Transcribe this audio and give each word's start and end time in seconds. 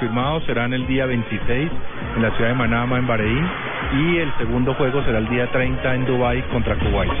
Confirmados 0.00 0.42
serán 0.44 0.72
el 0.72 0.86
día 0.86 1.04
26 1.04 1.70
en 2.16 2.22
la 2.22 2.30
ciudad 2.30 2.48
de 2.50 2.54
Manama, 2.56 2.96
en 2.96 3.06
Bahrein, 3.06 3.46
y 3.98 4.16
el 4.16 4.32
segundo 4.38 4.72
juego 4.74 5.02
será 5.04 5.18
el 5.18 5.28
día 5.28 5.46
30 5.52 5.94
en 5.94 6.06
Dubái 6.06 6.40
contra 6.44 6.74
Kuwait. 6.76 7.10
¡Uy! 7.10 7.16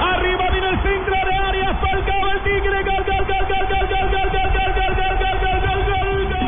¡Arriba 0.00 0.50
viene 0.52 0.68
el 0.68 0.78
centro 0.82 1.14
de 1.16 1.34
área! 1.34 1.74
¡Falcao 1.74 2.30
el 2.30 2.40
tigre! 2.44 2.84
¡Gol, 2.84 2.84
gol, 2.84 3.26
gol, 3.26 3.28
gol, 3.42 3.46
gol, 3.50 3.66
gol, 3.90 3.92
gol, 4.06 4.06
gol, 4.06 4.30
gol, 4.30 5.02
gol, 5.02 5.26
gol, 5.26 5.50
gol, 5.50 5.60
gol, 5.66 5.82
gol, 5.90 6.30
gol! 6.30 6.38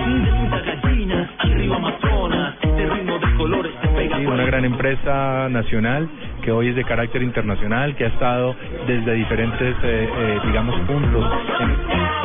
gallina, 0.84 1.18
arriba 1.40 1.74
Amazonas, 1.76 2.54
este 2.62 2.86
ritmo 2.88 3.18
de 3.18 3.34
colores 3.36 3.72
te 3.82 3.88
pega 3.88 4.16
Sí, 4.16 4.26
una 4.26 4.44
gran 4.44 4.64
empresa 4.64 5.48
nacional 5.50 6.08
que 6.42 6.52
hoy 6.52 6.68
es 6.68 6.76
de 6.76 6.84
carácter 6.84 7.20
internacional, 7.22 7.96
que 7.96 8.04
ha 8.04 8.08
estado 8.08 8.54
desde 8.86 9.12
diferentes, 9.14 9.74
eh, 9.82 10.08
eh, 10.08 10.38
digamos, 10.46 10.78
puntos. 10.82 11.24
en- 11.60 12.21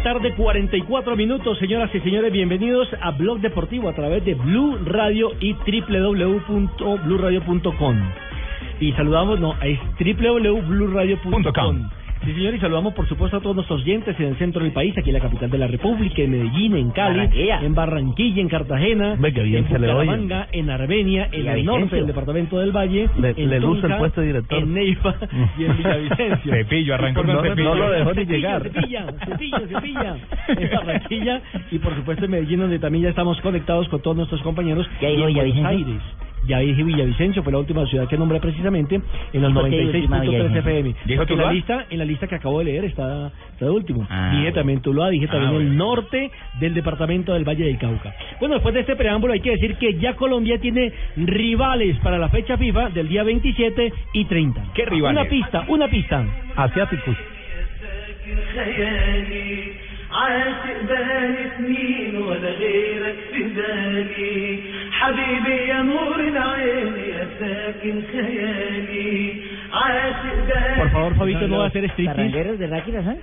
la 0.00 0.14
tarde, 0.14 0.32
44 0.34 1.14
minutos, 1.14 1.58
señoras 1.58 1.94
y 1.94 2.00
señores, 2.00 2.32
bienvenidos 2.32 2.88
a 3.02 3.10
Blog 3.10 3.40
Deportivo 3.40 3.90
a 3.90 3.94
través 3.94 4.24
de 4.24 4.34
Blue 4.34 4.78
Radio 4.86 5.32
y 5.40 5.52
www.bluradio.com. 5.52 7.96
Y 8.80 8.92
saludamos, 8.92 9.38
no, 9.40 9.54
es 9.60 9.78
www.bluradio.com. 9.98 11.90
Sí, 12.24 12.34
señor, 12.34 12.54
y 12.54 12.60
saludamos 12.60 12.92
por 12.92 13.08
supuesto 13.08 13.38
a 13.38 13.40
todos 13.40 13.56
nuestros 13.56 13.80
oyentes 13.80 14.14
en 14.20 14.26
el 14.26 14.36
centro 14.36 14.62
del 14.62 14.72
país, 14.72 14.96
aquí 14.98 15.08
en 15.08 15.14
la 15.14 15.20
capital 15.20 15.50
de 15.50 15.56
la 15.56 15.66
República, 15.66 16.20
en 16.20 16.30
Medellín, 16.32 16.76
en 16.76 16.90
Cali, 16.90 17.16
Barranquilla. 17.16 17.60
en 17.62 17.74
Barranquilla, 17.74 18.40
en 18.42 18.48
Cartagena, 18.48 19.16
bien 19.16 19.64
en. 19.64 19.96
Bucaramanga, 20.04 20.48
en 20.52 20.68
Armenia, 20.70 21.28
en 21.32 21.48
el 21.48 21.64
norte 21.64 21.96
del 21.96 22.06
departamento 22.06 22.58
del 22.58 22.72
Valle, 22.72 23.08
Le- 23.18 23.34
en 23.36 23.48
le 23.50 23.58
luce 23.60 23.80
Tunja, 23.80 23.94
el 23.94 24.00
puesto 24.00 24.20
de 24.20 24.26
director. 24.26 24.58
en 24.62 24.74
Neiva 24.74 25.14
y 25.58 25.64
en 25.64 25.76
Villavicencio. 25.78 26.52
Pepillo, 26.52 26.94
arrancó 26.94 27.22
supuesto- 27.22 27.42
Pepillo. 27.42 27.68
No 27.70 27.74
lo 27.74 27.90
dejó 27.90 28.10
ni 28.12 28.24
Cepilla, 28.26 28.36
llegar. 28.36 28.62
Cepilla, 28.70 29.06
cepilla, 29.26 29.60
cepilla. 29.60 30.16
En 30.48 30.70
Barranquilla 30.76 31.42
y 31.70 31.78
por 31.78 31.94
supuesto 31.96 32.24
en 32.26 32.30
Medellín, 32.32 32.60
donde 32.60 32.78
también 32.78 33.04
ya 33.04 33.10
estamos 33.10 33.40
conectados 33.40 33.88
con 33.88 34.02
todos 34.02 34.16
nuestros 34.18 34.42
compañeros. 34.42 34.86
¿Ya 35.00 35.08
y 35.08 35.14
en 35.14 35.34
Buenos? 35.34 35.64
Aires. 35.64 36.02
Ya 36.46 36.58
dije 36.58 36.82
Villavicencio, 36.82 37.42
fue 37.42 37.52
la 37.52 37.58
última 37.58 37.86
ciudad 37.86 38.08
que 38.08 38.16
nombré 38.16 38.40
precisamente 38.40 39.00
en 39.32 39.42
los 39.42 39.50
¿Y 39.50 39.54
por 39.54 39.70
qué 39.70 39.80
última 39.80 40.18
96.3 40.18 40.20
Villavicencio? 40.22 40.60
FM. 40.60 40.94
¿Dijo 41.04 41.22
en 41.28 41.38
la 41.38 41.52
lista, 41.52 41.86
en 41.90 41.98
la 41.98 42.04
lista 42.04 42.26
que 42.26 42.34
acabo 42.34 42.58
de 42.58 42.64
leer 42.64 42.84
está, 42.84 43.32
está 43.52 43.64
de 43.66 43.70
último. 43.70 44.06
Ah, 44.10 44.30
dije 44.32 44.42
bueno. 44.44 44.54
también 44.54 44.80
Tuluá, 44.80 45.10
dije 45.10 45.26
Ah, 45.28 45.32
también 45.32 45.54
el 45.62 45.76
norte 45.76 46.30
del 46.58 46.74
departamento 46.74 47.34
del 47.34 47.44
Valle 47.44 47.64
del 47.64 47.78
Cauca. 47.78 48.14
Bueno, 48.38 48.54
después 48.54 48.74
de 48.74 48.80
este 48.80 48.96
preámbulo 48.96 49.32
hay 49.32 49.40
que 49.40 49.50
decir 49.50 49.76
que 49.76 49.94
ya 49.98 50.14
Colombia 50.16 50.58
tiene 50.58 50.92
rivales 51.16 51.98
para 51.98 52.18
la 52.18 52.28
fecha 52.28 52.56
FIFA 52.56 52.90
del 52.90 53.08
día 53.08 53.22
27 53.22 53.92
y 54.14 54.24
30. 54.24 54.62
¿Qué 54.74 54.86
rivales? 54.86 55.20
Una 55.20 55.28
pista, 55.30 55.64
una 55.68 55.88
pista. 55.88 56.24
Asiáticos. 56.56 57.16
خيالي 60.09 60.09
عاشق 60.11 60.81
بالي 60.87 61.51
سنين 61.57 62.15
ولا 62.15 62.49
غيرك 62.49 63.15
في 63.33 63.43
بالي 63.43 64.59
حبيبي 64.91 65.67
يا 65.67 65.81
نور 65.81 66.19
العين 66.19 66.93
يا 67.09 67.27
ساكن 67.39 68.01
خيالي 68.11 69.33
عاشق 69.73 70.35
بالي 70.47 70.75
Por 70.81 70.89
favor, 70.91 71.15
Fabito, 71.15 71.47
no 71.47 71.57
va 71.57 71.63
a 71.65 71.67
hacer 71.67 71.83
striptease. 71.89 72.15
Carrangueros 72.15 72.59
de 72.59 72.67
Ráquira, 72.67 73.03
¿sabes? 73.03 73.19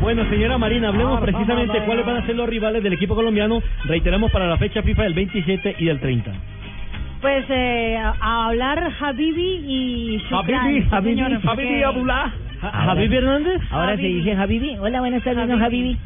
Bueno, 0.00 0.28
señora 0.28 0.58
Marina, 0.58 0.88
hablemos 0.88 1.20
precisamente 1.20 1.80
cuáles 1.84 2.04
van 2.04 2.16
a 2.16 2.26
ser 2.26 2.34
los 2.34 2.48
rivales 2.48 2.82
del 2.82 2.92
equipo 2.94 3.14
colombiano. 3.14 3.62
Reiteramos 3.84 4.32
para 4.32 4.46
la 4.48 4.56
fecha 4.56 4.82
FIFA 4.82 5.02
del 5.04 5.14
27 5.14 5.76
y 5.78 5.84
del 5.86 6.00
30. 6.00 6.32
Pues 7.21 7.45
eh, 7.49 7.97
a, 7.97 8.15
a 8.19 8.45
hablar 8.47 8.91
Habibi 8.99 9.59
y 9.67 10.17
Shukran, 10.29 10.61
Habibi, 10.65 10.81
sí, 10.83 10.87
Habibi, 10.91 11.15
señor, 11.15 11.39
Habibi 11.49 11.83
Ahora- 11.83 12.33
Javier 12.61 13.13
Hernández. 13.13 13.61
Ahora 13.71 13.95
se 13.95 14.01
dice 14.03 14.33
Habibi. 14.33 14.77
Hola, 14.77 14.99
buenas 14.99 15.23
tardes, 15.23 15.43
Habibi. 15.49 15.63
Habibi. 15.63 15.97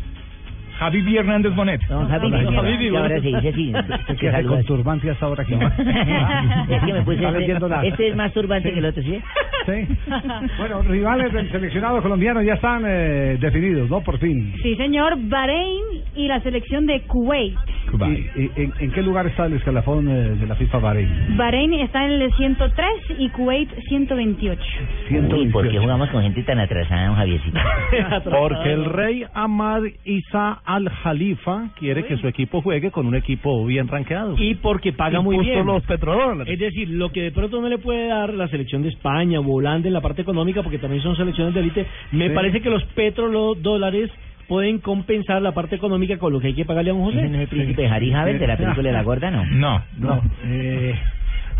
Javi 0.81 1.16
Hernández 1.16 1.53
Bonet. 1.56 1.80
Habibi, 1.92 2.88
Y 2.88 2.90
bueno. 2.90 3.06
ahora 3.06 3.22
se 3.22 3.28
dice 3.28 3.50
así. 3.50 3.74
que 4.19 4.30
hace 4.30 4.44
con 4.46 4.64
turbante 4.66 5.12
hasta 5.12 5.28
ahora 5.28 5.44
aquí. 5.44 5.53
Es 6.74 6.84
que 6.84 6.94
me 6.94 7.02
puse 7.03 7.24
este, 7.24 7.88
este 7.88 8.08
es 8.09 8.16
más 8.16 8.34
turbante 8.34 8.72
que 8.74 8.80
el 8.80 8.86
otro, 8.86 9.03
¿sí? 9.03 9.22
Sí. 9.68 9.88
Bueno, 10.58 10.81
rivales 10.81 11.31
del 11.34 11.52
seleccionado 11.52 12.02
colombiano 12.02 12.41
ya 12.41 12.56
están 12.56 12.84
eh, 12.88 13.38
definidos, 13.40 13.90
¿no? 13.91 14.02
Por 14.02 14.18
fin. 14.18 14.56
Sí, 14.64 14.75
señor, 14.75 15.18
Bahrein 15.20 15.84
y 16.16 16.28
la 16.28 16.40
selección 16.41 16.88
de 16.88 17.02
Kuwait. 17.02 17.56
¿Y, 18.08 18.41
y- 18.41 18.52
en, 18.56 18.74
en 18.80 18.91
qué 18.91 19.02
lugar 19.03 19.28
está 19.28 19.46
el 19.46 19.53
escalafón 19.53 20.08
eh, 20.09 20.30
de 20.40 20.47
la 20.47 20.56
FIFA 20.56 20.80
Bahrein? 20.80 21.38
Bahrein 21.38 21.74
está 21.75 22.06
en 22.06 22.14
el 22.22 22.34
103 22.34 22.88
y 23.20 23.30
Kuwait 23.30 23.70
128. 23.88 24.62
Uy, 25.36 25.46
¿por 25.50 25.70
qué 25.70 25.78
jugamos 25.78 26.09
con 26.09 26.24
gente 26.24 26.41
tan 26.44 26.59
atrasada, 26.59 27.06
don 27.08 27.16
Javiercito? 27.17 27.59
Porque 28.32 28.72
el 28.73 28.85
rey 28.85 29.26
Ahmad 29.34 29.82
Isa 30.06 30.59
al 30.76 30.90
Jalifa 30.90 31.70
quiere 31.78 32.06
que 32.06 32.18
su 32.18 32.28
equipo 32.28 32.62
juegue 32.62 32.91
con 32.91 33.06
un 33.08 33.16
equipo 33.16 33.66
bien 33.66 33.88
rankeado. 33.88 34.35
Y 34.38 34.56
porque 34.56 34.94
paga 34.94 35.20
Y 35.20 35.23
muy 35.23 35.38
bien. 35.40 35.66
los 35.66 35.84
petrodólares. 35.84 36.52
Es 36.53 36.59
decir, 36.59 36.90
lo 36.90 37.12
que 37.12 37.22
de 37.23 37.32
pronto 37.32 37.62
no 37.62 37.70
le 37.70 37.78
puede 37.78 38.08
dar 38.08 38.34
la 38.34 38.47
selección 38.47 38.82
de 38.84 38.90
España 38.90 39.40
o 39.40 39.52
Holanda 39.52 39.88
en 39.88 39.94
la 39.94 40.02
parte 40.02 40.22
económica, 40.22 40.62
porque 40.64 40.78
también 40.79 41.02
son 41.03 41.16
selecciones 41.16 41.53
de 41.53 41.59
élite, 41.62 41.85
me 42.12 42.29
Sí. 42.29 42.34
parece 42.35 42.62
que 42.62 42.70
los 42.70 42.84
petrodólares 42.96 44.09
pueden 44.47 44.79
compensar 44.79 45.41
la 45.41 45.53
parte 45.53 45.76
económica 45.76 46.18
con 46.18 46.34
lo 46.34 46.40
que 46.40 46.47
hay 46.47 46.53
que 46.53 46.66
pagarle 46.66 46.91
a 46.91 46.94
un 46.94 47.09
¿Ese 47.09 47.22
no 47.22 47.23
es 47.23 47.32
José. 47.32 47.41
el 47.44 47.47
príncipe 47.47 47.88
Harry 47.88 48.12
Havel 48.14 48.38
de 48.40 48.47
la 48.47 48.58
película 48.58 48.90
de 48.90 48.94
la 48.94 49.03
gorda, 49.03 49.32
no? 49.32 49.46
No. 49.46 49.82
No. 49.97 50.22
Eh, 50.46 50.94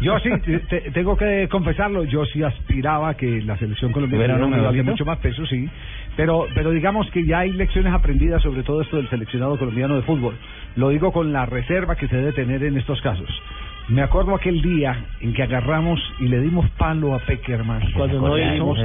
yo 0.02 0.20
sí, 0.20 0.30
te- 0.44 0.60
te- 0.60 0.92
tengo 0.92 1.16
que 1.16 1.48
confesarlo, 1.50 2.04
yo 2.06 2.26
sí 2.26 2.44
aspiraba 2.44 3.10
a 3.10 3.14
que 3.16 3.42
la 3.44 3.56
selección 3.58 3.92
colombiana 3.92 4.24
¿Tuviera 4.26 4.34
tuviera 4.34 4.46
un 4.48 4.54
un 4.54 4.60
rival 4.60 4.72
de 4.74 4.84
medallito? 4.84 4.92
mucho 4.92 5.06
más 5.06 5.20
peso, 5.20 5.46
sí. 5.46 5.70
Pero, 6.18 6.46
pero 6.54 6.72
digamos 6.72 7.10
que 7.12 7.26
ya 7.26 7.40
hay 7.40 7.52
lecciones 7.54 7.94
aprendidas 7.94 8.42
sobre 8.44 8.64
todo 8.64 8.82
esto 8.82 8.98
del 8.98 9.10
seleccionado 9.10 9.58
colombiano 9.58 9.96
de 9.96 10.02
fútbol. 10.04 10.36
Lo 10.76 10.90
digo 10.90 11.12
con 11.12 11.32
la 11.34 11.46
reserva 11.46 11.96
que 11.96 12.08
se 12.08 12.16
debe 12.18 12.34
tener 12.34 12.64
en 12.64 12.78
estos 12.78 13.02
casos. 13.02 13.30
Me 13.90 14.04
acuerdo 14.04 14.36
aquel 14.36 14.62
día 14.62 14.96
en 15.22 15.34
que 15.34 15.44
agarramos 15.44 16.00
y 16.20 16.28
le 16.28 16.40
dimos 16.40 16.70
palo 16.78 17.14
a 17.16 17.20
Peckerman. 17.20 17.82
Cuando 17.94 18.22
no 18.22 18.36
dimos. 18.54 18.78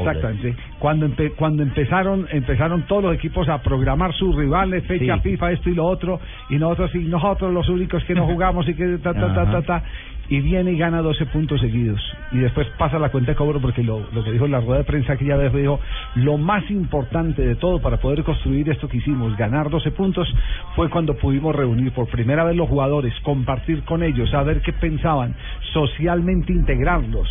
Exactamente. 0.00 0.56
Cuando 0.78 1.06
empe- 1.08 1.32
cuando 1.36 1.62
empezaron 1.62 2.26
empezaron 2.30 2.82
todos 2.86 3.04
los 3.04 3.14
equipos 3.14 3.48
a 3.48 3.58
programar 3.62 4.12
sus 4.14 4.34
rivales, 4.34 4.82
fecha 4.86 5.16
Sí. 5.16 5.20
FIFA, 5.30 5.52
esto 5.52 5.70
y 5.70 5.74
lo 5.74 5.84
otro, 5.84 6.18
y 6.48 6.56
nosotros 6.56 6.94
y 6.94 6.98
nosotros 7.00 7.52
los 7.52 7.68
únicos 7.68 8.02
que 8.04 8.14
no 8.14 8.26
jugamos 8.26 8.66
y 8.68 8.74
que 8.74 8.98
ta 8.98 9.12
ta 9.12 9.34
ta 9.34 9.50
ta 9.50 9.62
ta 9.62 9.82
y 10.28 10.40
viene 10.40 10.72
y 10.72 10.78
gana 10.78 11.02
12 11.02 11.26
puntos 11.26 11.60
seguidos 11.60 12.00
y 12.32 12.38
después 12.38 12.66
pasa 12.78 12.98
la 12.98 13.10
cuenta 13.10 13.32
de 13.32 13.36
cobro 13.36 13.60
porque 13.60 13.82
lo, 13.82 14.06
lo 14.12 14.24
que 14.24 14.32
dijo 14.32 14.46
en 14.46 14.52
la 14.52 14.60
rueda 14.60 14.78
de 14.78 14.84
prensa 14.84 15.14
aquella 15.14 15.36
vez 15.36 15.52
dijo 15.52 15.80
lo 16.16 16.38
más 16.38 16.68
importante 16.70 17.42
de 17.42 17.56
todo 17.56 17.80
para 17.80 17.98
poder 17.98 18.24
construir 18.24 18.68
esto 18.70 18.88
que 18.88 18.98
hicimos 18.98 19.36
ganar 19.36 19.70
12 19.70 19.90
puntos 19.92 20.32
fue 20.74 20.88
cuando 20.88 21.16
pudimos 21.16 21.54
reunir 21.54 21.92
por 21.92 22.08
primera 22.08 22.44
vez 22.44 22.56
los 22.56 22.68
jugadores 22.68 23.12
compartir 23.22 23.82
con 23.84 24.02
ellos 24.02 24.30
saber 24.30 24.60
qué 24.62 24.72
pensaban 24.72 25.34
socialmente 25.72 26.52
integrarlos 26.52 27.28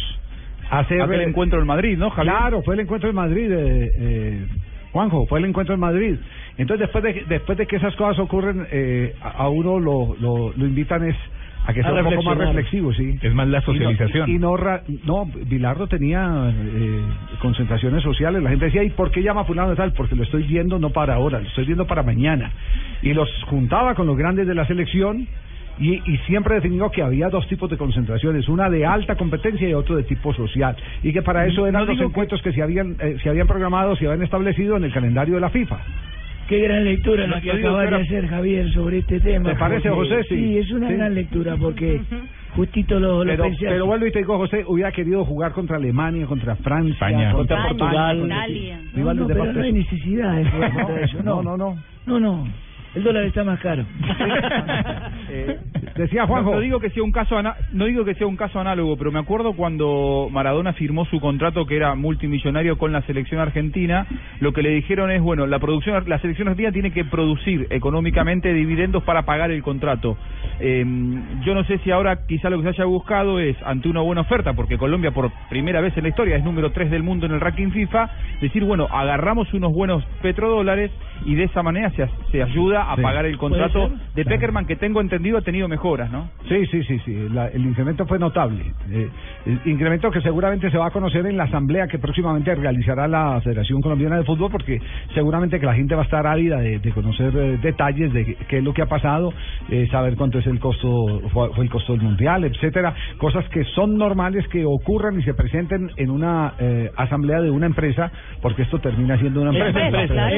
hacer 0.69 1.01
Aquel 1.01 1.21
eh, 1.21 1.25
encuentro 1.25 1.59
en 1.59 1.67
Madrid, 1.67 1.97
¿no, 1.97 2.09
Javier? 2.09 2.33
Claro, 2.35 2.61
fue 2.63 2.75
el 2.75 2.81
encuentro 2.81 3.09
en 3.09 3.15
Madrid, 3.15 3.51
eh, 3.51 3.91
eh, 3.95 4.47
Juanjo, 4.91 5.25
fue 5.27 5.39
el 5.39 5.45
encuentro 5.45 5.75
en 5.75 5.81
Madrid. 5.81 6.15
Entonces, 6.57 6.87
después 6.87 7.03
de, 7.03 7.25
después 7.27 7.57
de 7.57 7.67
que 7.67 7.75
esas 7.77 7.95
cosas 7.95 8.19
ocurren, 8.19 8.67
eh, 8.71 9.15
a, 9.21 9.43
a 9.43 9.49
uno 9.49 9.79
lo, 9.79 10.15
lo, 10.19 10.53
lo 10.55 10.65
invitan 10.65 11.03
es 11.07 11.15
a 11.65 11.73
que 11.73 11.79
A 11.79 11.83
sea 11.83 11.93
un 11.93 12.03
poco 12.15 12.23
más 12.23 12.37
reflexivo, 12.37 12.93
sí. 12.93 13.17
Es 13.21 13.33
más 13.33 13.47
la 13.47 13.59
Y 13.59 13.61
no- 13.61 13.65
socialización. 13.65 14.29
Y 14.29 14.37
no, 14.37 14.55
no, 15.05 15.25
Bilardo 15.45 15.87
tenía 15.87 16.51
eh, 16.53 17.01
concentraciones 17.41 18.03
sociales. 18.03 18.43
La 18.43 18.49
gente 18.49 18.65
decía, 18.65 18.83
¿y 18.83 18.89
por 18.89 19.11
qué 19.11 19.21
llama 19.23 19.41
a 19.41 19.45
fulano 19.45 19.69
de 19.69 19.75
tal? 19.75 19.93
Porque 19.93 20.15
lo 20.15 20.23
estoy 20.23 20.43
viendo 20.43 20.77
no 20.79 20.89
para 20.89 21.15
ahora, 21.15 21.39
lo 21.39 21.47
estoy 21.47 21.65
viendo 21.65 21.87
para 21.87 22.03
mañana. 22.03 22.51
Y 23.01 23.13
los 23.13 23.29
juntaba 23.45 23.95
con 23.95 24.07
los 24.07 24.17
grandes 24.17 24.45
de 24.47 24.55
la 24.55 24.65
selección 24.65 25.27
y, 25.79 25.93
y 26.11 26.17
siempre 26.27 26.55
definió 26.55 26.91
que 26.91 27.01
había 27.01 27.29
dos 27.29 27.47
tipos 27.47 27.69
de 27.69 27.77
concentraciones, 27.77 28.47
una 28.47 28.69
de 28.69 28.85
alta 28.85 29.15
competencia 29.15 29.67
y 29.67 29.73
otro 29.73 29.95
de 29.95 30.03
tipo 30.03 30.33
social. 30.33 30.75
Y 31.01 31.13
que 31.13 31.21
para 31.21 31.45
eso 31.47 31.65
eran 31.65 31.81
No 31.83 31.87
los 31.87 31.97
que- 31.97 32.03
encuentros 32.03 32.41
que, 32.41 32.51
se 32.51 32.61
habían 32.61 32.95
eh, 32.99 33.17
se 33.23 33.29
habían 33.29 33.47
programado, 33.47 33.95
se 33.95 34.05
habían 34.05 34.21
establecido 34.23 34.75
en 34.77 34.83
el 34.83 34.91
calendario 34.93 35.35
de 35.35 35.41
la 35.41 35.49
FIFA. 35.49 35.77
Qué 36.53 36.59
gran 36.61 36.83
lectura 36.85 37.25
la 37.25 37.41
que 37.41 37.51
digo 37.55 37.69
acaba 37.69 37.85
que 37.89 37.95
de 37.95 38.01
hacer 38.03 38.27
Javier 38.27 38.71
sobre 38.73 38.99
este 38.99 39.19
tema. 39.19 39.49
¿Te 39.49 39.55
parece, 39.55 39.89
José? 39.89 40.23
Sí. 40.29 40.35
Sí, 40.35 40.57
es 40.59 40.71
una 40.71 40.87
Sí. 40.87 40.93
gran 40.93 41.15
lectura 41.15 41.55
porque 41.57 41.99
justito 42.55 42.99
lo, 42.99 43.23
lo 43.23 43.31
Pero, 43.31 43.43
pensé 43.45 43.65
pero 43.67 43.85
vuelvo 43.87 44.05
y 44.05 44.11
te 44.11 44.19
digo, 44.19 44.37
José, 44.37 44.63
hubiera 44.67 44.91
querido 44.91 45.25
jugar 45.25 45.51
contra 45.53 45.77
Alemania, 45.77 46.27
contra 46.27 46.55
Francia, 46.57 46.93
España. 46.93 47.31
contra 47.31 47.67
Portugal, 47.69 48.23
Italia. 48.23 48.79
No, 48.93 49.13
no, 49.15 49.25
de 49.27 49.33
pero 49.33 49.51
no 49.51 49.63
hay 49.63 49.73
necesidad 49.73 50.35
de 50.35 50.45
jugar 50.45 50.73
contra 50.75 51.01
eso. 51.01 51.23
no, 51.23 51.41
no, 51.41 51.57
no. 51.57 51.75
No, 52.05 52.19
no. 52.19 52.47
El 52.95 53.03
dólar 53.03 53.23
está 53.25 53.43
más 53.43 53.59
caro. 53.59 53.85
Eh, 55.35 55.57
decía 55.95 56.27
Juanjo. 56.27 56.51
No, 56.51 56.55
no 56.57 56.61
digo 56.61 56.79
que 56.79 56.91
sea 56.91 57.01
un 57.01 57.11
caso 57.11 57.35
ana- 57.37 57.55
no 57.71 57.85
digo 57.85 58.05
que 58.05 58.13
sea 58.13 58.27
un 58.27 58.35
caso 58.35 58.59
análogo, 58.59 58.97
pero 58.97 59.11
me 59.11 59.17
acuerdo 59.17 59.53
cuando 59.53 60.27
Maradona 60.31 60.73
firmó 60.73 61.05
su 61.05 61.19
contrato 61.19 61.65
que 61.65 61.75
era 61.75 61.95
multimillonario 61.95 62.77
con 62.77 62.91
la 62.91 63.01
selección 63.03 63.41
argentina, 63.41 64.05
lo 64.41 64.53
que 64.53 64.61
le 64.61 64.69
dijeron 64.69 65.09
es, 65.09 65.21
bueno, 65.21 65.47
la 65.47 65.57
producción 65.57 66.03
la 66.07 66.19
selección 66.19 66.49
argentina 66.49 66.71
tiene 66.71 66.91
que 66.91 67.03
producir 67.05 67.65
económicamente 67.71 68.53
dividendos 68.53 69.01
para 69.03 69.23
pagar 69.23 69.49
el 69.49 69.63
contrato. 69.63 70.15
Eh, 70.59 70.85
yo 71.45 71.55
no 71.55 71.63
sé 71.63 71.79
si 71.79 71.89
ahora 71.89 72.27
quizá 72.27 72.51
lo 72.51 72.57
que 72.57 72.63
se 72.63 72.69
haya 72.69 72.85
buscado 72.85 73.39
es 73.39 73.55
ante 73.65 73.89
una 73.89 74.01
buena 74.01 74.21
oferta, 74.21 74.53
porque 74.53 74.77
Colombia 74.77 75.11
por 75.11 75.31
primera 75.49 75.81
vez 75.81 75.97
en 75.97 76.03
la 76.03 76.09
historia 76.09 76.35
es 76.35 76.43
número 76.43 76.71
3 76.71 76.91
del 76.91 77.01
mundo 77.01 77.25
en 77.25 77.31
el 77.31 77.39
ranking 77.41 77.71
FIFA, 77.71 78.09
decir, 78.39 78.63
bueno, 78.65 78.87
agarramos 78.91 79.51
unos 79.53 79.73
buenos 79.73 80.03
petrodólares 80.21 80.91
y 81.25 81.33
de 81.35 81.45
esa 81.45 81.63
manera 81.63 81.89
se, 81.91 82.07
se 82.31 82.43
ayuda 82.43 82.82
a 82.91 82.95
Sí. 82.95 83.01
pagar 83.01 83.25
el 83.25 83.37
contrato 83.37 83.89
de 84.15 84.25
Peckerman 84.25 84.65
que 84.65 84.75
tengo 84.75 84.99
entendido 85.01 85.37
ha 85.37 85.41
tenido 85.41 85.67
mejoras, 85.67 86.11
¿no? 86.11 86.29
Sí, 86.49 86.65
sí, 86.67 86.83
sí, 86.83 86.99
sí. 87.05 87.29
La- 87.31 87.47
el 87.47 87.61
incremento 87.65 88.05
fue 88.05 88.19
notable. 88.19 88.63
Eh, 88.91 89.09
el 89.45 89.59
incremento 89.65 90.09
que 90.11 90.21
seguramente 90.21 90.69
se 90.71 90.77
va 90.77 90.87
a 90.87 90.91
conocer 90.91 91.25
en 91.25 91.37
la 91.37 91.43
asamblea 91.45 91.87
que 91.87 91.99
próximamente 91.99 92.53
realizará 92.55 93.07
la 93.07 93.39
Federación 93.41 93.81
Colombiana 93.81 94.17
de 94.17 94.23
Fútbol, 94.23 94.51
porque 94.51 94.79
seguramente 95.13 95.59
que 95.59 95.65
la 95.65 95.73
gente 95.75 95.95
va 95.95 96.01
a 96.01 96.05
estar 96.05 96.25
ávida 96.27 96.57
de, 96.59 96.79
de 96.79 96.91
conocer 96.91 97.33
eh, 97.35 97.57
detalles 97.61 98.11
de 98.13 98.35
qué- 98.47 98.57
es 98.57 98.63
lo 98.63 98.73
que 98.73 98.81
ha 98.81 98.87
pasado, 98.87 99.33
eh, 99.69 99.87
saber 99.91 100.15
cuánto 100.15 100.39
es 100.39 100.47
el 100.47 100.59
costo, 100.59 101.21
fue, 101.31 101.49
fue 101.53 101.63
el 101.65 101.69
costo 101.69 101.93
del 101.93 102.01
mundial, 102.01 102.43
etcétera, 102.43 102.93
cosas 103.17 103.47
que 103.49 103.63
son 103.65 103.97
normales 103.97 104.47
que 104.49 104.65
ocurran 104.65 105.19
y 105.19 105.23
se 105.23 105.33
presenten 105.33 105.91
en 105.97 106.09
una 106.09 106.53
eh, 106.59 106.91
asamblea 106.95 107.41
de 107.41 107.49
una 107.49 107.65
empresa, 107.65 108.11
porque 108.41 108.61
esto 108.63 108.79
termina 108.79 109.17
siendo 109.17 109.41
una 109.41 109.51
Es 109.51 109.75
empresa. 109.75 110.29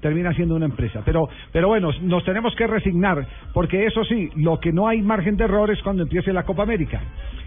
termina 0.00 0.32
siendo 0.32 0.54
una 0.56 0.66
empresa. 0.66 1.02
Pero, 1.04 1.23
pero 1.52 1.68
bueno, 1.68 1.90
nos 2.02 2.24
tenemos 2.24 2.54
que 2.56 2.66
resignar, 2.66 3.26
porque 3.52 3.86
eso 3.86 4.04
sí, 4.04 4.30
lo 4.36 4.60
que 4.60 4.72
no 4.72 4.88
hay 4.88 5.02
margen 5.02 5.36
de 5.36 5.44
error 5.44 5.70
es 5.70 5.82
cuando 5.82 6.02
empiece 6.02 6.32
la 6.32 6.44
Copa 6.44 6.62
América. 6.62 7.00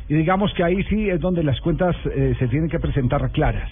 Y 0.09 0.13
digamos 0.13 0.53
que 0.53 0.63
ahí 0.63 0.83
sí 0.83 1.09
es 1.09 1.19
donde 1.19 1.43
las 1.43 1.59
cuentas 1.61 1.95
eh, 2.05 2.33
se 2.39 2.47
tienen 2.47 2.69
que 2.69 2.79
presentar 2.79 3.29
claras. 3.31 3.69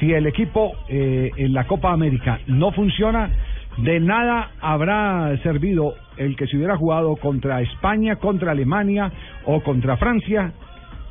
Si 0.00 0.12
el 0.12 0.26
equipo 0.26 0.72
eh, 0.88 1.30
en 1.36 1.52
la 1.52 1.66
Copa 1.66 1.92
América 1.92 2.40
no 2.46 2.72
funciona, 2.72 3.30
de 3.78 4.00
nada 4.00 4.52
habrá 4.60 5.36
servido 5.42 5.94
el 6.16 6.36
que 6.36 6.46
se 6.46 6.56
hubiera 6.56 6.76
jugado 6.76 7.16
contra 7.16 7.60
España, 7.60 8.16
contra 8.16 8.52
Alemania 8.52 9.12
o 9.44 9.60
contra 9.60 9.96
Francia 9.96 10.52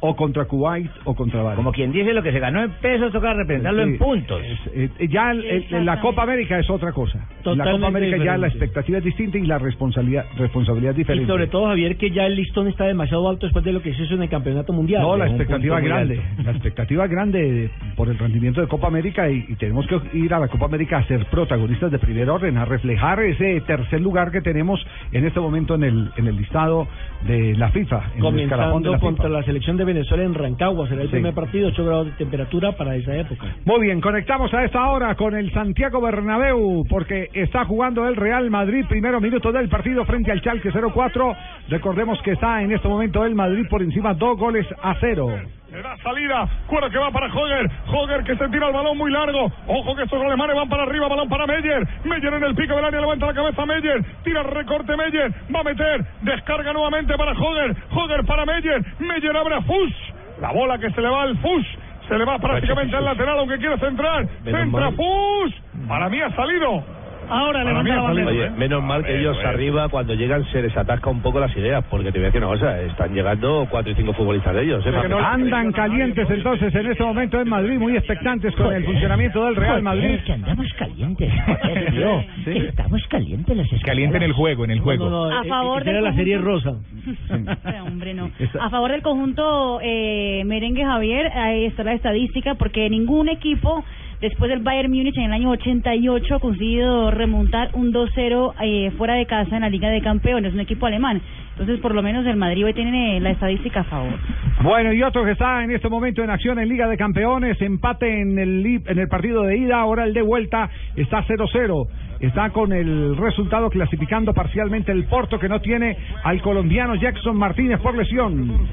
o 0.06 0.16
contra 0.18 0.44
Kuwait 0.46 0.92
o 1.06 1.16
contra 1.16 1.42
Bahrein. 1.42 1.56
Como 1.56 1.72
quien 1.72 1.92
dice 1.94 2.12
lo 2.14 2.22
que 2.22 2.34
se 2.34 2.40
ganó 2.40 2.62
en 2.62 2.72
pesos, 2.72 3.12
toca 3.14 3.34
representarlo 3.34 3.84
Sí, 3.86 3.90
en 3.92 3.98
puntos. 3.98 4.42
es- 4.76 4.92
eh, 5.00 5.08
ya 5.10 5.32
el- 5.32 5.46
el- 5.72 5.86
la 5.86 6.02
Copa 6.02 6.24
América 6.24 6.60
es 6.60 6.70
otra 6.70 6.92
cosa. 6.92 7.20
la 7.20 7.44
Totalmente 7.44 7.72
Copa 7.78 7.88
América 7.88 8.18
ya 8.24 8.38
la 8.38 8.48
expectativa 8.48 8.98
es 8.98 9.04
distinta 9.04 9.38
y 9.38 9.46
la 9.46 9.58
responsabilidad 9.60 10.26
responsabilidad 10.38 10.92
es 10.92 10.98
diferente. 10.98 11.24
Y 11.26 11.28
sobre 11.28 11.48
todo, 11.48 11.68
Javier, 11.68 11.96
que 11.98 12.10
ya 12.12 12.26
el 12.26 12.36
listón 12.36 12.68
está 12.68 12.86
demasiado 12.86 13.28
alto 13.30 13.46
después 13.46 13.64
de 13.66 13.72
lo 13.74 13.82
que 13.82 13.94
se 13.94 14.04
hizo 14.04 14.16
en 14.16 14.24
el 14.24 14.30
campeonato 14.30 14.74
mundial. 14.74 15.02
No, 15.04 15.16
la 15.18 15.28
expectativa 15.28 15.80
grande. 15.80 16.22
La 16.44 16.52
expectativa 16.52 17.08
grande 17.08 17.40
de- 17.52 17.70
por 17.96 18.10
el 18.10 18.18
rendimiento 18.18 18.60
de 18.62 18.68
Copa 18.68 18.88
América 18.88 19.30
y, 19.30 19.46
y 19.48 19.56
tenemos 19.56 19.86
que 19.88 20.00
ir 20.18 20.34
a 20.34 20.40
la 20.40 20.48
Copa 20.50 20.66
América 20.66 20.98
a 20.98 21.04
ser 21.08 21.26
protagonistas 21.28 21.92
de 21.92 22.00
primer 22.00 22.30
orden, 22.30 22.58
a 22.58 22.66
reflejar 22.66 23.20
ese 23.22 23.62
tercer 23.62 24.02
lugar 24.02 24.32
que 24.32 24.42
tenemos 24.42 24.86
en 25.14 25.26
este 25.26 25.40
momento 25.40 25.76
en 25.76 25.84
el 25.84 26.10
en 26.18 26.28
el 26.28 26.36
listado 26.38 26.88
de 27.26 27.56
la 27.56 27.70
FIFA, 27.70 28.12
en 28.18 28.26
el 28.26 28.40
escalafón 28.42 28.84
de 28.84 28.90
Comenzando 28.90 28.92
la 28.92 29.00
contra 29.00 29.26
FIFA. 29.26 29.40
la 29.40 29.44
selección 29.46 29.78
de 29.78 29.86
Venezuela 29.94 30.24
en 30.24 30.34
Rancagua. 30.34 30.88
Será 30.88 31.02
el 31.04 31.08
Sí. 31.08 31.14
primer 31.14 31.34
partido, 31.34 31.68
8 31.70 31.86
grados 31.86 32.06
de 32.08 32.12
temperatura 32.14 32.72
para 32.74 32.96
esa 32.96 33.16
época. 33.16 33.46
Muy 33.66 33.82
bien, 33.82 34.02
conectamos 34.02 34.54
a 34.54 34.64
esta 34.64 34.90
hora 34.90 35.14
con 35.16 35.36
el 35.36 35.52
Santiago 35.54 36.02
Bernabéu 36.02 36.84
porque 36.90 37.30
está 37.34 37.66
jugando 37.66 38.08
el 38.08 38.16
Real 38.16 38.50
Madrid, 38.50 38.86
primero 38.90 39.22
minuto 39.22 39.52
del 39.52 39.70
partido 39.70 40.04
frente 40.06 40.32
al 40.32 40.42
Chalque 40.42 40.72
0-4. 40.72 41.36
Recordemos 41.70 42.20
que 42.24 42.32
está 42.32 42.62
en 42.64 42.72
este 42.72 42.88
momento 42.88 43.24
el 43.26 43.36
Madrid 43.36 43.66
por 43.70 43.82
encima 43.84 44.14
dos 44.14 44.38
goles 44.38 44.66
a 44.82 44.96
cero. 45.00 45.28
Le 45.74 45.82
da 45.82 45.98
salida, 46.04 46.48
cuero 46.68 46.88
que 46.88 47.00
va 47.00 47.10
para 47.10 47.34
Hoger, 47.34 47.68
Hoger 47.88 48.24
que 48.24 48.36
se 48.36 48.48
tira 48.50 48.68
el 48.68 48.74
balón 48.74 48.96
muy 48.96 49.12
largo, 49.12 49.52
ojo 49.66 49.96
que 49.96 50.04
estos 50.04 50.22
alemanes 50.22 50.56
van 50.56 50.70
para 50.70 50.84
arriba, 50.84 51.08
balón 51.08 51.28
para 51.28 51.48
Meyer, 51.48 51.88
Meyer 52.04 52.32
en 52.32 52.44
el 52.44 52.54
pico 52.54 52.76
del 52.76 52.86
área, 52.86 53.02
levanta 53.02 53.26
la 53.26 53.34
cabeza 53.34 53.66
Meyer, 53.66 54.06
tira 54.24 54.42
el 54.42 54.52
recorte 54.52 54.96
Meyer, 54.96 55.34
va 55.50 55.62
a 55.62 55.64
meter, 55.64 56.06
descarga 56.22 56.74
nuevamente 56.74 57.18
para 57.18 57.32
Hoger, 57.32 57.76
Hoger 57.90 58.24
para 58.24 58.46
Meyer, 58.46 58.86
Meyer 59.00 59.36
abre 59.36 59.56
a 59.56 59.62
Fuchs, 59.64 60.14
la 60.40 60.52
bola 60.52 60.78
que 60.78 60.92
se 60.92 61.02
le 61.02 61.10
va 61.10 61.24
al 61.24 61.36
Fuchs, 61.40 61.68
se 62.08 62.20
le 62.20 62.26
va 62.26 62.38
prácticamente 62.38 62.96
al 62.96 63.06
lateral 63.06 63.40
aunque 63.40 63.58
quiere 63.58 63.80
centrar, 63.80 64.28
centra 64.44 64.92
Fuchs, 64.92 65.60
para 65.88 66.08
mí 66.08 66.22
ha 66.22 66.30
salido. 66.36 66.84
Ahora 67.30 67.64
salido. 67.64 68.28
Oye, 68.30 68.50
menos 68.52 68.84
mal 68.84 69.04
que 69.04 69.20
ellos 69.20 69.38
arriba, 69.44 69.90
cuando 69.90 70.14
llegan, 70.14 70.44
se 70.52 70.62
les 70.62 70.76
atasca 70.76 71.10
un 71.10 71.22
poco 71.22 71.40
las 71.40 71.56
ideas, 71.56 71.84
porque 71.90 72.12
te 72.12 72.20
voy 72.20 72.26
a 72.26 72.28
decir 72.28 72.42
una 72.44 72.54
cosa, 72.54 72.82
están 72.82 73.14
llegando 73.14 73.68
cuatro 73.70 73.92
y 73.92 73.96
cinco 73.96 74.14
futbolistas 74.14 74.54
de 74.56 74.64
ellos. 74.64 74.86
¿eh? 74.86 74.92
Andan 75.24 75.72
calientes 75.72 76.30
entonces 76.30 76.74
en 76.76 76.92
este 76.92 77.04
momento 77.04 77.40
en 77.40 77.50
Madrid, 77.50 77.78
muy 77.80 77.96
expectantes 77.98 78.56
con 78.56 78.74
el 78.74 78.84
funcionamiento 78.86 79.46
del 79.46 79.56
Real 79.56 79.82
Madrid. 79.82 80.20
que 80.26 80.34
andamos 80.34 80.68
calientes. 80.74 81.32
Estamos 82.46 83.02
calientes 83.10 83.56
los 83.58 83.68
Caliente 83.84 84.18
en 84.18 84.24
el 84.24 84.34
juego, 84.34 84.64
en 84.66 84.72
el 84.72 84.80
juego. 84.80 85.26
A 85.32 85.44
favor 85.46 85.82
Era 85.84 85.94
del 85.94 86.04
la 86.04 86.14
serie 86.14 86.38
rosa. 86.38 86.74
Eh, 87.34 87.80
hombre, 87.82 88.14
no. 88.14 88.30
Esa- 88.40 88.66
A 88.66 88.70
favor 88.70 88.92
del 88.92 89.02
conjunto 89.02 89.80
eh, 89.82 90.44
merengue 90.46 90.84
Javier, 90.86 91.28
ahí 91.34 91.66
está 91.66 91.84
la 91.84 91.94
estadística, 91.94 92.56
porque 92.56 92.90
ningún 92.90 93.30
equipo 93.30 93.84
después 94.24 94.50
del 94.50 94.64
Bayern 94.64 94.90
Múnich 94.90 95.18
en 95.18 95.26
el 95.26 95.34
año 95.34 95.50
88 95.50 96.36
ha 96.36 96.40
conseguido 96.40 97.12
remontar 97.12 97.72
un 97.74 97.92
2-0 97.92 98.54
eh, 98.62 98.92
fuera 98.98 99.16
de 99.16 99.26
casa 99.26 99.54
en 99.54 99.64
la 99.64 99.70
Liga 99.70 99.90
de 99.90 100.02
Campeones, 100.02 100.54
un 100.54 100.62
equipo 100.62 100.86
alemán. 100.86 101.22
Entonces, 101.52 101.80
por 101.82 101.94
lo 101.94 102.02
menos 102.02 102.26
el 102.26 102.38
Madrid 102.38 102.66
hoy 102.66 102.74
tiene 102.74 103.20
la 103.20 103.32
estadística 103.32 103.82
a 103.82 103.84
favor. 103.84 104.14
Bueno, 104.64 104.94
y 104.94 105.04
otro 105.04 105.26
que 105.26 105.32
está 105.32 105.64
en 105.64 105.72
este 105.72 105.90
momento 105.90 106.24
en 106.24 106.30
acción 106.30 106.58
en 106.58 106.70
Liga 106.70 106.88
de 106.88 106.96
Campeones, 106.96 107.62
empate 107.62 108.22
en 108.22 108.40
el 108.40 108.66
en 108.66 108.98
el 108.98 109.08
partido 109.10 109.44
de 109.44 109.58
ida, 109.58 109.78
ahora 109.78 110.06
el 110.06 110.14
de 110.14 110.22
vuelta 110.22 110.70
está 110.96 111.26
0-0 111.26 111.88
está 112.26 112.50
con 112.52 112.72
el 112.72 113.18
resultado 113.18 113.70
clasificando 113.70 114.34
parcialmente 114.34 114.92
el 114.92 115.06
Porto 115.06 115.38
que 115.40 115.50
no 115.50 115.60
tiene 115.60 115.98
al 116.24 116.42
colombiano 116.42 116.96
Jackson 116.96 117.38
Martínez 117.38 117.80
por 117.82 117.96
lesión. 117.96 118.68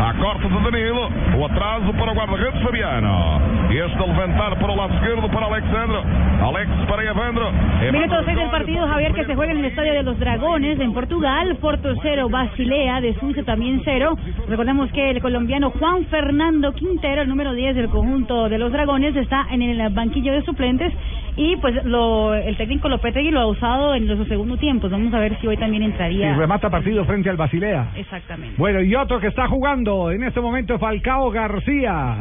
a 0.00 0.14
corta 0.18 0.48
de 0.48 0.70
Danilo, 0.70 1.08
o 1.38 1.46
atraso 1.46 1.92
para 1.92 2.12
o 2.12 2.14
guarda-redes 2.14 2.62
Fabiano. 2.62 3.40
Este 3.70 4.06
levantar 4.06 4.58
para 4.58 4.72
o 4.72 4.76
lado 4.76 4.94
esquerdo 4.94 5.30
para 5.30 5.46
Alexandro. 5.46 6.02
Alex 6.40 6.70
para 6.88 7.04
Evandro. 7.04 7.52
Minuto 7.92 8.22
6 8.24 8.36
del 8.38 8.50
partido, 8.50 8.86
Javier, 8.88 9.12
que 9.12 9.24
se 9.26 9.34
juega 9.34 9.52
en 9.52 9.58
el 9.58 9.64
Estadio 9.66 9.92
de 9.92 10.02
los 10.02 10.18
Dragones 10.18 10.80
en 10.80 10.92
Portugal. 10.94 11.56
Porto 11.60 11.94
0, 12.00 12.28
Basilea 12.30 13.00
de 13.00 13.14
Suiza 13.20 13.42
también 13.42 13.82
0. 13.84 14.16
Recordemos 14.48 14.90
que 14.92 15.10
el 15.10 15.20
colombiano 15.20 15.70
Juan 15.70 16.06
Fernando 16.06 16.72
Quintero, 16.72 17.22
el 17.22 17.28
número 17.28 17.52
10 17.52 17.76
del 17.76 17.88
conjunto 17.88 18.48
de 18.48 18.58
los 18.58 18.72
Dragones, 18.72 19.14
está 19.16 19.46
en 19.50 19.62
el 19.62 19.92
banquillo 19.92 20.32
de 20.32 20.42
suplentes 20.42 20.92
y 21.36 21.56
pues 21.56 21.84
lo, 21.84 22.34
el 22.34 22.56
técnico 22.56 22.88
Lopetegui 22.88 23.30
lo 23.30 23.40
ha 23.40 23.46
usado 23.46 23.94
en 23.94 24.06
los 24.06 24.26
segundos 24.28 24.58
tiempos. 24.58 24.90
Vamos 24.90 25.12
a 25.14 25.18
ver 25.20 25.38
si 25.40 25.46
hoy 25.46 25.56
también 25.56 25.82
Y 25.82 25.86
entraría. 25.86 26.34
remata 26.34 26.68
partido 26.70 27.04
frente 27.04 27.30
al 27.30 27.36
Basilea. 27.36 27.88
Exactamente. 27.96 28.54
Bueno, 28.58 28.82
y 28.82 28.94
otro 28.94 29.20
que 29.20 29.28
está 29.28 29.46
jugando 29.48 30.10
en 30.10 30.22
este 30.24 30.40
momento 30.40 30.74
es 30.74 30.80
Falcao 30.80 31.30
García. 31.30 32.16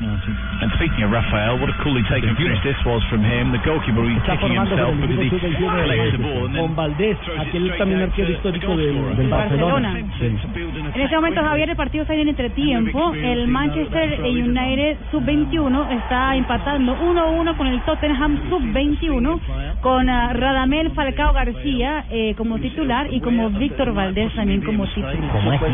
And 0.00 0.72
speaking 0.76 1.04
of 1.04 1.12
Rafael, 1.12 1.60
what 1.60 1.68
a 1.70 1.82
coolly 1.82 2.02
taken 2.04 2.34
finish 2.36 2.60
this 2.62 2.76
was 2.84 3.02
from 3.08 3.22
him. 3.24 3.52
The 3.52 3.58
goalkeeper 3.64 4.04
he's 4.04 4.16
Está 4.18 4.36
kicking 4.38 4.56
formando 4.56 4.76
himself 4.76 5.00
con 5.00 5.10
el 5.10 5.18
because 5.18 5.46
equipo 5.46 5.46
he 5.46 5.56
sub-21 5.56 5.82
collects 5.82 6.12
the 6.12 6.18
de- 6.18 6.24
ball 6.24 6.44
and 6.46 6.54
then 6.54 6.66
con 6.66 6.76
Valdés, 6.76 7.16
aquel 7.38 7.76
también 7.78 8.00
arquero 8.02 8.30
histórico 8.32 8.76
del, 8.76 9.16
del 9.16 9.28
Barcelona. 9.28 9.92
Barcelona. 9.92 10.90
En 10.94 11.00
este 11.02 11.16
momento, 11.16 11.42
Javier, 11.42 11.70
el 11.70 11.76
partido 11.76 12.02
está 12.02 12.14
en 12.14 12.28
entretiempo. 12.28 13.12
El 13.14 13.48
Manchester 13.48 14.20
United 14.20 14.96
sub-21 15.10 15.90
está 16.02 16.36
empatando 16.36 16.96
1-1 16.96 17.56
con 17.56 17.66
el 17.66 17.80
Tottenham 17.82 18.39
sub-21, 18.48 19.40
con 19.80 20.08
ah, 20.08 20.32
Radamel 20.32 20.90
Falcao 20.92 21.32
García 21.32 22.04
eh, 22.10 22.34
como 22.36 22.58
titular 22.58 23.12
y 23.12 23.20
como 23.20 23.50
Víctor 23.50 23.92
Valdés 23.94 24.32
también 24.34 24.62
como 24.62 24.86
titular. 24.86 25.16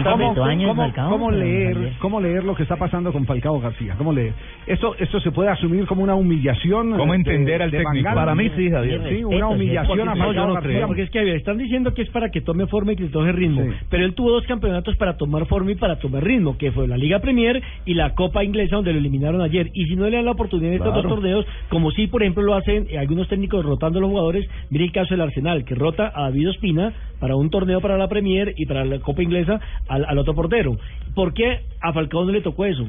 ¿Cómo, 0.04 0.34
cómo- 0.34 0.92
cómo 1.08 1.30
leer, 1.30 1.92
¿Cómo 2.00 2.20
leer 2.20 2.44
lo 2.44 2.54
que 2.54 2.62
está 2.62 2.76
pasando 2.76 3.12
con 3.12 3.24
Falcao 3.26 3.60
García? 3.60 3.94
¿Cómo 3.98 4.12
leer? 4.12 4.32
¿Esto, 4.66 4.94
esto 4.98 5.20
se 5.20 5.30
puede 5.30 5.50
asumir 5.50 5.86
como 5.86 6.02
una 6.02 6.14
humillación? 6.14 6.96
¿Cómo 6.96 7.12
eh, 7.14 7.16
entender 7.16 7.58
de- 7.58 7.64
al 7.64 7.70
de 7.70 7.78
técnico? 7.78 8.14
Para 8.14 8.34
mí 8.34 8.50
sí, 8.56 8.70
Javier. 8.70 9.02
Sí, 9.08 9.24
una 9.24 9.48
humillación 9.48 10.00
a 10.00 10.12
Porque- 10.12 10.18
no, 10.20 10.24
Falcao 10.26 10.46
no 10.48 10.54
García. 10.54 10.72
creo, 10.72 10.86
porque 10.86 11.02
es 11.02 11.10
que 11.10 11.34
están 11.36 11.58
diciendo 11.58 11.94
que 11.94 12.02
es 12.02 12.10
para 12.10 12.30
que 12.30 12.40
tome 12.40 12.66
forma 12.66 12.92
y 12.92 12.96
que 12.96 13.04
tome 13.06 13.32
ritmo, 13.32 13.62
pero 13.90 14.04
él 14.04 14.14
tuvo 14.14 14.30
dos 14.30 14.44
campeonatos 14.46 14.96
para 14.96 15.16
tomar 15.16 15.46
forma 15.46 15.72
y 15.72 15.74
para 15.76 15.98
tomar 15.98 16.22
ritmo, 16.24 16.56
que 16.58 16.72
fue 16.72 16.88
la 16.88 16.96
Liga 16.96 17.20
Premier 17.20 17.62
y 17.84 17.94
la 17.94 18.14
Copa 18.14 18.44
Inglesa 18.44 18.76
donde 18.76 18.92
lo 18.92 18.98
eliminaron 18.98 19.40
ayer. 19.40 19.70
Y 19.74 19.84
si 19.86 19.96
no 19.96 20.04
le 20.08 20.16
dan 20.16 20.24
la 20.24 20.32
oportunidad 20.32 20.70
en 20.72 20.76
estos 20.78 20.92
Claro. 20.92 21.08
dos 21.08 21.14
torneos, 21.18 21.46
como 21.68 21.90
si 21.90 22.06
por 22.06 22.22
ejemplo 22.22 22.42
lo 22.42 22.54
hacen 22.56 22.86
eh, 22.90 22.98
algunos 22.98 23.28
técnicos 23.28 23.64
rotando 23.64 23.98
a 23.98 24.02
los 24.02 24.10
jugadores, 24.10 24.48
mire 24.70 24.84
el 24.84 24.92
caso 24.92 25.14
del 25.14 25.20
Arsenal, 25.20 25.64
que 25.64 25.74
rota 25.74 26.12
a 26.14 26.22
David 26.22 26.50
Ospina 26.50 26.92
para 27.20 27.36
un 27.36 27.50
torneo 27.50 27.80
para 27.80 27.98
la 27.98 28.08
Premier 28.08 28.54
y 28.56 28.66
para 28.66 28.84
la 28.84 28.98
Copa 29.00 29.22
Inglesa 29.22 29.60
al, 29.88 30.04
al 30.04 30.18
otro 30.18 30.34
portero. 30.34 30.76
¿Por 31.14 31.34
qué 31.34 31.60
a 31.80 31.92
Falcao 31.92 32.24
no 32.24 32.32
le 32.32 32.42
tocó 32.42 32.64
eso? 32.64 32.86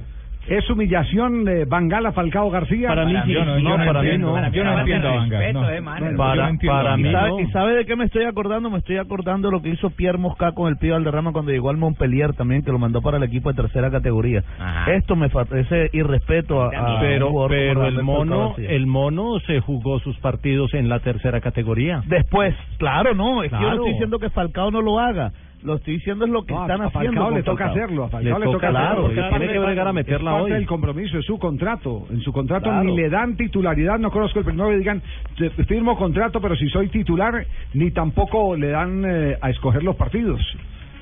¿Es 0.48 0.70
humillación 0.70 1.44
de 1.44 1.66
Bangala 1.66 2.12
Falcao 2.12 2.50
García? 2.50 2.88
Para 2.90 3.06
mí 3.06 3.14
sí. 3.26 3.34
Yo 3.34 3.46
no, 3.46 3.60
yo 3.60 3.78
no 3.78 3.86
para 3.86 4.02
mí 4.02 4.08
entiendo. 4.08 4.40
no. 4.40 4.52
Yo 4.52 4.64
no 4.64 4.80
entiendo 4.80 5.10
Gaal, 5.30 5.54
no. 5.54 6.18
Para, 6.18 6.50
entiendo 6.50 7.38
mí. 7.38 7.44
¿Y 7.44 7.52
sabe 7.52 7.74
de 7.76 7.86
qué 7.86 7.96
me 7.96 8.06
estoy 8.06 8.24
acordando? 8.24 8.70
Me 8.70 8.80
estoy 8.80 8.98
acordando 8.98 9.52
lo 9.52 9.62
que 9.62 9.70
hizo 9.70 9.90
Pierre 9.90 10.18
Mosca 10.18 10.54
con 10.54 10.70
el 10.70 10.78
Pío 10.78 10.94
Valderrama 10.94 11.34
cuando 11.34 11.52
llegó 11.52 11.70
al 11.70 11.78
Montpellier 11.78 12.34
también, 12.34 12.64
que 12.64 12.72
lo 12.72 12.80
mandó 12.80 13.02
para 13.02 13.18
el 13.18 13.24
equipo 13.24 13.50
de 13.50 13.62
tercera 13.62 13.92
categoría. 13.92 14.44
Esto 14.88 15.16
me 15.16 15.30
parece 15.30 15.90
irrespeto 15.94 16.64
a, 16.64 17.00
pero 17.02 17.30
jugador 17.30 17.52
pero 17.52 17.86
el 17.86 18.02
mono 18.04 18.56
el 18.58 18.88
mono 18.88 19.40
se 19.42 19.60
jugó 19.60 20.00
sus 20.00 20.18
partidos 20.20 20.74
en 20.74 20.90
la 20.90 21.00
tercera 21.00 21.42
categoría 21.42 21.58
Después, 22.06 22.56
claro, 22.78 23.14
no, 23.14 23.44
es 23.44 23.52
que 23.52 23.58
yo 23.58 23.70
no 23.70 23.74
estoy 23.76 23.92
diciendo 23.92 24.20
que 24.20 24.30
Falcao 24.30 24.72
no 24.72 24.82
lo 24.82 25.00
haga. 25.00 25.32
Lo 25.64 25.76
estoy 25.76 25.96
diciendo 25.96 26.26
es 26.26 26.32
lo 26.32 26.44
que 26.44 26.54
No, 26.54 26.62
están 26.62 26.82
a 26.82 26.86
haciendo. 26.86 27.14
Falcao 27.22 27.32
le 27.32 27.44
toca 27.44 27.66
Falcao. 27.66 27.84
hacerlo, 27.84 28.04
a 28.06 28.10
Falcao 28.10 28.40
Le 28.40 28.46
le, 28.46 28.52
toca, 28.52 28.70
claro, 28.70 29.06
hacerlo. 29.08 29.24
Es 29.24 29.30
tiene 29.30 29.54
que 29.54 29.60
bregar 29.60 29.88
a 29.88 29.94
meterla 29.94 30.36
hoy. 30.36 30.52
del 30.52 30.66
compromiso, 30.68 31.18
es 31.18 31.26
su 31.26 31.40
contrato. 31.40 32.06
En 32.12 32.22
su 32.22 32.32
contrato 32.32 32.70
Claro. 32.70 32.84
ni 32.84 32.96
le 32.96 33.10
dan 33.10 33.36
titularidad, 33.36 33.98
no 33.98 34.12
conozco 34.12 34.38
el 34.40 34.46
primero 34.46 34.70
que 34.70 34.78
digan, 34.78 35.02
"Te- 35.36 35.50
firmo 35.66 35.98
contrato, 35.98 36.40
pero 36.40 36.56
si 36.56 36.70
soy 36.70 36.90
titular, 36.90 37.46
ni 37.74 37.90
tampoco 37.92 38.56
le 38.56 38.70
dan 38.70 39.04
eh, 39.06 39.38
a 39.42 39.50
escoger 39.50 39.84
los 39.84 39.96
partidos. 39.96 40.40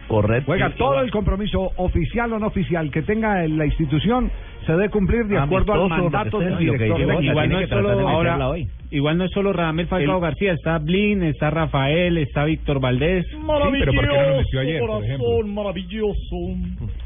Correcto. 0.07 0.45
Juega 0.45 0.69
todo 0.75 1.01
el 1.01 1.09
compromiso 1.12 1.71
oficial 1.77 2.31
o 2.33 2.39
no 2.39 2.47
oficial 2.47 2.91
que 2.91 3.01
tenga 3.01 3.43
en 3.43 3.57
la 3.57 3.65
institución, 3.65 4.31
se 4.65 4.72
debe 4.74 4.89
cumplir 4.89 5.25
de 5.25 5.38
acuerdo 5.38 5.74
al 5.74 5.89
mandato 5.89 6.39
del 6.39 6.57
director. 6.57 7.00
Igual 7.24 7.50
no, 7.50 7.60
es 7.60 7.69
solo, 7.69 8.07
ahora, 8.10 8.50
hoy. 8.50 8.67
igual 8.91 9.17
no 9.17 9.25
es 9.25 9.31
solo 9.31 9.53
Radamel 9.53 9.88
Falcao 9.88 10.15
El- 10.17 10.22
García, 10.22 10.53
está 10.53 10.77
Blin, 10.79 11.24
está 11.24 11.50
Rafael, 11.50 12.17
está 12.17 12.43
Víctor 12.45 12.79
Valdés. 12.79 13.25
pero 13.29 13.93
¿por 13.93 14.07
qué 14.07 14.15
no 14.15 14.29
lo 14.29 14.38
metió 14.38 14.60
ayer, 14.60 14.79
por 14.79 15.03
ejemplo? 15.03 15.48
maravilloso. 15.48 16.36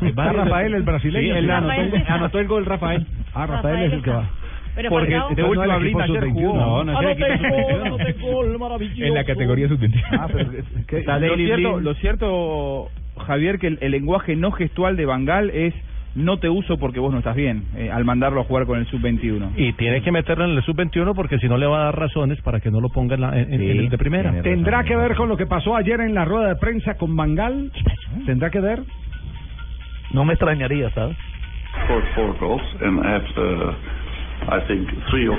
Está 0.01 0.33
Rafael, 0.33 0.73
el 0.73 0.83
brasileño. 0.83 1.33
Sí, 1.35 1.39
anotó, 1.39 1.67
Rafael. 1.67 1.93
el- 1.93 2.07
anotó 2.07 2.39
el 2.39 2.47
gol 2.47 2.65
Rafael. 2.65 3.07
Ah, 3.33 3.45
Rafael 3.45 3.83
es 3.87 3.93
el 3.93 4.01
que 4.03 4.09
va. 4.11 4.29
Pero 4.75 4.89
Porque 4.91 5.11
Falcao, 5.11 5.35
de 5.35 5.41
no 5.41 5.49
última 5.49 5.75
el 5.75 5.81
Blin 5.81 6.01
ayer 6.01 6.15
sub-21. 6.23 6.33
jugó. 6.33 6.55
No, 6.57 6.83
no 6.85 7.01
el 7.01 7.07
equipo 7.09 7.27
sub-21. 7.49 7.85
anoté 7.85 8.13
gol, 8.13 8.59
maravilloso. 8.59 9.03
En 9.03 9.13
la 9.13 9.23
categoría 9.25 9.67
sub-21. 9.67 10.03
Ah, 10.11 10.27
pero 10.31 10.51
que- 10.87 11.03
Lo 11.03 11.35
cierto, 11.35 11.79
lo 11.81 11.93
cierto, 11.95 12.87
Javier, 13.17 13.59
que 13.59 13.67
el, 13.67 13.77
el 13.81 13.91
lenguaje 13.91 14.35
no 14.37 14.51
gestual 14.51 14.95
de 14.95 15.05
Bangal 15.05 15.49
es 15.49 15.73
no 16.19 16.37
te 16.37 16.49
uso 16.49 16.77
porque 16.77 16.99
vos 16.99 17.11
no 17.11 17.19
estás 17.19 17.35
bien, 17.35 17.65
eh, 17.75 17.89
al 17.91 18.05
mandarlo 18.05 18.41
a 18.41 18.43
jugar 18.43 18.65
con 18.65 18.77
el 18.79 18.85
sub-21. 18.87 19.53
y 19.55 19.73
tiene 19.73 20.01
que 20.01 20.11
meterlo 20.11 20.45
en 20.45 20.51
el 20.51 20.61
sub-21 20.63 21.13
porque 21.15 21.37
si 21.39 21.47
no 21.47 21.57
le 21.57 21.65
va 21.65 21.81
a 21.81 21.83
dar 21.85 21.99
razones 21.99 22.39
para 22.41 22.59
que 22.59 22.69
no 22.71 22.79
lo 22.81 22.89
ponga 22.89 23.15
en, 23.15 23.21
la- 23.21 23.39
en- 23.39 23.53
en 23.53 23.59
Sí, 23.59 23.69
el 23.69 23.89
de 23.89 23.97
primera 23.97 24.41
¿Tendrá 24.41 24.83
que 24.83 24.95
ver 24.95 25.15
con 25.15 25.29
lo 25.29 25.37
que 25.37 25.45
pasó 25.47 25.75
ayer 25.75 25.99
en 26.01 26.13
la 26.13 26.25
rueda 26.25 26.49
de 26.49 26.55
prensa 26.55 26.95
con 26.95 27.15
Bangal? 27.15 27.71
¿Tendrá 28.25 28.49
que 28.49 28.59
ver? 28.59 28.83
No 30.11 30.25
me 30.25 30.33
extrañaría, 30.33 30.89
¿sabes? 30.91 31.17
scored 31.85 32.05
four 32.15 32.35
goals 32.39 32.63
and 32.81 32.99
uh, 32.99 33.73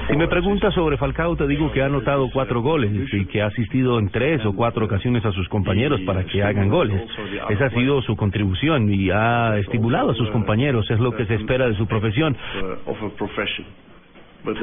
Si 0.09 0.16
me 0.16 0.28
preguntas 0.28 0.73
sobre 0.75 0.97
Falcao, 0.97 1.37
te 1.37 1.47
digo 1.47 1.73
que 1.73 1.83
ha 1.83 1.87
anotado 1.87 2.28
cuatro 2.33 2.61
goles 2.62 2.90
y 3.12 3.25
que 3.26 3.42
ha 3.42 3.47
asistido 3.47 3.99
en 3.99 4.09
tres 4.09 4.45
o 4.45 4.52
cuatro 4.54 4.85
ocasiones 4.85 5.25
a 5.25 5.33
sus 5.33 5.49
compañeros 5.49 6.00
para 6.02 6.25
que 6.25 6.42
hagan 6.42 6.69
goles. 6.69 7.02
Esa 7.49 7.66
ha 7.66 7.71
sido 7.71 8.02
su 8.02 8.16
contribución 8.16 8.92
y 8.92 9.11
ha 9.11 9.57
estimulado 9.59 10.11
a 10.11 10.14
sus 10.14 10.30
compañeros, 10.30 10.90
es 10.90 11.00
lo 11.00 11.12
que 11.12 11.26
se 11.26 11.35
espera 11.35 11.69
de 11.69 11.75
su 11.75 11.87
profesión. 11.87 12.37
uh, 12.62 12.90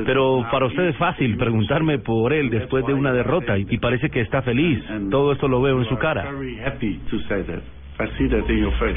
Pero 0.06 0.46
para 0.52 0.66
usted 0.66 0.88
es 0.88 0.98
fácil 0.98 1.38
preguntarme 1.38 2.00
por 2.00 2.34
él 2.34 2.50
después 2.50 2.86
de 2.86 2.94
una 2.94 3.12
derrota 3.12 3.58
y 3.58 3.78
parece 3.78 4.10
que 4.10 4.22
está 4.22 4.42
feliz. 4.42 4.84
Todo 5.12 5.34
esto 5.34 5.48
lo 5.48 5.62
veo 5.62 5.80
en 5.80 5.86
su 5.86 5.98
cara. 5.98 6.32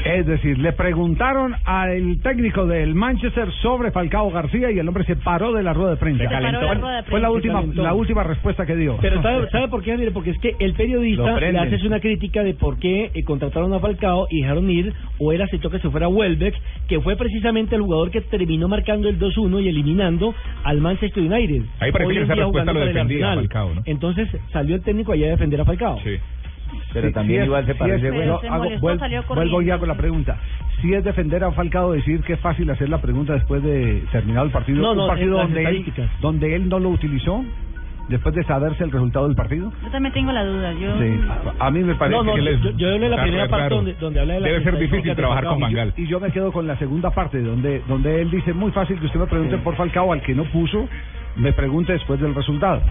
Es 0.05 0.25
decir, 0.25 0.59
le 0.59 0.73
preguntaron 0.73 1.55
al 1.65 2.19
técnico 2.21 2.67
del 2.67 2.93
Manchester 2.93 3.51
sobre 3.61 3.91
Falcao 3.91 4.29
García 4.29 4.71
y 4.71 4.77
el 4.77 4.87
hombre 4.87 5.03
se 5.05 5.15
paró 5.15 5.51
de 5.51 5.63
la 5.63 5.73
rueda 5.73 5.91
de 5.91 5.97
prensa. 5.97 6.23
Se 6.23 6.29
calentó. 6.29 6.59
paró 6.59 6.69
de 6.69 6.75
la 6.75 6.81
rueda 6.81 6.95
de 6.97 7.09
Fue 7.09 7.19
la 7.19 7.31
última, 7.31 7.63
la 7.75 7.93
última 7.93 8.23
respuesta 8.23 8.65
que 8.65 8.75
dio. 8.75 8.97
Pero 9.01 9.21
¿sabe, 9.21 9.49
¿sabe 9.49 9.67
por 9.69 9.81
qué, 9.81 9.97
Mire, 9.97 10.11
Porque 10.11 10.31
es 10.31 10.39
que 10.39 10.55
el 10.59 10.73
periodista 10.73 11.39
le 11.39 11.57
hace 11.57 11.87
una 11.87 11.99
crítica 11.99 12.43
de 12.43 12.53
por 12.53 12.77
qué 12.77 13.11
eh, 13.13 13.23
contrataron 13.23 13.73
a 13.73 13.79
Falcao 13.79 14.27
y 14.29 14.41
dejaron 14.41 14.69
ir, 14.69 14.93
o 15.17 15.31
él 15.31 15.41
aceptó 15.41 15.69
que 15.69 15.79
se 15.79 15.89
fuera 15.89 16.07
Welbeck, 16.07 16.55
que 16.87 16.99
fue 17.01 17.15
precisamente 17.15 17.75
el 17.75 17.81
jugador 17.81 18.11
que 18.11 18.21
terminó 18.21 18.67
marcando 18.67 19.09
el 19.09 19.19
2-1 19.19 19.63
y 19.63 19.69
eliminando 19.69 20.33
al 20.63 20.79
Manchester 20.79 21.23
United. 21.23 21.63
Ahí 21.79 21.91
parece 21.91 22.13
que 22.13 22.21
esa 22.21 22.35
respuesta 22.35 22.73
lo 22.73 22.79
defendía. 22.81 23.35
Falcao, 23.35 23.75
¿no? 23.75 23.81
Entonces 23.85 24.29
salió 24.51 24.75
el 24.75 24.83
técnico 24.83 25.13
allá 25.13 25.27
a 25.27 25.29
defender 25.31 25.61
a 25.61 25.65
Falcao. 25.65 25.99
Sí. 26.03 26.17
Pero 26.93 27.07
Sí, 27.07 27.13
también 27.13 27.39
sí 27.39 27.41
es- 27.41 27.45
igual 27.47 27.65
se 27.65 27.73
sí 27.73 27.79
parece. 27.79 28.07
es- 28.07 28.13
Pero 28.13 28.25
yo 28.25 28.39
se 28.39 28.47
hago- 28.47 28.57
molestó, 28.63 28.87
vuel- 28.87 28.99
salió 28.99 29.23
vuelvo 29.27 29.43
y 29.43 29.49
corriendo. 29.51 29.73
hago 29.73 29.85
la 29.85 29.95
pregunta. 29.95 30.37
Si 30.81 30.93
es 30.93 31.03
defender 31.03 31.43
a 31.43 31.51
Falcao 31.51 31.91
decir 31.91 32.21
que 32.21 32.33
es 32.33 32.39
fácil 32.39 32.69
hacer 32.69 32.89
la 32.89 32.99
pregunta 33.01 33.33
después 33.33 33.61
de 33.63 34.03
terminado 34.11 34.45
el 34.45 34.51
partido, 34.51 34.81
No, 34.81 34.95
no, 34.95 35.03
un 35.03 35.07
partido 35.09 35.37
donde 35.37 35.63
él, 35.63 35.85
donde 36.21 36.55
él 36.55 36.69
no 36.69 36.79
lo 36.79 36.89
utilizó 36.89 37.43
después 38.09 38.35
de 38.35 38.43
saberse 38.43 38.83
el 38.83 38.91
resultado 38.91 39.27
del 39.27 39.35
partido. 39.37 39.71
yo 39.83 39.89
también 39.91 40.13
tengo 40.13 40.31
la 40.31 40.43
duda. 40.43 40.73
Yo, 40.73 40.97
Sí. 40.99 41.19
A 41.59 41.71
mí 41.71 41.79
me 41.83 41.95
parece 41.95 42.17
No, 42.17 42.23
no, 42.23 42.33
que 42.33 42.39
yo, 42.39 42.43
les- 42.43 42.77
yo 42.77 42.87
hablé 42.87 42.99
de 42.99 43.09
la 43.15 43.21
primera 43.21 43.47
parte 43.47 43.63
raro. 43.63 43.75
donde, 43.77 43.93
donde 43.93 44.19
habla 44.19 44.33
de 44.33 44.39
la 44.41 44.47
Debe 44.49 44.63
ser 44.63 44.79
difícil 44.79 45.15
trabajar 45.15 45.45
con 45.45 45.57
Y 45.57 45.61
yo- 45.61 45.65
Bangal. 45.67 45.93
Y 45.95 46.07
yo 46.07 46.19
me 46.19 46.31
quedo 46.31 46.51
con 46.51 46.67
la 46.67 46.77
segunda 46.77 47.11
parte, 47.11 47.41
donde 47.41 47.81
donde 47.87 48.21
él 48.21 48.31
dice, 48.31 48.53
muy 48.53 48.71
fácil 48.71 48.99
que 48.99 49.05
usted 49.05 49.19
me 49.19 49.27
pregunte 49.27 49.57
por 49.59 49.75
Falcao, 49.75 50.11
al 50.11 50.21
que 50.21 50.33
no 50.35 50.43
puso, 50.45 50.89
me 51.35 51.53
pregunte 51.53 51.93
después 51.93 52.19
del 52.19 52.33
resultado. 52.35 52.81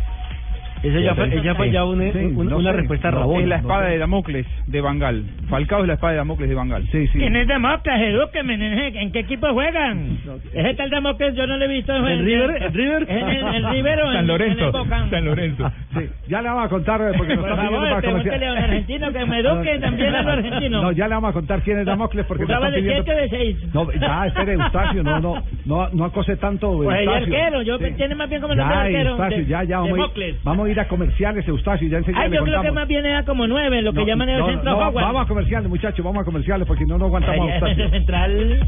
Esa 0.82 0.98
ya 1.00 1.14
fue, 1.14 1.34
ella 1.34 1.54
fue 1.54 1.70
ya 1.70 1.84
una, 1.84 2.10
Sí, 2.12 2.18
un- 2.18 2.48
no 2.48 2.56
una 2.58 2.70
sé, 2.70 2.76
respuesta 2.78 3.10
no, 3.10 3.18
rabona. 3.18 3.42
Es 3.42 3.48
la 3.48 3.56
no 3.56 3.60
espada 3.62 3.84
sé. 3.86 3.90
de 3.92 3.98
Damocles 3.98 4.46
de 4.66 4.80
Bangal. 4.80 5.24
Falcao 5.48 5.82
es 5.82 5.88
la 5.88 5.94
espada 5.94 6.12
de 6.12 6.16
Damocles 6.18 6.48
de 6.48 6.54
Bangal. 6.54 6.82
Sí, 6.90 7.06
sí. 7.08 7.18
¿Quién 7.18 7.36
es 7.36 7.46
Damocles? 7.48 8.00
Edúqueme, 8.00 8.56
nene. 8.56 8.88
¿En 9.02 9.12
qué 9.12 9.20
equipo 9.20 9.52
juegan? 9.52 10.18
Ese 10.54 10.74
tal 10.74 10.90
Damocles 10.90 11.34
yo 11.36 11.46
no 11.46 11.56
lo 11.58 11.64
he 11.64 11.68
visto. 11.68 11.94
¿En 11.94 12.24
River? 12.24 12.62
¿En 12.62 12.72
River? 12.74 13.06
¿En 13.10 13.28
el, 13.28 13.54
el 13.56 13.70
River 13.70 13.98
o 14.02 14.06
en, 14.10 14.16
San 14.16 14.26
Lorenzo. 14.26 14.68
en 14.84 14.92
el? 14.92 15.10
San 15.10 15.24
Lorenzo. 15.24 15.72
Sí, 15.98 16.00
ya 16.28 16.40
le 16.42 16.48
vamos 16.48 16.64
a 16.64 16.68
contar, 16.68 17.00
eh, 17.02 17.12
porque 17.16 17.36
nos 17.36 17.44
Por 17.44 17.56
favor, 17.56 17.82
para 17.88 18.00
pregúntele 18.00 18.46
a 18.46 18.52
un 18.52 18.58
argentino 18.58 19.12
que 19.12 19.24
me 19.26 19.38
eduque 19.40 19.78
también 19.80 20.14
a 20.14 20.22
los 20.22 20.32
argentinos. 20.32 20.82
No, 20.82 20.92
ya 20.92 21.08
le 21.08 21.14
vamos 21.14 21.30
a 21.30 21.32
contar 21.32 21.60
quién 21.62 21.78
es 21.80 21.86
Damocles, 21.86 22.26
porque 22.26 22.44
Jugaba 22.44 22.70
de 22.70 22.78
pidiendo... 22.78 23.04
7 23.04 23.20
de 23.20 23.28
6. 23.28 23.74
No, 23.74 23.92
ya, 23.92 24.26
espere, 24.26 24.52
Eustacio, 24.54 25.02
no, 25.02 25.20
no, 25.20 25.42
no, 25.66 25.88
no 25.92 26.04
acose 26.04 26.36
tanto, 26.36 26.76
Pues 26.78 27.00
el 27.00 27.08
arquero, 27.08 27.62
yo 27.62 27.78
Sí. 27.78 27.84
tiene 27.96 28.14
más 28.14 28.28
bien 28.28 28.40
como 28.40 28.54
nombre 28.54 28.74
Ya, 28.74 28.82
arquero. 28.82 29.46
Ya, 29.46 29.64
ya, 29.64 29.78
vamos 29.80 29.98
a, 29.98 30.69
ir, 30.70 30.80
a 30.80 30.82
a 30.82 30.88
comerciales, 30.88 31.46
Eustacio, 31.46 31.88
ya 31.88 31.98
enseguida 31.98 32.22
Ay, 32.22 32.30
yo 32.32 32.42
creo 32.44 32.62
que 32.62 32.70
más 32.72 32.88
bien 32.88 33.04
era 33.04 33.24
como 33.24 33.46
nueve, 33.46 33.82
lo 33.82 33.92
que 33.92 34.00
No, 34.00 34.06
llaman 34.06 34.28
el 34.28 34.38
no, 34.38 34.46
centro 34.46 34.70
no. 34.72 34.92
Vamos 34.92 35.24
a 35.24 35.28
comerciales, 35.28 35.68
muchachos, 35.68 36.04
vamos 36.04 36.22
a 36.22 36.24
comerciales, 36.24 36.66
porque 36.66 36.84
no 36.86 36.98
nos 36.98 37.06
aguantamos 37.08 37.40
a 37.40 37.52
Ay, 37.52 37.58
Eustacio. 37.60 37.90
central. 37.90 38.60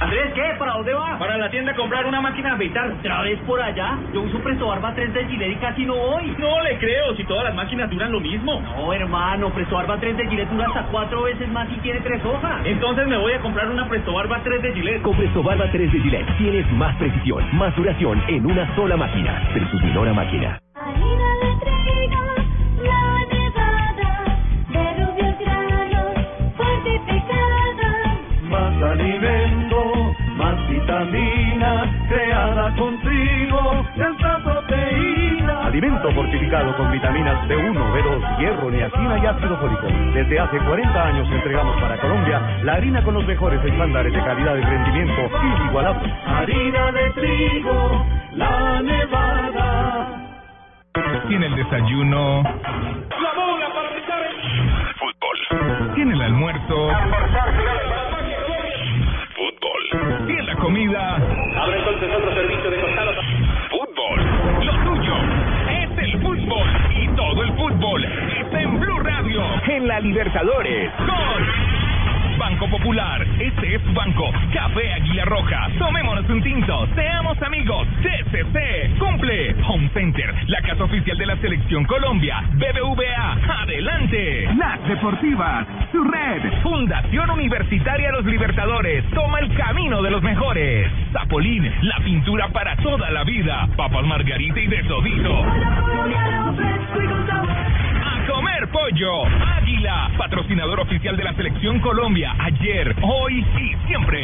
Andrés, 0.00 0.32
¿qué? 0.34 0.42
¿Para 0.58 0.74
dónde 0.74 0.94
va? 0.94 1.18
Para 1.18 1.36
la 1.36 1.50
tienda 1.50 1.72
a 1.72 1.74
comprar 1.74 2.06
una 2.06 2.20
máquina 2.20 2.50
de 2.50 2.54
afeitar. 2.54 2.90
¿Otra 2.92 3.22
vez 3.22 3.38
por 3.46 3.60
allá? 3.60 3.98
Yo 4.14 4.22
uso 4.22 4.38
Presto 4.38 4.68
Barba 4.68 4.94
3 4.94 5.12
de 5.12 5.24
Gillette 5.26 5.52
y 5.52 5.56
casi 5.56 5.84
no 5.84 5.96
voy. 5.96 6.34
No 6.38 6.62
le 6.62 6.78
creo, 6.78 7.16
si 7.16 7.24
todas 7.24 7.44
las 7.44 7.54
máquinas 7.54 7.90
duran 7.90 8.12
lo 8.12 8.20
mismo. 8.20 8.60
No, 8.60 8.92
hermano, 8.92 9.50
Presto 9.50 9.74
Barba 9.74 9.98
3 9.98 10.16
de 10.16 10.28
Gillette 10.28 10.50
dura 10.50 10.66
hasta 10.66 10.84
cuatro 10.84 11.24
veces 11.24 11.48
más 11.48 11.68
y 11.72 11.80
tiene 11.80 12.00
tres 12.00 12.24
hojas. 12.24 12.64
Entonces 12.64 13.08
me 13.08 13.16
voy 13.16 13.32
a 13.32 13.40
comprar 13.40 13.68
una 13.68 13.88
Presto 13.88 14.12
Barba 14.12 14.40
3 14.44 14.62
de 14.62 14.72
Gillette. 14.74 15.02
Con 15.02 15.16
Presto 15.16 15.42
Barba 15.42 15.64
3 15.72 15.92
de 15.92 16.00
Gillette 16.00 16.36
tienes 16.38 16.72
más 16.72 16.94
precisión, 16.96 17.44
más 17.56 17.74
duración 17.74 18.22
en 18.28 18.46
una 18.46 18.72
sola 18.76 18.96
máquina. 18.96 19.42
Versus 19.52 19.82
menor 19.82 20.12
máquina. 20.14 20.60
Harina 20.88 21.30
de 21.42 21.50
trigo, 21.64 22.24
la 22.82 23.04
nevada, 23.32 24.12
de 24.72 24.84
rubios 25.04 25.38
granos, 25.38 26.14
fortificada. 26.56 27.90
Más 28.48 28.82
alimento, 28.82 29.78
más 30.36 30.68
vitamina, 30.68 31.70
creada 32.08 32.74
contigo, 32.76 33.84
tanta 33.96 34.38
proteína. 34.44 35.66
Alimento 35.66 36.10
fortificado 36.12 36.74
con 36.76 36.90
vitaminas 36.90 37.46
B1, 37.48 37.92
B2, 37.92 38.38
hierro, 38.38 38.70
niacina 38.70 39.18
y 39.18 39.26
ácido 39.26 39.56
fólico. 39.58 39.86
Desde 40.14 40.40
hace 40.40 40.58
40 40.58 41.06
años 41.06 41.28
entregamos 41.30 41.78
para 41.80 42.00
Colombia 42.00 42.40
la 42.62 42.74
harina 42.74 43.02
con 43.04 43.14
los 43.14 43.26
mejores 43.26 43.62
estándares 43.62 44.12
de 44.12 44.18
calidad 44.20 44.56
y 44.56 44.62
rendimiento 44.62 45.30
inigualables. 45.42 46.12
Harina 46.26 46.92
de 46.92 47.10
trigo, 47.10 48.06
la 48.32 48.80
nevada. 48.82 50.17
Tiene 51.28 51.46
el 51.46 51.56
desayuno. 51.56 52.42
La 52.42 53.32
bola 53.34 53.68
para 53.74 53.94
pisar 53.94 54.20
el... 54.20 54.34
Fútbol. 54.94 55.94
Tiene 55.94 56.14
el 56.14 56.22
almuerzo. 56.22 56.90
Fútbol. 59.36 60.26
Tiene 60.26 60.42
la 60.42 60.54
comida. 60.56 61.16
Abre 61.16 61.78
entonces 61.78 62.10
otro 62.16 62.34
servicio 62.34 62.70
de 62.70 62.80
costado. 62.80 63.12
Fútbol. 63.70 64.64
Lo 64.64 64.72
tuyo 64.84 65.14
es 65.70 65.98
el 65.98 66.22
fútbol. 66.22 66.68
Y 66.96 67.08
todo 67.08 67.42
el 67.42 67.52
fútbol 67.52 68.04
está 68.04 68.62
en 68.62 68.80
Blue 68.80 69.00
Radio. 69.00 69.42
En 69.66 69.86
la 69.86 70.00
Libertadores. 70.00 70.90
Con 70.96 71.87
Banco 72.38 72.68
Popular. 72.70 73.26
Este 73.40 73.74
es 73.74 73.94
Banco. 73.94 74.30
Café 74.52 74.92
Águila 74.92 75.24
Roja. 75.24 75.68
Tomémonos 75.76 76.28
un 76.30 76.42
tinto. 76.42 76.86
Seamos 76.94 77.40
amigos. 77.42 77.86
CCC. 78.00 78.96
Cumple. 78.98 79.56
Home 79.66 79.90
Center. 79.92 80.32
La 80.46 80.62
casa 80.62 80.84
oficial 80.84 81.18
de 81.18 81.26
la 81.26 81.36
Selección 81.38 81.84
Colombia. 81.84 82.42
BBVA. 82.54 83.62
Adelante. 83.62 84.48
Las 84.56 84.86
Deportivas. 84.86 85.66
Su 85.90 86.04
red. 86.04 86.62
Fundación 86.62 87.28
Universitaria 87.30 88.12
Los 88.12 88.24
Libertadores. 88.24 89.04
Toma 89.10 89.40
el 89.40 89.52
camino 89.54 90.00
de 90.00 90.10
los 90.10 90.22
mejores. 90.22 90.90
Zapolín. 91.12 91.70
La 91.82 91.98
pintura 92.04 92.48
para 92.48 92.76
toda 92.76 93.10
la 93.10 93.24
vida. 93.24 93.68
Papas 93.76 94.04
Margarita 94.04 94.60
y 94.60 94.66
de 94.68 94.82
todito. 94.84 95.44
Comer 98.28 98.68
pollo. 98.68 99.24
Águila, 99.56 100.10
patrocinador 100.18 100.80
oficial 100.80 101.16
de 101.16 101.24
la 101.24 101.32
selección 101.32 101.80
Colombia. 101.80 102.34
Ayer, 102.38 102.94
hoy 103.00 103.42
y 103.56 103.86
siempre. 103.86 104.22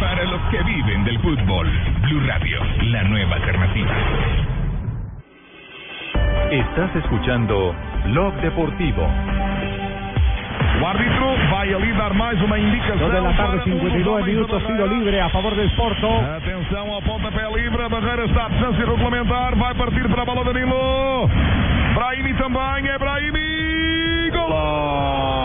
Para 0.00 0.24
los 0.24 0.40
que 0.50 0.60
viven 0.64 1.04
del 1.04 1.20
fútbol. 1.20 1.70
Blue 2.02 2.20
Radio, 2.26 2.58
la 2.90 3.04
nueva 3.04 3.36
alternativa. 3.36 3.94
Estás 6.50 6.96
escuchando 6.96 7.74
Blog 8.06 8.34
Deportivo. 8.40 9.06
O 10.80 10.86
árbitro 10.86 11.26
vai 11.50 11.72
ali 11.72 11.92
dar 11.92 12.12
mais 12.14 12.40
uma 12.42 12.58
indicação. 12.58 13.08
Dos 13.08 13.12
de 13.12 13.20
la 13.20 13.32
tarde, 13.34 13.58
para 13.58 13.64
59 13.64 14.00
os 14.00 14.06
homens 14.08 14.26
minutos, 14.26 14.62
do 14.62 14.66
tiro 14.66 14.86
libre 14.86 15.20
a 15.20 15.28
favor 15.28 15.54
del 15.54 15.70
Porto. 15.76 16.08
Atenção 16.08 16.92
ao 16.92 17.02
pontapé 17.02 17.48
livre, 17.54 17.82
a 17.82 17.88
barreira 17.88 18.24
está 18.24 18.46
a 18.46 18.48
distância 18.48 18.84
regulamentar, 18.84 19.54
vai 19.54 19.74
partir 19.74 20.08
para 20.08 20.22
a 20.22 20.24
bola 20.24 20.44
Danilo. 20.44 21.30
Brahimi 21.94 22.34
também, 22.34 22.88
é 22.88 22.98
Brahimi. 22.98 24.30
Golo! 24.30 25.41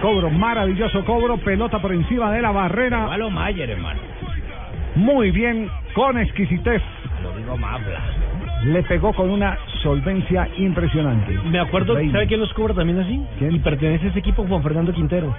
Cobro, 0.00 0.30
maravilloso 0.30 1.04
cobro, 1.04 1.36
pelota 1.38 1.80
por 1.80 1.92
encima 1.92 2.30
de 2.32 2.42
la 2.42 2.50
barrera. 2.50 3.16
lo 3.16 3.30
Mayer, 3.30 3.70
hermano. 3.70 4.00
Muy 4.94 5.30
bien, 5.30 5.68
con 5.94 6.18
exquisitez. 6.18 6.82
Lo 7.22 7.36
digo 7.36 7.56
Mabla. 7.56 8.00
Le 8.64 8.82
pegó 8.82 9.12
con 9.12 9.30
una 9.30 9.56
solvencia 9.82 10.48
impresionante. 10.56 11.38
Me 11.44 11.60
acuerdo, 11.60 11.94
Reina. 11.94 12.12
¿sabe 12.12 12.26
quién 12.26 12.40
los 12.40 12.52
cobra 12.54 12.74
también 12.74 12.98
así? 12.98 13.24
Y 13.40 13.58
pertenece 13.60 14.06
a 14.06 14.08
ese 14.10 14.18
equipo 14.18 14.44
Juan 14.46 14.62
Fernando 14.62 14.92
Quintero. 14.92 15.34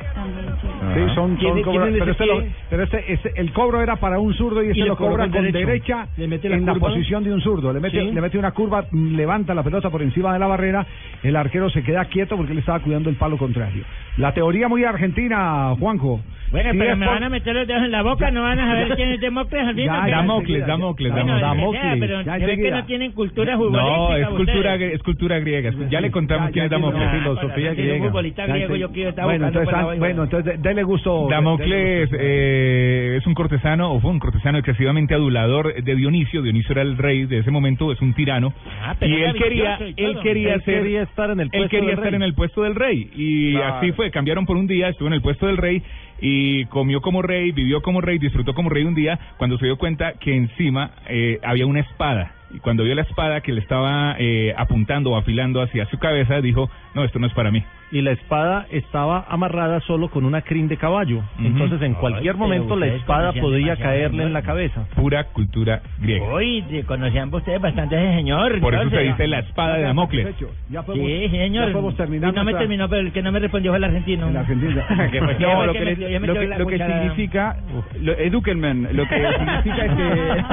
Sí, 1.08 1.16
son, 1.16 1.16
son 1.16 1.36
¿Quién- 1.38 1.62
cobra- 1.64 1.82
quién 1.84 1.94
es 1.96 2.00
pero, 2.00 2.12
este 2.12 2.26
lo- 2.26 2.44
pero 2.70 2.84
este, 2.84 3.14
este- 3.14 3.34
el 3.42 3.54
cobro 3.54 3.82
era 3.82 3.96
para 3.98 4.20
un 4.20 4.34
zurdo 4.34 4.62
y 4.64 4.68
Y 4.68 4.70
este 4.72 4.82
le 4.84 4.88
lo 4.90 4.96
cobra 4.98 5.30
con 5.30 5.32
derecho. 5.44 5.58
derecha 5.68 6.08
Le 6.18 6.28
mete 6.28 6.50
la 6.50 6.56
en 6.58 6.66
la 6.66 6.74
posición 6.76 7.24
de 7.24 7.34
un 7.34 7.42
zurdo. 7.42 7.74
Le 7.74 7.80
mete, 7.80 8.00
Sí. 8.00 8.12
le 8.12 8.22
mete 8.22 8.38
una 8.38 8.52
curva, 8.52 8.86
levanta 8.92 9.54
la 9.54 9.64
pelota 9.64 9.90
por 9.90 10.02
encima 10.02 10.34
de 10.34 10.40
la 10.40 10.48
barrera, 10.48 10.86
el 11.24 11.36
arquero 11.36 11.70
se 11.70 11.84
queda 11.84 12.06
quieto 12.06 12.36
porque 12.38 12.52
él 12.54 12.60
estaba 12.60 12.80
cuidando 12.80 13.10
el 13.10 13.16
palo 13.16 13.38
contrario. 13.38 13.84
La 14.18 14.34
teoría 14.34 14.68
muy 14.68 14.84
argentina, 14.84 15.74
Juanjo. 15.80 16.22
Bueno, 16.52 16.72
Sí, 16.72 16.78
pero 16.80 16.96
me 16.98 17.06
por- 17.06 17.14
van 17.16 17.24
a 17.24 17.30
meter 17.30 17.54
los 17.56 17.68
dedos 17.68 17.84
en 17.84 17.92
la 17.92 18.02
boca, 18.02 18.32
no 18.32 18.42
van 18.42 18.60
a 18.60 18.68
saber 18.68 18.96
quién 18.96 19.10
es 19.10 19.20
Demócles 19.22 19.62
al 19.62 19.76
Damocles, 20.10 20.66
Damocles, 20.66 21.12
Bueno, 21.12 21.40
Damocles. 21.40 21.82
ya, 21.84 21.96
pero 22.00 22.56
que 22.58 22.72
no 22.72 22.86
tienen 22.86 23.12
cultura 23.12 23.56
futbolística 23.58 23.90
No, 24.10 24.16
es 24.16 24.28
cultura, 24.30 24.76
es 24.76 25.04
cultura 25.04 25.40
griega. 25.40 25.72
Ya 25.90 26.02
le 26.02 26.12
contamos 26.12 26.48
Ya, 26.48 26.54
quién 26.54 26.66
es 26.66 26.72
Damocles. 26.72 27.10
filosofía 27.12 27.74
griega. 27.74 27.96
un 28.04 28.08
futbolista 28.10 28.48
Ya, 28.48 28.54
griego 28.54 28.74
sí. 28.74 28.80
yo 28.80 28.92
quiero 28.92 29.10
estar 29.10 29.26
bueno, 29.26 29.48
entonces, 29.48 30.00
bueno, 30.00 30.24
entonces 30.24 30.62
dele 30.62 30.84
gusto. 30.84 31.28
Damocles 31.30 32.10
eh, 32.14 33.16
es 33.20 33.28
un 33.28 33.34
cortesano, 33.34 33.94
o 33.94 34.00
fue 34.00 34.12
un 34.12 34.20
cortesano 34.20 34.58
excesivamente 34.58 35.14
adulador 35.14 35.74
de 35.84 35.96
Dionisio. 35.96 36.42
Dionisio 36.42 36.72
era 36.72 36.82
el 36.82 36.98
rey 36.98 37.26
de 37.26 37.40
ese 37.40 37.52
momento, 37.52 37.92
es 37.92 38.02
un 38.02 38.14
tirano. 38.14 38.54
Ah, 38.82 38.96
y 39.02 39.14
él 39.14 39.34
quería, 39.36 39.78
él 39.98 40.20
quería, 40.24 40.54
Él 40.56 40.62
ser- 40.64 40.82
quería 40.82 41.02
estar 41.04 41.30
en 41.32 41.40
el 41.42 41.46
él 41.48 41.52
puesto 41.52 41.70
quería 41.70 41.90
del 41.90 41.98
estar 41.98 42.12
rey. 42.12 42.16
en 42.16 42.24
el 42.24 42.34
puesto 42.34 42.64
del 42.64 42.76
rey. 42.76 43.10
Y 43.16 43.56
así 43.58 43.92
fue, 43.92 44.12
cambiaron 44.12 44.46
por 44.46 44.58
un 44.58 44.68
día, 44.68 44.90
estuvo 44.90 45.08
en 45.08 45.14
el 45.14 45.22
puesto 45.22 45.46
del 45.48 45.58
rey 45.58 45.82
y 46.22 46.66
comió 46.66 47.02
como 47.02 47.22
rey, 47.22 47.52
vivió 47.52 47.82
como 47.82 48.02
rey, 48.02 48.18
disfrutó 48.18 48.54
como 48.54 48.70
rey 48.70 48.84
un 48.84 48.96
día 48.96 49.20
cuando 49.38 49.58
se 49.58 49.66
dio 49.66 49.78
cuenta 49.78 50.14
que 50.14 50.36
encima 50.36 50.92
eh, 51.08 51.40
había 51.44 51.66
una 51.66 51.82
espada. 51.82 52.34
Y 52.52 52.60
cuando 52.60 52.84
vio 52.84 52.96
la 52.96 53.04
espada 53.04 53.42
que 53.42 53.54
le 53.54 53.62
estaba 53.62 54.16
eh, 54.18 54.54
apuntando 54.58 55.12
o 55.12 55.18
afilando 55.18 55.62
hacia 55.62 55.86
su 55.88 56.00
cabeza, 56.00 56.42
dijo, 56.42 56.70
no, 56.96 57.04
esto 57.04 57.20
no 57.20 57.28
es 57.28 57.34
para 57.34 57.52
mí. 57.52 57.64
Y 57.92 58.02
la 58.02 58.12
espada 58.12 58.68
estaba 58.72 59.26
amarrada 59.30 59.80
solo 59.82 60.10
con 60.10 60.24
una 60.26 60.42
crin 60.42 60.68
de 60.68 60.78
caballo. 60.78 61.22
Entonces, 61.40 61.82
en 61.82 61.96
cualquier 61.96 62.36
momento, 62.36 62.76
la 62.76 62.86
espada 62.88 63.34
podía 63.34 63.76
caerle 63.78 64.24
en 64.24 64.34
la 64.34 64.42
cabeza. 64.44 64.86
Pura 64.96 65.24
cultura 65.26 65.82
griega. 66.00 66.32
Uy, 66.34 66.64
conocían 66.86 67.34
ustedes 67.34 67.60
bastante 67.62 67.96
a 67.96 68.04
ese 68.04 68.16
señor. 68.18 68.60
Por 68.60 68.74
eso 68.76 68.82
se 68.84 68.88
entonces. 68.90 69.18
dice 69.18 69.28
la 69.28 69.40
espada 69.40 69.76
de 69.78 69.84
Damocles. 69.84 70.36
Ya 70.70 70.84
podemos, 70.84 71.08
Sí, 71.10 71.30
señor. 71.30 71.68
ya 71.68 71.72
podemos 71.74 71.96
terminar 71.98 72.30
Y 72.32 72.36
no 72.36 72.42
me 72.42 72.52
nuestra- 72.52 72.60
terminó, 72.60 72.90
pero 72.90 73.02
el 73.02 73.12
que 73.12 73.22
no 73.24 73.32
me 73.32 73.40
respondió 73.40 73.72
fue 73.72 73.78
el 73.78 73.84
argentino. 73.84 74.30
El 74.30 74.38
argentino. 74.38 74.82
No, 75.40 75.66
lo 75.66 75.74
que 75.74 75.80
lo 76.20 76.34
que, 76.36 76.48
lo 76.58 76.68
que 76.68 76.78
significa, 76.78 77.58
lo, 78.02 78.12
edúquenme, 78.14 78.74
lo 78.94 79.08
que 79.08 79.16
significa 79.38 79.86
es 79.86 79.92
que... 79.94 80.44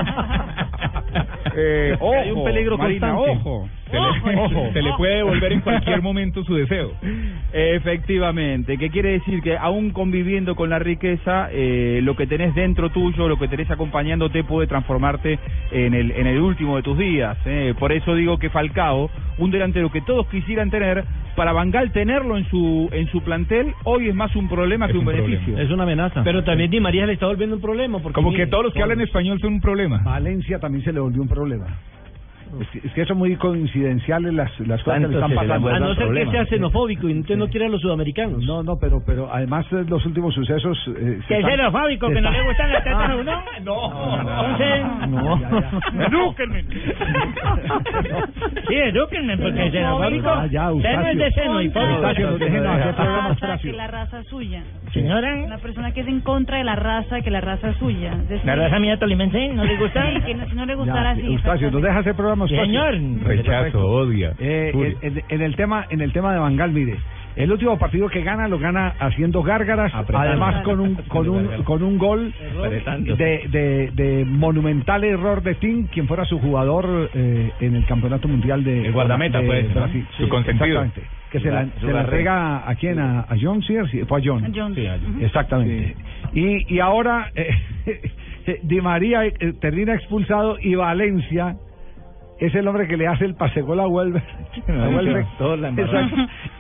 eh, 1.57 1.97
ojo, 2.01 2.15
Hay 2.15 2.31
un 2.31 2.45
peligro 2.45 2.79
Marina, 2.79 3.13
constante. 3.15 3.49
ojo. 3.49 3.69
Se 3.91 3.97
le, 4.31 4.37
Ojo. 4.37 4.73
se 4.73 4.83
le 4.83 4.93
puede 4.95 5.17
devolver 5.17 5.53
en 5.53 5.61
cualquier 5.61 6.03
momento 6.09 6.43
su 6.45 6.55
deseo. 6.55 6.93
Efectivamente, 7.53 8.79
que 8.79 8.91
quiere 8.91 9.13
decir 9.13 9.41
que 9.43 9.57
aún 9.57 9.91
conviviendo 9.91 10.57
con 10.57 10.71
la 10.71 10.79
riqueza, 10.79 11.49
eh, 11.53 12.01
lo 12.03 12.17
que 12.17 12.27
tenés 12.27 12.55
dentro 12.55 12.91
tuyo, 12.91 13.29
lo 13.29 13.39
que 13.39 13.49
tenés 13.49 13.71
acompañándote 13.71 14.45
puede 14.45 14.67
transformarte 14.67 15.39
en 15.71 15.95
el, 15.95 16.11
en 16.11 16.27
el 16.27 16.41
último 16.41 16.77
de 16.77 16.83
tus 16.83 16.99
días. 16.99 17.39
eh. 17.47 17.75
Por 17.79 17.93
eso 17.93 18.15
digo 18.15 18.39
que 18.39 18.51
Falcao, 18.51 19.11
un 19.39 19.51
delantero 19.51 19.91
que 19.91 20.01
todos 20.01 20.27
quisieran 20.29 20.71
tener, 20.71 21.05
para 21.37 21.53
Bangal 21.53 21.93
tenerlo 21.93 22.37
en 22.39 22.49
su 22.49 22.89
en 22.93 23.07
su 23.09 23.21
plantel 23.23 23.75
hoy 23.85 24.09
es 24.09 24.15
más 24.15 24.35
un 24.35 24.49
problema 24.49 24.89
que 24.89 24.99
un, 24.99 25.05
beneficio. 25.05 25.59
Es 25.59 25.71
una 25.71 25.85
amenaza. 25.85 26.25
Pero 26.25 26.43
también 26.45 26.71
Di 26.71 26.81
María 26.81 27.07
le 27.07 27.13
está 27.13 27.27
volviendo 27.27 27.57
un 27.57 27.63
problema. 27.63 27.99
Porque 27.99 28.15
Como 28.15 28.33
que 28.33 28.47
todos 28.47 28.65
los 28.65 28.73
que 28.73 28.83
hablan 28.83 29.01
español 29.01 29.39
son 29.41 29.55
un 29.55 29.61
problema. 29.61 29.99
Valencia 29.99 30.59
también 30.59 30.83
se 30.83 30.93
le 30.93 31.01
volvió 31.01 31.23
un 31.23 31.29
problema. 31.29 31.67
Es 32.61 32.69
que, 32.71 32.87
es 32.87 32.93
que 32.95 33.05
son 33.05 33.19
muy 33.19 33.35
coincidenciales 33.37 34.33
las, 34.33 34.51
las 34.61 34.83
cosas 34.83 35.01
que 35.03 35.09
le 35.09 35.15
están 35.15 35.35
pasando. 35.35 35.69
A 35.69 35.79
no 35.81 35.95
ser 35.95 36.13
que 36.13 36.31
sea 36.31 36.47
xenofóbico 36.47 37.09
y 37.09 37.19
usted 37.21 37.37
no 37.37 37.49
quiere 37.49 37.67
a 37.67 37.69
los 37.69 37.81
sudamericanos. 37.81 38.43
No, 38.45 38.63
no, 38.63 38.79
pero 38.79 39.03
pero 39.05 39.29
además 39.33 39.67
los 39.73 40.05
últimos 40.07 40.35
sucesos... 40.35 40.79
eh, 40.97 41.21
Que 41.29 41.39
es 41.39 41.45
xenofóbico, 41.45 42.09
que 42.09 42.21
no 42.21 42.31
le 42.31 42.43
gustan 42.47 42.73
las 42.73 42.85
tetas 42.85 42.99
Ah. 43.01 43.13
a 43.13 43.17
uno. 43.17 43.33
No, 43.67 44.21
Entonces, 44.21 44.85
no. 45.09 45.41
edúquenme. 46.07 46.65
Sí, 48.69 48.75
edúquenme, 48.75 49.37
porque 49.39 49.71
xenofóbico. 49.71 50.47
Ya, 50.51 50.69
Seno 50.71 51.07
es 51.09 51.19
de 51.19 51.31
seno 51.33 51.61
y 51.63 51.71
fóbico. 51.71 51.91
Eustacio, 51.95 52.39
déjenos 52.39 52.67
hacer 52.81 52.95
programas 52.95 53.41
Raza, 53.41 53.59
que 53.63 53.73
la 53.73 53.87
raza 53.87 54.21
es 54.21 54.27
suya. 54.29 54.63
Señora. 54.93 55.35
Una 55.45 55.59
persona 55.59 55.93
que 55.93 56.01
es 56.01 56.09
en 56.09 56.21
contra 56.21 56.59
de 56.59 56.65
la 56.65 56.77
raza, 56.77 57.21
que 57.21 57.31
la 57.31 57.41
raza 57.41 57.71
es 57.71 57.77
suya. 57.77 58.13
Es 58.13 58.29
decir, 58.29 58.47
¿La 58.47 58.57
raza 58.57 58.79
mía 58.79 58.99
tolimense 58.99 59.49
no 59.49 59.65
le 59.65 59.77
gusta? 59.77 60.05
Sí, 60.13 60.21
que 60.23 60.35
no, 60.35 60.49
si 60.49 60.55
no 60.55 60.67
le 60.67 60.75
gustara 60.75 61.11
así. 61.11 61.27
Eustacio, 61.27 61.71
¿nos 61.71 61.83
deja 61.83 61.99
hacer 61.99 62.15
programas? 62.15 62.49
Sí, 62.49 62.57
señor. 62.57 62.95
Rechazo, 63.23 63.87
odia. 63.87 64.33
Eh, 64.39 64.95
en, 65.29 65.43
el 65.43 65.57
tema 65.57 65.87
en 65.91 66.01
el 66.01 66.13
tema 66.13 66.33
de 66.33 66.39
Bangal, 66.39 66.73
mire, 66.73 66.97
el 67.37 67.53
último 67.53 67.79
partido 67.79 68.09
que 68.09 68.23
gana 68.23 68.49
lo 68.49 68.59
gana 68.59 68.95
haciendo 68.99 69.43
gárgaras, 69.43 69.95
Apretando. 69.95 70.29
además 70.29 70.63
con 70.65 70.81
un 70.81 70.95
con 71.09 71.29
un 71.29 71.63
con 71.65 71.83
un 71.83 71.99
gol 71.99 72.33
de, 73.19 73.43
de, 73.49 73.91
de 73.93 74.25
monumental 74.25 75.05
error 75.05 75.43
de 75.43 75.55
Tim, 75.57 75.87
quien 75.89 76.07
fuera 76.09 76.25
su 76.25 76.39
jugador 76.39 77.11
eh, 77.15 77.51
en 77.61 77.77
el 77.77 77.85
campeonato 77.85 78.27
mundial 78.29 78.65
de 78.65 78.87
El 78.87 78.93
guardameta, 78.93 79.41
de 79.41 79.47
pues, 79.47 79.69
¿no? 79.69 79.75
Brasil. 79.75 80.07
Su 80.17 80.29
consentido. 80.29 80.83
Exactamente. 80.83 81.16
Que 81.37 81.49
se 81.49 81.51
la, 81.51 81.67
se 81.81 81.87
la 81.93 82.01
entrega 82.03 82.69
a 82.69 82.75
quién, 82.77 82.99
a, 82.99 83.21
a 83.21 83.35
John 83.41 83.63
Sears, 83.63 83.91
fue 84.09 84.21
a 84.21 84.23
John. 84.25 84.53
John. 84.55 84.75
Sí, 84.75 84.87
a 84.87 84.99
John. 85.03 85.23
Exactamente. 85.23 85.97
Y, 86.33 86.75
y 86.75 86.81
ahora 86.81 87.31
eh, 87.35 87.51
Di 88.63 88.81
María 88.81 89.25
eh, 89.27 89.35
termina 89.61 89.95
expulsado 89.95 90.57
y 90.61 90.75
Valencia 90.75 91.57
es 92.39 92.55
el 92.55 92.69
hombre 92.69 92.87
que 92.87 92.97
le 92.97 93.07
hace 93.07 93.25
el 93.25 93.35
pase 93.35 93.63
gol 93.63 93.81
a 93.81 93.89
Welber. 93.89 94.23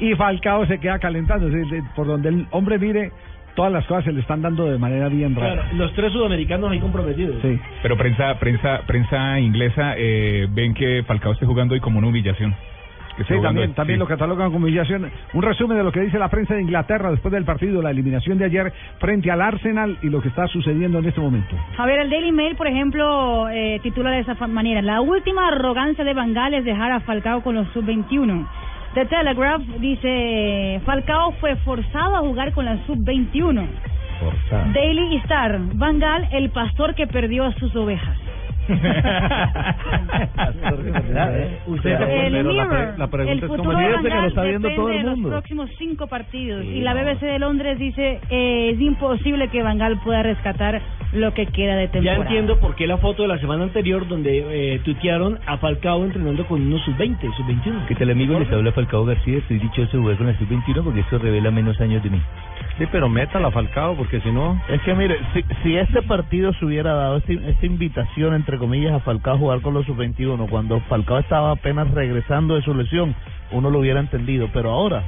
Y 0.00 0.14
Falcao 0.14 0.66
se 0.66 0.78
queda 0.78 0.98
calentando. 0.98 1.48
Por 1.94 2.06
donde 2.06 2.28
el 2.30 2.46
hombre 2.50 2.78
mire, 2.78 3.10
todas 3.54 3.72
las 3.72 3.84
cosas 3.86 4.04
se 4.04 4.12
le 4.12 4.20
están 4.20 4.42
dando 4.42 4.64
de 4.70 4.78
manera 4.78 5.08
bien 5.08 5.34
Claro, 5.34 5.56
rara. 5.62 5.72
los 5.74 5.92
tres 5.94 6.12
sudamericanos 6.12 6.70
ahí 6.70 6.80
comprometidos. 6.80 7.40
Sí. 7.42 7.58
Pero 7.82 7.96
prensa 7.96 8.38
prensa 8.38 8.80
prensa 8.86 9.38
inglesa 9.40 9.94
eh, 9.96 10.46
ven 10.50 10.74
que 10.74 11.02
Falcao 11.06 11.32
esté 11.32 11.46
jugando 11.46 11.74
hoy 11.74 11.80
como 11.80 11.98
una 11.98 12.08
humillación. 12.08 12.54
Que 13.16 13.24
Sí, 13.24 13.34
también, 13.42 13.72
también 13.74 13.98
sí. 13.98 14.00
lo 14.00 14.06
catalogan 14.06 14.52
como 14.52 14.66
humillación. 14.66 15.10
Un 15.32 15.42
resumen 15.42 15.78
de 15.78 15.84
lo 15.84 15.92
que 15.92 16.00
dice 16.00 16.18
la 16.18 16.28
prensa 16.28 16.54
de 16.54 16.62
Inglaterra 16.62 17.10
después 17.10 17.32
del 17.32 17.44
partido, 17.44 17.80
la 17.80 17.90
eliminación 17.90 18.36
de 18.38 18.44
ayer 18.44 18.72
frente 18.98 19.30
al 19.30 19.40
Arsenal 19.40 19.96
y 20.02 20.08
lo 20.10 20.20
que 20.20 20.28
está 20.28 20.46
sucediendo 20.48 20.98
en 20.98 21.06
este 21.06 21.20
momento. 21.20 21.56
A 21.78 21.86
ver, 21.86 22.00
el 22.00 22.10
Daily 22.10 22.32
Mail, 22.32 22.56
por 22.56 22.66
ejemplo, 22.66 23.48
eh, 23.48 23.80
titula 23.82 24.10
de 24.10 24.20
esa 24.20 24.34
manera: 24.46 24.82
La 24.82 25.00
última 25.00 25.48
arrogancia 25.48 26.04
de 26.04 26.14
Bangal 26.14 26.54
es 26.54 26.64
dejar 26.64 26.92
a 26.92 27.00
Falcao 27.00 27.42
con 27.42 27.54
los 27.54 27.68
sub-21. 27.68 28.46
The 28.94 29.06
Telegraph 29.06 29.62
dice: 29.80 30.80
Falcao 30.84 31.32
fue 31.40 31.56
forzado 31.56 32.16
a 32.16 32.20
jugar 32.20 32.52
con 32.52 32.64
la 32.64 32.84
sub-21. 32.86 33.66
Daily 34.72 35.16
Star: 35.18 35.58
Bangal, 35.74 36.28
el 36.32 36.50
pastor 36.50 36.94
que 36.94 37.06
perdió 37.06 37.44
a 37.44 37.52
sus 37.54 37.74
ovejas. 37.76 38.16
Usted 41.66 42.00
El 42.00 42.32
Mirror, 42.32 42.98
la 42.98 43.06
pregunta 43.06 43.32
el 43.32 43.38
es 43.38 43.46
futuro 43.46 43.78
de 43.78 43.86
viendo 44.48 44.68
todo 44.74 44.88
depende 44.88 44.96
el 44.96 45.02
de 45.02 45.10
los 45.20 45.30
próximos 45.30 45.70
cinco 45.78 46.08
partidos. 46.08 46.64
Y 46.64 46.80
la. 46.80 46.94
BBC 46.94 47.20
de 47.20 47.38
Londres 47.38 47.78
dice: 47.78 48.18
eh, 48.30 48.70
Es 48.74 48.80
imposible 48.80 49.48
que 49.48 49.62
Bangal 49.62 50.00
pueda 50.00 50.22
rescatar 50.22 50.80
lo 51.12 51.32
que 51.34 51.46
queda 51.46 51.76
de 51.76 51.86
Ya 51.86 51.90
temporada. 51.92 52.22
entiendo 52.24 52.58
por 52.58 52.74
qué 52.74 52.86
la 52.86 52.98
foto 52.98 53.22
de 53.22 53.28
la 53.28 53.38
semana 53.38 53.64
anterior 53.64 54.06
donde 54.08 54.74
eh, 54.74 54.80
tuitearon 54.84 55.38
a 55.46 55.56
Falcao 55.58 56.04
entrenando 56.04 56.46
con 56.46 56.60
unos 56.60 56.82
sub-20, 56.84 57.18
sub-21. 57.36 57.86
¿Qué 57.86 57.94
tal 57.94 58.10
amigo? 58.10 58.38
Les 58.38 58.50
habla 58.52 58.72
Falcao 58.72 59.04
García. 59.04 59.38
Estoy 59.38 59.58
dichoso 59.58 59.96
de 59.96 60.02
jugar 60.02 60.16
con 60.18 60.26
la 60.26 60.38
sub-21 60.38 60.82
porque 60.84 61.00
eso 61.00 61.18
revela 61.18 61.50
menos 61.50 61.80
años 61.80 62.02
de 62.02 62.10
mí. 62.10 62.20
Sí, 62.78 62.84
pero 62.92 63.08
métala 63.08 63.50
Falcao, 63.50 63.94
porque 63.96 64.20
si 64.20 64.30
no... 64.30 64.60
Es 64.68 64.82
que 64.82 64.94
mire, 64.94 65.16
si, 65.32 65.42
si 65.62 65.76
este 65.76 66.02
partido 66.02 66.52
se 66.54 66.64
hubiera 66.66 66.92
dado, 66.92 67.16
este- 67.18 67.40
esta 67.48 67.64
invitación, 67.66 68.34
entre 68.34 68.58
comillas, 68.58 68.92
a 68.92 69.00
Falcao 69.00 69.34
a 69.34 69.38
jugar 69.38 69.60
con 69.62 69.72
los 69.72 69.86
sub-21, 69.86 70.48
cuando 70.50 70.80
Falcao 70.80 71.18
estaba 71.18 71.52
apenas 71.52 71.90
regresando 71.92 72.54
de 72.56 72.62
su 72.62 72.74
lesión, 72.74 73.14
uno 73.52 73.70
lo 73.70 73.78
hubiera 73.78 74.00
entendido, 74.00 74.50
pero 74.52 74.70
ahora, 74.72 75.04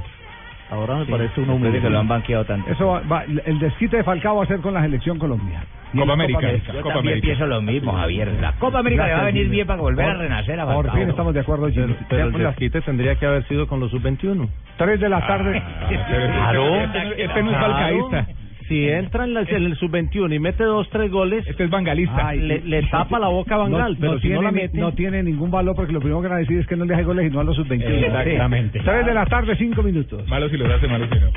ahora 0.71 0.95
me 0.97 1.05
parece 1.05 1.41
una 1.41 1.53
Después 1.53 1.73
de 1.73 1.81
que 1.81 1.89
lo 1.89 1.99
han 1.99 2.07
banqueado 2.07 2.45
tanto. 2.45 2.69
Eso 2.71 2.87
va, 2.87 3.01
va- 3.01 3.23
el 3.23 3.59
desquite 3.59 3.97
de 3.97 4.03
Falcao 4.03 4.37
va 4.37 4.43
a 4.43 4.47
ser 4.47 4.59
con 4.59 4.73
la 4.73 4.81
selección 4.81 5.17
Colombia. 5.17 5.63
En 5.91 6.01
Copa 6.01 6.07
la 6.07 6.13
América. 6.13 6.41
Yo 6.41 6.57
Copa 6.81 6.93
también 6.93 6.97
América. 6.97 7.25
pienso 7.25 7.45
lo 7.47 7.61
mismo, 7.63 7.91
Javier. 7.93 8.31
La 8.39 8.51
Copa 8.53 8.79
América 8.79 9.07
le 9.07 9.13
va 9.13 9.19
a 9.21 9.23
venir 9.25 9.49
bien 9.49 9.65
para 9.65 9.81
volver 9.81 10.05
a 10.05 10.09
Por- 10.13 10.17
renacer 10.21 10.59
a 10.59 10.65
Por 10.65 10.75
Falcao. 10.75 10.95
fin 10.95 11.09
estamos 11.09 11.33
de 11.33 11.39
acuerdo, 11.39 11.69
Jimmy. 11.69 11.95
Pero 12.07 12.25
el 12.27 12.33
desquite 12.33 12.81
tendría 12.81 13.15
que 13.15 13.25
haber 13.25 13.43
sido 13.47 13.67
con 13.67 13.79
los 13.79 13.89
sub-21. 13.89 14.47
3 14.77 14.99
de 14.99 15.09
la 15.09 15.25
tarde. 15.25 15.61
Claro. 15.89 16.75
Este, 17.17 17.43
no 17.43 17.51
es 17.51 17.57
Claro. 17.57 17.73
falcaísta. 17.73 18.27
Si 18.69 18.87
entra 18.87 19.25
en, 19.25 19.33
la- 19.33 19.41
en 19.41 19.65
el 19.65 19.75
sub-21 19.75 20.33
y 20.35 20.39
mete 20.39 20.63
dos, 20.63 20.87
tres 20.91 21.11
goles, 21.11 21.45
Este 21.47 21.63
es 21.65 21.69
bangalista. 21.69 22.27
Ay, 22.29 22.39
le, 22.39 22.61
le 22.61 22.83
tapa 22.83 23.19
la 23.19 23.27
boca 23.27 23.55
a 23.55 23.57
Bangal, 23.57 23.93
no, 23.93 23.99
pero 23.99 24.11
no 24.13 24.17
si 24.19 24.21
tiene, 24.27 24.35
no 24.37 24.41
la 24.43 24.51
mete... 24.51 24.77
no 24.77 24.93
tiene 24.93 25.23
ningún 25.23 25.49
valor 25.51 25.75
porque 25.75 25.91
lo 25.91 25.99
primero 25.99 26.21
que 26.21 26.27
van 26.27 26.37
a 26.37 26.39
decir 26.41 26.59
es 26.59 26.67
que 26.67 26.75
no 26.77 26.85
le 26.85 26.93
hace 26.93 27.03
goles 27.03 27.25
y 27.29 27.33
no 27.33 27.39
a 27.41 27.43
los 27.43 27.55
sub-21. 27.57 28.05
Exactamente. 28.05 28.79
3 28.79 29.05
de 29.07 29.13
la 29.13 29.25
tarde, 29.25 29.55
5 29.57 29.83
minutos. 29.83 30.25
Malo 30.29 30.47
si 30.49 30.55
lo 30.57 30.73
hace, 30.73 30.87
malo 30.87 31.05
si 31.11 31.19
no. 31.19 31.27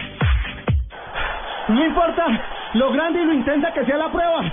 No 1.68 1.86
importa 1.86 2.24
lo 2.74 2.92
grande 2.92 3.22
y 3.22 3.24
lo 3.24 3.32
intensa 3.34 3.72
que 3.72 3.84
sea 3.84 3.96
la 3.96 4.10
prueba. 4.12 4.52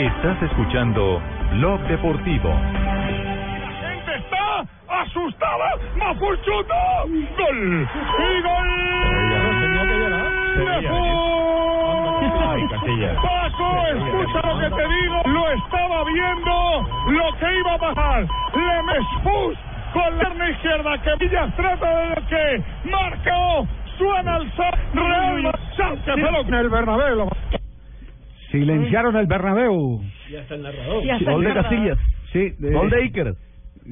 Estás 0.00 0.42
escuchando 0.44 1.20
Blog 1.52 1.78
Deportivo. 1.82 2.50
gente 3.80 4.14
está 4.16 4.64
asustada. 4.88 5.76
Mafuchuto. 5.96 6.74
Gol. 7.36 7.88
Y 8.18 8.40
gol. 8.42 8.68
Casillas. 12.70 13.16
Paco, 13.16 13.86
escucha 13.88 14.40
lo 14.48 14.58
que 14.60 14.70
te 14.70 14.88
digo. 14.88 15.22
Lo 15.26 15.50
estaba 15.50 16.04
viendo. 16.04 16.88
Lo 17.08 17.32
que 17.38 17.58
iba 17.58 17.74
a 17.74 17.78
pasar. 17.78 18.22
Le 18.54 18.82
Mesfus 18.82 19.58
con 19.92 20.16
la 20.18 20.24
pierna 20.24 20.50
izquierda. 20.50 20.98
Que 21.02 21.10
Villas 21.18 21.56
trata 21.56 21.98
de 21.98 22.14
que 22.28 22.62
marcó. 22.88 23.66
Suena 23.98 24.36
el 24.38 24.50
sol. 24.56 24.70
Real 24.94 25.42
Madrid. 25.42 25.60
Que 26.06 26.14
se 26.14 26.20
lo- 26.20 26.40
En 26.40 26.54
el 26.54 26.68
Bernabéu. 26.70 27.28
Silenciaron 28.50 29.16
el 29.16 29.26
Bernabéu. 29.26 30.02
Ya 30.30 30.40
está 30.40 30.54
el 30.54 30.62
narrador. 30.62 31.02
Gol 31.04 31.44
de 31.44 31.48
narrador. 31.48 31.54
Casillas. 31.54 31.98
Sí, 32.32 32.38
eh, 32.38 32.54
Gol 32.72 32.90
de 32.90 32.96
Iker. 33.02 33.34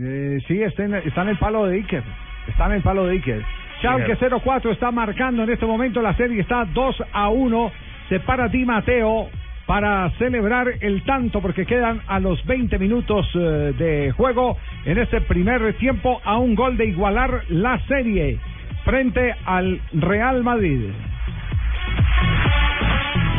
eh, 0.01 0.39
sí, 0.47 0.63
está 0.63 0.85
en, 0.85 0.95
está 0.95 1.23
en 1.23 1.29
el 1.29 1.39
palo 1.39 1.67
de 1.67 1.77
Iker. 1.77 2.03
Está 2.49 2.67
en 2.67 2.73
el 2.73 2.83
palo 2.83 3.07
de 3.07 3.13
Iker. 3.15 3.43
Schalke 3.81 4.17
04 4.17 4.73
está 4.73 4.91
marcando 4.91 5.45
en 5.45 5.51
este 5.51 5.67
momento 5.67 6.03
la 6.03 6.15
serie. 6.15 6.41
Está 6.41 6.65
2 6.65 7.05
a 7.13 7.29
1. 7.29 7.73
Se 8.09 8.21
para 8.21 8.49
Di 8.49 8.65
Mateo 8.65 9.29
para 9.67 10.11
celebrar 10.13 10.67
el 10.81 11.03
tanto 11.05 11.43
porque 11.43 11.67
quedan 11.67 12.01
a 12.07 12.19
los 12.21 12.43
20 12.47 12.79
minutos 12.79 13.29
eh, 13.35 13.75
de 13.79 14.13
juego 14.13 14.57
en 14.87 14.97
este 14.97 15.21
primer 15.21 15.75
tiempo 15.75 16.23
a 16.25 16.39
un 16.39 16.55
gol 16.55 16.79
de 16.79 16.87
igualar 16.87 17.43
la 17.51 17.79
serie 17.87 18.39
frente 18.85 19.35
al 19.45 19.79
Real 19.93 20.43
Madrid. 20.43 20.91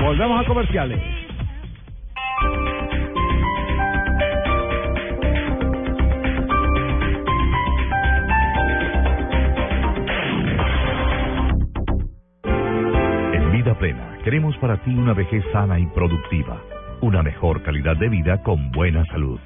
Volvemos 0.01 0.41
a 0.41 0.47
comerciales. 0.47 0.99
En 13.33 13.51
Vida 13.51 13.77
Plena 13.77 14.17
queremos 14.23 14.55
para 14.57 14.77
ti 14.83 14.95
una 14.95 15.13
vejez 15.13 15.43
sana 15.51 15.77
y 15.79 15.85
productiva, 15.87 16.61
una 17.01 17.21
mejor 17.21 17.61
calidad 17.63 17.97
de 17.97 18.07
vida 18.07 18.41
con 18.43 18.71
buena 18.71 19.03
salud. 19.07 19.39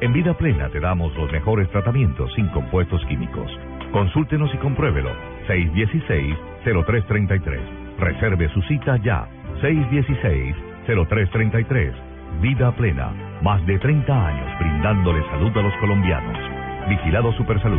En 0.00 0.12
Vida 0.12 0.34
Plena 0.34 0.68
te 0.68 0.78
damos 0.78 1.12
los 1.16 1.32
mejores 1.32 1.68
tratamientos 1.70 2.32
sin 2.34 2.46
compuestos 2.48 3.04
químicos. 3.06 3.50
Consúltenos 3.92 4.54
y 4.54 4.58
compruébelo. 4.58 5.10
616-0333. 5.48 7.98
Reserve 7.98 8.48
su 8.50 8.62
cita 8.62 8.98
ya. 8.98 9.26
616-0333. 9.60 11.92
Vida 12.40 12.72
plena. 12.72 13.12
Más 13.42 13.64
de 13.66 13.78
30 13.78 14.26
años 14.26 14.58
brindándole 14.58 15.22
salud 15.30 15.54
a 15.56 15.62
los 15.62 15.74
colombianos. 15.76 16.36
Vigilado 16.88 17.32
Supersalud. 17.32 17.78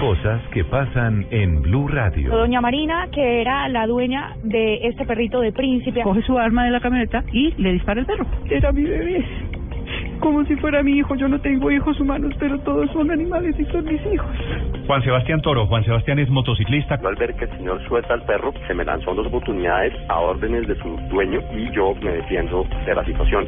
Cosas 0.00 0.42
que 0.52 0.64
pasan 0.64 1.26
en 1.30 1.62
Blue 1.62 1.88
Radio. 1.88 2.30
Doña 2.30 2.60
Marina, 2.60 3.08
que 3.10 3.40
era 3.40 3.68
la 3.68 3.86
dueña 3.86 4.36
de 4.42 4.86
este 4.88 5.06
perrito 5.06 5.40
de 5.40 5.52
príncipe, 5.52 6.02
coge 6.02 6.20
su 6.22 6.38
arma 6.38 6.64
de 6.64 6.72
la 6.72 6.80
camioneta 6.80 7.24
y 7.32 7.52
le 7.52 7.72
dispara 7.72 8.00
el 8.00 8.06
perro. 8.06 8.26
Era 8.50 8.70
mi 8.70 8.84
bebé. 8.84 9.24
Como 10.24 10.42
si 10.46 10.56
fuera 10.56 10.82
mi 10.82 10.92
hijo. 10.92 11.14
Yo 11.16 11.28
no 11.28 11.38
tengo 11.38 11.70
hijos 11.70 12.00
humanos, 12.00 12.32
pero 12.38 12.58
todos 12.60 12.90
son 12.92 13.10
animales 13.10 13.54
y 13.60 13.64
son 13.66 13.84
mis 13.84 14.00
hijos. 14.06 14.30
Juan 14.86 15.02
Sebastián 15.02 15.42
Toro. 15.42 15.66
Juan 15.66 15.84
Sebastián 15.84 16.18
es 16.18 16.30
motociclista. 16.30 16.94
Al 16.94 17.16
ver 17.16 17.34
que 17.34 17.44
el 17.44 17.50
señor 17.58 17.86
suelta 17.86 18.14
al 18.14 18.22
perro, 18.22 18.54
se 18.66 18.72
me 18.72 18.86
lanzó 18.86 19.14
dos 19.14 19.26
oportunidades 19.26 19.92
a 20.08 20.20
órdenes 20.20 20.66
de 20.66 20.76
su 20.76 20.96
dueño 21.10 21.40
y 21.54 21.70
yo 21.72 21.94
me 22.02 22.12
defiendo 22.12 22.66
de 22.86 22.94
la 22.94 23.04
situación. 23.04 23.44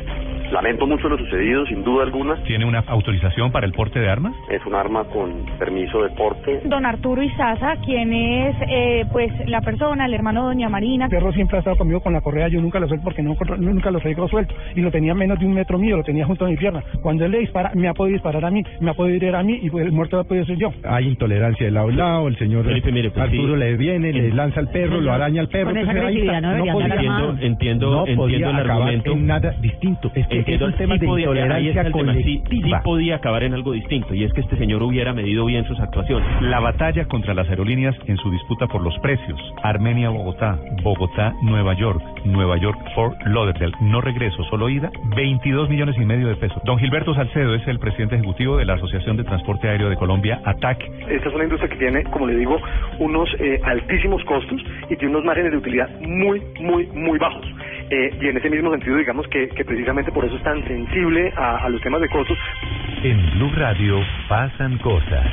Lamento 0.52 0.86
mucho 0.86 1.08
lo 1.08 1.18
sucedido, 1.18 1.66
sin 1.66 1.82
duda 1.82 2.04
alguna. 2.04 2.36
¿Tiene 2.44 2.64
una 2.66 2.84
autorización 2.86 3.50
para 3.50 3.66
el 3.66 3.72
porte 3.72 3.98
de 3.98 4.08
armas? 4.08 4.32
Es 4.48 4.64
un 4.64 4.74
arma 4.74 5.04
con 5.04 5.44
permiso 5.58 6.02
de 6.02 6.10
porte. 6.10 6.60
Don 6.64 6.86
Arturo 6.86 7.22
Izaza, 7.22 7.76
quien 7.84 8.12
es 8.12 8.54
eh, 8.68 9.04
pues 9.10 9.32
la 9.48 9.60
persona, 9.60 10.06
el 10.06 10.14
hermano 10.14 10.42
de 10.42 10.54
Doña 10.54 10.68
Marina. 10.68 11.06
El 11.06 11.10
perro 11.10 11.32
siempre 11.32 11.56
ha 11.56 11.60
estado 11.60 11.76
conmigo 11.76 12.00
con 12.00 12.12
la 12.12 12.20
correa, 12.20 12.48
yo 12.48 12.60
nunca 12.60 12.78
lo 12.78 12.86
suelto 12.86 13.04
porque 13.04 13.22
no, 13.22 13.34
nunca 13.58 13.90
lo 13.90 13.98
traigo 13.98 14.28
suelto. 14.28 14.54
Y 14.76 14.82
lo 14.82 14.90
tenía 14.92 15.14
menos 15.14 15.38
de 15.40 15.46
un 15.46 15.54
metro 15.54 15.78
mío, 15.78 15.96
lo 15.96 16.04
tenía 16.04 16.24
junto 16.26 16.44
a 16.44 16.48
mi 16.48 16.56
pierna. 16.70 16.83
Cuando 17.02 17.24
él 17.24 17.33
le 17.33 17.38
dispara, 17.40 17.72
me 17.74 17.88
ha 17.88 17.94
podido 17.94 18.14
disparar 18.14 18.44
a 18.44 18.50
mí, 18.50 18.62
me 18.81 18.90
ha 18.90 18.94
podido 18.94 19.16
herir 19.16 19.35
a 19.37 19.42
mí 19.42 19.59
y 19.62 19.66
el 19.79 19.92
muerto 19.92 20.18
ha 20.18 20.24
podido 20.24 20.44
ser 20.46 20.57
yo. 20.59 20.72
Hay 20.85 21.07
intolerancia 21.09 21.66
de 21.66 21.72
lado 21.72 21.88
a 21.88 21.92
lado, 21.92 22.29
el 22.29 22.37
señor 22.38 22.64
Felipe, 22.64 22.90
mire, 22.92 23.11
pues, 23.11 23.24
Arturo 23.24 23.55
sí. 23.55 23.59
le 23.61 23.76
viene, 23.76 24.12
le 24.12 24.31
lanza 24.33 24.61
al 24.61 24.68
perro, 24.70 25.00
lo 25.00 25.12
araña 25.12 25.40
al 25.42 25.48
perro. 25.48 25.70
Con 25.70 25.79
esa 25.79 25.90
agresividad 25.90 26.40
no 26.42 26.48
andar 26.50 26.72
podía-. 26.72 26.87
Entiendo, 26.96 27.37
entiendo, 27.40 27.90
no 27.90 28.07
entiendo 28.07 28.50
el 28.50 28.70
argumento. 28.70 29.12
en 29.12 29.26
nada 29.26 29.50
distinto. 29.61 30.11
Es 30.14 30.26
que 30.29 30.38
Entiendo, 30.38 30.66
es 30.68 30.72
un 30.72 30.79
tema 30.79 30.94
sí 30.94 31.00
de 31.00 31.07
podía- 31.07 31.24
intolerancia 31.26 31.72
tema, 31.85 32.14
sí, 32.14 32.22
sí 32.22 32.38
colectiva. 32.48 32.83
podía 32.83 33.16
acabar 33.16 33.42
en 33.44 33.55
algo 33.55 33.72
distinto, 33.72 34.14
y 34.14 34.24
es 34.24 34.33
que 34.33 34.40
este 34.40 34.57
señor 34.57 34.83
hubiera 34.83 35.12
medido 35.12 35.44
bien 35.44 35.64
sus 35.66 35.79
actuaciones. 35.81 36.26
La 36.42 36.61
batalla 36.61 37.05
contra 37.07 37.35
las 37.35 37.48
aerolíneas 37.48 37.94
en 38.07 38.16
su 38.16 38.31
disputa 38.31 38.66
por 38.66 38.83
los 38.83 38.96
precios. 39.00 39.38
Armenia-Bogotá, 39.62 40.59
Bogotá-Nueva 40.83 41.74
York, 41.74 42.02
Nueva 42.24 42.57
York-Fort 42.59 43.16
Lauderdale. 43.26 43.72
No 43.81 44.00
regreso, 44.00 44.42
solo 44.44 44.68
ida. 44.68 44.90
22 45.16 45.68
millones 45.68 45.96
y 45.98 46.05
medio 46.05 46.29
de 46.29 46.37
pesos. 46.37 46.55
Don 46.64 46.78
Gilberto 46.78 47.14
Salcedo 47.14 47.54
es 47.54 47.66
el 47.68 47.78
presidente 47.78 48.16
ejecutivo 48.16 48.56
de 48.56 48.64
la 48.64 48.74
Asociación 48.74 49.16
de 49.16 49.24
Transporte 49.24 49.68
Aéreo 49.68 49.88
de 49.88 49.96
Colombia, 49.96 50.40
ATAC. 50.44 50.82
Esta 51.08 51.28
es 51.28 51.34
una 51.34 51.44
industria 51.44 51.70
que 51.70 51.76
tiene, 51.76 52.04
como 52.04 52.26
le 52.26 52.36
digo, 52.36 52.58
unos 52.98 53.28
eh, 53.38 53.60
altísimos 53.64 54.24
costos 54.24 54.60
y 54.88 54.96
tiene 54.96 55.14
unos 55.14 55.24
márgenes 55.24 55.52
de 55.52 55.58
utilidad 55.58 55.88
muy, 56.00 56.42
muy, 56.60 56.86
muy 56.86 57.18
bajos. 57.18 57.46
Eh, 57.90 58.18
y 58.20 58.28
en 58.28 58.36
ese 58.36 58.50
mismo 58.50 58.70
sentido, 58.70 58.96
digamos 58.96 59.28
que, 59.28 59.48
que 59.48 59.64
precisamente 59.64 60.10
por 60.10 60.24
eso 60.24 60.36
es 60.36 60.42
tan 60.42 60.66
sensible 60.66 61.32
a, 61.36 61.58
a 61.58 61.68
los 61.68 61.80
temas 61.82 62.00
de 62.00 62.08
costos. 62.08 62.36
En 63.02 63.30
Blue 63.38 63.52
Radio 63.54 64.00
pasan 64.28 64.78
cosas. 64.78 65.26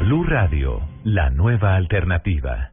Blue 0.00 0.24
Radio, 0.24 0.80
la 1.04 1.30
nueva 1.30 1.76
alternativa. 1.76 2.72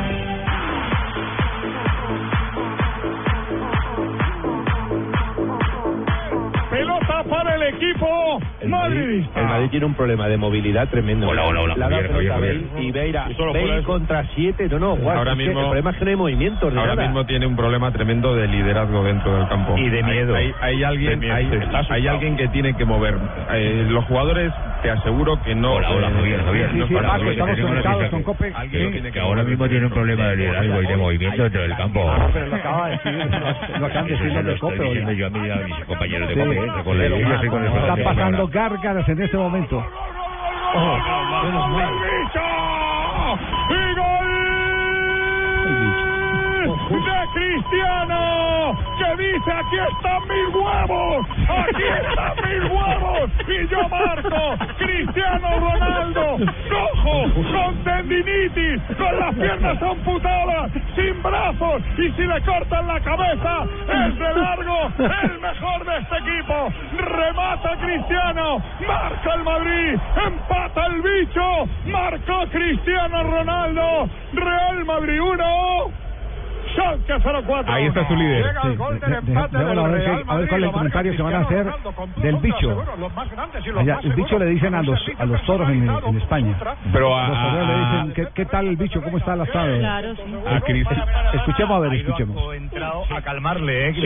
Para 7.31 7.55
el 7.55 7.63
equipo 7.63 8.39
Madrid. 8.67 9.23
El 9.35 9.45
Madrid 9.45 9.69
tiene 9.69 9.85
un 9.85 9.95
problema 9.95 10.27
de 10.27 10.35
movilidad 10.37 10.89
tremendo. 10.89 11.29
Hola, 11.29 11.45
hola, 11.45 11.61
hola, 11.61 11.75
dado 11.77 11.89
Javier, 12.11 12.11
Javier, 12.33 12.61
Bale 12.73 12.83
Y 12.83 12.91
Beira, 12.91 13.27
Bale 13.53 13.83
contra 13.83 14.25
siete, 14.35 14.67
no, 14.69 14.79
no, 14.79 14.95
Juan, 14.97 15.17
Ahora 15.17 15.33
mismo- 15.35 15.59
el 15.61 15.65
problema 15.67 15.91
es 15.91 15.97
que 15.97 16.03
no 16.05 16.11
hay 16.11 16.17
movimientos, 16.17 16.73
Ahora 16.75 16.95
nada. 16.95 17.07
mismo 17.07 17.25
tiene 17.25 17.45
un 17.47 17.55
problema 17.55 17.89
tremendo 17.91 18.35
de 18.35 18.47
liderazgo 18.49 19.03
dentro 19.05 19.37
del 19.37 19.47
campo. 19.47 19.77
Y 19.77 19.89
de 19.89 20.03
miedo. 20.03 20.35
Hay, 20.35 20.53
hay- 20.61 20.75
hay 20.75 20.83
alguien, 20.83 21.09
De 21.11 21.17
miedo. 21.17 21.35
hay, 21.35 21.49
hay 21.89 22.07
alguien 22.07 22.35
que 22.35 22.47
tiene 22.49 22.73
que 22.75 22.83
mover. 22.85 23.15
Eh, 23.53 23.85
los 23.89 24.03
jugadores, 24.05 24.51
te 24.83 24.91
aseguro 24.91 25.41
que 25.41 25.55
no. 25.55 25.73
Hola, 25.75 25.89
hola, 25.91 26.07
eh, 26.09 26.13
Javier, 26.17 26.43
Javier. 26.43 26.73
no 26.73 26.83
Sí, 26.83 26.87
sí, 26.89 26.93
para- 26.95 27.07
Paco, 27.11 27.23
que 27.23 27.31
estamos 27.31 27.59
conectados 27.59 28.09
con 28.09 28.23
Cope. 28.23 28.51
alguien 28.53 28.85
Sí. 28.87 28.91
tiene 28.93 29.11
que 29.11 29.19
ahora 29.21 29.43
mismo 29.43 29.69
tiene 29.69 29.85
un 29.85 29.91
problema 29.93 30.27
de 30.27 30.35
liderazgo 30.35 30.81
y 30.81 30.87
de 30.87 30.97
movimiento 30.97 31.43
dentro 31.43 31.61
del 31.61 31.75
campo. 31.77 32.09
Ah, 32.11 32.29
pero 32.33 32.47
lo 32.47 32.55
acaba 32.55 32.89
de 32.89 32.91
decir, 32.97 33.13
lo, 33.79 33.85
acaban 33.85 34.05
de 34.05 34.11
decir 34.11 34.33
los 34.33 34.45
de 34.45 34.57
Cope. 34.59 34.75
yo 35.15 35.27
a 35.27 35.29
mis, 35.29 35.51
a 35.51 35.55
mis 35.55 35.85
compañeros 35.85 36.27
de 36.29 36.35
Cope, 36.35 37.20
el- 37.21 37.39
Están 37.81 38.03
pasando 38.03 38.47
gárgaras 38.47 39.09
en 39.09 39.21
este 39.21 39.37
momento. 39.37 39.83
¡Y 43.69 43.95
gol! 43.95 44.30
¡De 46.91 47.27
Cristiano! 47.33 48.77
Que 48.99 49.23
dice, 49.23 49.51
aquí 49.51 49.77
están 49.77 50.21
mis 50.27 50.55
huevos, 50.55 51.25
aquí 51.47 51.83
están 51.83 52.35
mis 52.35 52.69
huevos, 52.69 53.31
y 53.47 53.67
yo 53.67 53.89
marco, 53.89 54.65
Cristiano 54.77 55.59
Ronaldo, 55.59 56.37
cojo, 56.69 57.27
con 57.33 57.83
tendinitis, 57.85 58.81
con 58.97 59.19
las 59.19 59.35
piernas 59.35 59.81
amputadas, 59.81 60.71
sin 60.95 61.23
brazos, 61.23 61.81
y 61.97 62.11
si 62.11 62.23
le 62.23 62.41
cortan 62.41 62.87
la 62.87 62.99
cabeza, 62.99 63.63
es 63.87 64.19
de 64.19 64.35
largo, 64.35 64.91
el 64.99 65.39
mejor 65.39 65.85
de 65.85 65.97
este 65.97 66.17
equipo, 66.17 66.73
remata 66.97 67.77
Cristiano, 67.77 68.61
marca 68.85 69.33
el 69.33 69.43
Madrid, 69.43 69.99
empata 70.27 70.85
el 70.87 71.01
bicho, 71.01 71.69
marcó 71.85 72.45
Cristiano 72.51 73.23
Ronaldo, 73.23 74.09
Real 74.33 74.85
Madrid 74.85 75.21
1, 75.21 75.91
Schalke 76.73 77.19
04. 77.45 77.73
Ahí 77.73 77.85
está 77.85 78.07
su 78.07 78.15
líder. 78.15 78.45
Llega 78.45 78.61
el 78.63 78.77
gol 78.77 78.99
del 78.99 79.13
empate 79.13 79.57
Déjalo 79.57 79.69
del 79.69 79.79
a 79.79 79.83
ver, 79.83 79.91
Real 79.91 80.03
qué- 80.03 80.11
a 80.11 80.15
ver 80.15 80.25
Madrid, 80.25 80.47
cuál 80.49 80.61
es 80.63 80.67
el 80.67 80.71
comentario 80.73 81.15
que 81.15 81.21
van 81.23 81.33
a 81.35 81.39
hacer 81.39 81.65
del 82.17 82.35
bicho. 82.37 82.57
seguros, 82.59 82.99
los 82.99 83.13
más 83.13 83.29
grandes 83.31 83.65
y 83.65 83.69
los 83.69 83.79
Allá, 83.81 83.95
más 83.95 84.05
el 84.05 84.13
bicho 84.13 84.39
le 84.39 84.45
dicen 84.45 84.75
a 84.75 84.81
los 84.83 85.05
a 85.17 85.25
los 85.25 85.41
toros 85.43 85.69
en, 85.69 85.89
en 85.89 86.17
España. 86.17 86.55
Pero 86.93 87.17
a- 87.17 87.27
los 87.27 87.67
le 87.67 87.75
dicen, 87.79 88.13
¿qué, 88.13 88.27
¿qué 88.33 88.45
tal 88.45 88.67
el 88.67 88.77
bicho? 88.77 89.01
¿Cómo 89.01 89.17
está? 89.17 89.31
Claro, 89.31 90.15
sí. 90.15 90.21
A 90.47 90.59
Cris- 90.61 90.87
Escuchemos 91.33 91.77
a 91.77 91.79
ver, 91.79 91.93
escuchemos. 91.93 92.53
entrado 92.55 93.03
a 93.09 93.21
calmarle, 93.21 93.89
¿eh? 93.89 93.93
Sí, 93.93 94.01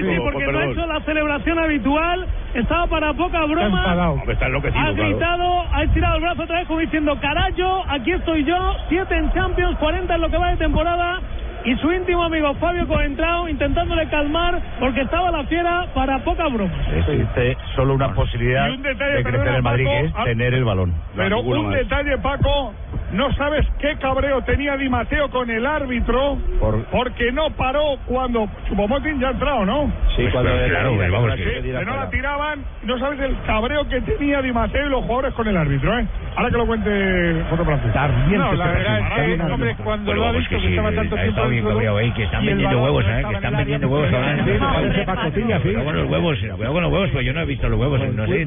sí, 0.00 0.06
porque 0.22 0.46
no 0.52 0.58
ha 0.58 0.64
hecho 0.66 0.86
la 0.86 1.00
celebración 1.00 1.58
habitual, 1.58 2.26
estaba 2.54 2.86
para 2.86 3.12
poca 3.14 3.44
broma. 3.46 3.82
Está 4.28 4.46
enloquecido, 4.46 4.80
Ha 4.84 4.92
gritado, 4.92 5.64
ha 5.72 5.82
estirado 5.84 6.16
el 6.16 6.22
brazo 6.22 6.42
otra 6.42 6.58
vez 6.58 6.66
como 6.68 6.80
diciendo, 6.80 7.16
carajo, 7.20 7.84
aquí 7.88 8.12
estoy 8.12 8.44
yo, 8.44 8.74
siete 8.88 9.16
en 9.16 9.32
Champions, 9.32 9.78
40 9.78 10.14
en 10.14 10.20
lo 10.20 10.28
que 10.30 10.36
va 10.38 10.50
de 10.50 10.56
temporada. 10.56 11.20
Y 11.64 11.76
su 11.76 11.92
íntimo 11.92 12.24
amigo 12.24 12.54
Fabio 12.54 12.86
Coentrao 12.88 13.48
intentándole 13.48 14.08
calmar 14.08 14.60
porque 14.80 15.02
estaba 15.02 15.30
la 15.30 15.44
fiera 15.44 15.86
para 15.94 16.18
poca 16.24 16.48
broma. 16.48 16.72
Existe 16.92 17.56
solo 17.76 17.94
una 17.94 18.12
posibilidad 18.14 18.68
Y 18.68 18.72
un 18.74 18.82
detalle, 18.82 19.14
de 19.14 19.22
crecer 19.22 19.40
perdona, 19.40 19.56
el 19.56 19.62
Madrid, 19.62 19.84
Paco, 19.84 19.98
que 20.00 20.06
es 20.06 20.12
ah, 20.16 20.24
tener 20.24 20.54
el 20.54 20.64
balón. 20.64 20.94
Pero 21.16 21.40
un 21.40 21.66
más. 21.66 21.74
detalle, 21.76 22.18
Paco, 22.18 22.74
no 23.12 23.32
sabes 23.34 23.66
qué 23.78 23.96
cabreo 23.98 24.42
tenía 24.42 24.76
Di 24.76 24.88
Mateo 24.88 25.28
con 25.30 25.50
el 25.50 25.66
árbitro, 25.66 26.38
Por- 26.60 26.84
porque 26.86 27.30
no 27.32 27.50
paró 27.50 27.96
cuando 28.06 28.48
Chupomotín 28.68 29.20
ya 29.20 29.28
ha 29.28 29.30
entrado, 29.32 29.64
¿no? 29.64 29.92
Sí, 30.16 30.24
cuando 30.32 30.50
Pero 30.50 30.64
era- 30.64 30.80
claro, 30.80 30.96
vamos, 31.12 31.32
Sí, 31.34 31.42
que- 31.44 31.62
que 31.62 31.84
no 31.84 31.96
la 31.96 32.10
tiraban, 32.10 32.64
no 32.84 32.98
sabes 32.98 33.20
el 33.20 33.36
cabreo 33.46 33.88
que 33.88 34.00
tenía 34.02 34.40
Di 34.42 34.52
Mateo 34.52 34.86
y 34.86 34.90
los 34.90 35.02
jugadores 35.04 35.34
con 35.34 35.46
el 35.48 35.56
árbitro, 35.56 35.98
¿eh? 35.98 36.06
Ahora 36.36 36.50
que 36.50 36.56
lo 36.56 36.66
cuente 36.66 37.44
Foto 37.50 37.64
Francés. 37.64 37.92
No, 38.30 38.52
la 38.54 38.66
verdad 38.66 38.98
es 38.98 39.36
que, 39.36 39.52
hombre, 39.52 39.76
cuando 39.84 40.14
lo 40.14 40.24
ha 40.26 40.32
visto 40.32 40.58
que 40.58 40.68
estaba 40.70 40.92
tanto 40.92 41.16
tiempo 41.16 41.48
dentro, 41.48 41.78
que 42.14 42.22
están 42.24 42.46
vendiendo 42.46 42.82
huevos, 42.82 43.04
¿eh? 43.06 43.22
Que 43.28 43.34
están 43.34 43.56
vendiendo 43.56 43.88
huevos 43.88 44.12
ahora. 44.12 44.36
Sí, 44.44 44.50
me 44.50 44.58
parece 44.58 45.04
pacotilla, 45.04 45.56
sí. 45.58 45.62
Cuidado 45.62 45.84
con 45.84 45.96
los 45.96 46.10
huevos, 46.10 46.38
cuidado 46.38 46.72
con 46.72 46.82
los 46.82 46.92
huevos, 46.92 47.10
pues 47.12 47.26
yo 47.26 47.32
no 47.34 47.40
he 47.40 47.44
visto 47.46 47.68
los 47.68 47.78
huevos, 47.78 48.00
no 48.14 48.26
sé. 48.26 48.44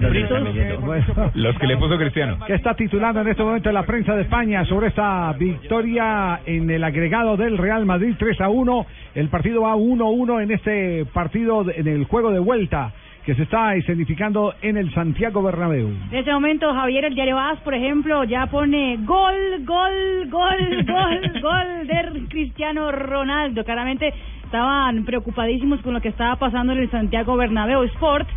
Bueno, 0.80 1.32
Los 1.36 1.58
que 1.58 1.68
le 1.68 1.78
puso 1.78 1.98
Cristiano. 1.98 2.38
¿Qué 2.46 2.54
está 2.54 2.74
titulando 2.74 3.22
en 3.22 3.28
este 3.28 3.44
momento 3.44 3.72
la 3.72 3.84
prensa 3.84 4.16
de 4.16 4.24
España 4.24 4.55
sobre 4.64 4.88
esta 4.88 5.34
victoria 5.34 6.40
en 6.46 6.70
el 6.70 6.84
agregado 6.84 7.36
del 7.36 7.58
Real 7.58 7.86
Madrid 7.86 8.16
3 8.18 8.40
a 8.40 8.50
1? 8.50 8.86
El 9.16 9.28
partido 9.28 9.64
va 9.64 9.76
1-1 9.76 10.44
en 10.44 10.52
este 10.52 11.06
partido, 11.06 11.66
en 11.70 11.88
el 11.88 12.06
juego 12.06 12.32
de 12.32 12.40
vuelta 12.40 12.94
que 13.26 13.36
se 13.36 13.44
está 13.44 13.76
escenificando 13.76 14.54
en 14.62 14.78
el 14.78 14.94
Santiago 14.94 15.42
Bernabéu. 15.42 15.90
En 16.12 16.18
este 16.18 16.32
momento, 16.32 16.72
Javier, 16.72 17.06
el 17.06 17.16
diario 17.16 17.40
AS, 17.40 17.60
por 17.62 17.74
ejemplo, 17.74 18.24
ya 18.24 18.46
pone 18.46 18.98
gol, 19.02 19.66
gol, 19.66 20.30
gol, 20.30 20.86
gol, 20.86 21.32
gol 21.42 21.88
de 21.88 22.28
Cristiano 22.30 22.92
Ronaldo. 22.92 23.64
Claramente 23.66 24.14
estaban 24.44 25.04
preocupadísimos 25.06 25.82
con 25.82 25.96
lo 25.96 26.02
que 26.02 26.10
estaba 26.10 26.36
pasando 26.36 26.74
en 26.74 26.80
el 26.80 26.92
Santiago 26.92 27.36
Bernabéu 27.36 27.84
Sport. 27.84 28.28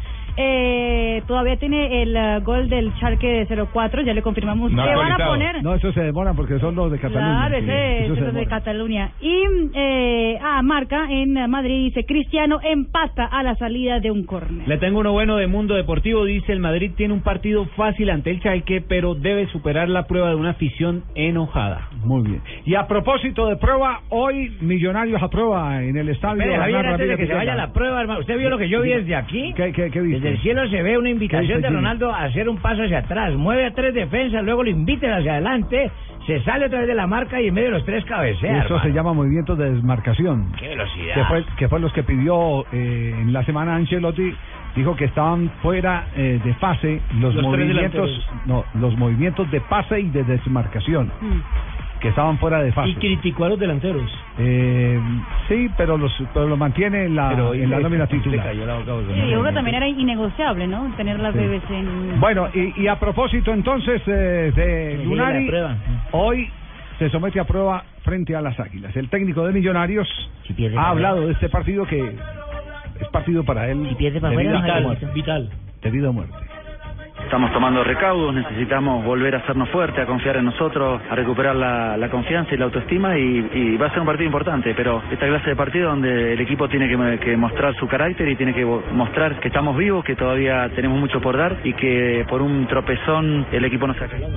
Eh, 0.40 1.22
todavía 1.27 1.57
tiene 1.57 2.03
el 2.03 2.16
eh, 2.16 2.38
gol 2.44 2.68
del 2.68 2.94
Charque 3.01 3.27
de 3.27 3.48
0-4, 3.48 4.05
ya 4.05 4.14
le 4.14 4.22
confirmamos 4.22 4.70
No 4.70 4.85
que 4.85 4.94
van 4.94 5.20
a 5.20 5.27
poner. 5.27 5.62
No, 5.64 5.74
eso 5.74 5.92
se 5.92 6.01
demora 6.01 6.33
porque 6.35 6.61
son 6.61 6.77
los 6.77 6.92
de 6.92 7.01
Cataluña. 7.01 7.48
Claro, 7.48 7.59
sí, 7.59 7.64
ese 7.64 8.05
eso 8.05 8.27
es 8.29 8.35
de. 8.35 8.46
Cataluña. 8.46 9.11
Y, 9.20 9.42
eh, 9.74 10.38
ah, 10.40 10.62
marca 10.62 11.09
en 11.11 11.51
Madrid, 11.51 11.87
dice, 11.87 12.07
Cristiano 12.07 12.61
empata 12.62 13.24
a 13.24 13.42
la 13.42 13.57
salida 13.57 13.98
de 13.98 14.12
un 14.12 14.24
córner. 14.24 14.66
Le 14.68 14.79
tengo 14.79 15.01
uno 15.01 15.11
bueno 15.11 15.37
de 15.37 15.48
Mundo 15.48 15.74
Deportivo. 15.74 16.24
Dice 16.24 16.53
el 16.53 16.61
Madrid 16.61 16.92
tiene 16.96 17.14
un 17.14 17.22
partido 17.22 17.66
fácil 17.77 18.09
ante 18.09 18.31
el 18.31 18.38
Schalke, 18.38 18.81
pero 18.81 19.16
debe 19.16 19.48
superar 19.48 19.88
la 19.88 20.05
prueba 20.05 20.31
de 20.31 20.37
una 20.37 20.51
afición 20.51 21.03
enojada. 21.16 21.88
Muy 22.05 22.22
bien. 22.22 22.42
Y 22.64 22.77
a 22.77 22.87
propósito 22.87 23.48
de 23.48 23.57
prueba, 23.57 24.03
hoy 24.09 24.57
Millonarios 24.61 25.20
aprueba 25.20 25.83
en 25.83 25.96
el 25.96 26.09
estadio. 26.09 26.42
Espere, 26.42 26.59
Javier, 26.59 26.87
antes 26.87 27.09
de 27.09 27.16
que 27.16 27.27
se 27.27 27.35
vaya 27.35 27.55
la 27.57 27.72
prueba, 27.72 28.01
hermano. 28.01 28.20
¿Usted 28.20 28.38
vio 28.38 28.51
lo 28.51 28.59
que 28.59 28.68
yo 28.68 28.83
vi 28.83 28.90
desde 28.90 29.16
aquí? 29.16 29.53
¿Qué, 29.57 29.72
qué, 29.72 29.90
qué 29.90 30.01
viste? 30.01 30.27
Desde 30.28 30.36
el 30.36 30.42
cielo 30.42 30.68
se 30.68 30.82
ve 30.82 30.98
una 30.98 31.06
¿Qué 31.06 31.12
invitación 31.12 31.62
de? 31.62 31.70
Ronaldo 31.70 32.12
a 32.12 32.24
hacer 32.24 32.48
un 32.48 32.58
paso 32.58 32.82
hacia 32.82 32.98
atrás. 32.98 33.34
Mueve 33.34 33.66
a 33.66 33.72
tres 33.72 33.94
defensas, 33.94 34.44
luego 34.44 34.62
lo 34.62 34.70
inviten 34.70 35.12
hacia 35.12 35.32
adelante, 35.32 35.90
se 36.26 36.42
sale 36.42 36.66
otra 36.66 36.80
vez 36.80 36.88
de 36.88 36.94
la 36.94 37.06
marca 37.06 37.40
y 37.40 37.48
en 37.48 37.54
medio 37.54 37.68
de 37.68 37.74
los 37.76 37.84
tres 37.84 38.04
cabecea. 38.04 38.64
Eso 38.64 38.80
se 38.80 38.92
llama 38.92 39.12
movimiento 39.12 39.56
de 39.56 39.72
desmarcación. 39.72 40.52
¡Qué 40.58 40.68
velocidad! 40.68 41.14
Que 41.14 41.24
fue, 41.24 41.44
que 41.56 41.68
fue 41.68 41.80
los 41.80 41.92
que 41.92 42.02
pidió 42.02 42.66
eh, 42.72 43.14
en 43.18 43.32
la 43.32 43.44
semana 43.44 43.76
Ancelotti. 43.76 44.34
Dijo 44.76 44.94
que 44.94 45.06
estaban 45.06 45.50
fuera 45.62 46.08
eh, 46.14 46.38
de 46.44 46.54
fase 46.54 47.00
los, 47.18 47.34
movimientos, 47.34 48.28
no, 48.46 48.64
los 48.74 48.96
movimientos 48.96 49.50
de 49.50 49.60
pase 49.62 49.98
y 49.98 50.10
de 50.10 50.22
desmarcación, 50.24 51.10
que 52.00 52.08
estaban 52.08 52.38
fuera 52.38 52.62
de 52.62 52.72
fase. 52.72 52.90
Y 52.90 52.94
criticó 52.94 53.44
a 53.44 53.48
los 53.50 53.58
delanteros. 53.58 54.08
Eh, 54.38 55.00
sí, 55.48 55.68
pero 55.76 55.98
los, 55.98 56.12
pero 56.32 56.46
lo 56.48 56.56
mantiene 56.56 57.06
en 57.06 57.16
la, 57.16 57.30
Pero 57.30 57.54
en 57.54 57.70
la 57.70 57.78
le- 57.78 57.82
nómina 57.82 58.04
le 58.04 58.08
titular. 58.11 58.46
cayó 58.46 58.66
la 58.66 58.74
boca 58.78 58.92
a 58.92 59.14
Sí, 59.14 59.20
que 59.28 59.52
también 59.52 59.76
era 59.76 59.88
innegociable, 59.88 60.66
¿no? 60.68 60.92
Tener 60.96 61.18
las 61.18 61.32
Sí. 61.32 61.38
bebés 61.40 61.62
en... 61.70 62.20
Bueno, 62.20 62.48
y, 62.54 62.82
y 62.82 62.87
a 62.88 62.98
propósito 63.00 63.52
entonces 63.52 64.00
eh, 64.06 64.52
de 64.54 65.04
Lunari, 65.04 65.50
hoy 66.12 66.48
se 66.98 67.08
somete 67.11 67.40
a 67.40 67.44
prueba 67.44 67.84
frente 68.02 68.34
a 68.37 68.40
las 68.40 68.58
Águilas. 68.61 68.94
El 68.96 69.08
técnico 69.08 69.46
de 69.46 69.52
Millonarios 69.52 70.08
pierde 70.54 70.76
ha 70.76 70.80
para 70.80 70.90
hablado 70.90 71.26
de 71.26 71.32
este 71.32 71.48
partido 71.48 71.84
que 71.87 72.14
es 73.00 73.08
partido 73.12 73.44
para 73.44 73.68
él 73.70 73.78
para 74.20 74.30
debido, 74.30 74.56
afuera, 74.56 74.74
a 74.76 74.80
no 74.80 74.87
muerte. 74.88 75.06
Vital. 75.14 75.50
debido 75.82 76.08
a 76.08 76.12
muerte. 76.12 76.34
Estamos 77.24 77.52
tomando 77.52 77.85
recaudos, 77.85 78.35
necesitamos 78.35 79.04
volver 79.04 79.35
a 79.35 79.38
hacernos 79.38 79.68
fuertes, 79.68 80.02
a 80.02 80.07
confiar 80.07 80.37
en 80.37 80.46
nosotros, 80.46 81.00
a 81.11 81.14
recuperar 81.14 81.54
la, 81.54 82.09
confianza 82.11 82.54
y 82.54 82.59
la 82.59 82.64
autoestima 82.66 83.18
y, 83.18 83.48
y 83.52 83.76
va 83.76 83.87
a 83.87 83.90
ser 83.90 84.00
un 84.00 84.07
partido 84.07 84.26
importante, 84.26 84.74
pero 84.74 85.02
esta 85.11 85.26
clase 85.26 85.50
de 85.50 85.57
partido 85.57 85.90
donde 85.90 86.33
el 86.33 86.40
equipo 86.40 86.68
tiene 86.68 86.88
que, 86.88 87.37
mostrar 87.37 87.74
su 87.74 87.87
carácter 87.87 88.28
y 88.28 88.37
tiene 88.37 88.54
que 88.54 88.64
mostrar 88.64 89.38
que 89.40 89.48
estamos 89.48 89.76
vivos, 89.76 90.04
que 90.04 90.16
todavía 90.16 90.70
tenemos 90.74 90.98
mucho 90.98 91.20
por 91.20 91.37
dar 91.37 91.59
y 91.64 91.74
que 91.74 92.24
por 92.28 92.40
un 92.40 92.66
tropezón 92.66 93.46
el 93.52 93.64
equipo 93.64 93.87
no 93.87 93.94
se 93.94 94.04
ha 94.04 94.09
caído. 94.09 94.28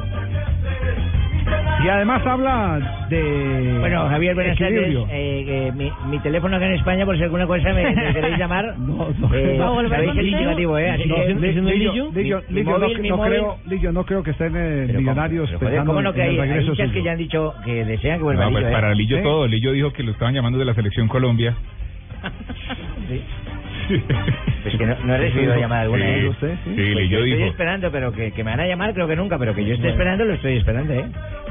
Y 1.83 1.87
además 1.89 2.21
habla 2.25 3.05
de 3.09 3.77
Bueno, 3.79 4.07
Javier, 4.09 4.35
buenas 4.35 4.57
tardes. 4.57 4.95
Eh, 5.09 5.45
eh, 5.47 5.71
mi, 5.75 5.91
mi 6.09 6.19
teléfono 6.19 6.55
acá 6.57 6.67
en 6.67 6.73
España, 6.73 7.05
por 7.05 7.17
si 7.17 7.23
alguna 7.23 7.47
cosa 7.47 7.73
me, 7.73 7.83
me 7.95 8.13
queréis 8.13 8.37
llamar. 8.37 8.75
No, 8.77 9.09
no. 9.17 9.33
Eh, 9.33 9.55
No, 9.57 9.89
sabéis 9.89 10.11
el 10.17 10.27
indicativo, 10.27 10.77
¿eh? 10.77 10.89
Así 10.91 11.07
No, 11.07 11.15
que- 11.15 11.33
¿no 11.33 11.45
es 11.45 11.55
Lillo, 11.55 12.11
Lillo? 12.13 12.41
No, 13.09 13.21
creo, 13.21 13.57
Lillo, 13.65 13.91
no 13.91 14.05
creo 14.05 14.23
que 14.23 14.31
estén 14.31 14.53
eh, 14.55 14.93
millonarios 14.95 15.49
¿cómo, 15.51 15.59
pero, 15.69 15.85
¿Cómo 15.85 16.01
no 16.01 16.13
que 16.13 16.23
el 16.23 16.39
hay, 16.41 16.49
hay 16.51 16.91
que 16.91 17.03
ya 17.03 17.11
han 17.13 17.17
dicho 17.17 17.53
que 17.65 17.85
desean 17.85 18.17
que 18.17 18.23
vuelva 18.23 18.45
No, 18.45 18.51
pues 18.51 18.63
Lillo, 18.63 18.69
¿eh? 18.69 18.73
para 18.81 18.93
Lillo 18.93 19.21
todo. 19.23 19.47
Lillo 19.47 19.71
dijo 19.71 19.93
que 19.93 20.03
lo 20.03 20.11
estaban 20.11 20.33
llamando 20.33 20.59
de 20.59 20.65
la 20.65 20.73
selección 20.73 21.07
Colombia. 21.07 21.55
Pues 24.61 24.75
que 24.77 24.85
no, 24.85 24.95
no 25.05 25.15
he 25.15 25.17
recibido 25.17 25.55
llamada 25.55 25.81
alguna, 25.81 26.05
Sí, 26.05 26.11
¿eh? 26.11 26.31
sí, 26.39 26.57
Pues 26.75 26.77
Lillo 26.77 27.25
yo 27.25 27.25
estoy 27.25 27.47
esperando, 27.49 27.91
pero 27.91 28.11
que, 28.11 28.31
que 28.31 28.43
me 28.43 28.51
van 28.51 28.59
a 28.59 28.67
llamar 28.67 28.93
creo 28.93 29.07
que 29.07 29.15
nunca, 29.15 29.39
pero 29.39 29.55
que 29.55 29.65
yo 29.65 29.73
esté 29.73 29.89
esperando 29.89 30.23
lo 30.23 30.33
estoy 30.33 30.57
esperando, 30.57 30.93
¿eh? 30.93 31.05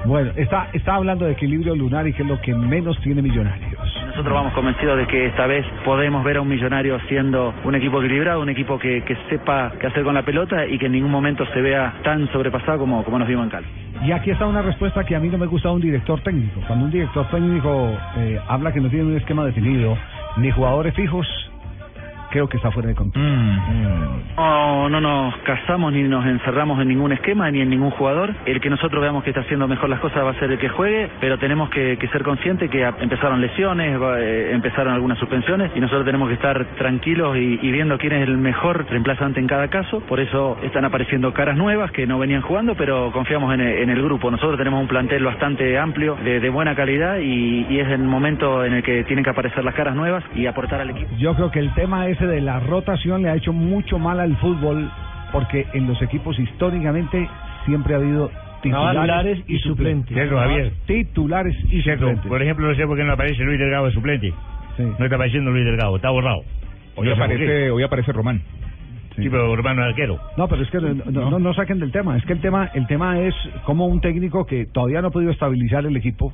Bueno, 0.05 0.31
está, 0.37 0.69
está 0.73 0.95
hablando 0.95 1.27
de 1.27 1.33
equilibrio 1.33 1.75
lunar 1.75 2.07
y 2.07 2.13
que 2.13 2.23
es 2.23 2.29
lo 2.29 2.41
que 2.41 2.55
menos 2.55 2.99
tiene 3.01 3.21
Millonarios. 3.21 4.01
Nosotros 4.07 4.33
vamos 4.33 4.53
convencidos 4.55 4.97
de 4.97 5.07
que 5.07 5.27
esta 5.27 5.47
vez 5.47 5.65
podemos 5.85 6.25
ver 6.25 6.37
a 6.37 6.41
un 6.41 6.49
millonario 6.49 6.99
siendo 7.09 7.53
un 7.65 7.75
equipo 7.75 8.01
equilibrado, 8.01 8.41
un 8.41 8.49
equipo 8.49 8.79
que, 8.79 9.03
que 9.03 9.17
sepa 9.29 9.73
qué 9.81 9.89
hacer 9.89 10.05
con 10.05 10.15
la 10.15 10.23
pelota 10.23 10.67
y 10.67 10.79
que 10.79 10.87
en 10.87 10.93
ningún 10.93 11.11
momento 11.11 11.45
se 11.53 11.61
vea 11.61 11.95
tan 12.03 12.31
sobrepasado 12.33 12.79
como, 12.79 13.05
como 13.05 13.19
nos 13.19 13.29
vimos 13.29 13.45
en 13.45 13.51
Cali. 13.51 13.67
Y 14.05 14.13
aquí 14.13 14.31
está 14.31 14.47
una 14.47 14.63
respuesta 14.63 15.05
que 15.05 15.15
a 15.15 15.21
mí 15.21 15.29
no 15.29 15.39
me 15.39 15.47
gusta 15.47 15.69
de 15.69 15.75
un 15.75 15.81
director 15.81 16.21
técnico. 16.23 16.61
Cuando 16.67 16.87
un 16.87 16.91
director 16.91 17.29
técnico 17.29 17.99
eh, 18.17 18.39
habla 18.49 18.73
que 18.73 18.81
no 18.81 18.89
tiene 18.89 19.05
un 19.05 19.17
esquema 19.17 19.45
definido, 19.45 19.97
ni 20.39 20.51
jugadores 20.51 20.95
fijos, 20.95 21.27
creo 22.31 22.49
que 22.49 22.57
está 22.57 22.71
fuera 22.71 22.89
de 22.89 22.95
control. 22.95 23.25
No, 24.37 24.89
no 24.89 25.01
nos 25.01 25.37
casamos 25.39 25.93
ni 25.93 26.03
nos 26.05 26.25
encerramos 26.27 26.81
en 26.81 26.89
ningún 26.89 27.13
esquema 27.13 27.51
ni 27.51 27.61
en 27.61 27.69
ningún 27.71 27.91
jugador. 27.91 28.35
El 28.47 28.61
que 28.61 28.71
nosotros 28.71 29.01
veamos 29.03 29.23
que 29.25 29.31
está 29.31 29.41
haciendo 29.43 29.69
mejor 29.69 29.89
las 29.91 30.01
cosas 30.01 30.25
va 30.25 30.31
a 30.31 30.35
ser 30.35 30.51
el 30.51 30.59
que 30.59 30.69
juegue, 30.69 31.09
pero 31.21 31.39
tenemos 31.39 31.69
que, 31.71 31.97
que 31.99 32.09
ser 32.09 32.23
conscientes 32.23 32.71
que 32.71 32.83
empezaron 33.01 33.41
lesiones, 33.41 34.01
va- 34.01 34.21
eh, 34.21 34.53
empezaron 34.53 34.95
algunas 34.95 35.19
suspensiones 35.19 35.71
y 35.75 35.81
nosotros 35.81 36.05
tenemos 36.07 36.29
que 36.29 36.35
estar 36.35 36.65
tranquilos 36.79 37.37
y, 37.37 37.59
y 37.61 37.73
viendo 37.73 37.99
quién 37.99 38.13
es 38.13 38.23
el 38.27 38.37
mejor 38.39 38.87
reemplazante 38.89 39.41
en 39.41 39.47
cada 39.47 39.69
caso. 39.69 40.01
Por 40.01 40.21
eso 40.21 40.57
están 40.63 40.85
apareciendo 40.85 41.33
caras 41.33 41.57
nuevas 41.57 41.91
que 41.91 42.07
no 42.07 42.19
venían 42.19 42.43
jugando, 42.43 42.75
pero 42.75 43.11
confiamos 43.13 43.53
en 43.55 43.61
el, 43.61 43.79
en 43.79 43.91
el 43.91 44.03
grupo. 44.03 44.31
Nosotros 44.31 44.57
tenemos 44.59 44.81
un 44.81 44.89
plantel 44.89 45.25
bastante 45.25 45.79
amplio, 45.79 46.17
de, 46.25 46.41
de 46.41 46.49
buena 46.51 46.75
calidad 46.75 47.19
y, 47.19 47.67
y 47.69 47.79
es 47.81 47.89
el 47.89 48.01
momento 48.03 48.65
en 48.65 48.75
el 48.75 48.83
que 48.83 49.05
tienen 49.05 49.25
que 49.25 49.31
aparecer 49.31 49.65
las 49.65 49.75
caras 49.75 49.95
nuevas 49.95 50.25
y 50.35 50.47
aportar 50.47 50.81
al 50.81 50.91
equipo. 50.91 51.11
Yo 51.19 51.35
creo 51.35 51.51
que 51.51 51.59
el 51.59 51.73
tema 51.75 52.07
ese 52.21 52.27
de 52.27 52.41
la 52.43 52.61
rotación 52.61 53.23
le 53.23 53.31
ha 53.31 53.35
hecho 53.37 53.53
mucho 53.53 53.99
mal 53.99 54.21
al 54.21 54.37
fútbol 54.37 54.91
porque 55.33 55.67
en 55.73 55.87
los 55.87 56.01
equipos 56.03 56.39
históricamente 56.39 57.29
siempre 57.65 57.95
ha 57.95 57.97
habido 57.97 58.31
titulares, 58.63 59.01
Titulares 59.01 59.45
y 59.49 59.59
suplentes. 59.61 60.15
Cierto, 60.15 60.37
Javier. 60.37 60.73
Titulares 60.87 61.57
y 61.71 61.83
Cierto. 61.83 62.05
suplentes. 62.05 62.29
Por 62.29 62.43
ejemplo, 62.43 62.69
no 62.69 62.75
sé 62.75 62.87
por 62.87 62.97
qué 62.99 63.05
no 63.05 63.13
aparece 63.13 63.43
Luis 63.43 63.59
Delgado 63.59 63.87
de 63.87 63.93
suplente. 63.93 64.35
No 64.79 65.05
está 65.05 65.17
apareciendo 65.17 65.51
Luis 65.51 65.65
Delgado, 65.65 65.97
está 65.97 66.11
borrado. 66.11 66.43
Hoy 66.97 67.09
No 67.09 67.15
aparece, 67.15 67.71
hoy 67.71 67.83
aparece 67.83 68.13
Román. 68.13 68.43
Sí, 69.17 69.29
pero 69.29 69.53
hermano 69.53 69.83
arquero. 69.83 70.19
No, 70.37 70.47
pero 70.49 70.63
es 70.63 70.71
que 70.71 70.79
no, 70.79 70.95
no, 71.31 71.39
no 71.39 71.55
saquen 71.55 71.79
del 71.79 71.91
tema. 71.91 72.17
Es 72.17 72.25
que 72.25 72.33
el 72.35 72.41
tema, 72.41 72.71
el 72.75 72.87
tema 72.87 73.19
es 73.21 73.35
como 73.65 73.87
un 73.87 74.01
técnico 74.01 74.47
que 74.47 74.67
todavía 74.67 75.01
no 75.03 75.09
ha 75.09 75.11
podido 75.11 75.31
estabilizar 75.31 75.85
el 75.87 75.97
equipo, 75.97 76.33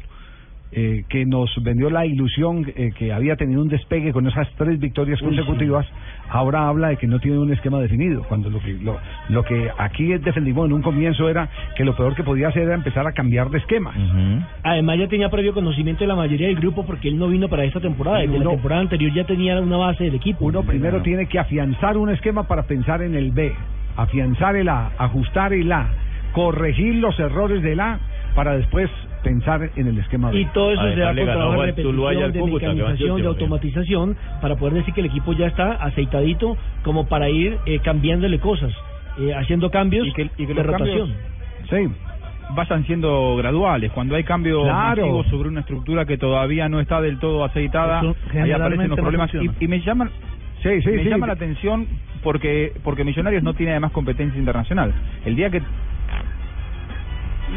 eh, 0.78 1.04
que 1.08 1.24
nos 1.24 1.50
vendió 1.62 1.88
la 1.88 2.04
ilusión 2.04 2.66
eh, 2.76 2.90
que 2.98 3.10
había 3.10 3.34
tenido 3.36 3.62
un 3.62 3.68
despegue 3.68 4.12
con 4.12 4.26
esas 4.26 4.46
tres 4.58 4.78
victorias 4.78 5.18
consecutivas, 5.22 5.86
ahora 6.28 6.68
habla 6.68 6.88
de 6.88 6.98
que 6.98 7.06
no 7.06 7.18
tiene 7.18 7.38
un 7.38 7.50
esquema 7.50 7.80
definido. 7.80 8.22
Cuando 8.28 8.50
lo 8.50 8.60
que 8.60 8.74
lo, 8.74 8.98
lo 9.30 9.42
que 9.42 9.70
aquí 9.78 10.06
defendimos 10.18 10.66
en 10.66 10.74
un 10.74 10.82
comienzo 10.82 11.30
era 11.30 11.48
que 11.76 11.84
lo 11.86 11.96
peor 11.96 12.14
que 12.14 12.22
podía 12.24 12.48
hacer 12.48 12.64
era 12.64 12.74
empezar 12.74 13.06
a 13.06 13.12
cambiar 13.12 13.48
de 13.48 13.56
esquema. 13.56 13.94
Además 14.64 14.98
ya 14.98 15.08
tenía 15.08 15.30
previo 15.30 15.54
conocimiento 15.54 16.04
de 16.04 16.08
la 16.08 16.14
mayoría 16.14 16.48
del 16.48 16.56
grupo 16.56 16.84
porque 16.84 17.08
él 17.08 17.18
no 17.18 17.28
vino 17.28 17.48
para 17.48 17.64
esta 17.64 17.80
temporada. 17.80 18.22
Y 18.22 18.26
Desde 18.26 18.40
uno- 18.40 18.50
la 18.50 18.56
temporada 18.56 18.80
anterior 18.82 19.12
ya 19.14 19.24
tenía 19.24 19.58
una 19.58 19.78
base 19.78 20.04
del 20.04 20.14
equipo. 20.16 20.44
Uno 20.44 20.62
primero 20.62 21.00
tiene 21.02 21.24
que 21.26 21.38
afianzar 21.38 21.96
un 21.96 22.10
esquema 22.10 22.46
para 22.46 22.64
pensar 22.64 23.00
en 23.00 23.14
el 23.14 23.32
B, 23.32 23.50
afianzar 23.96 24.56
el 24.56 24.68
A, 24.68 24.92
ajustar 24.98 25.54
el 25.54 25.72
A, 25.72 25.88
corregir 26.32 26.96
los 26.96 27.18
errores 27.18 27.62
del 27.62 27.80
A 27.80 27.98
para 28.34 28.56
después 28.58 28.90
pensar 29.26 29.70
en 29.74 29.86
el 29.88 29.98
esquema 29.98 30.30
B. 30.30 30.40
Y 30.40 30.44
todo 30.46 30.72
eso 30.72 30.82
se 30.82 31.00
da 31.00 31.14
con 31.14 31.24
trabajo 31.24 31.60
de 31.62 31.66
repetición, 31.66 32.32
de 32.32 32.42
mecanización, 32.42 33.20
de 33.22 33.26
automatización, 33.26 34.16
para 34.40 34.56
poder 34.56 34.74
decir 34.74 34.94
que 34.94 35.00
el 35.00 35.06
equipo 35.06 35.32
ya 35.32 35.46
está 35.48 35.72
aceitadito 35.72 36.56
como 36.84 37.06
para 37.08 37.28
ir 37.28 37.58
eh, 37.66 37.80
cambiándole 37.80 38.38
cosas, 38.38 38.72
eh, 39.18 39.34
haciendo 39.34 39.70
cambios 39.70 40.06
y 40.06 40.12
que 40.12 40.54
de 40.54 40.62
rotación. 40.62 41.12
Sí. 41.70 41.88
Vayan 42.54 42.84
siendo 42.86 43.34
graduales. 43.36 43.90
Cuando 43.90 44.14
hay 44.14 44.22
cambios 44.22 44.62
Claro. 44.62 45.02
masivos 45.02 45.26
sobre 45.26 45.48
una 45.48 45.60
estructura 45.60 46.04
que 46.04 46.16
todavía 46.16 46.68
no 46.68 46.78
está 46.78 47.00
del 47.00 47.18
todo 47.18 47.44
aceitada, 47.44 48.00
ahí 48.32 48.52
aparecen 48.52 48.88
los 48.88 49.00
problemas. 49.00 49.30
y, 49.34 49.64
y 49.64 49.68
me 49.68 49.80
llaman 49.80 50.10
Sí, 50.62 50.80
sí, 50.82 50.90
me 50.90 51.02
sí. 51.02 51.08
llama 51.10 51.26
la 51.26 51.32
atención 51.34 51.86
porque 52.22 52.72
porque 52.84 53.04
Millonarios 53.04 53.42
no 53.42 53.54
tiene 53.54 53.72
además 53.72 53.90
competencia 53.92 54.38
internacional. 54.38 54.92
El 55.24 55.34
día 55.36 55.50
que 55.50 55.60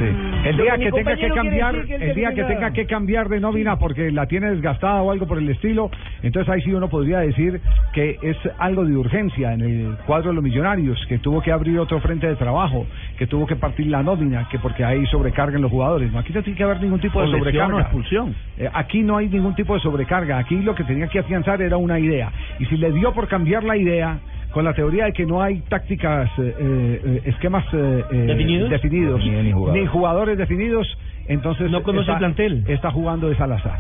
El 0.06 0.58
Lo 0.58 0.64
día 0.64 0.78
que 0.78 0.92
tenga 0.92 1.16
que 1.16 1.30
cambiar, 1.30 1.86
que 1.86 1.96
el 1.96 2.16
día 2.16 2.34
que 2.34 2.44
tenga 2.44 2.72
que 2.72 2.86
cambiar 2.86 3.30
de 3.30 3.40
nómina 3.40 3.78
porque 3.78 4.12
la 4.12 4.26
tiene 4.28 4.52
desgastada 4.52 5.02
o 5.02 5.12
algo 5.12 5.28
por 5.28 5.38
el 5.38 5.50
estilo, 5.50 5.92
entonces 6.24 6.52
ahí 6.52 6.62
sí 6.62 6.74
uno 6.74 6.90
podría 6.90 7.20
decir 7.20 7.60
que 7.94 8.18
es 8.22 8.38
algo 8.58 8.86
de 8.86 8.96
urgencia 8.96 9.54
en 9.54 9.62
el 9.62 9.98
cuadro 10.06 10.30
de 10.30 10.36
los 10.36 10.44
millonarios, 10.44 10.98
que 11.08 11.18
tuvo 11.18 11.42
que 11.42 11.52
abrir 11.52 11.78
otro 11.80 12.00
frente 12.00 12.28
de 12.28 12.36
trabajo, 12.36 12.86
que 13.18 13.28
tuvo 13.28 13.46
que 13.46 13.56
partir 13.56 13.88
la 13.88 14.02
nómina, 14.02 14.48
que 14.50 14.60
porque 14.60 14.84
hay 14.84 15.06
sobrecarga 15.08 15.58
en 15.58 15.62
los 15.62 15.72
jugadores. 15.72 16.12
No, 16.12 16.20
aquí 16.20 16.34
no 16.34 16.42
tiene 16.44 16.58
que 16.58 16.64
haber 16.64 16.82
ningún 16.82 17.00
tipo 17.00 17.22
de 17.22 17.28
sobrecarga. 17.28 17.76
o 17.76 17.80
expulsión. 17.80 18.36
Eh, 18.58 18.70
aquí 18.74 19.02
no 19.02 19.18
hay 19.18 19.28
ningún 19.28 19.56
tipo 19.56 19.74
de 19.74 19.82
sobrecarga. 19.82 20.38
Aquí 20.38 20.58
lo 20.62 20.76
que 20.76 20.84
tenía 20.84 21.08
que 21.08 21.20
afianzar 21.20 21.62
era 21.62 21.78
una 21.78 22.00
idea. 22.00 22.32
Y 22.60 22.66
si 22.66 22.78
le 22.78 22.92
dio 22.92 23.14
por 23.14 23.28
cambiar 23.28 23.64
la 23.64 23.76
idea, 23.76 24.20
con 24.52 24.66
la 24.66 24.74
teoría 24.74 25.06
de 25.06 25.14
que 25.14 25.26
no 25.26 25.42
hay 25.42 25.60
tácticas, 25.70 26.30
eh, 26.40 26.56
eh, 26.60 27.22
esquemas 27.26 27.66
eh, 27.74 28.04
eh, 28.12 28.16
¿Definidos? 28.28 28.70
definidos, 28.70 29.24
Ni- 29.24 29.30
ni 29.44 29.52
jugadores. 29.52 29.82
ni 29.84 29.88
jugadores 29.88 30.38
definidos, 30.38 30.98
Entonces 31.30 31.70
No 31.72 31.84
conoce 31.84 32.02
está, 32.12 32.14
el 32.14 32.18
plantel. 32.20 32.64
Está 32.68 32.92
jugando 32.92 33.30
de 33.30 33.36
Salazar. 33.36 33.80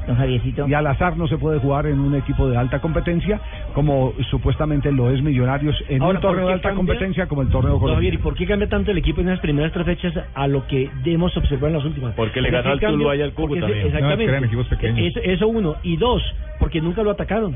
Y 0.68 0.74
al 0.74 0.88
azar 0.88 1.18
no 1.18 1.28
se 1.28 1.38
puede 1.38 1.60
jugar 1.60 1.88
en 1.88 2.00
un 2.00 2.16
equipo 2.16 2.47
de 2.47 2.56
alta 2.56 2.80
competencia 2.80 3.41
como 3.74 4.14
supuestamente 4.30 4.91
lo 4.91 5.10
es 5.12 5.22
Millonarios 5.22 5.76
en 5.89 6.02
Ahora, 6.02 6.20
un 6.20 6.22
¿por 6.22 6.32
torneo 6.32 6.47
de 6.47 6.54
alta 6.54 6.70
cambia? 6.70 6.78
competencia 6.78 7.26
como 7.28 7.41
el 7.41 7.50
torneo 7.50 7.74
No, 7.74 7.80
Javier, 7.80 7.89
colombiano. 7.95 8.20
¿y 8.20 8.22
por 8.22 8.36
qué 8.36 8.45
cambia 8.45 8.70
tanto 8.70 8.91
el 8.91 8.97
equipo 9.00 9.22
en 9.22 9.28
las 9.28 9.39
primeras 9.39 9.72
tres 9.74 9.86
fechas 9.86 10.14
a 10.36 10.47
lo 10.47 10.66
que 10.68 10.89
hemos 11.06 11.36
observado 11.36 11.68
en 11.68 11.74
las 11.74 11.86
últimas? 11.86 12.14
Porque 12.16 12.39
le 12.39 12.52
¿Por 12.52 12.62
ganó 12.64 12.72
al? 12.74 12.80
Tuluá 12.80 13.16
y 13.16 13.22
al 13.24 13.34
Cúcuta 13.34 13.62
No, 13.62 13.68
Exactamente. 13.68 14.14
es 14.14 14.18
que 14.28 14.32
eran 14.32 14.43
equipos 14.45 14.68
pequeños. 14.68 15.00
Eso, 15.08 15.20
eso 15.24 15.47
uno. 15.47 15.76
Y 15.84 15.97
dos, 15.97 16.22
porque 16.60 16.82
nunca 16.82 17.02
lo 17.04 17.12
atacaron. 17.12 17.56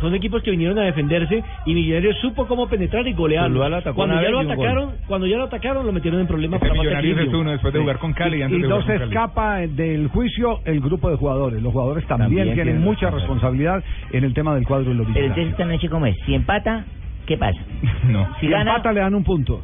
Son 0.00 0.14
equipos 0.14 0.42
que 0.42 0.50
vinieron 0.50 0.78
a 0.78 0.82
defenderse 0.82 1.42
y 1.64 1.74
Millonarios 1.74 2.16
supo 2.18 2.46
cómo 2.46 2.68
penetrar 2.68 3.06
y 3.06 3.12
golear. 3.12 3.50
Cuando 3.94 4.20
ya 4.20 4.30
lo 4.30 4.40
atacaron, 4.40 4.90
cuando 5.06 5.26
ya 5.26 5.36
lo 5.36 5.44
atacaron, 5.44 5.86
lo 5.86 5.92
metieron 5.92 6.20
en 6.20 6.26
problemas 6.26 6.60
para 6.60 6.74
Millonarios 6.74 7.18
es 7.20 7.28
uno 7.28 7.50
después 7.50 7.72
de 7.72 7.80
jugar 7.80 7.98
con 7.98 8.12
Cali 8.12 8.38
y 8.38 8.42
antes 8.42 8.58
y 8.58 8.62
de 8.62 8.68
no 8.68 8.80
jugar 8.82 8.86
con 8.86 8.98
Cali. 8.98 9.14
Escapa 9.24 9.56
del 9.58 10.08
juicio 10.08 10.60
el 10.64 10.80
grupo 10.80 11.10
de 11.10 11.16
jugadores. 11.16 11.62
Los 11.62 11.72
jugadores 11.72 12.04
también, 12.06 12.28
También 12.30 12.54
tienen 12.54 12.64
tienen 12.64 12.82
mucha 12.84 13.10
responsabilidad 13.10 13.82
en 14.12 14.24
el 14.24 14.34
tema 14.34 14.54
del 14.54 14.66
cuadro 14.66 14.90
de 14.90 14.94
los 14.96 15.06
Pero 15.12 15.26
entonces 15.26 15.48
esta 15.52 15.64
noche, 15.64 15.88
¿cómo 15.88 16.06
es? 16.06 16.16
Si 16.26 16.34
empata, 16.34 16.84
¿qué 17.26 17.36
pasa? 17.36 17.58
No. 18.08 18.26
Si 18.40 18.46
Si 18.46 18.48
gana- 18.48 18.72
empata 18.72 18.92
le 18.92 19.00
dan 19.00 19.14
un 19.14 19.24
punto. 19.24 19.62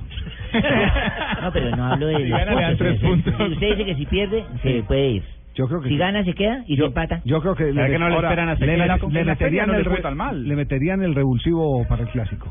No, 1.42 1.52
pero 1.52 1.76
no 1.76 1.92
hablo 1.92 2.06
de 2.06 2.16
Si 2.24 2.28
gana, 2.30 2.54
le 2.54 2.62
dan 2.62 2.76
tres 2.76 3.00
puntos. 3.00 3.34
Si 3.36 3.42
Usted 3.52 3.66
dice 3.70 3.84
que 3.84 3.94
si 3.96 4.06
pierde, 4.06 4.44
se 4.62 4.82
puede 4.84 5.08
ir. 5.10 5.22
Yo 5.54 5.66
creo 5.66 5.80
que 5.80 5.88
Si 5.88 5.94
sí. 5.94 5.98
gana, 5.98 6.24
se 6.24 6.32
queda 6.34 6.62
y 6.66 6.76
si 6.76 6.82
empata. 6.84 7.20
Yo 7.24 7.40
creo 7.40 7.54
que 7.54 7.72
¿Será 7.72 7.88
que 7.88 7.98
no 7.98 8.08
le 8.08 8.14
ahora, 8.14 8.28
esperan 8.28 8.48
hasta 8.50 8.64
le, 8.64 8.76
le 8.76 9.24
meterían 9.24 9.70
el 9.74 9.84
re- 9.84 10.14
mal? 10.14 10.48
le 10.48 10.56
meterían 10.56 11.02
el 11.02 11.14
revulsivo 11.14 11.84
para 11.88 12.02
el 12.02 12.08
clásico. 12.08 12.48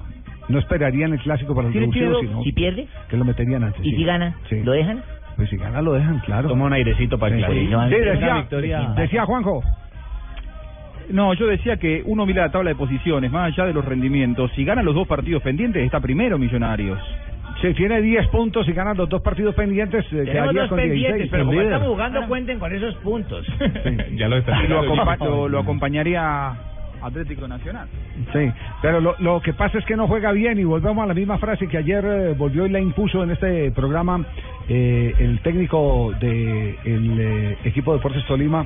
No 0.49 0.59
esperarían 0.59 1.13
el 1.13 1.19
clásico 1.19 1.55
para 1.55 1.67
el 1.67 1.73
¿Sí 1.73 1.79
le 1.79 1.85
revulsivo, 1.87 2.19
sino 2.19 2.43
Si 2.43 2.51
pierde. 2.51 2.87
que 3.09 3.17
lo 3.17 3.25
meterían 3.25 3.63
antes. 3.63 3.81
¿Y 3.85 3.91
sí. 3.91 3.95
si 3.97 4.03
gana? 4.03 4.35
Sí. 4.49 4.61
¿Lo 4.63 4.71
dejan? 4.73 5.01
Pues 5.37 5.49
si 5.49 5.55
gana 5.57 5.81
lo 5.81 5.93
dejan, 5.93 6.19
claro. 6.25 6.49
Toma 6.49 6.65
un 6.65 6.73
airecito 6.73 7.17
para 7.17 7.35
el 7.35 7.41
Sí, 7.45 7.51
sí, 7.69 7.95
decía, 7.95 8.33
victoria. 8.35 8.93
decía 8.97 9.25
Juanjo. 9.25 9.63
No, 11.09 11.33
yo 11.35 11.47
decía 11.47 11.77
que 11.77 12.01
uno 12.05 12.25
mira 12.25 12.43
la 12.47 12.51
tabla 12.51 12.71
de 12.71 12.75
posiciones, 12.75 13.31
más 13.31 13.53
allá 13.53 13.65
de 13.67 13.73
los 13.73 13.85
rendimientos. 13.85 14.51
Si 14.55 14.65
gana 14.65 14.83
los 14.83 14.93
dos 14.93 15.07
partidos 15.07 15.41
pendientes, 15.41 15.83
está 15.85 15.99
primero 16.01 16.37
Millonarios. 16.37 16.99
Si 17.61 17.73
tiene 17.73 18.01
10 18.01 18.27
puntos 18.27 18.67
y 18.67 18.73
gana 18.73 18.93
los 18.93 19.07
dos 19.09 19.21
partidos 19.21 19.55
pendientes, 19.55 20.05
eh, 20.05 20.09
Tenemos 20.09 20.31
quedaría 20.33 20.61
dos 20.61 20.69
con 20.69 20.77
pendientes, 20.79 21.13
16. 21.31 21.31
pero 21.31 21.45
como 21.45 21.61
estamos 21.61 21.87
jugando, 21.87 22.27
cuenten 22.27 22.59
con 22.59 22.75
esos 22.75 22.95
puntos. 22.95 23.47
Ya 24.15 24.27
lo 24.27 24.37
está. 24.37 24.63
Y 24.63 24.67
lo, 24.69 24.81
acompa- 24.83 25.17
lo- 25.19 25.47
lo 25.49 25.59
acompañaría 25.59 26.51
Atlético 27.07 27.47
Nacional. 27.47 27.87
Sí, 28.33 28.51
pero 28.81 28.99
lo, 28.99 29.15
lo 29.19 29.41
que 29.41 29.53
pasa 29.53 29.77
es 29.77 29.85
que 29.85 29.95
no 29.95 30.07
juega 30.07 30.31
bien 30.31 30.59
y 30.59 30.63
volvemos 30.63 31.03
a 31.03 31.07
la 31.07 31.13
misma 31.13 31.37
frase 31.37 31.67
que 31.67 31.77
ayer 31.77 32.05
eh, 32.05 32.33
volvió 32.37 32.65
y 32.65 32.69
la 32.69 32.79
impuso 32.79 33.23
en 33.23 33.31
este 33.31 33.71
programa 33.71 34.25
eh, 34.69 35.13
el 35.19 35.39
técnico 35.39 36.13
del 36.19 37.57
equipo 37.63 37.91
de 37.91 37.97
Deportes 37.97 38.25
Tolima, 38.25 38.65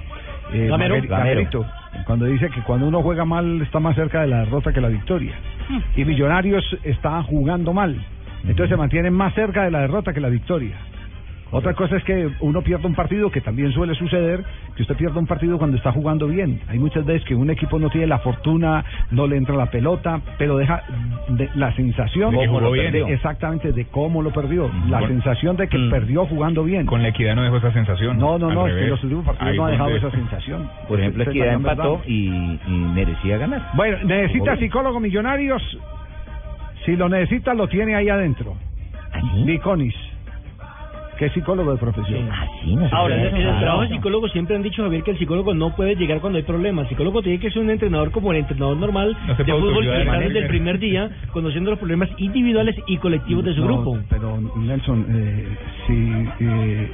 eh, 0.54 0.68
Gamero. 0.68 0.96
Gamerito, 1.08 1.66
cuando 2.06 2.26
dice 2.26 2.50
que 2.50 2.62
cuando 2.62 2.88
uno 2.88 3.02
juega 3.02 3.26
mal 3.26 3.62
está 3.62 3.80
más 3.80 3.96
cerca 3.96 4.22
de 4.22 4.28
la 4.28 4.40
derrota 4.40 4.74
que 4.74 4.82
la 4.82 4.90
victoria. 4.90 5.34
Y 5.96 6.04
Millonarios 6.04 6.64
está 6.84 7.22
jugando 7.24 7.74
mal, 7.74 7.96
entonces 8.44 8.70
se 8.70 8.78
mantienen 8.78 9.14
más 9.14 9.34
cerca 9.34 9.64
de 9.64 9.72
la 9.72 9.82
derrota 9.82 10.14
que 10.14 10.20
la 10.20 10.30
victoria. 10.30 10.76
Otra 11.52 11.74
cosa 11.74 11.98
es 11.98 12.04
que 12.06 12.30
uno 12.40 12.62
pierde 12.62 12.88
un 12.88 12.96
partido, 12.96 13.30
que 13.30 13.42
también 13.42 13.72
suele 13.74 13.94
suceder, 13.96 14.44
que 14.76 14.84
usted 14.84 14.96
pierde 14.96 15.20
un 15.20 15.28
partido 15.28 15.58
cuando 15.58 15.76
está 15.76 15.92
jugando 15.92 16.28
bien. 16.28 16.62
Hay 16.70 16.80
muchas 16.80 17.06
veces 17.06 17.28
que 17.28 17.36
un 17.36 17.50
equipo 17.50 17.78
no 17.78 17.90
tiene 17.90 18.08
la 18.08 18.20
fortuna, 18.20 18.86
no 19.12 19.28
le 19.28 19.36
entra 19.36 19.56
la 19.56 19.66
pelota, 19.70 20.22
pero 20.38 20.56
deja 20.58 20.84
de- 21.28 21.50
la 21.56 21.74
sensación 21.76 22.32
De 22.34 22.48
jugó 22.48 22.72
bien. 22.72 22.94
de- 22.94 23.14
exactamente 23.14 23.74
de 23.74 23.86
cómo 23.86 24.22
lo 24.22 24.32
perdió. 24.32 24.72
La 24.90 25.00
Con- 25.00 25.10
sensación 25.10 25.58
de 25.58 25.68
que 25.68 25.78
Mm. 25.78 25.90
perdió 25.90 26.26
jugando 26.26 26.64
bien. 26.64 26.86
Con 26.86 27.02
la 27.02 27.10
equidad 27.10 27.36
no 27.36 27.44
dejó 27.44 27.58
esa 27.58 27.74
sensación. 27.74 28.18
No, 28.18 28.38
no, 28.40 28.50
no, 28.52 28.68
es 28.68 28.74
que 28.76 28.88
los 28.88 29.04
últimos 29.04 29.26
partidos 29.26 29.52
Ahí 29.52 29.58
no 29.58 29.66
ha 29.66 29.72
dejado 29.72 29.96
esa 29.96 30.12
sensación. 30.12 30.70
Por 30.88 31.00
ejemplo, 31.02 31.24
Equidad 31.24 31.48
la 31.48 31.54
empató 31.54 32.02
y, 32.08 32.28
y 32.66 32.72
merecía 32.96 33.38
ganar. 33.38 33.72
Bueno, 33.74 33.98
necesita 34.06 34.56
psicólogo 34.56 35.00
millonarios. 35.02 35.62
Si 36.86 36.96
lo 36.96 37.10
necesita, 37.10 37.54
lo 37.54 37.68
tiene 37.68 37.94
ahí 37.96 38.08
adentro. 38.10 38.56
Viconis, 39.46 39.94
que 41.22 41.28
es 41.28 41.34
psicólogo 41.34 41.72
de 41.72 41.78
profesión. 41.78 42.28
Ahora, 42.92 43.14
en 43.14 43.22
el, 43.22 43.28
en 43.42 43.48
el 43.48 43.60
trabajo 43.60 43.82
de 43.84 43.90
psicólogo 43.90 44.28
siempre 44.30 44.56
han 44.56 44.64
dicho, 44.64 44.82
Javier, 44.82 45.04
que 45.04 45.12
el 45.12 45.20
psicólogo 45.20 45.54
no 45.54 45.76
puede 45.76 45.94
llegar 45.96 46.20
cuando 46.20 46.38
hay 46.38 46.44
problemas. 46.44 46.86
El 46.86 46.90
psicólogo 46.90 47.22
tiene 47.22 47.38
que 47.40 47.52
ser 47.52 47.62
un 47.62 47.70
entrenador 47.70 48.10
como 48.10 48.32
el 48.32 48.40
entrenador 48.40 48.76
normal 48.76 49.16
No 49.28 49.36
de 49.36 49.44
fútbol 49.46 49.84
que 49.86 50.00
está 50.02 50.18
desde 50.18 50.40
el 50.40 50.48
primer 50.48 50.80
día 50.80 51.12
conociendo 51.32 51.70
los 51.70 51.78
problemas 51.78 52.10
individuales 52.18 52.76
y 52.88 52.98
colectivos 52.98 53.46
de 53.46 53.54
su 53.54 53.62
No, 53.62 53.68
grupo. 53.68 54.00
Pero 54.10 54.40
Nelson, 54.56 55.06
eh, 55.12 55.48
si 55.86 56.26
eh, 56.44 56.92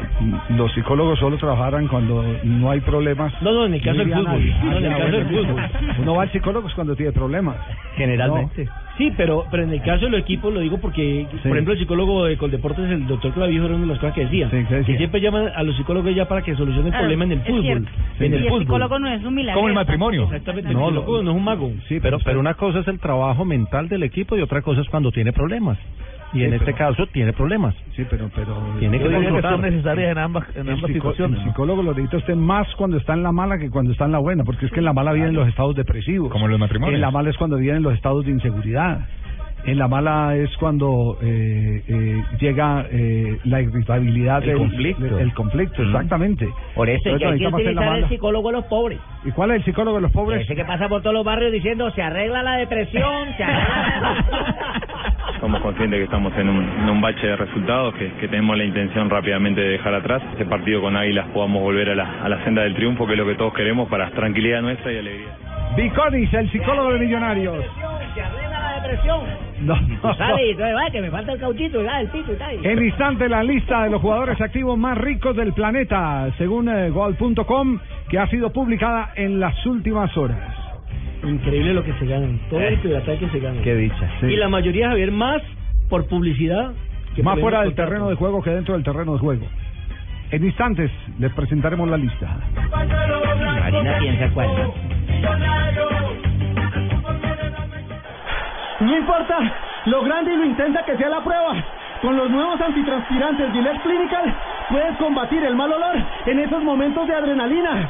los 0.57 0.73
psicólogos 0.73 1.17
solo 1.19 1.37
trabajaran 1.37 1.87
cuando 1.87 2.21
no 2.43 2.69
hay 2.69 2.81
problemas. 2.81 3.31
No, 3.41 3.53
no, 3.53 3.65
en 3.65 3.75
el 3.75 3.81
caso 3.81 3.97
del 3.99 4.09
fútbol. 4.09 4.25
nadie. 4.25 4.55
No, 4.61 4.77
en 4.77 4.85
el 4.87 4.91
Ah, 4.91 4.97
caso 4.97 5.11
del 5.11 5.25
fútbol. 5.27 5.61
Uno 6.01 6.15
va 6.15 6.23
al 6.23 6.31
psicólogo 6.33 6.67
es 6.67 6.73
cuando 6.73 6.97
tiene 6.97 7.13
problemas. 7.13 7.55
Generalmente. 7.95 8.67
Sí, 8.97 9.13
pero 9.15 9.45
pero 9.51 9.63
en 9.63 9.71
el 9.71 9.81
caso 9.81 10.05
de 10.05 10.11
los 10.11 10.21
equipos 10.21 10.51
lo 10.53 10.59
digo 10.59 10.79
porque, 10.79 11.27
por 11.43 11.51
ejemplo, 11.51 11.73
el 11.73 11.79
psicólogo 11.79 12.25
de 12.25 12.35
Coldeportes, 12.37 12.89
el 12.89 13.05
doctor 13.07 13.31
Clavijo, 13.33 13.65
era 13.65 13.75
una 13.75 13.83
de 13.85 13.89
las 13.91 13.99
cosas 13.99 14.15
que 14.15 14.21
decía. 14.25 14.49
Que 14.85 14.97
siempre 14.97 15.21
llaman 15.21 15.49
a 15.55 15.63
los 15.63 15.75
psicólogos 15.77 16.15
ya 16.15 16.27
para 16.27 16.41
que 16.41 16.55
solucionen 16.55 16.93
Ah, 16.93 16.99
problemas 16.99 17.25
en 17.27 17.31
el 17.33 17.39
fútbol. 17.41 17.61
cierto. 17.61 17.89
En 18.19 18.23
y 18.23 18.25
el 18.25 18.33
el 18.41 18.43
fútbol. 18.49 18.61
psicólogo 18.63 18.99
no 18.99 19.07
es 19.07 19.23
un 19.23 19.35
milagro. 19.35 19.61
Exactamente. 20.23 20.73
No, 20.73 20.89
el 20.89 20.95
lo- 20.95 21.01
psicólogo 21.01 21.23
no 21.23 21.31
es 21.31 21.37
un 21.37 21.43
mago. 21.43 21.71
Sí, 21.87 21.99
pero, 22.01 22.17
pero 22.23 22.39
una 22.39 22.55
cosa 22.55 22.79
es 22.79 22.87
el 22.87 22.99
trabajo 22.99 23.45
mental 23.45 23.87
del 23.87 24.03
equipo 24.03 24.35
y 24.35 24.41
otra 24.41 24.61
cosa 24.63 24.81
es 24.81 24.89
cuando 24.89 25.11
tiene 25.11 25.31
problemas. 25.31 25.77
Y 26.33 26.39
Sí, 26.39 26.43
en 26.43 26.53
este 26.53 26.65
pero- 26.73 26.77
caso 26.77 27.07
tiene 27.07 27.31
problemas. 27.33 27.73
Sí, 27.95 28.05
pero 28.09 28.29
pero 28.35 28.57
Tiene 28.79 28.99
que 28.99 29.05
que 29.07 29.41
son 29.41 29.61
necesarias 29.61 30.11
en 30.11 30.17
ambas, 30.17 30.43
en 30.55 30.67
El, 30.67 30.73
ambas 30.75 30.91
situaciones. 30.91 31.39
el 31.39 31.45
¿no? 31.45 31.51
psicólogo 31.51 31.83
lo 31.83 31.91
necesita 31.93 32.17
usted 32.17 32.35
más 32.35 32.67
cuando 32.75 32.97
está 32.97 33.13
en 33.13 33.23
la 33.23 33.31
mala 33.31 33.57
que 33.57 33.69
cuando 33.69 33.91
está 33.93 34.05
en 34.05 34.11
la 34.11 34.19
buena, 34.19 34.43
porque 34.43 34.65
es 34.65 34.71
que 34.71 34.79
en 34.79 34.85
la 34.85 34.93
mala 34.93 35.13
vienen 35.13 35.33
los 35.35 35.47
estados 35.47 35.75
depresivos. 35.75 36.29
Como 36.31 36.45
en 36.45 36.51
los 36.51 36.59
matrimonios. 36.59 36.95
En 36.95 37.01
la 37.01 37.11
mala 37.11 37.29
es 37.29 37.37
cuando 37.37 37.55
vienen 37.57 37.81
los 37.81 37.93
estados 37.93 38.25
de 38.25 38.31
inseguridad. 38.31 39.07
En 39.65 39.79
la 39.79 39.87
mala 39.87 40.35
es 40.35 40.55
cuando 40.57 41.17
eh, 41.21 41.83
eh, 41.87 42.23
llega 42.39 42.85
eh, 42.91 43.37
la 43.45 43.61
irritabilidad 43.61 44.41
El 44.43 44.49
del 44.49 44.57
conflicto. 44.59 45.17
El 45.19 45.33
conflicto, 45.33 45.81
Mm. 45.81 45.85
exactamente. 45.87 46.47
Por 46.75 46.89
eso 46.89 47.09
es 47.09 47.17
que 47.19 47.25
hay 47.25 47.39
que 47.39 47.47
utilizar 47.47 47.97
el 47.97 48.07
psicólogo 48.07 48.49
de 48.49 48.53
los 48.57 48.65
pobres. 48.65 48.99
¿Y 49.25 49.31
cuál 49.31 49.51
es 49.51 49.57
el 49.57 49.63
psicólogo 49.65 49.97
de 49.97 50.01
los 50.03 50.11
pobres? 50.11 50.41
Ese 50.43 50.55
que 50.55 50.63
pasa 50.63 50.87
por 50.87 51.01
todos 51.01 51.13
los 51.15 51.25
barrios 51.25 51.51
diciendo 51.51 51.89
se 51.91 52.01
arregla 52.01 52.43
la 52.43 52.57
depresión, 52.57 53.27
se 53.35 53.43
arregla 53.43 53.99
la 54.01 54.81
Somos 55.47 55.61
conscientes 55.61 55.99
que 55.99 56.03
estamos 56.03 56.33
en 56.35 56.49
un, 56.49 56.57
en 56.61 56.89
un 56.89 56.99
bache 56.99 57.25
de 57.25 57.37
resultados, 57.37 57.93
que, 57.93 58.11
que 58.19 58.27
tenemos 58.27 58.57
la 58.57 58.65
intención 58.65 59.09
rápidamente 59.09 59.61
de 59.61 59.69
dejar 59.69 59.93
atrás. 59.93 60.21
Este 60.33 60.43
partido 60.43 60.81
con 60.81 60.97
Águilas 60.97 61.25
podamos 61.33 61.61
volver 61.61 61.89
a 61.91 61.95
la, 61.95 62.21
a 62.21 62.27
la 62.27 62.43
senda 62.43 62.63
del 62.63 62.75
triunfo, 62.75 63.07
que 63.07 63.13
es 63.13 63.17
lo 63.17 63.25
que 63.25 63.35
todos 63.35 63.53
queremos 63.53 63.87
para 63.87 64.09
tranquilidad 64.09 64.61
nuestra 64.61 64.91
y 64.91 64.97
alegría. 64.97 65.29
Viconis, 65.77 66.33
el 66.33 66.51
psicólogo 66.51 66.91
de 66.91 66.99
Millonarios. 66.99 67.63
se 68.13 68.21
arregla 68.21 68.59
la 68.59 68.81
depresión. 68.81 69.21
No, 69.61 69.75
y 69.87 69.93
entonces, 69.93 70.75
va, 70.75 70.91
que 70.91 71.01
me 71.01 71.11
falta 71.11 71.31
el 71.31 71.39
cauchito, 71.39 71.81
ya, 71.81 72.01
el 72.01 72.09
pito 72.09 72.33
y 72.33 72.35
tal. 72.35 72.65
En 72.65 72.83
instante 72.83 73.29
la 73.29 73.41
lista 73.41 73.83
de 73.83 73.89
los 73.91 74.01
jugadores 74.01 74.41
activos 74.41 74.77
más 74.77 74.97
ricos 74.97 75.33
del 75.37 75.53
planeta, 75.53 76.27
según 76.37 76.67
eh, 76.67 76.89
Gol.com, 76.89 77.79
que 78.09 78.19
ha 78.19 78.27
sido 78.27 78.51
publicada 78.51 79.13
en 79.15 79.39
las 79.39 79.65
últimas 79.65 80.15
horas. 80.17 80.56
Increíble 81.23 81.73
lo 81.73 81.83
que 81.83 81.93
se 81.93 82.05
ganan. 82.05 82.39
Todo 82.49 82.59
el 82.61 82.77
ciberataque 82.81 83.19
que 83.19 83.29
se 83.29 83.39
ganan. 83.39 83.63
Qué 83.63 83.75
dicha. 83.75 84.09
Sí. 84.21 84.27
Y 84.27 84.35
la 84.35 84.47
mayoría, 84.49 84.89
Javier, 84.89 85.11
más 85.11 85.41
por 85.89 86.05
publicidad. 86.07 86.71
que 87.15 87.23
Más 87.23 87.33
por 87.35 87.41
fuera 87.43 87.59
del 87.61 87.69
contrato. 87.69 87.89
terreno 87.89 88.09
de 88.09 88.15
juego 88.15 88.43
que 88.43 88.49
dentro 88.51 88.73
del 88.75 88.83
terreno 88.83 89.13
de 89.13 89.19
juego. 89.19 89.45
En 90.29 90.43
instantes 90.43 90.91
les 91.19 91.31
presentaremos 91.33 91.89
la 91.89 91.97
lista. 91.97 92.37
Marina 93.59 93.97
piensa 93.99 94.29
cuál. 94.33 94.49
No 98.79 98.97
importa 98.97 99.37
lo 99.85 100.03
grande 100.03 100.33
y 100.33 100.37
lo 100.37 100.45
intensa 100.45 100.83
que 100.85 100.95
sea 100.97 101.09
la 101.09 101.23
prueba. 101.23 101.55
Con 102.01 102.15
los 102.15 102.29
nuevos 102.29 102.61
antitranspirantes 102.61 103.51
Gillette 103.53 103.81
Clinical 103.81 104.35
puedes 104.69 104.97
combatir 104.97 105.43
el 105.43 105.55
mal 105.55 105.71
olor 105.73 105.95
en 106.27 106.39
esos 106.39 106.61
momentos 106.63 107.07
de 107.07 107.15
adrenalina. 107.15 107.89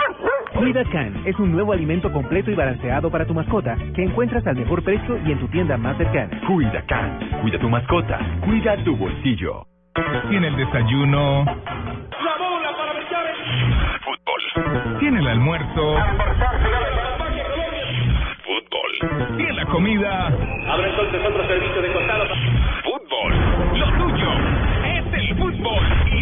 Cuida 0.61 0.83
Can 0.91 1.23
es 1.25 1.39
un 1.39 1.51
nuevo 1.51 1.73
alimento 1.73 2.11
completo 2.11 2.51
y 2.51 2.53
balanceado 2.53 3.09
para 3.09 3.25
tu 3.25 3.33
mascota 3.33 3.75
que 3.95 4.03
encuentras 4.03 4.45
al 4.45 4.55
mejor 4.55 4.83
precio 4.83 5.17
y 5.25 5.31
en 5.31 5.39
tu 5.39 5.47
tienda 5.47 5.75
más 5.75 5.97
cercana. 5.97 6.39
Cuida 6.45 6.85
Can, 6.85 7.17
cuida 7.41 7.57
tu 7.57 7.67
mascota, 7.67 8.19
cuida 8.45 8.77
tu 8.83 8.95
bolsillo. 8.95 9.65
Tiene 10.29 10.49
el 10.49 10.55
desayuno, 10.55 11.45
La 11.45 12.37
bola 12.37 12.77
para 12.77 12.93
brillar 12.93 13.25
fútbol. 14.05 14.99
Tiene 14.99 15.19
el 15.21 15.27
almuerzo, 15.29 15.97
fútbol. 18.45 19.37
Tiene 19.37 19.53
la 19.53 19.65
comida, 19.65 20.27
Ahora 20.27 20.89
entonces 20.89 21.25
otro 21.25 21.47
servicio 21.47 21.81
de 21.81 21.91
costado. 21.91 22.25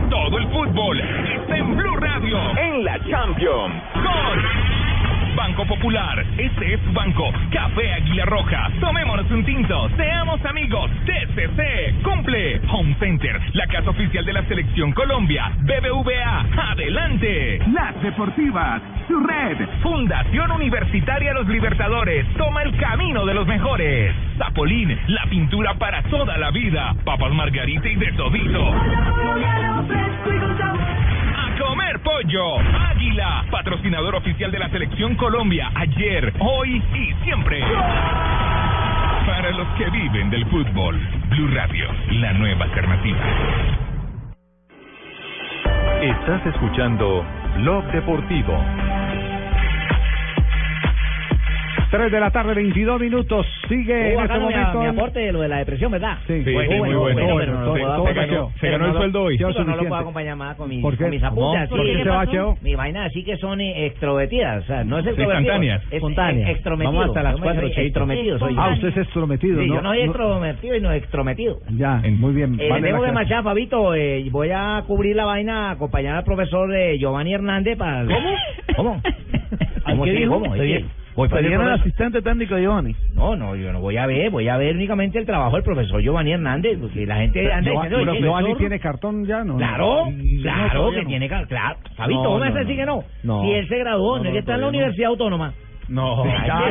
Todo 0.10 0.38
el 0.38 0.48
fútbol 0.50 1.00
está 1.00 1.58
en 1.58 1.76
Blue 1.76 1.96
Radio. 1.98 2.38
En 2.58 2.84
la 2.84 3.00
Champions. 3.06 3.76
Con 3.94 4.79
Banco 5.50 5.66
Popular, 5.66 6.24
este 6.38 6.76
es 6.76 6.94
Banco, 6.94 7.32
Café 7.52 7.94
Águila 7.94 8.26
Roja, 8.26 8.70
tomémonos 8.80 9.32
un 9.32 9.44
tinto, 9.44 9.90
seamos 9.98 10.46
amigos, 10.46 10.92
TCC, 11.08 12.04
cumple, 12.04 12.62
Home 12.72 12.96
Center, 13.00 13.42
la 13.54 13.66
casa 13.66 13.90
oficial 13.90 14.24
de 14.26 14.34
la 14.34 14.44
Selección 14.44 14.92
Colombia, 14.92 15.52
BBVA, 15.62 16.70
adelante, 16.70 17.62
Las 17.74 18.00
Deportivas, 18.04 18.84
su 19.08 19.20
red, 19.22 19.58
Fundación 19.82 20.52
Universitaria 20.52 21.34
Los 21.34 21.48
Libertadores, 21.48 22.28
toma 22.38 22.62
el 22.62 22.78
camino 22.78 23.26
de 23.26 23.34
los 23.34 23.48
mejores, 23.48 24.14
Zapolín, 24.38 24.96
la 25.08 25.24
pintura 25.32 25.74
para 25.80 26.04
toda 26.04 26.38
la 26.38 26.52
vida, 26.52 26.94
Papas 27.04 27.34
Margarita 27.34 27.90
y 27.90 27.96
de 27.96 28.12
todito. 28.12 28.72
Comer 31.60 32.00
pollo. 32.00 32.58
Águila, 32.60 33.46
patrocinador 33.52 34.16
oficial 34.16 34.52
de 34.52 34.60
la 34.60 34.70
selección 34.70 35.16
Colombia, 35.16 35.70
ayer, 35.76 36.34
hoy 36.40 36.82
y 36.94 37.14
siempre. 37.24 37.62
Para 39.26 39.52
los 39.52 39.68
que 39.78 39.90
viven 39.90 40.30
del 40.30 40.46
fútbol, 40.48 40.98
Blue 41.30 41.50
Radio, 41.54 41.88
la 42.12 42.34
nueva 42.34 42.66
alternativa. 42.66 43.20
Estás 46.02 46.46
escuchando 46.48 47.26
Blog 47.58 47.84
Deportivo. 47.92 48.58
3 51.92 52.12
de 52.12 52.20
la 52.20 52.30
tarde, 52.30 52.54
22 52.54 53.02
minutos. 53.02 53.46
Sigue 53.68 54.14
en 54.14 54.20
este 54.20 54.40
momento. 54.40 54.80
mi 54.80 54.86
aporte 54.88 55.20
de 55.20 55.32
lo 55.32 55.42
de 55.42 55.48
la 55.48 55.58
depresión, 55.58 55.92
¿verdad? 55.92 56.18
Sí, 56.28 56.44
Sí, 56.44 56.52
muy 56.52 56.94
bueno. 56.96 57.06
se 57.06 58.60
pero 58.62 58.78
ganó 58.78 58.86
el 58.86 58.94
sueldo 58.94 59.24
hoy. 59.24 59.38
pero 59.38 59.64
no 59.64 59.76
lo 59.76 59.84
puedo 59.86 59.96
acompañar 59.96 60.36
más 60.36 60.56
con 60.56 60.70
mis, 60.70 60.82
¿Por 60.82 60.96
qué? 60.98 61.04
con 61.06 61.10
mis 61.12 61.24
apuntes. 61.24 61.70
¿Por 61.70 61.84
qué 61.84 62.04
se 62.04 62.10
va, 62.10 62.28
Cheo? 62.28 62.58
Mi 62.62 62.76
vaina 62.76 63.06
así 63.06 63.24
que 63.24 63.38
son 63.38 63.60
extrovertidas, 63.62 64.64
o 64.64 64.68
sea, 64.68 64.84
no 64.84 65.00
es. 65.00 65.06
Es 65.08 65.18
Espontáneas. 65.18 65.82
eh, 65.92 66.52
extrometido. 66.52 66.92
Vamos 66.94 67.08
hasta 67.08 67.24
las 67.24 67.34
Yo 67.34 67.38
me 67.40 67.44
cuatro, 67.44 67.62
soy 67.62 67.72
Cheito. 67.72 67.88
Extrometido 67.88 68.40
soy 68.40 68.56
yo. 68.56 68.62
Ah, 68.62 68.70
usted 68.74 68.88
es 68.90 68.98
extrometido, 68.98 69.62
Sí, 69.62 69.68
¿no? 69.68 69.76
yo 69.76 69.82
no 69.82 69.90
soy 69.90 70.02
extrovertido 70.02 70.76
y 70.76 70.82
no 70.82 70.92
extrometido. 70.92 71.60
Ya, 71.76 72.02
muy 72.20 72.34
bien. 72.34 72.56
Eh, 72.60 72.70
tengo 72.82 73.04
que 73.04 73.12
marchar, 73.12 73.44
Fabito. 73.44 73.96
Eh, 73.96 74.26
voy 74.32 74.50
a 74.54 74.84
cubrir 74.86 75.16
la 75.16 75.26
vaina, 75.26 75.72
acompañar 75.72 76.18
al 76.18 76.24
profesor 76.24 76.74
eh, 76.76 76.98
Giovanni 77.00 77.34
Hernández 77.34 77.78
para... 77.78 78.06
¿Cómo? 78.06 78.30
¿Cómo? 78.76 79.02
¿Cómo? 79.86 80.06
¿Cómo? 80.40 80.56
¿Te 81.16 81.24
Es 81.26 81.32
voy 81.32 81.58
para 81.58 81.74
el 81.76 81.82
asistente 81.82 82.22
técnico 82.22 82.56
de 82.56 82.62
Giovanni? 82.62 82.96
No, 83.14 83.36
no, 83.36 83.56
yo 83.56 83.74
no 83.74 83.82
voy 83.82 83.98
a 83.98 84.06
ver, 84.06 84.30
voy 84.32 84.48
a 84.48 84.58
ver 84.58 84.76
únicamente 84.76 85.18
el 85.20 85.26
trabajo 85.26 85.56
del 85.56 85.64
profesor 85.64 86.02
Giovanni 86.02 86.32
Hernández, 86.34 86.78
porque 86.80 87.06
la 87.06 87.18
gente 87.18 87.52
anda 87.52 87.72
Giova- 87.72 87.84
diciendo, 87.84 87.98
pero 88.00 88.12
"Oye, 88.12 88.22
Giovanni 88.22 88.48
zorro". 88.48 88.58
tiene 88.60 88.80
cartón 88.80 89.26
ya, 89.26 89.44
¿no? 89.44 89.58
Claro, 89.58 90.06
No, 90.12 90.42
claro 90.42 90.80
todavía 90.80 91.00
que 91.00 91.04
no. 91.04 91.10
tiene 91.10 91.30
car- 91.30 91.48
claro. 91.48 91.78
Fabito, 91.96 92.24
No, 92.24 92.30
¿cómo 92.30 92.40
no, 92.40 92.46
a 92.46 92.50
decir 92.52 92.70
no. 92.70 92.76
que 92.76 92.86
no? 92.86 93.04
No. 93.24 93.42
Si 93.44 93.52
él 93.52 93.68
se 93.68 93.78
graduó, 93.80 94.18
no, 94.18 94.24
No, 94.24 94.30
es 94.30 94.34
que 94.34 94.40
está 94.40 94.54
en 94.56 94.62
la 94.62 94.66
no. 94.68 94.70
Universidad 94.70 95.10
Autónoma. 95.10 95.54
No, 95.90 96.24
Ya, 96.26 96.70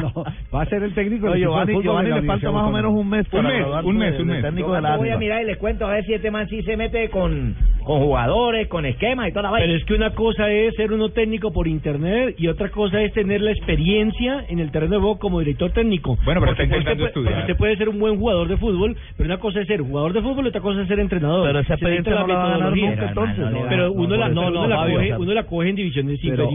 No, 0.00 0.24
va 0.54 0.62
a 0.62 0.66
ser 0.66 0.82
el 0.82 0.94
técnico 0.94 1.26
No, 1.26 1.32
de 1.32 1.40
Giovanni, 1.40 1.72
fútbol 1.72 1.82
Giovanni 1.84 2.08
de 2.10 2.14
la 2.16 2.20
le 2.20 2.26
falta 2.26 2.50
más 2.52 2.64
o 2.68 2.70
menos 2.70 2.92
un 2.92 3.08
mes 3.08 3.26
Un 3.32 3.42
mes, 3.44 3.64
un 3.84 3.96
mes, 3.98 4.12
de- 4.16 4.22
un 4.22 4.28
de 4.28 4.34
mes. 4.34 4.42
técnico 4.42 4.68
Yo 4.68 4.74
del 4.82 4.96
voy 4.98 5.10
a 5.10 5.18
mirar 5.18 5.42
y 5.42 5.46
les 5.46 5.56
cuento 5.58 5.86
a 5.86 5.90
ver 5.90 6.04
si 6.04 6.14
este 6.14 6.30
man 6.30 6.46
sí 6.48 6.62
se 6.62 6.76
mete 6.76 7.08
con, 7.10 7.54
con 7.84 8.00
jugadores, 8.00 8.68
con 8.68 8.84
esquemas 8.86 9.28
y 9.28 9.32
toda 9.32 9.44
la 9.44 9.50
vaina. 9.50 9.66
Pero 9.66 9.78
es 9.78 9.84
que 9.84 9.94
una 9.94 10.10
cosa 10.10 10.50
es 10.50 10.74
ser 10.76 10.92
uno 10.92 11.08
técnico 11.10 11.52
por 11.52 11.66
internet 11.66 12.34
y 12.38 12.48
otra 12.48 12.68
cosa 12.70 13.00
es 13.00 13.12
tener 13.12 13.40
la 13.40 13.50
experiencia 13.52 14.44
en 14.48 14.58
el 14.58 14.70
terreno 14.70 14.94
de 14.96 15.00
juego 15.00 15.18
como 15.18 15.40
director 15.40 15.70
técnico. 15.72 16.16
Bueno, 16.24 16.40
pero 16.40 16.52
Porque 16.52 16.62
está 16.64 16.76
usted 16.76 16.78
intentando 16.92 16.98
puede- 16.98 17.08
estudiar. 17.08 17.40
Usted 17.40 17.56
puede 17.56 17.76
ser 17.76 17.88
un 17.88 17.98
buen 17.98 18.18
jugador 18.18 18.48
de 18.48 18.56
fútbol, 18.58 18.96
pero 19.16 19.26
una 19.28 19.38
cosa 19.38 19.60
es 19.60 19.66
ser 19.66 19.80
jugador 19.80 20.12
de 20.12 20.22
fútbol 20.22 20.44
y 20.44 20.48
otra 20.48 20.60
cosa 20.60 20.82
es 20.82 20.88
ser 20.88 21.00
entrenador. 21.00 21.46
Pero 21.46 21.60
esa 21.60 21.74
experiencia 21.74 22.14
no 22.14 22.26
la 22.26 22.34
va 22.34 22.44
a 22.54 22.58
ganar 22.58 22.76
nunca, 22.76 23.08
entonces, 23.08 23.36
Pero, 23.68 23.88
¿no? 23.88 23.88
No, 23.88 23.92
uno, 23.92 24.16
la, 24.16 24.28
no, 24.28 24.50
la 24.50 24.76
coge, 24.76 25.34
la 25.34 25.68
en 25.68 25.76
divisiones 25.76 26.18
pero, 26.22 26.50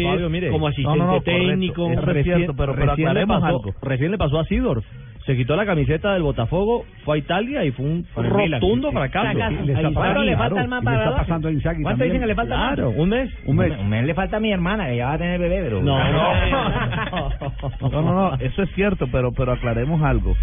inferiores, 0.00 0.12
Fabio, 0.24 0.30
mire, 0.30 0.50
como 0.50 0.66
asistente 0.68 0.98
no, 0.98 1.04
no, 1.06 1.18
correcto. 1.22 1.30
técnico. 1.30 1.88
Cierto, 2.22 2.54
pero, 2.56 2.74
pero 2.74 2.86
recién, 2.86 3.14
le 3.14 3.26
pasó, 3.26 3.46
algo. 3.46 3.74
recién 3.82 4.10
le 4.10 4.18
pasó 4.18 4.38
a 4.40 4.44
Sidor. 4.44 4.82
Se 5.26 5.36
quitó 5.36 5.56
la 5.56 5.66
camiseta 5.66 6.12
del 6.12 6.22
Botafogo, 6.22 6.84
fue 7.04 7.16
a 7.16 7.18
Italia 7.18 7.64
y 7.64 7.72
fue 7.72 7.84
un 7.84 8.06
rotundo 8.14 8.92
fracaso. 8.92 9.36
le 9.36 9.72
está 9.72 9.88
Ahí, 9.88 9.94
pasando, 9.94 10.00
¿cuánto 10.00 10.22
le 10.22 10.36
falta 10.36 10.48
claro, 10.54 10.62
al 10.62 10.68
man 10.68 10.78
y 10.78 10.84
le 10.84 10.84
para 10.84 10.94
está 10.96 11.02
graduarse? 11.02 11.26
pasando 11.28 11.48
a 11.48 11.52
Inzaghi 11.52 11.82
¿Cuánto 11.82 12.04
dicen 12.04 12.20
que 12.20 12.26
le 12.26 12.34
falta? 12.36 12.54
Claro, 12.54 12.90
un 12.90 13.08
mes. 13.08 13.30
Un 13.44 13.56
mes. 13.56 13.78
Un 13.78 13.88
mes 13.88 14.04
le 14.04 14.14
falta 14.14 14.36
a 14.36 14.40
mi 14.40 14.52
hermana, 14.52 14.86
que 14.86 14.96
ya 14.96 15.06
va 15.06 15.12
a 15.14 15.18
tener 15.18 15.40
bebé, 15.40 15.62
pero... 15.64 15.82
No, 15.82 15.98
No, 17.90 18.02
no, 18.02 18.02
no, 18.02 18.34
eso 18.36 18.62
es 18.62 18.70
cierto, 18.76 19.08
pero 19.10 19.32
pero 19.32 19.52
aclaremos 19.52 20.00
algo. 20.02 20.34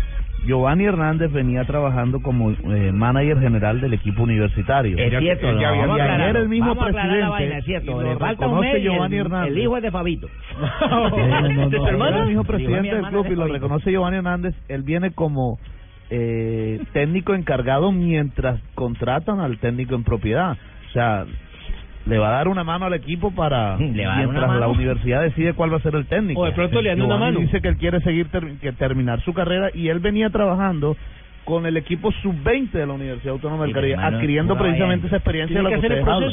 Giovanni 0.46 0.86
Hernández 0.86 1.32
venía 1.32 1.64
trabajando 1.64 2.22
como 2.22 2.52
eh, 2.52 2.92
manager 2.92 3.40
general 3.40 3.80
del 3.80 3.94
equipo 3.94 4.24
universitario. 4.24 4.98
Es 4.98 5.18
cierto, 5.18 5.52
no, 5.52 5.62
vamos 5.62 6.00
a 6.00 6.04
aclarar, 6.04 6.38
el 6.38 6.50
mismo 6.50 6.68
vamos 6.68 6.84
a 6.84 6.90
presidente 6.90 7.20
la 7.20 7.30
vaina, 7.30 7.58
es 7.60 7.66
cierto, 7.66 8.02
le 8.02 8.18
falta 8.18 8.48
un 8.48 8.60
reconoce 8.60 8.74
mes 8.74 8.84
Giovanni 8.84 9.16
el, 9.16 9.22
Hernández. 9.22 9.52
el 9.52 9.60
hijo 9.60 9.78
es 9.78 9.84
de 9.84 9.92
Fabito. 9.92 10.28
No, 10.90 11.10
no, 11.10 12.18
el 12.22 12.28
mismo 12.28 12.44
presidente 12.44 12.96
del 12.96 13.06
club 13.08 13.26
y 13.32 13.36
lo 13.36 13.48
reconoce 13.48 13.92
Giovanni 13.92 14.18
Hernández. 14.18 14.56
Él 14.68 14.84
viene 14.84 15.12
como 15.12 15.60
eh, 16.10 16.80
técnico 16.92 17.34
encargado 17.34 17.92
mientras 17.92 18.60
contratan 18.76 19.40
al 19.40 19.60
técnico 19.60 19.96
en 19.96 20.04
propiedad. 20.04 20.58
O 20.90 20.92
sea, 20.92 21.26
le 22.06 22.18
va 22.18 22.28
a 22.30 22.32
dar 22.32 22.48
una 22.50 22.64
mano 22.64 22.86
al 22.86 22.94
equipo 22.94 23.32
para 23.32 23.78
Le 23.78 24.06
va 24.06 24.14
a 24.14 24.18
dar 24.18 24.28
una 24.28 24.32
mientras 24.40 24.42
la 24.60 24.68
mano. 24.68 24.72
universidad 24.74 25.22
decide 25.22 25.54
cuál 25.54 25.72
va 25.72 25.78
a 25.78 25.82
ser 25.82 25.96
el 25.96 26.06
técnico. 26.06 26.42
O 26.42 26.46
de 26.46 26.52
pronto 26.52 26.82
le 26.82 26.90
dan 26.90 27.02
una 27.02 27.18
mano. 27.18 27.40
dice 27.40 27.62
que 27.62 27.68
él 27.70 27.78
quiere 27.78 28.02
seguir 28.02 28.28
ter- 28.30 28.58
que 28.62 28.72
terminar 28.74 29.22
su 29.22 29.34
carrera 29.34 29.70
y 29.74 29.88
él 29.90 30.00
venía 30.00 30.30
trabajando 30.30 30.96
con 31.46 31.66
el 31.66 31.76
equipo 31.78 32.12
sub-20 32.22 32.72
de 32.72 32.86
la 32.88 32.94
Universidad 32.94 33.34
Autónoma 33.34 33.64
del 33.66 33.74
Caribe, 33.74 33.96
adquiriendo 33.96 34.58
precisamente 34.58 35.08
esa 35.08 35.18
experiencia 35.18 35.58
de 35.58 35.64
la 35.64 35.70
que 35.70 35.76
que 35.76 35.80
hacer 35.80 35.92
el 35.92 36.00
ustedes 36.00 36.14
hablan. 36.16 36.30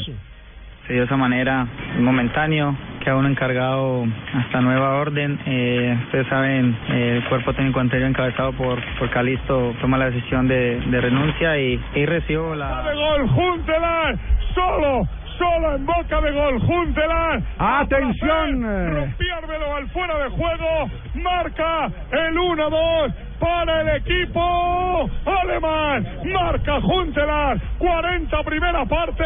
de 0.87 1.03
esa 1.03 1.17
manera, 1.17 1.67
momentáneo, 1.99 2.75
queda 3.03 3.15
uno 3.15 3.27
encargado 3.29 4.05
hasta 4.33 4.61
nueva 4.61 4.95
orden. 4.99 5.39
Eh, 5.45 5.97
ustedes 6.05 6.27
saben, 6.27 6.75
eh, 6.89 7.17
el 7.17 7.23
cuerpo 7.29 7.53
técnico 7.53 7.79
anterior 7.79 8.09
encabezado 8.09 8.51
por, 8.53 8.79
por 8.99 9.09
Calisto 9.09 9.73
toma 9.81 9.97
la 9.97 10.09
decisión 10.09 10.47
de, 10.47 10.79
de 10.79 11.01
renuncia 11.01 11.57
y, 11.59 11.79
y 11.95 12.05
recibo 12.05 12.55
la... 12.55 12.83
gol, 12.93 13.27
Juntelar, 13.29 14.17
solo, 14.55 15.07
solo 15.37 15.75
en 15.75 15.85
boca 15.85 16.21
de 16.21 16.31
gol, 16.31 16.59
Juntelar. 16.61 17.41
Atención. 17.57 18.95
Rompiérmelo 18.95 19.75
al 19.75 19.87
fuera 19.89 20.17
de 20.17 20.29
juego, 20.29 20.89
marca 21.15 21.85
el 22.11 22.35
1-2 22.35 23.13
para 23.39 23.81
el 23.81 23.89
equipo 23.97 25.09
alemán. 25.25 26.07
Marca 26.25 26.81
Juntelar, 26.81 27.57
40 27.77 28.43
primera 28.43 28.85
parte, 28.85 29.23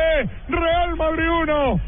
Real 0.48 0.96
Madrid 0.96 1.30
1. 1.30 1.80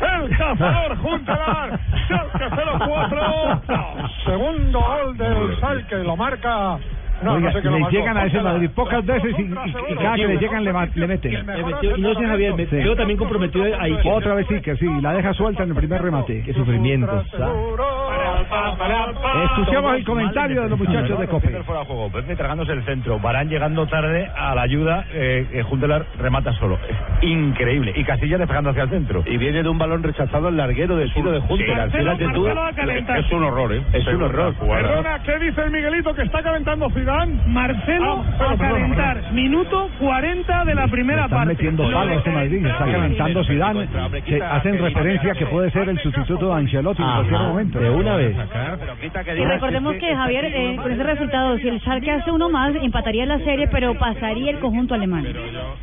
El 0.00 0.36
cazador 0.36 0.96
Juntelar, 0.98 1.80
Schalke 2.06 2.50
0-4. 2.50 4.18
Segundo 4.24 4.80
gol 4.80 5.16
del 5.16 5.60
Salque, 5.60 5.96
lo 5.96 6.16
marca. 6.16 6.78
No, 7.22 7.32
Oiga, 7.34 7.50
no 7.52 7.60
sé 7.60 7.62
lo 7.68 7.78
le 7.78 7.90
llegan 7.90 8.16
a 8.16 8.24
ese. 8.26 8.40
Madrid 8.40 8.70
pocas 8.74 9.04
veces 9.04 9.34
y, 9.38 9.42
y- 9.42 9.92
y 9.92 9.94
cada 9.96 10.14
que 10.16 10.26
le 10.28 10.36
llegan 10.38 10.64
le, 10.64 10.72
le 10.94 11.06
meten. 11.06 11.32
Y 11.96 12.00
no 12.00 12.14
sé, 12.14 12.26
Javier, 12.26 12.54
me 12.54 12.64
veo 12.66 12.96
también 12.96 13.18
comprometido 13.18 13.64
ahí. 13.80 13.96
que- 13.96 14.08
Otra 14.10 14.34
vez 14.34 14.46
sí, 14.48 14.60
que 14.60 14.76
sí, 14.76 14.86
la 15.00 15.12
deja 15.14 15.32
suelta 15.34 15.62
en 15.64 15.70
el 15.70 15.74
primer 15.76 16.00
remate. 16.02 16.42
Qué 16.44 16.52
sufrimiento. 16.54 17.22
Escuchamos 19.44 19.94
el 19.96 20.04
comentario 20.04 20.62
de 20.62 20.68
los 20.68 20.78
muchachos 20.78 21.18
de 21.18 21.26
Cope. 21.26 21.48
fuera 21.64 21.84
juego, 21.84 22.10
Pepe 22.10 22.36
tragándose 22.36 22.72
el 22.72 22.84
centro, 22.84 23.18
Barán 23.18 23.48
llegando 23.48 23.86
tarde 23.86 24.28
a 24.36 24.54
la 24.54 24.62
ayuda, 24.62 25.04
eh, 25.12 25.46
eh, 25.52 25.62
Juntelar 25.62 26.06
remata 26.18 26.52
solo. 26.54 26.78
Increíble. 27.22 27.92
Y 27.96 28.04
Casillas 28.04 28.38
despegando 28.38 28.70
hacia 28.70 28.84
el 28.84 28.90
centro. 28.90 29.22
Y 29.26 29.36
viene 29.36 29.62
de 29.62 29.68
un 29.68 29.78
balón 29.78 30.02
rechazado 30.02 30.48
el 30.48 30.56
larguero 30.56 30.96
del 30.96 31.12
tiro 31.12 31.30
de 31.32 31.40
Juntelar. 31.40 31.90
Fíjate 31.90 32.28
tú, 32.32 32.46
calentar. 32.74 33.18
es 33.18 33.32
un 33.32 33.44
horror, 33.44 33.72
¿eh? 33.74 33.82
Es 33.92 34.06
un 34.06 34.22
horror. 34.22 34.54
Perdona, 34.54 35.22
¿qué 35.24 35.38
dice 35.38 35.60
el 35.62 35.70
Miguelito 35.70 36.14
que 36.14 36.22
está 36.22 36.42
calentando 36.42 36.88
Zidane? 37.08 37.34
Marcelo 37.46 38.24
Ah, 38.38 38.44
a 38.52 38.56
perdón, 38.56 38.58
calentar. 38.58 39.14
perdón. 39.16 39.34
Minuto 39.34 39.88
40 39.98 40.64
de 40.64 40.74
la 40.74 40.88
primera 40.88 41.24
Están 41.24 41.38
parte. 41.38 41.52
metiendo 41.54 41.90
palos 41.90 42.16
este 42.18 42.30
Madrid, 42.30 42.66
está 42.66 42.84
calentando 42.84 43.44
Zidane, 43.44 43.88
se 44.26 44.42
hacen 44.42 44.78
referencia 44.78 45.34
que 45.34 45.46
puede 45.46 45.70
ser 45.70 45.88
el 45.88 45.98
sustituto 46.00 46.48
de 46.48 46.54
Ancelotti 46.60 47.02
en 47.02 47.08
cualquier 47.08 47.40
momento. 47.40 47.78
de 47.80 47.90
una 47.90 48.16
vez. 48.16 48.36
Y 49.36 49.44
recordemos 49.44 49.94
que 49.94 50.14
Javier, 50.14 50.44
eh, 50.46 50.76
con 50.82 50.92
ese 50.92 51.02
resultado, 51.02 51.56
si 51.58 51.68
el 51.68 51.80
Schalke 51.80 52.10
hace 52.10 52.30
uno 52.30 52.48
más, 52.50 52.74
empataría 52.74 53.24
la 53.26 53.38
serie, 53.38 53.68
pero 53.68 53.94
pasaría 53.94 54.50
el 54.50 54.58
conjunto 54.58 54.94
alemán. 54.94 55.26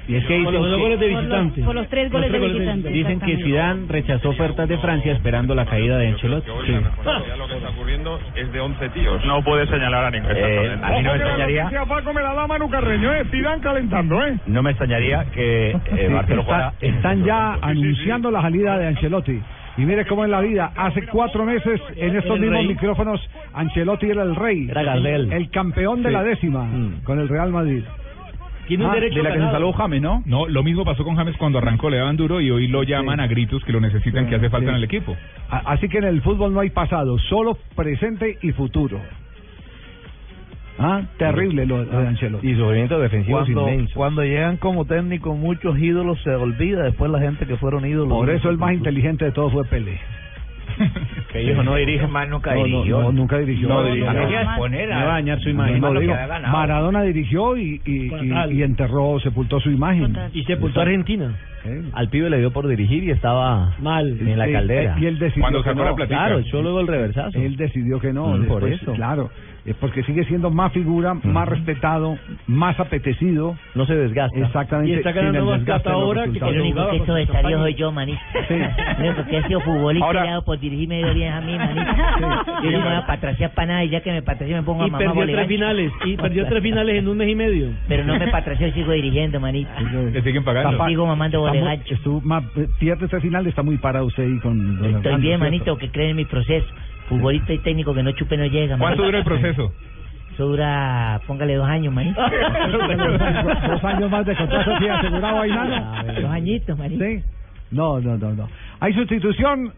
Y 0.07 0.15
es 0.15 0.26
que 0.26 0.43
Por 0.43 0.51
dicen 0.51 0.53
los 0.61 0.69
dos 0.71 0.80
goles 0.80 0.99
de 0.99 1.09
Por 1.09 1.21
visitante. 1.21 1.61
por 1.63 1.76
los 1.76 1.88
tres 1.89 2.11
goles 2.11 2.32
de 2.32 2.38
tres 2.38 2.41
goles 2.41 2.53
de 2.53 2.59
visitante. 2.59 2.89
Dicen 2.89 3.19
que. 3.19 3.36
Zidane 3.45 3.86
rechazó 3.88 4.30
ofertas 4.30 4.67
de 4.67 4.78
Francia 4.80 5.13
esperando 5.13 5.53
la 5.55 5.65
caída 5.65 5.97
de 5.97 6.07
Ancelotti. 6.09 6.47
Ya 6.49 7.36
lo 7.38 7.47
que 7.47 7.55
está 7.57 7.69
ocurriendo 7.69 8.19
es 8.36 8.51
de 8.51 8.59
11 8.59 8.89
tíos. 8.89 9.23
No 9.26 9.43
puede 9.43 9.67
señalar 9.67 10.05
a 10.05 10.11
ninguno. 10.11 10.34
Eh, 10.36 10.78
a 10.82 10.89
mí 10.91 11.01
no 11.03 11.14
me 11.18 11.24
Ojo 11.24 11.34
que 11.36 11.38
la 11.39 11.45
extrañaría, 11.45 11.63
noticia, 11.63 11.86
Paco 11.86 12.13
me 12.13 12.22
la 12.22 12.34
da 12.34 12.47
Manu 12.47 12.70
Carreño, 12.70 13.13
¿eh? 13.13 13.24
Calentando, 13.61 14.26
¿eh? 14.26 14.38
no 14.47 14.61
me 14.63 14.72
extrañaría 14.72 15.26
que 15.34 15.72
eh, 15.72 16.09
Marcelo 16.11 16.41
está- 16.41 16.74
están 16.82 17.24
ya 17.24 17.53
anunciando 17.61 18.32
la 18.32 18.41
salida 18.41 18.78
de 18.78 18.88
Ancelotti. 18.88 19.39
Y 19.78 19.82
mire 19.82 20.05
cómo 20.05 20.24
es 20.24 20.30
la 20.30 20.39
vida. 20.39 20.72
Hace 20.76 21.05
cuatro 21.07 21.43
meses, 21.45 21.82
en 21.97 22.16
estos 22.16 22.39
mismos 22.39 22.59
rey. 22.59 22.68
micrófonos, 22.70 23.20
Ancelotti 23.53 24.09
era 24.09 24.24
el 24.24 24.36
rey. 24.36 24.68
Era 24.70 24.84
Gardel. 24.84 25.34
El 25.34 25.49
campeón 25.49 26.01
de 26.01 26.09
Sí. 26.09 26.13
la 26.13 26.24
décima 26.24 26.68
con 27.03 27.20
el 27.20 27.28
Real 27.28 27.51
Madrid. 27.51 27.84
Tiene 28.68 28.84
un 28.86 28.91
Ah, 28.91 28.95
derecho 28.95 29.18
de 29.18 29.24
la 29.24 29.32
que 29.34 29.39
se 29.39 29.51
salvó 29.51 29.74
James, 29.74 30.01
¿no? 30.01 30.24
No, 30.26 30.47
lo 30.47 30.63
mismo 30.63 30.84
pasó 30.86 31.03
con 31.03 31.16
James 31.16 31.36
cuando 31.38 31.59
arrancó, 31.59 31.89
le 31.89 31.97
daban 31.97 32.16
duro 32.18 32.41
y 32.41 32.49
hoy 32.49 32.68
lo 32.68 32.82
llaman 32.84 33.20
a 33.20 33.28
gritos 33.28 33.63
que 33.63 33.72
lo 33.72 33.80
necesitan, 33.80 34.24
Sí, 34.24 34.30
que 34.30 34.36
hace 34.38 34.49
falta 34.49 34.66
sí. 34.68 34.70
en 34.72 34.76
el 34.78 34.84
equipo. 34.86 35.16
Así 35.49 35.88
que 35.88 35.97
en 35.99 36.05
el 36.05 36.22
fútbol 36.22 36.51
no 36.53 36.61
hay 36.61 36.72
pasado, 36.72 37.20
solo 37.20 37.57
presente 37.76 38.38
y 38.41 38.53
futuro. 38.53 38.99
Ah, 40.78 41.03
terrible 41.17 41.65
lo, 41.65 41.84
lo 41.86 41.99
de 42.01 42.07
Ancelotti. 42.07 42.49
Y 42.49 42.55
sufrimiento 42.55 42.99
defensivo 42.99 43.38
Cuando, 43.39 43.69
inmenso. 43.69 43.93
cuando 43.95 44.23
llegan 44.23 44.57
como 44.57 44.86
técnico 44.86 45.34
muchos 45.36 45.78
ídolos 45.80 46.21
se 46.23 46.32
olvida 46.32 46.84
después 46.84 47.09
la 47.11 47.19
gente 47.19 47.45
que 47.45 47.55
fueron 47.57 47.86
ídolos. 47.86 48.09
Por 48.17 48.30
eso 48.30 48.49
el 48.49 48.57
más 48.57 48.73
inteligente 48.73 49.26
de 49.26 49.32
todos 49.32 49.53
fue 49.53 49.63
Pelé. 49.65 49.99
Que 51.32 51.39
dijo, 51.39 51.63
no 51.63 51.76
dirige 51.76 52.07
más, 52.07 52.28
nunca 52.30 52.51
No, 52.53 52.59
no, 52.61 52.65
dirigió. 52.65 53.01
no, 53.01 53.11
nunca 53.11 53.38
dirigió. 53.38 53.67
No, 53.67 53.82
No, 53.82 53.88
dirigió. 53.88 54.05
no, 54.05 54.11
¿A 54.11 54.13
qué 54.13 54.19
no. 54.26 54.30
iba 54.32 54.39
a 54.39 54.43
exponer? 54.43 54.93
A 54.93 55.05
dañar 55.05 55.39
su 55.39 55.49
imagen. 55.49 55.80
Más 55.82 55.93
No, 55.93 55.99
digo. 55.99 56.13
Maradona 56.51 57.01
dirigió 57.03 57.57
y, 57.57 57.82
y, 57.86 58.09
y, 58.13 58.53
y 58.53 58.63
enterró, 58.63 59.19
sepultó 59.19 59.59
su 59.59 59.69
imagen. 59.71 60.15
Y 60.34 60.43
sepultó 60.45 60.80
a 60.80 60.84
Argentina. 60.84 61.34
Al 61.93 62.09
pibe 62.09 62.30
le 62.30 62.39
dio 62.39 62.51
por 62.51 62.67
dirigir 62.67 63.03
y 63.03 63.11
estaba 63.11 63.73
mal 63.80 64.17
en 64.19 64.38
la 64.38 64.51
caldera. 64.51 64.95
Y 64.99 65.05
él 65.05 65.17
decidió 65.19 65.61
que 65.63 65.73
no. 65.76 65.95
Claro, 66.07 66.39
echó 66.39 66.61
luego 66.61 66.80
el 66.82 66.88
reversazo. 66.88 67.38
Él 67.38 67.55
decidió 67.57 67.99
que 67.99 68.11
no. 68.13 68.38
Por 68.47 68.67
eso. 68.67 68.93
Claro, 68.93 69.30
es 69.66 69.76
porque 69.78 70.03
sigue 70.03 70.24
siendo 70.26 70.51
más 70.51 70.72
figura, 70.74 71.16
más 71.16 71.47
respetado, 71.49 72.18
más 72.47 72.80
apetecido. 72.80 73.57
No 73.74 73.86
se 73.88 73.95
desgasta. 73.95 74.38
Exactamente. 74.39 74.91
Y 74.91 74.95
está 74.95 75.11
ganando 75.11 75.45
más 75.45 75.61
plata 75.61 75.89
de 75.89 75.95
ahora 75.95 76.24
que 76.28 76.38
El 76.38 76.61
único 76.61 76.89
que 76.91 76.97
sobresalió 76.99 77.34
Campaña. 77.34 77.57
soy 77.57 77.74
yo, 77.74 77.91
manito. 77.91 78.20
El 78.49 79.05
único 79.09 79.26
que 79.26 79.38
he 79.38 79.43
sido 79.47 79.59
futbolista 79.61 80.05
Ahora- 80.05 80.26
y 80.26 80.30
dado 80.30 80.45
por 80.45 80.59
dirigir 80.59 80.88
me 80.88 80.97
dio 80.99 81.13
bien 81.16 81.34
a 81.34 81.41
mí, 81.41 81.57
manito. 81.57 81.82
Yo 82.63 82.72
no 82.72 82.78
me 82.80 82.84
voy 82.86 82.93
a 82.95 83.07
patraciar 83.07 83.51
para 83.55 83.68
nada 83.68 83.84
y 83.84 83.89
ya 83.89 84.01
que 84.01 84.11
me 84.11 84.22
patracié 84.22 84.55
me 84.55 84.61
pongo 84.63 84.84
a 84.84 84.88
Y 84.88 84.91
mamá 84.91 85.03
perdió 85.03 85.26
tres 85.36 85.47
finales. 85.47 85.91
Y 86.05 86.16
perdió 86.18 86.45
tres 86.47 86.61
finales 86.63 86.95
en 86.99 87.07
un 87.07 87.18
mes 87.18 87.30
y 87.30 87.36
medio. 87.36 87.70
Pero 87.88 88.03
no 88.03 88.20
me 88.20 88.28
patració 88.28 88.68
y 88.68 88.72
sigo 88.74 88.91
dirigiendo, 88.91 89.39
manito. 89.39 89.70
Le 90.13 90.22
siguen 90.22 90.43
pagando. 90.43 90.74
Está- 90.74 90.86
Sigo 90.88 91.07
mamando 91.07 91.39
bolegancho. 91.41 91.95
estuvo 91.95 92.22
más- 92.22 92.43
eh, 92.55 92.68
pierde 92.80 93.05
este 93.05 93.20
final, 93.20 93.47
está 93.47 93.63
muy 93.63 93.78
parado 93.78 94.05
usted 94.05 94.24
ahí 94.26 94.39
con 94.41 94.86
Estoy 94.86 95.16
bien, 95.22 95.39
manito, 95.39 95.76
que 95.78 95.89
creen 95.89 96.11
en 96.11 96.16
mi 96.18 96.26
proceso. 96.26 96.68
Futbolista 97.10 97.53
y 97.53 97.60
técnico 97.60 97.93
que 97.93 98.03
no 98.03 98.12
chupe 98.12 98.38
no 98.38 98.45
llega. 98.45 98.78
¿Cuánto 98.78 99.03
dura 99.03 99.20
el 99.20 99.24
proceso? 99.24 99.72
Eso 100.34 100.47
dura, 100.47 101.22
póngale 101.28 101.56
dos 101.56 101.68
años, 101.68 101.93
manito. 101.93 102.20
Dos 102.22 103.84
años 103.86 104.12
más 104.12 104.26
de 104.26 104.36
contrato, 104.36 104.72
sí, 104.80 104.88
asegurado 104.88 105.39
ahí 105.39 105.49
nada. 105.49 106.03
Dos 106.03 106.32
añitos, 106.32 106.78
manito. 106.78 107.06
Sí. 107.06 107.24
No, 107.72 108.01
no, 108.01 108.18
no, 108.18 108.34
no. 108.34 108.49
Hay 108.80 108.93
sustitución. 108.93 109.72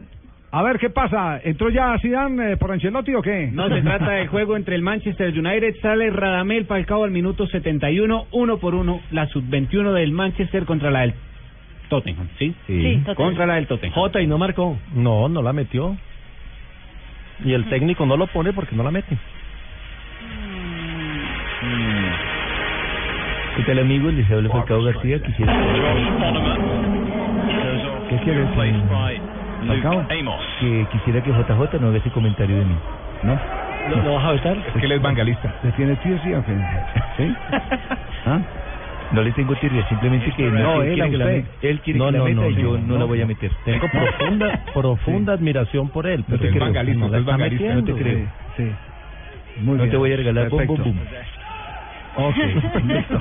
A 0.49 0.63
ver 0.63 0.79
qué 0.79 0.89
pasa. 0.89 1.39
¿Entró 1.43 1.69
ya 1.69 1.95
Zidane 1.99 2.53
eh, 2.53 2.57
por 2.57 2.71
Ancelotti 2.71 3.13
o 3.13 3.21
qué? 3.21 3.49
No, 3.51 3.67
se 3.69 3.81
trata 3.81 4.11
del 4.11 4.29
juego 4.29 4.55
entre 4.55 4.75
el 4.75 4.81
Manchester 4.81 5.37
United. 5.37 5.75
Sale 5.81 6.09
Radamel 6.09 6.65
Falcao 6.65 7.03
al 7.03 7.11
minuto 7.11 7.47
71, 7.47 8.27
uno 8.31 8.57
por 8.57 8.73
uno. 8.73 9.01
La 9.11 9.27
sub-21 9.27 9.93
del 9.93 10.11
Manchester 10.11 10.65
contra 10.65 10.89
la 10.89 11.01
del 11.01 11.13
Tottenham, 11.89 12.29
¿sí? 12.39 12.55
Sí, 12.65 13.01
Tottenham. 13.05 13.15
Contra 13.15 13.45
la 13.45 13.55
del 13.55 13.67
Tottenham. 13.67 13.93
Jota 13.93 14.21
y 14.21 14.27
no 14.27 14.37
marcó. 14.37 14.77
No, 14.95 15.27
no 15.27 15.41
la 15.41 15.53
metió. 15.53 15.97
Y 17.43 17.53
el 17.53 17.65
técnico 17.69 18.05
no 18.05 18.17
lo 18.17 18.27
pone 18.27 18.53
porque 18.53 18.75
no 18.75 18.83
la 18.83 18.91
mete. 18.91 19.17
Y 23.57 23.71
el 23.71 23.79
amigo 23.79 24.09
el 24.09 24.17
Liceo 24.17 24.41
Falcao 24.49 24.83
García 24.83 25.19
quisiera. 25.21 25.53
¿Qué 28.09 28.17
quiere 28.17 28.41
decir? 28.41 28.75
Falcao? 29.67 30.07
Que 30.59 30.87
quisiera 30.91 31.21
que 31.21 31.31
JJ 31.31 31.79
no 31.79 31.87
haga 31.87 31.97
ese 31.97 32.11
comentario 32.11 32.57
de 32.57 32.65
mí. 32.65 32.75
¿No? 33.23 33.39
¿Lo, 33.89 34.15
vas 34.15 34.25
a 34.25 34.31
vetar? 34.33 34.57
Es 34.57 34.73
que 34.73 34.85
él 34.85 34.91
es 34.91 35.01
bangalista. 35.01 35.53
¿Le 35.63 35.71
tiene 35.71 35.93
o 35.93 35.97
qué? 35.97 36.57
¿Sí? 37.17 37.35
¿Ah? 38.25 38.39
No 39.11 39.21
le 39.21 39.31
tengo 39.31 39.55
tirria, 39.55 39.87
simplemente 39.87 40.31
que 40.31 40.43
No, 40.51 40.81
él 40.81 40.89
él 40.89 40.93
quiere 40.95 41.11
que 41.11 41.17
la 41.17 41.25
meta. 41.25 41.47
Él 41.61 41.79
quiere 41.81 41.99
No, 41.99 42.05
que 42.07 42.11
la 42.11 42.17
no, 42.19 42.25
meta 42.25 42.41
no, 42.41 42.49
y 42.49 42.55
yo 42.55 42.71
no, 42.77 42.77
no, 42.87 42.93
la 42.95 42.99
no. 42.99 43.07
voy 43.07 43.21
a 43.21 43.25
meter. 43.25 43.51
Tengo 43.63 43.87
profunda, 43.89 44.59
profunda 44.73 45.33
admiración 45.33 45.89
por 45.89 46.07
él, 46.07 46.23
pero 46.27 46.43
es 46.43 46.51
creo 46.51 46.65
no 46.67 47.07
la 47.09 47.17
es 47.17 47.21
está 47.21 47.37
metiendo. 47.37 47.81
No 47.81 47.85
te 47.85 47.93
creo. 48.03 48.27
Sí. 48.57 48.71
Muy 49.61 49.77
No 49.77 49.83
bien. 49.83 49.89
te 49.91 49.97
voy 49.97 50.13
a 50.13 50.17
regalar 50.17 50.49
bum, 50.49 50.65
bum, 50.67 50.77
bum. 50.83 50.95
Ok, 52.17 52.35
listo. 52.85 53.19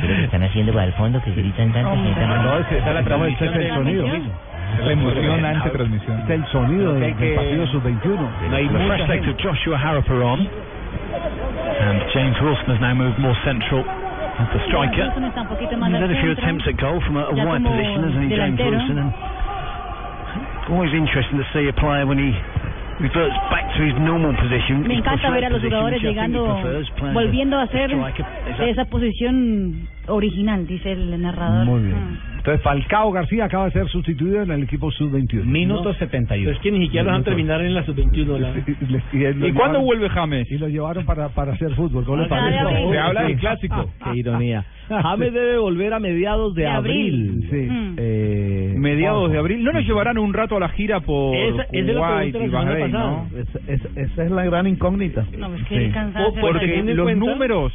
Pero 0.00 0.14
que 0.14 0.24
están 0.24 0.42
haciendo 0.44 0.72
para 0.72 0.84
el 0.84 0.92
fondo 0.92 1.20
que 1.22 1.32
gritan 1.32 1.72
tanto. 1.72 1.94
No, 1.96 2.58
ese- 2.60 2.78
esa 2.78 2.88
es 2.88 2.94
la 2.94 3.02
transmisión 3.02 3.54
del 3.54 3.68
sonido. 3.74 4.06
Es 4.06 4.84
la 4.84 4.92
emocionante 4.92 5.70
transmisión. 5.70 6.20
Es 6.20 6.30
el 6.30 6.46
sonido 6.46 6.92
del, 6.92 7.14
partido 7.34 7.66
sub-21. 7.68 8.28
The 8.50 8.86
fresh 8.86 9.08
legs 9.08 9.28
of 9.28 9.36
Joshua 9.42 9.78
Harrop 9.78 10.08
are 10.10 10.22
on. 10.22 10.46
And 11.80 12.02
James 12.12 12.36
Wilson 12.42 12.66
has 12.74 12.80
now 12.80 12.94
moved 12.94 13.18
more 13.18 13.34
central 13.44 13.84
the 14.38 14.60
striker. 14.70 15.06
He's 15.10 15.98
had 15.98 16.10
a 16.10 16.20
few 16.22 16.32
attempts 16.32 16.64
at 16.68 16.76
goal 16.78 17.02
from 17.02 17.16
a, 17.18 17.26
a 17.30 17.34
wide 17.34 17.64
position, 17.64 17.98
hasn't 18.06 18.22
he, 18.22 18.30
James. 18.36 18.58
Wilson? 18.58 18.98
And 18.98 19.10
always 20.70 20.92
interesting 20.94 21.38
to 21.38 21.46
see 21.52 21.66
a 21.66 21.74
player 21.74 22.06
when 22.06 22.18
he 22.18 22.30
reverts 23.00 23.34
back 23.50 23.66
to 23.76 23.80
his 23.82 23.94
normal 23.98 24.34
position. 24.36 24.86
Me 24.86 24.98
encanta 24.98 25.30
ver 25.30 25.44
a 25.44 25.50
los 25.50 25.62
jugadores 25.62 26.02
llegando, 26.02 26.62
volviendo 27.12 27.58
a 27.58 27.62
hacer 27.62 27.90
esa 28.60 28.84
posición 28.86 29.88
original, 30.06 30.66
dice 30.66 30.92
el 30.92 31.20
narrador. 31.20 31.64
Muy 31.66 31.82
bien. 31.82 32.27
Entonces 32.48 32.64
Falcao 32.64 33.12
García 33.12 33.44
acaba 33.44 33.66
de 33.66 33.72
ser 33.72 33.88
sustituido 33.88 34.40
en 34.42 34.50
el 34.50 34.62
equipo 34.62 34.90
sub-21. 34.90 35.44
Minuto 35.44 35.92
No. 35.92 35.94
71. 35.98 36.44
Pero 36.46 36.56
es 36.56 36.62
que 36.62 36.70
ni 36.72 36.86
siquiera 36.86 37.04
los 37.08 37.16
han 37.16 37.24
terminado 37.24 37.60
en 37.60 37.74
la 37.74 37.84
sub-21. 37.84 38.38
La... 38.38 38.48
Y, 38.50 39.16
y 39.20 39.34
lo 39.34 39.46
¿Y 39.48 39.52
cuándo 39.52 39.82
vuelve 39.82 40.08
James? 40.08 40.50
Y 40.50 40.56
lo 40.56 40.66
llevaron 40.68 41.04
para, 41.04 41.28
para 41.28 41.52
hacer 41.52 41.74
fútbol. 41.74 42.06
¿Cómo 42.06 42.16
le 42.16 42.24
Ah, 42.24 42.28
parece? 42.30 42.64
de. 42.64 42.90
Se 42.90 42.98
habla 42.98 43.22
del 43.24 43.32
Sí. 43.34 43.36
clásico. 43.38 43.90
Qué 44.04 44.18
ironía. 44.18 44.64
James 44.88 45.32
debe 45.34 45.58
volver 45.58 45.92
a 45.92 45.98
mediados 46.00 46.54
de, 46.54 46.62
De 46.62 46.68
abril. 46.68 47.42
abril. 47.42 47.48
Sí. 47.50 47.70
Mm. 47.70 47.94
Eh, 47.98 48.74
Mediados 48.78 49.30
de 49.30 49.38
abril. 49.38 49.62
¿No 49.62 49.72
nos 49.72 49.84
llevarán 49.84 50.16
un 50.16 50.32
rato 50.32 50.56
a 50.56 50.60
la 50.60 50.70
gira 50.70 51.00
por 51.00 51.36
Esa- 51.36 51.64
esa 51.64 51.90
es 51.90 51.96
Kuwait 51.98 52.32
pregunta 52.32 52.38
de 52.38 52.44
y 52.46 52.48
Bahrein, 52.48 52.92
no? 52.92 53.28
Es- 53.36 53.68
es- 53.68 53.96
esa 53.96 54.24
es 54.24 54.30
la 54.30 54.44
gran 54.46 54.66
incógnita. 54.66 55.26
No, 55.36 55.54
es 55.54 55.64
que 55.66 55.88
Sí. 55.88 55.92
Porque 56.40 56.82
los 56.94 57.04
cuenta- 57.04 57.26
números, 57.26 57.72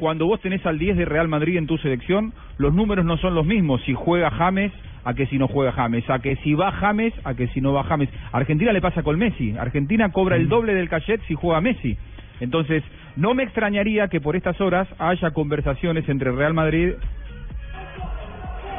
cuando 0.00 0.24
vos 0.24 0.40
tenés 0.40 0.64
al 0.64 0.78
10 0.78 0.96
de 0.96 1.04
Real 1.04 1.28
Madrid 1.28 1.58
en 1.58 1.66
tu 1.66 1.76
selección, 1.76 2.32
los 2.56 2.72
números 2.72 3.04
no 3.04 3.18
son 3.18 3.34
los 3.34 3.44
mismos. 3.44 3.82
Si 3.84 3.92
juega 3.92 4.30
James, 4.30 4.72
a 5.04 5.12
que 5.12 5.26
si 5.26 5.36
no 5.36 5.46
juega 5.46 5.72
James. 5.72 6.08
A 6.08 6.20
que 6.20 6.36
si 6.36 6.54
va 6.54 6.72
James, 6.72 7.12
a 7.22 7.34
que 7.34 7.48
si 7.48 7.60
no 7.60 7.74
va 7.74 7.84
James. 7.84 8.08
Argentina 8.32 8.72
le 8.72 8.80
pasa 8.80 9.02
con 9.02 9.18
Messi. 9.18 9.54
Argentina 9.58 10.10
cobra 10.10 10.36
el 10.36 10.48
doble 10.48 10.72
del 10.72 10.88
cachet 10.88 11.20
si 11.28 11.34
juega 11.34 11.60
Messi. 11.60 11.98
Entonces, 12.40 12.82
no 13.16 13.34
me 13.34 13.42
extrañaría 13.42 14.08
que 14.08 14.22
por 14.22 14.36
estas 14.36 14.58
horas 14.62 14.88
haya 14.98 15.32
conversaciones 15.32 16.08
entre 16.08 16.32
Real 16.32 16.54
Madrid 16.54 16.94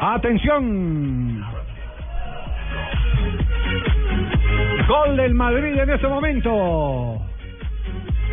Atención. 0.02 1.46
Gol 4.88 5.18
del 5.18 5.36
Madrid 5.36 5.78
en 5.78 5.90
ese 5.92 6.08
momento. 6.08 7.31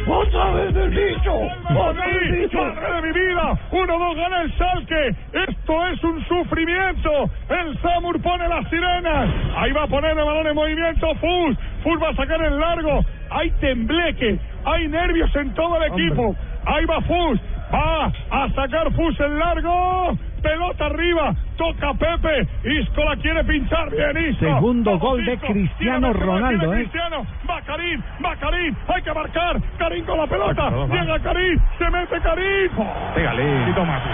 ¡Otra 0.07 0.51
vez 0.53 0.77
el 0.77 0.91
bicho! 0.91 1.35
¡Otra 1.35 2.07
vez 2.07 2.23
el 2.23 2.33
bicho! 2.33 2.65
¡Madre 2.65 2.93
de 2.95 3.03
mi 3.03 3.13
vida! 3.13 3.59
¡1-2 3.71 4.17
gana 4.17 4.43
el 4.43 4.59
Salque! 4.59 5.15
¡Esto 5.33 5.87
es 5.87 6.05
un 6.05 6.25
sufrimiento! 6.27 7.31
¡El 7.49 7.79
Samur 7.81 8.21
pone 8.23 8.49
las 8.49 8.69
sirenas! 8.71 9.29
Ahí 9.57 9.73
va 9.73 9.83
a 9.83 9.87
poner 9.87 10.11
el 10.11 10.25
balón 10.25 10.47
en 10.47 10.55
movimiento 10.55 11.15
Fus. 11.17 11.57
Fus 11.83 12.03
va 12.03 12.11
a 12.11 12.15
sacar 12.15 12.43
el 12.43 12.59
largo. 12.59 13.05
Hay 13.31 13.51
tembleque. 13.61 14.39
Hay 14.65 14.89
nervios 14.89 15.35
en 15.37 15.53
todo 15.55 15.83
el 15.83 15.93
equipo. 15.93 16.35
Ahí 16.65 16.85
va 16.87 17.01
Fus. 17.03 17.41
Va 17.73 18.13
a 18.31 18.49
sacar 18.55 18.91
Fus 18.93 19.19
el 19.21 19.39
largo. 19.39 20.19
Pelota 20.43 20.87
arriba. 20.87 21.35
Toca 21.57 21.95
Pepe. 21.95 22.49
Isco 22.65 23.05
la 23.05 23.17
quiere 23.17 23.45
pinchar. 23.45 23.91
Bien, 23.91 24.31
Isco. 24.31 24.45
Segundo 24.45 24.99
gol 24.99 25.25
de. 25.25 25.39
Cristiano 25.39 26.13
Ronaldo, 26.13 26.73
¿eh? 26.75 26.79
Cristiano. 26.79 27.27
Va 27.49 27.61
Karim. 27.63 28.03
Va 28.25 28.37
Karim. 28.37 28.75
Hay 28.89 29.03
que 29.03 29.13
marcar. 29.13 29.61
Karim 29.79 30.05
con 30.05 30.19
la 30.19 30.27
pelota. 30.27 30.69
Ay, 30.69 31.01
Llega 31.01 31.19
Karim. 31.21 31.59
Se 31.79 31.91
mete 31.91 32.21
Karim. 32.21 32.71
Pégale. 33.15 33.65
Tito 33.67 33.85
Mati. 33.85 34.09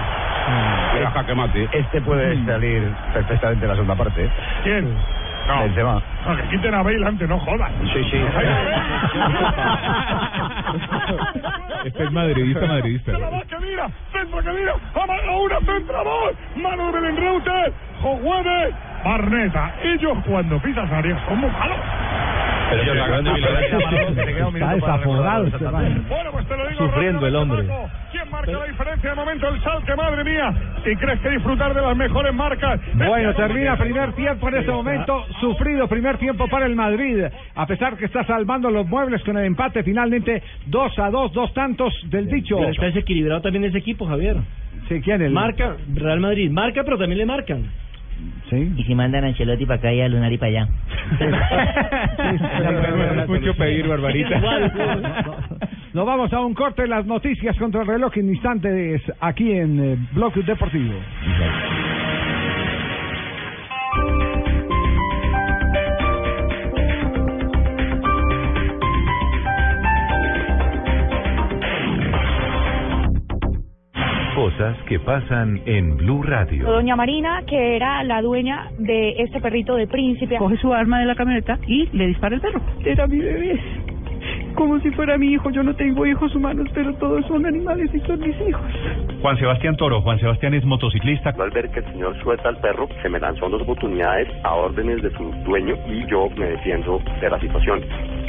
Mate. 1.34 1.68
Este 1.72 2.00
puede 2.02 2.44
salir 2.44 2.82
perfectamente 3.12 3.64
en 3.64 3.68
la 3.68 3.74
segunda 3.74 3.94
parte. 3.94 4.30
¿Quién? 4.62 4.96
No. 5.46 5.60
Benzema. 5.60 6.02
No, 6.26 6.36
que 6.36 6.42
quiten 6.48 6.74
a 6.74 6.82
Bale 6.82 7.06
antes, 7.06 7.28
no 7.28 7.38
jodas. 7.38 7.70
Sí, 7.92 8.02
sí. 8.10 8.18
Este 11.84 12.02
es 12.02 12.12
madridista, 12.12 12.66
madridista. 12.66 13.12
Se 13.12 13.18
la 13.18 13.28
va 13.28 13.42
que 13.42 13.58
mira, 13.58 13.86
centro 14.10 14.42
que 14.42 14.52
mira, 14.52 14.74
amaga 14.94 15.36
una, 15.36 15.58
centra 15.60 16.02
dos, 16.02 16.32
mano 16.56 16.86
de 16.86 16.92
Belén 16.92 17.16
Reuter, 17.16 17.72
Jojueve, 18.00 18.74
Barneta. 19.04 19.74
Ellos 19.82 20.16
cuando 20.26 20.58
pisan 20.60 20.90
área 20.90 21.22
son 21.28 21.40
muy 21.40 21.50
malos. 21.50 21.76
Ellos 22.74 22.96
la 22.96 24.76
Está 24.76 24.96
recordar 24.96 25.44
este. 25.46 25.64
Bueno, 25.64 26.30
pues 26.32 26.46
te 26.46 26.56
lo 26.56 26.68
digo 26.68 26.86
Sufriendo 26.86 27.26
el 27.26 27.36
hombre. 27.36 27.66
¿Quién 28.10 28.30
marca 28.30 28.52
la 28.52 28.64
diferencia 28.64 29.10
de 29.10 29.16
momento? 29.16 29.48
El 29.48 29.62
Salque, 29.62 29.96
madre 29.96 30.24
mía. 30.24 30.54
y 30.84 30.96
crees 30.96 31.20
que 31.20 31.30
disfrutar 31.30 31.74
de 31.74 31.82
las 31.82 31.96
mejores 31.96 32.34
marcas. 32.34 32.80
Bueno, 32.94 33.34
termina 33.34 33.76
primer 33.76 34.12
tiempo 34.12 34.48
en 34.48 34.54
este 34.56 34.70
momento. 34.70 35.24
Sufrido 35.40 35.88
primer 35.88 36.18
tiempo 36.18 36.48
para 36.48 36.66
el 36.66 36.76
Madrid. 36.76 37.24
A 37.54 37.66
pesar 37.66 37.96
que 37.96 38.06
está 38.06 38.24
salvando 38.24 38.70
los 38.70 38.86
muebles 38.86 39.22
con 39.24 39.36
el 39.38 39.44
empate, 39.44 39.82
finalmente 39.82 40.42
2 40.66 40.98
a 40.98 41.10
2, 41.10 41.32
dos 41.32 41.54
tantos 41.54 41.92
del 42.10 42.28
dicho. 42.28 42.56
Pero 42.58 42.70
está 42.70 42.86
desequilibrado 42.86 43.40
también 43.40 43.64
ese 43.64 43.78
equipo, 43.78 44.06
Javier. 44.06 44.36
Sí, 44.88 45.00
¿quién 45.00 45.22
es? 45.22 45.30
Marca, 45.30 45.76
Real 45.94 46.20
Madrid. 46.20 46.50
Marca, 46.50 46.82
pero 46.84 46.98
también 46.98 47.18
le 47.18 47.26
marcan. 47.26 47.83
Sí. 48.50 48.72
Y 48.76 48.84
si 48.84 48.94
mandan 48.94 49.24
a 49.24 49.28
Ancelotti 49.28 49.66
para 49.66 49.78
acá 49.78 49.92
y 49.92 50.00
a 50.00 50.08
Lunari 50.08 50.38
para 50.38 50.50
allá. 50.50 50.68
es 53.22 53.28
mucho 53.28 53.54
pedir, 53.54 53.86
Barbarita. 53.88 54.40
Nos 55.92 56.06
vamos 56.06 56.32
a 56.32 56.40
un 56.40 56.54
corte 56.54 56.82
de 56.82 56.88
las 56.88 57.06
noticias 57.06 57.56
contra 57.56 57.82
el 57.82 57.86
reloj 57.86 58.16
en 58.16 58.28
instantes 58.28 59.02
aquí 59.20 59.52
en 59.52 59.82
eh, 59.82 59.96
Bloque 60.12 60.42
Deportivo. 60.42 60.94
Cosas 74.34 74.76
que 74.88 74.98
pasan 74.98 75.60
en 75.64 75.96
Blue 75.96 76.22
Radio. 76.24 76.66
Doña 76.66 76.96
Marina, 76.96 77.42
que 77.46 77.76
era 77.76 78.02
la 78.02 78.20
dueña 78.20 78.68
de 78.78 79.22
este 79.22 79.40
perrito 79.40 79.76
de 79.76 79.86
príncipe, 79.86 80.36
coge 80.38 80.56
su 80.56 80.72
arma 80.72 80.98
de 80.98 81.06
la 81.06 81.14
camioneta 81.14 81.58
y 81.68 81.86
le 81.96 82.08
dispara 82.08 82.34
el 82.34 82.40
perro. 82.40 82.60
Era 82.84 83.06
mi 83.06 83.18
bebé. 83.18 83.60
Como 84.56 84.80
si 84.80 84.90
fuera 84.90 85.16
mi 85.18 85.32
hijo. 85.32 85.50
Yo 85.50 85.62
no 85.62 85.74
tengo 85.76 86.04
hijos 86.04 86.34
humanos, 86.34 86.68
pero 86.74 86.92
todos 86.94 87.24
son 87.26 87.46
animales 87.46 87.90
y 87.94 88.00
son 88.00 88.18
mis 88.20 88.34
hijos. 88.48 88.62
Juan 89.22 89.38
Sebastián 89.38 89.76
Toro. 89.76 90.00
Juan 90.02 90.18
Sebastián 90.18 90.54
es 90.54 90.64
motociclista. 90.64 91.30
Al 91.38 91.50
ver 91.50 91.70
que 91.70 91.78
el 91.78 91.86
señor 91.92 92.20
suelta 92.22 92.48
al 92.48 92.56
perro, 92.58 92.88
se 93.02 93.08
me 93.08 93.20
lanzó 93.20 93.48
dos 93.48 93.62
oportunidades 93.62 94.28
a 94.42 94.54
órdenes 94.54 95.00
de 95.00 95.10
su 95.10 95.30
dueño 95.44 95.76
y 95.88 96.04
yo 96.10 96.28
me 96.36 96.46
defiendo 96.46 97.00
de 97.20 97.30
la 97.30 97.38
situación. 97.38 97.82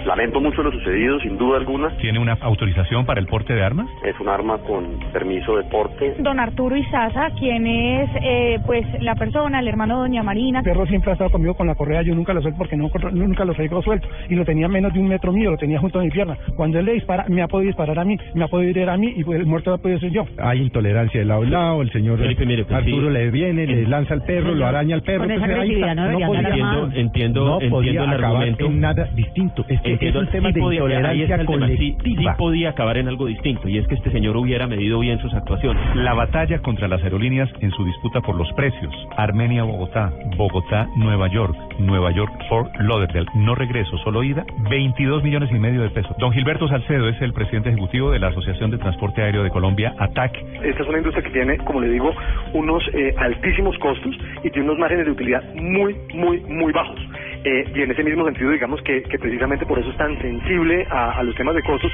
Lamento 0.06 0.40
mucho 0.40 0.62
lo 0.62 0.72
sucedido, 0.72 1.20
sin 1.20 1.38
duda 1.38 1.58
alguna. 1.58 1.90
¿Tiene 1.98 2.20
una 2.20 2.34
autorización 2.42 3.06
para 3.06 3.20
el 3.20 3.26
porte 3.28 3.54
de 3.54 3.64
armas? 3.64 3.88
Es 4.06 4.20
un 4.20 4.30
arma 4.30 4.58
con 4.60 5.00
permiso 5.12 5.58
de 5.58 5.64
porte. 5.64 6.16
Don 6.20 6.40
Arturo 6.40 6.76
Izaza, 6.78 7.32
quien 7.40 7.66
es 7.66 8.10
eh, 8.22 8.60
pues 8.66 8.86
la 9.02 9.16
persona, 9.16 9.60
el 9.60 9.68
hermano 9.68 9.96
de 9.96 10.02
Doña 10.10 10.22
Marina. 10.24 10.60
El 10.60 10.66
perro 10.66 10.86
siempre 10.86 11.10
ha 11.10 11.14
estado 11.14 11.32
conmigo 11.32 11.56
con 11.56 11.66
la 11.68 11.76
correa, 11.76 12.04
yo 12.04 12.14
nunca 12.14 12.34
lo 12.34 12.42
suelto 12.42 12.58
porque 12.58 12.78
no, 12.78 12.90
nunca 13.14 13.46
lo 13.46 13.54
traigo 13.54 13.82
suelto. 13.82 14.08
Y 14.30 14.36
lo 14.36 14.46
tenía 14.46 14.68
menos 14.68 14.94
de 14.94 15.00
un 15.00 15.08
metro 15.08 15.32
mío, 15.34 15.50
lo 15.52 15.58
tenía 15.58 15.80
junto 15.80 16.00
a 16.00 16.04
mi 16.04 16.12
pierna. 16.12 16.38
Cuando 16.56 16.78
él 16.80 16.86
le 16.86 16.94
dispara, 16.94 17.26
me 17.28 17.42
ha 17.42 17.48
podido 17.48 17.68
disparar 17.68 17.98
a 18.00 18.06
mí, 18.06 18.16
me 18.36 18.44
ha 18.44 18.48
podido 18.48 18.80
ir 18.80 18.90
a 18.90 18.98
mí 18.98 19.12
y 19.16 19.24
pues, 19.24 19.40
el 19.40 19.48
muerto 19.48 19.74
ha 19.74 19.78
podido 19.80 20.00
ser 20.00 20.12
yo. 20.12 20.26
Hay 20.38 20.62
intolerancia 20.62 21.20
de 21.20 21.26
lado 21.26 21.42
a 21.42 21.46
lado, 21.46 21.82
el 21.82 21.92
señor 21.92 22.20
Felipe, 22.20 22.46
mire, 22.46 22.64
pues, 22.66 22.76
Arturo 22.78 23.08
sí. 23.08 23.14
le 23.14 23.32
viene, 23.32 23.66
le 23.66 23.88
lanza 23.88 24.14
al 24.14 24.22
perro, 24.24 24.54
lo 24.54 24.68
araña 24.68 24.96
al 24.96 25.02
perro. 25.02 25.24
Con 25.24 25.32
esa 25.32 25.46
ahí 25.46 25.52
agresividad 25.52 25.90
está. 25.90 25.96
no 25.96 26.08
deberían 26.20 26.30
podía- 26.30 26.46
Entiendo, 26.46 26.92
entiendo, 26.96 27.46
no 27.46 27.70
podía 27.70 27.92
entiendo 27.92 28.04
el 28.04 28.24
acabar 28.24 28.36
argumento. 28.44 28.66
en 28.68 28.80
nada 28.80 29.10
distinto. 29.16 29.66
Es 29.68 29.82
que 29.82 29.95
Entiendo, 29.96 30.20
un 30.22 30.28
tema 30.28 30.50
sí 30.50 30.54
de 30.56 30.62
podía- 30.62 30.82
ahí 30.84 31.22
está 31.24 31.36
intolerancia 31.36 31.36
el 31.36 31.46
tema, 31.48 31.68
sí, 31.68 32.38
podía 32.38 32.70
acabar 32.70 32.98
en 32.98 33.08
algo 33.08 33.26
distinto 33.26 33.68
y 33.68 33.78
es 33.78 33.88
que 33.88 33.96
este 33.96 34.12
señor 34.12 34.38
hubiera 34.38 34.68
medido 34.68 35.00
bien 35.00 35.20
sus 35.20 35.34
actuaciones. 35.34 35.82
La 35.96 36.14
batalla 36.14 36.60
contra 36.60 36.88
las 36.88 37.04
aerolíneas 37.04 37.50
en 37.62 37.72
su 37.72 37.84
disputa 37.86 38.22
por 38.22 38.36
los 38.36 38.52
precios. 38.54 38.94
Armenia-Bogotá, 39.18 40.12
Bogotá-Nueva 40.38 41.28
York, 41.30 41.56
Nueva 41.80 42.12
York-Fort 42.12 42.72
Lauderdale. 42.80 43.26
No 43.36 43.56
regreso, 43.56 43.98
solo 44.00 44.24
ida, 44.24 44.46
22 44.70 45.24
millones 45.24 45.50
y 45.52 45.56
medio 45.60 45.82
de 45.82 45.90
pesos. 45.90 46.16
Don 46.20 46.32
Gilberto 46.32 46.68
Salcedo 46.68 47.10
es 47.10 47.22
el 47.22 47.34
presidente 47.34 47.70
ejecutivo 47.70 48.12
de 48.12 48.20
la 48.20 48.28
Asociación 48.28 48.72
de 48.72 48.78
Transporte 48.78 49.22
Aéreo 49.22 49.44
de 49.44 49.50
Colombia, 49.50 49.94
ATAC. 49.98 50.36
Esta 50.64 50.84
es 50.84 50.90
una 50.90 50.98
industria 51.00 51.24
que 51.24 51.32
tiene, 51.32 51.58
como 51.60 51.82
le 51.82 51.90
digo, 51.90 52.12
unos 52.54 52.84
eh, 52.94 53.14
altísimos 53.18 53.78
costos 53.80 54.16
y 54.44 54.50
tiene 54.50 54.68
unos 54.70 54.80
márgenes 54.80 55.06
de 55.06 55.12
utilidad 55.12 55.44
muy, 55.56 55.96
muy, 56.14 56.40
muy 56.42 56.72
bajos. 56.72 57.00
Eh, 57.46 57.72
y 57.76 57.82
en 57.84 57.92
ese 57.92 58.04
mismo 58.04 58.26
sentido, 58.26 58.50
digamos 58.50 58.82
que, 58.82 59.04
que 59.04 59.20
precisamente 59.20 59.68
por 59.68 59.78
eso 59.78 59.92
es 59.92 59.98
tan 59.98 60.20
sensible 60.20 60.88
a, 60.90 61.12
a 61.12 61.24
los 61.24 61.36
temas 61.36 61.54
de 61.54 61.62
costos. 61.62 61.92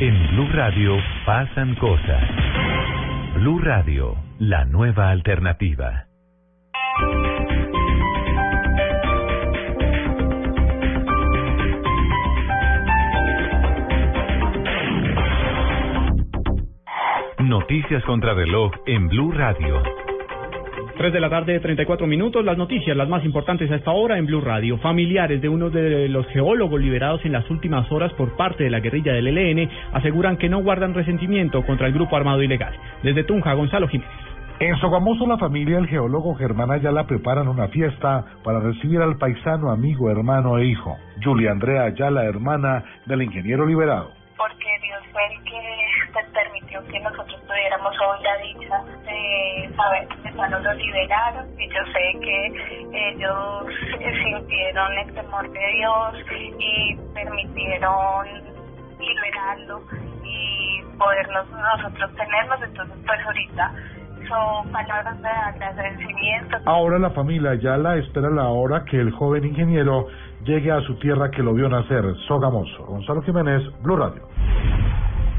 En 0.00 0.28
Blue 0.28 0.48
Radio 0.50 0.96
pasan 1.26 1.74
cosas. 1.74 2.22
Blue 3.34 3.58
Radio, 3.58 4.16
la 4.38 4.64
nueva 4.64 5.10
alternativa. 5.10 6.06
Noticias 17.40 18.02
contra 18.04 18.32
reloj 18.32 18.72
en 18.86 19.08
Blue 19.08 19.32
Radio. 19.32 19.82
3 20.98 21.12
de 21.12 21.20
la 21.20 21.30
tarde, 21.30 21.60
34 21.60 22.08
minutos. 22.08 22.44
Las 22.44 22.58
noticias, 22.58 22.96
las 22.96 23.08
más 23.08 23.24
importantes 23.24 23.70
a 23.70 23.76
esta 23.76 23.92
hora 23.92 24.18
en 24.18 24.26
Blue 24.26 24.40
Radio. 24.40 24.78
Familiares 24.78 25.40
de 25.40 25.48
uno 25.48 25.70
de 25.70 26.08
los 26.08 26.26
geólogos 26.26 26.80
liberados 26.80 27.24
en 27.24 27.30
las 27.30 27.48
últimas 27.50 27.90
horas 27.92 28.12
por 28.14 28.36
parte 28.36 28.64
de 28.64 28.70
la 28.70 28.80
guerrilla 28.80 29.12
del 29.12 29.28
ELN 29.28 29.70
aseguran 29.92 30.36
que 30.36 30.48
no 30.48 30.60
guardan 30.60 30.94
resentimiento 30.94 31.64
contra 31.64 31.86
el 31.86 31.92
grupo 31.92 32.16
armado 32.16 32.42
ilegal. 32.42 32.74
Desde 33.04 33.22
Tunja, 33.22 33.54
Gonzalo 33.54 33.86
Jiménez. 33.86 34.10
En 34.58 34.76
Sogamoso, 34.78 35.24
la 35.24 35.38
familia 35.38 35.76
del 35.76 35.86
geólogo 35.86 36.34
Germán 36.34 36.72
Ayala 36.72 37.06
preparan 37.06 37.46
una 37.46 37.68
fiesta 37.68 38.24
para 38.42 38.58
recibir 38.58 39.00
al 39.00 39.18
paisano, 39.18 39.70
amigo, 39.70 40.10
hermano 40.10 40.58
e 40.58 40.66
hijo, 40.66 40.96
Julia 41.22 41.52
Andrea 41.52 41.84
Ayala, 41.84 42.24
hermana 42.24 42.82
del 43.06 43.22
ingeniero 43.22 43.64
liberado. 43.64 44.17
Porque 44.38 44.70
Dios 44.82 45.02
fue 45.12 45.20
el 45.26 45.44
que 45.44 45.60
pues, 46.12 46.24
permitió 46.32 46.86
que 46.86 47.00
nosotros 47.00 47.42
tuviéramos 47.46 47.94
hoy 48.00 48.22
la 48.22 48.36
dicha 48.38 48.84
de 49.04 49.70
saber 49.76 50.08
que 50.08 50.28
hermanos 50.28 50.62
lo 50.62 50.74
liberaron. 50.74 51.46
Y 51.58 51.68
yo 51.68 51.80
sé 51.92 52.18
que 52.20 52.46
ellos 52.92 53.66
sintieron 54.00 54.92
el 54.98 55.14
temor 55.14 55.50
de 55.50 55.66
Dios 55.74 56.14
y 56.58 56.96
permitieron 57.12 58.26
liberarlo 59.00 59.82
y 60.24 60.82
podernos 60.96 61.50
nosotros 61.50 62.14
tenernos. 62.14 62.62
Entonces 62.62 62.96
pues 63.04 63.20
ahorita 63.26 63.74
son 64.28 64.70
palabras 64.70 65.20
de 65.20 65.28
agradecimiento. 65.28 66.58
Ahora 66.64 66.98
la 66.98 67.10
familia 67.10 67.50
Ayala 67.50 67.96
espera 67.96 68.30
la 68.30 68.48
hora 68.48 68.84
que 68.84 69.00
el 69.00 69.10
joven 69.10 69.44
ingeniero 69.44 70.06
llegue 70.48 70.72
a 70.72 70.80
su 70.80 70.94
tierra 70.94 71.30
que 71.30 71.42
lo 71.42 71.52
vio 71.52 71.68
nacer, 71.68 72.02
Sogamoso. 72.26 72.86
Gonzalo 72.86 73.20
Jiménez, 73.22 73.62
Blue 73.82 73.96
Radio. 73.96 74.22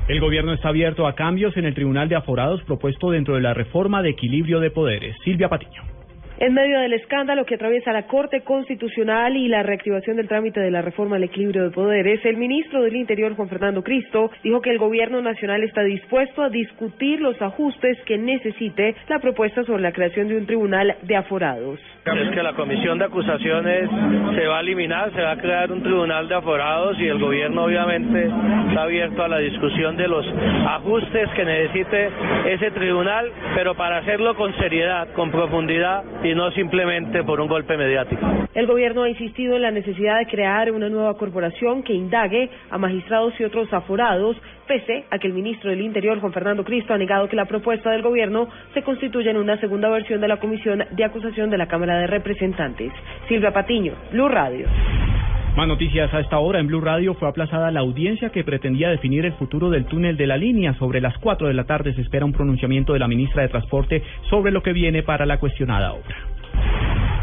El 0.08 0.20
gobierno 0.22 0.54
está 0.54 0.70
abierto 0.70 1.08
a 1.08 1.16
cambios 1.16 1.58
en 1.58 1.66
el 1.66 1.74
Tribunal 1.74 2.10
de 2.10 2.16
Aforados 2.16 2.62
propuesto 2.64 3.10
dentro 3.10 3.36
de 3.36 3.42
la 3.42 3.54
reforma 3.54 4.02
de 4.02 4.10
equilibrio 4.10 4.60
de 4.60 4.70
poderes. 4.70 5.16
Silvia 5.24 5.50
Patiño. 5.50 5.99
En 6.42 6.54
medio 6.54 6.80
del 6.80 6.94
escándalo 6.94 7.44
que 7.44 7.56
atraviesa 7.56 7.92
la 7.92 8.08
Corte 8.08 8.44
Constitucional 8.46 9.36
y 9.36 9.50
la 9.50 9.62
reactivación 9.62 10.16
del 10.16 10.30
trámite 10.30 10.62
de 10.62 10.72
la 10.72 10.82
reforma 10.82 11.18
al 11.18 11.24
equilibrio 11.26 11.66
de 11.66 11.72
poderes, 11.72 12.24
el 12.24 12.38
ministro 12.38 12.82
del 12.82 12.96
Interior, 12.96 13.36
Juan 13.36 13.50
Fernando 13.50 13.84
Cristo, 13.84 14.32
dijo 14.42 14.62
que 14.62 14.70
el 14.70 14.78
Gobierno 14.78 15.22
Nacional 15.22 15.64
está 15.64 15.84
dispuesto 15.84 16.42
a 16.42 16.50
discutir 16.50 17.20
los 17.20 17.42
ajustes 17.42 17.98
que 18.06 18.18
necesite 18.18 18.96
la 19.10 19.20
propuesta 19.20 19.66
sobre 19.66 19.84
la 19.84 19.92
creación 19.92 20.30
de 20.30 20.38
un 20.38 20.46
tribunal 20.46 20.96
de 21.02 21.16
aforados. 21.18 21.78
Es 22.06 22.30
que 22.32 22.42
la 22.42 22.54
comisión 22.54 22.98
de 22.98 23.06
acusaciones 23.06 23.90
se 24.34 24.48
va 24.48 24.60
a 24.60 24.62
eliminar, 24.62 25.14
se 25.14 25.22
va 25.22 25.32
a 25.32 25.38
crear 25.38 25.72
un 25.72 25.84
tribunal 25.84 26.28
de 26.30 26.36
aforados 26.36 26.98
y 27.00 27.08
el 27.08 27.20
gobierno 27.20 27.66
obviamente 27.66 28.32
está 28.70 28.84
abierto 28.84 29.24
a 29.24 29.28
la 29.28 29.40
discusión 29.40 29.98
de 29.98 30.08
los 30.08 30.26
ajustes 30.68 31.30
que 31.36 31.44
necesite 31.44 32.10
ese 32.48 32.72
tribunal, 32.72 33.30
pero 33.54 33.76
para 33.76 33.98
hacerlo 33.98 34.34
con 34.36 34.56
seriedad, 34.58 35.10
con 35.14 35.30
profundidad 35.30 36.04
y 36.30 36.36
no 36.36 36.52
simplemente 36.52 37.24
por 37.24 37.42
un 37.42 37.48
golpe 37.48 37.76
mediático. 37.76 38.22
El 38.54 38.68
gobierno 38.68 39.02
ha 39.02 39.10
insistido 39.10 39.56
en 39.56 39.64
la 39.64 39.72
necesidad 39.72 40.20
de 40.20 40.28
crear 40.28 40.72
una 40.72 40.88
nueva 40.88 41.16
corporación 41.16 41.82
que 41.82 41.94
indague 41.94 42.52
a 42.70 42.78
magistrados 42.78 43.34
y 43.40 43.44
otros 43.44 43.74
aforados, 43.74 44.38
pese 44.68 45.06
a 45.10 45.18
que 45.18 45.26
el 45.26 45.34
ministro 45.34 45.72
del 45.72 45.82
Interior, 45.82 46.20
Juan 46.20 46.32
Fernando 46.32 46.64
Cristo, 46.64 46.94
ha 46.94 47.00
negado 47.00 47.28
que 47.28 47.36
la 47.36 47.46
propuesta 47.46 47.90
del 47.90 48.04
gobierno 48.04 48.48
se 48.76 48.84
constituya 48.84 49.32
en 49.32 49.38
una 49.38 49.60
segunda 49.60 49.90
versión 49.90 50.22
de 50.22 50.28
la 50.28 50.38
comisión 50.38 50.84
de 50.92 51.04
acusación 51.04 51.50
de 51.50 51.58
la 51.58 51.68
Cámara 51.68 51.98
de 51.98 52.06
Representantes. 52.06 52.92
Silvia 53.28 53.52
Patiño, 53.52 53.94
Blue 54.12 54.30
Radio. 54.30 54.68
Más 55.56 55.68
noticias 55.68 56.14
a 56.14 56.20
esta 56.20 56.40
hora 56.40 56.60
en 56.60 56.68
Blue 56.68 56.80
Radio 56.80 57.16
fue 57.16 57.28
aplazada 57.28 57.72
la 57.72 57.82
audiencia 57.82 58.30
que 58.30 58.44
pretendía 58.44 58.90
definir 58.90 59.26
el 59.26 59.34
futuro 59.34 59.70
del 59.70 59.86
túnel 59.86 60.16
de 60.16 60.28
la 60.28 60.38
línea. 60.38 60.74
Sobre 60.76 61.02
las 61.02 61.18
4 61.18 61.48
de 61.48 61.54
la 61.54 61.66
tarde 61.66 61.94
se 61.94 62.02
espera 62.02 62.26
un 62.26 62.34
pronunciamiento 62.34 62.94
de 62.94 63.00
la 63.00 63.08
ministra 63.08 63.42
de 63.42 63.50
Transporte 63.50 64.04
sobre 64.30 64.52
lo 64.52 64.64
que 64.64 64.74
viene 64.74 65.04
para 65.04 65.26
la 65.26 65.40
cuestionada 65.40 65.94
obra. 65.94 66.29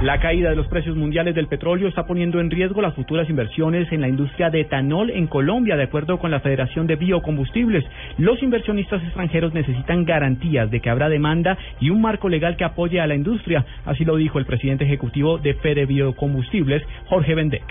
La 0.03 0.21
caída 0.21 0.51
de 0.51 0.57
los 0.57 0.67
precios 0.67 0.95
mundiales 0.95 1.35
del 1.35 1.47
petróleo 1.47 1.89
está 1.89 2.05
poniendo 2.05 2.39
en 2.39 2.51
riesgo 2.51 2.83
las 2.83 2.95
futuras 2.95 3.31
inversiones 3.31 3.91
en 3.93 4.03
la 4.03 4.09
industria 4.09 4.51
de 4.51 4.61
etanol 4.61 5.09
en 5.09 5.27
Colombia, 5.27 5.75
de 5.75 5.85
acuerdo 5.85 6.19
con 6.19 6.31
la 6.31 6.41
Federación 6.41 6.87
de 6.87 6.97
Biocombustibles. 6.97 7.83
Los 8.19 8.43
inversionistas 8.43 9.03
extranjeros 9.03 9.55
necesitan 9.55 10.05
garantías 10.05 10.71
de 10.71 10.81
que 10.81 10.91
habrá 10.91 11.09
demanda 11.09 11.57
y 11.81 11.89
un 11.89 12.03
marco 12.03 12.29
legal 12.29 12.59
que 12.59 12.65
apoye 12.65 13.01
a 13.01 13.07
la 13.07 13.15
industria, 13.15 13.65
así 13.87 14.05
lo 14.05 14.17
dijo 14.17 14.39
el 14.39 14.45
presidente 14.45 14.85
ejecutivo 14.85 15.39
de 15.39 15.55
Fede 15.55 15.87
Biocombustibles, 15.87 16.83
Jorge 17.07 17.35
Bendec. 17.35 17.65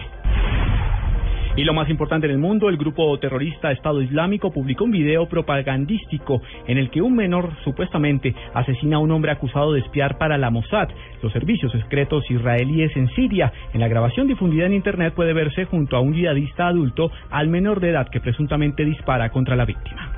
Y 1.57 1.63
lo 1.63 1.73
más 1.73 1.89
importante 1.89 2.27
en 2.27 2.33
el 2.33 2.37
mundo, 2.37 2.67
el 2.67 2.75
grupo 2.75 3.17
terrorista 3.17 3.71
Estado 3.71 4.01
Islámico 4.01 4.51
publicó 4.51 4.83
un 4.83 4.91
video 4.91 5.25
propagandístico 5.27 6.41
en 6.67 6.77
el 6.77 6.89
que 6.89 7.01
un 7.01 7.15
menor 7.15 7.49
supuestamente 7.63 8.35
asesina 8.53 8.97
a 8.97 8.99
un 8.99 9.11
hombre 9.11 9.31
acusado 9.31 9.71
de 9.71 9.79
espiar 9.79 10.17
para 10.17 10.37
la 10.37 10.49
Mossad, 10.49 10.89
los 11.21 11.31
servicios 11.31 11.71
secretos 11.71 12.29
israelíes 12.29 12.93
en 12.97 13.07
Siria. 13.15 13.53
En 13.73 13.79
la 13.79 13.87
grabación 13.87 14.27
difundida 14.27 14.65
en 14.65 14.73
Internet 14.73 15.13
puede 15.13 15.31
verse 15.31 15.63
junto 15.63 15.95
a 15.95 16.01
un 16.01 16.13
yihadista 16.13 16.67
adulto 16.67 17.09
al 17.31 17.47
menor 17.47 17.79
de 17.79 17.91
edad 17.91 18.09
que 18.09 18.19
presuntamente 18.19 18.83
dispara 18.83 19.29
contra 19.29 19.55
la 19.55 19.63
víctima. 19.63 20.11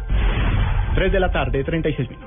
3 0.95 1.11
de 1.11 1.19
la 1.19 1.31
tarde, 1.31 1.63
36 1.63 2.09
minutos. 2.09 2.26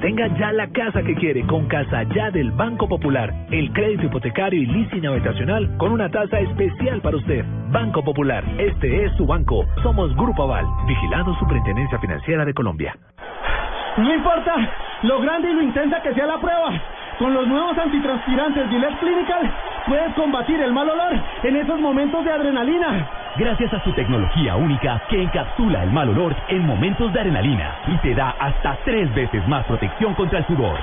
Tenga 0.00 0.28
ya 0.38 0.52
la 0.52 0.68
casa 0.68 1.02
que 1.02 1.14
quiere 1.16 1.44
con 1.46 1.66
Casa 1.66 2.04
Ya 2.14 2.30
del 2.30 2.52
Banco 2.52 2.88
Popular. 2.88 3.34
El 3.50 3.72
crédito 3.72 4.06
hipotecario 4.06 4.62
y 4.62 4.66
leasing 4.66 5.04
habitacional 5.04 5.76
con 5.76 5.90
una 5.90 6.08
tasa 6.08 6.38
especial 6.38 7.00
para 7.00 7.16
usted. 7.16 7.44
Banco 7.72 8.04
Popular, 8.04 8.44
este 8.58 9.04
es 9.04 9.12
su 9.16 9.26
banco. 9.26 9.66
Somos 9.82 10.14
Grupo 10.14 10.44
Aval, 10.44 10.66
vigilado 10.86 11.34
Superintendencia 11.40 11.98
Financiera 11.98 12.44
de 12.44 12.54
Colombia. 12.54 12.96
No 13.96 14.14
importa 14.14 14.54
lo 15.02 15.20
grande 15.20 15.50
y 15.50 15.54
lo 15.54 15.62
intensa 15.62 16.00
que 16.00 16.14
sea 16.14 16.26
la 16.26 16.38
prueba. 16.38 16.80
Con 17.18 17.34
los 17.34 17.48
nuevos 17.48 17.76
antitranspirantes 17.76 18.70
Gillette 18.70 19.00
Clinical 19.00 19.52
puedes 19.88 20.14
combatir 20.14 20.60
el 20.60 20.72
mal 20.72 20.88
olor 20.88 21.20
en 21.42 21.56
esos 21.56 21.80
momentos 21.80 22.24
de 22.24 22.30
adrenalina. 22.30 23.10
Gracias 23.38 23.72
a 23.72 23.84
su 23.84 23.92
tecnología 23.92 24.56
única 24.56 25.00
que 25.08 25.22
encapsula 25.22 25.84
el 25.84 25.92
mal 25.92 26.08
olor 26.08 26.34
en 26.48 26.66
momentos 26.66 27.12
de 27.12 27.20
adrenalina 27.20 27.76
y 27.86 27.96
te 27.98 28.12
da 28.12 28.30
hasta 28.30 28.76
tres 28.84 29.14
veces 29.14 29.46
más 29.46 29.64
protección 29.66 30.12
contra 30.14 30.40
el 30.40 30.46
sudor. 30.48 30.76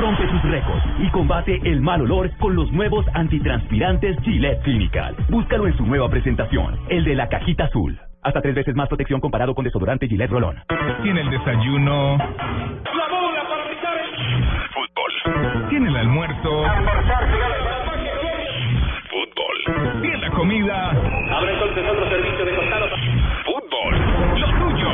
Rompe 0.00 0.26
tus 0.26 0.42
récords 0.42 0.84
y 0.98 1.08
combate 1.10 1.60
el 1.62 1.80
mal 1.80 2.02
olor 2.02 2.36
con 2.38 2.56
los 2.56 2.72
nuevos 2.72 3.06
antitranspirantes 3.14 4.16
Gillette 4.22 4.60
Clinical. 4.62 5.14
Búscalo 5.28 5.68
en 5.68 5.76
su 5.76 5.86
nueva 5.86 6.08
presentación, 6.08 6.80
el 6.88 7.04
de 7.04 7.14
la 7.14 7.28
cajita 7.28 7.66
azul. 7.66 7.96
Hasta 8.24 8.40
tres 8.40 8.56
veces 8.56 8.74
más 8.74 8.88
protección 8.88 9.20
comparado 9.20 9.54
con 9.54 9.64
desodorante 9.64 10.08
Gillette 10.08 10.30
Rolón. 10.30 10.56
Tiene 11.04 11.20
el 11.20 11.30
desayuno. 11.30 12.16
La 12.16 13.08
bola 13.08 13.42
para 13.48 13.68
picar 13.70 13.98
Fútbol. 14.74 15.68
Tiene 15.68 15.88
el 15.90 15.96
almuerzo. 15.96 16.64
Fútbol. 16.64 17.61
Comida. 20.42 20.90
Abre 20.90 21.52
entonces 21.52 21.84
otro 21.88 22.08
servicio 22.10 22.44
de 22.44 22.56
costado. 22.56 22.88
Fútbol. 23.44 24.40
Lo 24.40 24.48
tuyo 24.58 24.88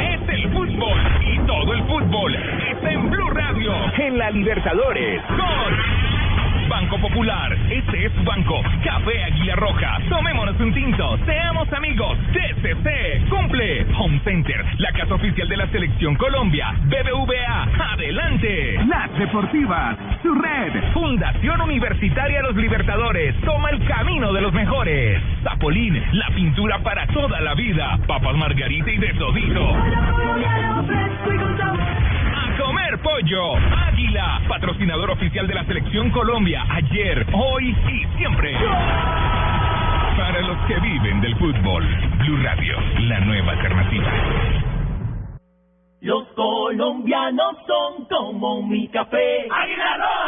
es 0.00 0.28
el 0.28 0.52
fútbol. 0.52 0.98
Y 1.24 1.38
todo 1.46 1.72
el 1.72 1.82
fútbol 1.84 2.34
está 2.34 2.90
en 2.90 3.08
Blue 3.08 3.30
Radio. 3.30 3.74
En 3.96 4.18
la 4.18 4.32
Libertadores. 4.32 5.22
Con 5.22 6.17
Banco 6.68 6.98
Popular. 6.98 7.56
Este 7.70 8.06
es 8.06 8.12
su 8.12 8.22
banco. 8.22 8.60
Café 8.84 9.24
Águila 9.24 9.56
Roja. 9.56 9.98
Tomémonos 10.08 10.60
un 10.60 10.74
tinto. 10.74 11.18
Seamos 11.24 11.72
amigos. 11.72 12.18
TCC. 12.32 13.28
Cumple. 13.28 13.86
Home 13.98 14.20
Center. 14.22 14.64
La 14.78 14.92
casa 14.92 15.14
oficial 15.14 15.48
de 15.48 15.56
la 15.56 15.66
Selección 15.68 16.14
Colombia. 16.16 16.74
BBVA. 16.84 17.92
Adelante. 17.92 18.84
Las 18.86 19.18
Deportivas. 19.18 19.96
Su 20.22 20.34
red. 20.34 20.92
Fundación 20.92 21.60
Universitaria 21.62 22.42
Los 22.42 22.56
Libertadores. 22.56 23.34
Toma 23.40 23.70
el 23.70 23.84
camino 23.86 24.32
de 24.32 24.42
los 24.42 24.52
mejores. 24.52 25.22
Zapolín. 25.42 26.02
La 26.12 26.28
pintura 26.34 26.78
para 26.80 27.06
toda 27.08 27.40
la 27.40 27.54
vida. 27.54 27.98
Papas 28.06 28.36
Margarita 28.36 28.90
y 28.90 28.98
de 28.98 29.14
todito. 29.14 29.76
Comer 32.68 32.98
pollo. 33.00 33.54
Águila, 33.56 34.42
patrocinador 34.46 35.12
oficial 35.12 35.46
de 35.46 35.54
la 35.54 35.64
Selección 35.64 36.10
Colombia. 36.10 36.66
Ayer, 36.68 37.26
hoy 37.32 37.70
y 37.70 38.18
siempre. 38.18 38.54
Para 40.18 40.42
los 40.42 40.58
que 40.66 40.78
viven 40.78 41.18
del 41.22 41.34
fútbol. 41.36 41.86
Blue 42.18 42.36
Radio, 42.42 42.76
la 43.08 43.20
nueva 43.20 43.52
alternativa. 43.52 44.12
Los 46.02 46.28
colombianos 46.36 47.56
son 47.66 48.04
como 48.04 48.62
mi 48.64 48.86
café. 48.88 49.48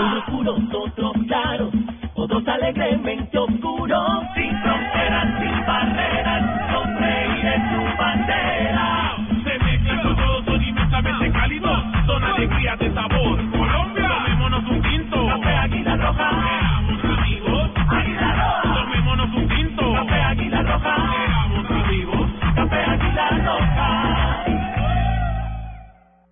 Unos 0.01 0.25
puros, 0.25 0.61
otros 0.73 1.13
claros, 1.29 1.75
otros 2.15 2.49
alegremente 2.49 3.37
oscuros. 3.37 4.23
Sin 4.35 4.63
fronteras, 4.63 5.29
sin 5.41 5.67
barreras, 5.67 6.73
son 6.73 6.97
reyes 7.01 7.63
su 7.69 7.99
bandera. 7.99 9.17
Se 9.45 9.59
mezclan 9.59 10.05
los 10.05 10.17
todos, 10.17 10.45
son 10.47 10.63
inmensamente 10.63 11.33
cálidos. 11.33 12.00
Son 12.11 12.25
alegrías 12.25 12.77
de 12.81 12.93
sabor. 12.93 13.39
Colombia. 13.53 14.09
Tomémonos 14.09 14.65
un 14.69 14.83
tinto. 14.83 15.27
Café 15.29 15.55
Águila 15.59 15.97
Roja. 15.97 16.31
Seamos 16.43 17.05
amigos. 17.05 17.71
Águila 17.89 18.29
Roja. 18.35 18.75
Tomémonos 18.75 19.31
un 19.37 19.49
tinto. 19.49 19.93
Café 19.93 20.23
Águila 20.23 20.63
Roja. 20.63 20.97
Seamos 20.97 21.71
amigos. 21.71 22.27
Café 22.57 22.85
Águila 22.85 23.29
Roja. 23.47 24.00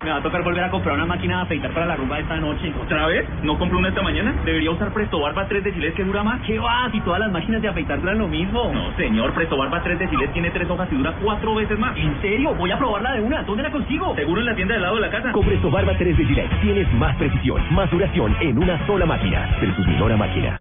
Me 0.08 0.14
va 0.14 0.20
a 0.20 0.22
tocar 0.22 0.42
volver 0.42 0.64
a 0.64 0.70
comprar 0.70 0.94
una 0.94 1.04
máquina 1.04 1.36
de 1.36 1.42
afeitar 1.42 1.70
para 1.72 1.84
la 1.84 1.94
rumba 1.94 2.18
esta 2.18 2.36
noche. 2.36 2.72
¿Otra 2.82 3.06
vez? 3.08 3.28
¿No 3.42 3.58
compré 3.58 3.76
una 3.76 3.90
esta 3.90 4.00
mañana? 4.00 4.34
¿Debería 4.42 4.70
usar 4.70 4.90
Presto 4.94 5.20
Barba 5.20 5.46
3 5.46 5.62
de 5.62 5.70
Gillette 5.70 5.96
que 5.96 6.02
dura 6.02 6.22
más? 6.22 6.40
¿Qué 6.46 6.58
va? 6.58 6.90
Si 6.90 6.98
todas 7.02 7.20
las 7.20 7.30
máquinas 7.30 7.60
de 7.60 7.68
afeitar 7.68 8.00
duran 8.00 8.16
lo 8.16 8.26
mismo. 8.26 8.72
No, 8.72 8.96
señor. 8.96 9.34
Presto 9.34 9.58
Barba 9.58 9.82
3 9.82 9.98
de 9.98 10.08
Gillette 10.08 10.32
tiene 10.32 10.50
tres 10.50 10.70
hojas 10.70 10.88
y 10.90 10.96
dura 10.96 11.12
cuatro 11.22 11.54
veces 11.56 11.78
más. 11.78 11.94
¿En 11.98 12.18
serio? 12.22 12.54
Voy 12.54 12.70
a 12.70 12.78
probarla 12.78 13.12
de 13.12 13.20
una. 13.20 13.42
¿Dónde 13.42 13.64
la 13.64 13.70
consigo? 13.70 14.14
Seguro 14.14 14.40
en 14.40 14.46
la 14.46 14.54
tienda 14.54 14.72
del 14.72 14.82
lado 14.82 14.94
de 14.94 15.02
la 15.02 15.10
casa. 15.10 15.30
Con 15.30 15.44
Presto 15.44 15.70
Barba 15.70 15.92
3 15.98 16.16
de 16.16 16.24
Gillette 16.24 16.60
tienes 16.62 16.90
más 16.94 17.14
precisión, 17.16 17.62
más 17.74 17.90
duración 17.90 18.34
en 18.40 18.56
una 18.56 18.86
sola 18.86 19.04
máquina. 19.04 19.58
Versus 19.60 19.86
menor 19.86 20.12
a 20.12 20.16
máquina. 20.16 20.58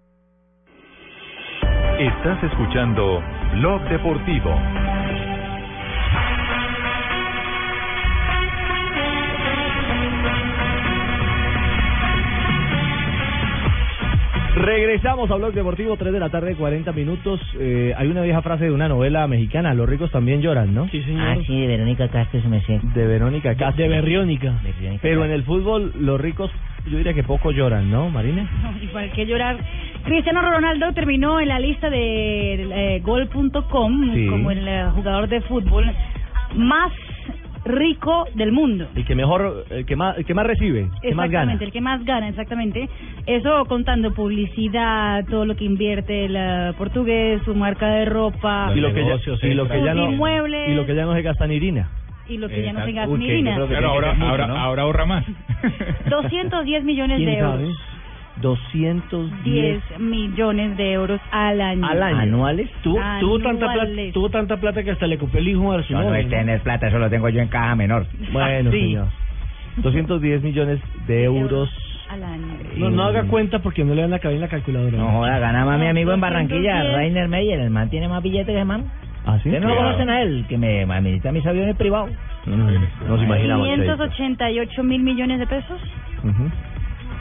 Estás 2.00 2.44
escuchando 2.44 3.24
Blog 3.54 3.82
Deportivo. 3.84 4.60
Regresamos 14.58 15.30
a 15.30 15.36
Blog 15.36 15.54
Deportivo, 15.54 15.98
3 15.98 16.12
de 16.12 16.20
la 16.20 16.30
tarde, 16.30 16.56
40 16.56 16.92
minutos. 16.92 17.40
Eh, 17.60 17.94
hay 17.96 18.08
una 18.08 18.24
vieja 18.24 18.42
frase 18.42 18.66
de 18.66 18.72
una 18.72 18.88
novela 18.88 19.28
mexicana, 19.28 19.76
los 19.76 19.88
ricos 19.88 20.10
también 20.10 20.42
lloran, 20.42 20.74
¿no? 20.74 20.88
Sí, 20.90 21.04
Ah, 21.16 21.36
sí, 21.46 21.62
de 21.62 21.68
Verónica 21.68 22.08
Castro 22.08 22.42
se 22.42 22.48
me 22.48 22.62
sé. 22.62 22.80
De 22.96 23.06
Verónica 23.06 23.56
Castro. 23.56 23.84
De 23.84 23.88
Berriónica. 23.90 24.56
Pero 25.02 25.26
en 25.26 25.32
el 25.32 25.44
fútbol, 25.44 25.92
los 26.00 26.20
ricos, 26.20 26.50
yo 26.90 26.98
diría 26.98 27.14
que 27.14 27.22
poco 27.24 27.52
lloran, 27.52 27.92
¿no, 27.92 28.10
Marina? 28.10 28.50
Igual 28.82 29.12
que 29.12 29.28
llorar. 29.28 29.58
Cristiano 30.06 30.42
Ronaldo 30.42 30.92
terminó 30.94 31.40
en 31.40 31.50
la 31.50 31.60
lista 31.60 31.92
de 31.92 32.96
eh, 32.96 33.00
gol.com 33.02 34.14
Sí. 34.16 34.26
como 34.28 34.50
el 34.50 34.68
eh, 34.68 34.86
jugador 34.96 35.28
de 35.30 35.42
fútbol 35.42 35.86
más 36.56 36.92
rico 37.68 38.26
del 38.34 38.52
mundo. 38.52 38.88
El 38.96 39.06
que 39.06 39.16
mejor, 39.16 39.66
el 39.70 39.86
que 39.86 39.96
más, 39.96 40.18
el 40.18 40.26
que 40.26 40.34
más 40.34 40.46
recibe, 40.48 40.90
el 41.04 41.10
que 41.10 41.16
más 41.16 41.30
gana. 41.30 41.54
Exactamente, 41.54 41.66
el 41.66 41.72
que 41.72 41.82
más 41.82 42.06
gana, 42.06 42.30
exactamente. 42.30 42.90
Eso 43.26 43.66
contando 43.66 44.14
publicidad, 44.14 45.26
todo 45.26 45.46
lo 45.46 45.56
que 45.56 45.66
invierte 45.66 46.26
el 46.26 46.36
eh, 46.36 46.74
portugués, 46.78 47.42
su 47.44 47.54
marca 47.56 47.88
de 47.88 48.06
ropa, 48.06 48.72
Y 48.76 48.80
lo 48.80 48.94
que 48.94 49.02
ya, 49.02 49.08
negocios 49.08 49.44
y 49.44 49.54
lo 49.54 49.68
que 49.68 49.84
ya 49.84 49.94
no, 49.94 50.12
inmuebles 50.12 50.70
y 50.70 50.74
lo 50.74 50.86
que 50.86 50.96
ya 50.96 51.06
no 51.06 51.14
se 51.14 51.22
gasta 51.22 51.46
en 51.46 51.52
Irina. 51.52 51.90
y 52.28 52.38
lo 52.38 52.50
que 52.50 52.62
ya 52.64 52.74
no 52.74 52.86
se 52.86 52.92
gasta 52.92 53.16
en 53.16 53.22
Irina. 53.22 53.68
que 53.68 53.76
ahora, 53.78 54.16
ahora, 54.20 54.48
¿no? 54.48 54.58
ahora 54.58 54.84
ahorra 54.84 55.06
más. 55.06 55.26
210 56.10 56.84
millones 56.84 57.18
¿Quién 57.18 57.30
de 57.30 57.38
euros. 57.38 57.78
Sabe? 58.38 58.42
210 58.42 59.44
10 59.44 60.00
millones 60.00 60.78
de 60.78 60.92
euros 60.94 61.20
al 61.32 61.60
año. 61.62 61.86
al 61.86 62.02
año. 62.04 62.18
¿Anuales? 62.20 62.70
Tuvo, 62.84 63.00
tuvo, 63.20 63.40
tanta 63.40 63.66
plata, 63.66 63.82
Anuales. 63.84 64.14
tuvo 64.14 64.30
tanta 64.30 64.58
plata 64.58 64.84
que 64.84 64.92
hasta 64.92 65.08
le 65.08 65.18
compré 65.18 65.40
el 65.42 65.48
hijo 65.50 65.72
a 65.74 65.84
su 65.84 65.94
No, 65.94 66.04
no 66.04 66.16
es 66.16 66.26
¿no? 66.26 66.30
tener 66.32 66.62
plata, 66.62 66.88
eso 66.88 67.00
lo 67.00 67.10
tengo 67.10 67.30
yo 67.30 67.42
en 67.42 67.48
caja 67.48 67.76
menor. 67.76 68.06
Bueno, 68.32 68.72
Sí. 68.72 68.80
señor. 68.80 69.08
210 69.78 70.42
millones 70.44 70.80
de 71.08 71.24
euros. 71.24 71.70
al 72.10 72.24
año. 72.24 72.46
No, 72.78 72.90
no 72.90 73.04
haga 73.04 73.24
cuenta 73.24 73.60
porque 73.60 73.84
no 73.84 73.94
le 73.94 74.02
van 74.04 74.14
a 74.14 74.20
caber 74.20 74.36
en 74.36 74.42
la 74.42 74.48
calculadora. 74.48 74.98
No 74.98 75.10
joda, 75.12 75.40
gana 75.40 75.66
más 75.66 75.78
mi 75.78 75.88
amigo 75.88 76.14
en 76.14 76.22
210. 76.22 76.64
Barranquilla, 76.64 76.96
Rainer 76.96 77.28
Meyer. 77.28 77.60
El 77.60 77.70
man 77.70 77.90
tiene 77.90 78.08
más 78.08 78.24
billetes 78.24 78.56
que 78.56 78.64
man. 78.64 78.86
¿Ah, 79.26 79.38
sí? 79.44 79.50
¿Ustedes 79.50 79.62
no 79.62 79.68
lo 79.72 79.76
conocen 79.76 80.10
a 80.10 80.22
él? 80.22 80.46
Que 80.48 80.58
me 80.58 80.84
administra 80.84 81.34
mis 81.34 81.46
aviones 81.46 81.76
privados. 81.76 82.10
No, 82.46 82.56
no, 82.56 82.72
nos 83.10 83.22
imaginamos. 83.22 83.68
588 83.68 84.84
mil 84.84 85.04
millones 85.04 85.40
de 85.40 85.48
pesos 85.48 85.82
Ujú. 86.24 86.50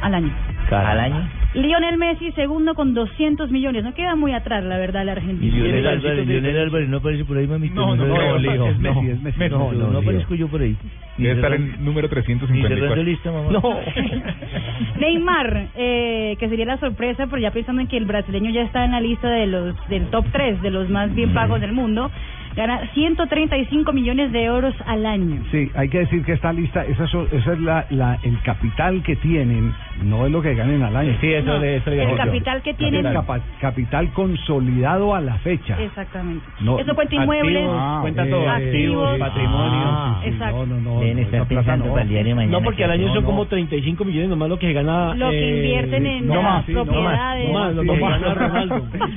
Al 0.01 0.15
año. 0.15 0.33
al 0.71 1.01
año. 1.01 1.29
Lionel 1.55 1.97
Messi, 1.97 2.33
segundo 2.33 2.75
con 2.75 2.93
200 2.93 3.51
millones. 3.51 3.83
No 3.83 3.95
queda 3.95 4.15
muy 4.15 4.33
atrás, 4.33 4.63
la 4.63 4.77
verdad, 4.77 5.05
la 5.07 5.13
Y 5.13 5.17
Argentina. 5.17 5.57
Lionel 5.57 5.87
Álvarez, 5.87 6.27
Lionel 6.27 6.59
Álvarez 6.59 6.89
no 6.89 6.99
aparece 6.99 7.25
por 7.25 7.39
ahí, 7.39 7.47
mamita. 7.47 7.75
No, 7.75 7.97
no, 7.97 8.07
no, 8.07 8.39
Leo, 8.39 8.69
es 8.69 8.79
Messi, 8.79 9.01
no. 9.01 9.11
es 9.13 9.23
Messi. 9.23 9.49
No, 9.49 9.73
no, 9.73 9.91
no 9.91 9.99
aparezco 9.99 10.35
yo 10.35 10.49
por 10.49 10.61
ahí. 10.61 10.77
Debe 11.17 11.33
estar 11.33 11.53
en 11.55 11.83
número 11.83 12.09
Ni 12.09 12.15
cerrando 12.15 12.95
354. 12.95 13.03
lista, 13.03 13.33
mamá. 13.33 13.51
No. 13.53 13.63
Neymar, 15.01 15.69
eh, 15.77 16.37
que 16.39 16.49
sería 16.49 16.67
la 16.67 16.79
sorpresa, 16.79 17.27
pero 17.27 17.41
ya 17.41 17.51
pensando 17.53 17.81
en 17.81 17.89
que 17.89 17.97
el 17.97 18.05
brasileño 18.05 18.51
ya 18.51 18.63
está 18.63 18.85
en 18.85 18.93
la 18.93 19.01
lista 19.01 19.31
de 19.31 19.47
los 19.47 19.75
del 19.89 20.07
top 20.11 20.27
3 20.33 20.61
de 20.61 20.71
los 20.71 20.91
más 20.91 21.15
bien 21.15 21.33
pagos 21.33 21.61
del 21.61 21.73
mundo, 21.73 22.11
gana 22.57 22.81
135 22.95 23.93
millones 23.93 24.33
de 24.33 24.45
euros 24.45 24.75
al 24.87 25.05
año. 25.07 25.43
Sí, 25.51 25.71
hay 25.75 25.89
que 25.89 25.99
decir 26.01 26.25
que 26.25 26.33
esta 26.33 26.53
lista, 26.53 26.85
esa, 26.85 27.07
so- 27.07 27.29
esa 27.31 27.53
es 27.53 27.61
la, 27.61 27.87
la, 27.91 28.19
el 28.23 28.41
capital 28.43 29.03
que 29.03 29.15
tienen, 29.17 29.75
no 30.03 30.27
es 30.27 30.33
lo 30.33 30.41
que 30.43 30.55
ganen 30.55 30.83
al 30.83 30.97
año. 30.97 31.15
Sí, 31.21 31.33
eso 31.33 31.47
No, 31.47 31.59
le- 31.59 31.77
eso 31.77 31.91
le 31.91 32.03
el 32.03 32.17
capital 32.17 32.63
que 32.63 32.75
tienen. 32.75 33.05
El 33.07 33.13
capa- 33.13 33.41
capital 33.61 34.11
consolidado 34.13 35.15
a 35.15 35.21
la 35.21 35.35
fecha. 35.39 35.81
Exactamente. 35.81 36.45
No, 36.61 36.79
Eso 36.79 36.95
cuenta 36.95 37.15
inmuebles, 37.15 37.67
Ah, 37.69 37.99
cuenta 38.01 38.27
eh, 38.27 38.31
todo, 38.31 38.49
activos, 38.49 39.19
patrimonio. 39.19 39.83
Ah, 39.87 40.21
sí, 40.23 40.29
Exacto. 40.31 40.67
No, 40.67 40.67
no, 40.67 40.81
no. 40.95 41.01
Deben 41.01 41.17
no, 41.17 41.23
estar 41.23 41.47
pensando 41.47 41.85
no. 41.87 41.91
para 41.93 42.03
el 42.03 42.09
diario 42.09 42.29
de 42.31 42.35
mañana. 42.37 42.59
No, 42.59 42.65
porque 42.65 42.85
al 42.85 42.91
año 42.93 43.07
no, 43.09 43.15
son 43.15 43.23
no. 43.23 43.29
como 43.29 43.47
35 43.47 44.05
millones 44.05 44.29
nomás 44.31 44.49
lo 44.49 44.59
que 44.59 44.73
gana. 44.73 45.15
Lo 45.15 45.31
que 45.31 45.39
eh, 45.39 45.57
invierten 45.57 46.07
en 46.07 46.27
no 46.27 46.35
las 46.37 46.43
más, 46.45 46.65
sí, 46.67 46.73
no 46.73 46.85
más, 46.85 46.95
propiedades. 46.95 47.49
No 47.49 47.53
más, 47.53 47.75
no 47.75 47.85
más. 47.85 47.97
No 47.97 48.01
más, 48.01 48.21
no 48.21 48.35
no 48.35 48.43
más, 48.47 48.67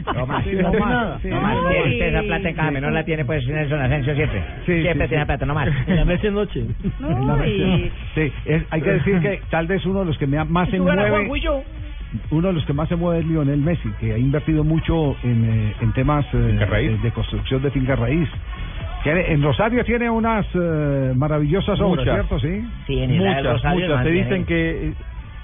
No 0.10 0.26
más, 0.26 0.44
no 0.44 0.44
tiene 0.44 1.40
más. 1.40 1.58
usted 1.94 2.08
esa 2.10 2.22
plata 2.24 2.50
en 2.50 2.56
cada 2.56 2.72
menor 2.72 2.92
la 2.92 3.04
tiene 3.04 3.26
pues 3.30 3.46
Nelson 3.48 3.80
Asensio 3.80 4.16
siempre. 4.16 4.44
Sí, 4.66 4.82
siempre 4.82 5.06
sí, 5.06 5.10
tiene 5.10 5.24
sí. 5.24 5.28
plata, 5.28 5.46
no 5.46 5.54
más. 5.54 5.70
En 5.88 5.96
la 5.98 6.04
mesa 6.06 6.24
de 6.24 6.32
noche. 6.32 6.62
En 6.62 6.94
la 7.00 7.16
No, 7.34 7.36
mesa. 7.38 7.48
y- 7.52 7.92
Sí, 8.16 8.34
es- 8.46 8.64
hay 8.72 8.82
que 8.82 8.92
decir 8.92 9.20
que 9.20 9.40
tal 9.52 9.68
vez 9.68 9.86
uno 9.86 10.00
de 10.00 10.06
los 10.06 10.18
que 10.18 10.26
me- 10.26 10.44
más 10.46 10.68
se 10.70 10.80
mueve, 10.80 11.30
uno 12.32 12.48
de 12.48 12.54
los 12.56 12.66
que 12.66 12.74
más 12.74 12.90
se 12.90 12.96
mueve 12.96 13.20
es 13.20 13.28
Lionel 13.28 13.60
Messi, 13.62 13.88
que 14.00 14.14
ha 14.14 14.18
invertido 14.18 14.64
mucho 14.64 15.16
en, 15.24 15.48
eh, 15.48 15.76
en 15.80 15.94
temas 15.94 16.26
eh, 16.34 16.38
de, 16.38 16.98
de 17.04 17.12
construcción 17.12 17.62
de 17.62 17.70
finca 17.70 17.96
raíz. 17.96 18.28
Que 19.04 19.12
en 19.12 19.44
Rosario 19.44 19.84
tiene 19.86 20.10
unas 20.10 20.46
eh, 20.56 21.14
maravillosas 21.16 21.80
obras, 21.80 22.04
Muchas. 22.06 22.16
¿cierto? 22.16 22.40
Sí. 22.40 22.62
Sí, 22.88 23.00
en 23.00 23.12
el 23.12 23.18
Muchas, 23.20 23.44
Rosario, 23.44 23.88
muchas. 23.90 24.06
bien, 24.06 24.24
dicen 24.24 24.46
que 24.46 24.94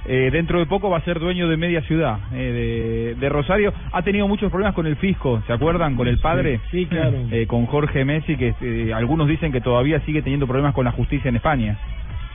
eh, 0.07 0.29
dentro 0.31 0.59
de 0.59 0.65
poco 0.65 0.89
va 0.89 0.97
a 0.97 1.01
ser 1.01 1.19
dueño 1.19 1.47
de 1.47 1.57
media 1.57 1.81
ciudad 1.81 2.19
eh, 2.33 3.15
de, 3.15 3.15
de 3.19 3.29
Rosario. 3.29 3.73
Ha 3.91 4.01
tenido 4.03 4.27
muchos 4.27 4.49
problemas 4.51 4.75
con 4.75 4.85
el 4.87 4.95
fisco, 4.97 5.41
¿se 5.47 5.53
acuerdan? 5.53 5.95
Con 5.95 6.07
el 6.07 6.19
padre. 6.19 6.59
Sí, 6.71 6.79
sí, 6.81 6.85
claro. 6.85 7.17
Eh, 7.31 7.47
con 7.47 7.65
Jorge 7.65 8.05
Messi, 8.05 8.35
que 8.37 8.53
eh, 8.61 8.93
algunos 8.93 9.27
dicen 9.27 9.51
que 9.51 9.61
todavía 9.61 9.99
sigue 10.01 10.21
teniendo 10.21 10.45
problemas 10.47 10.73
con 10.73 10.85
la 10.85 10.91
justicia 10.91 11.29
en 11.29 11.35
España. 11.37 11.77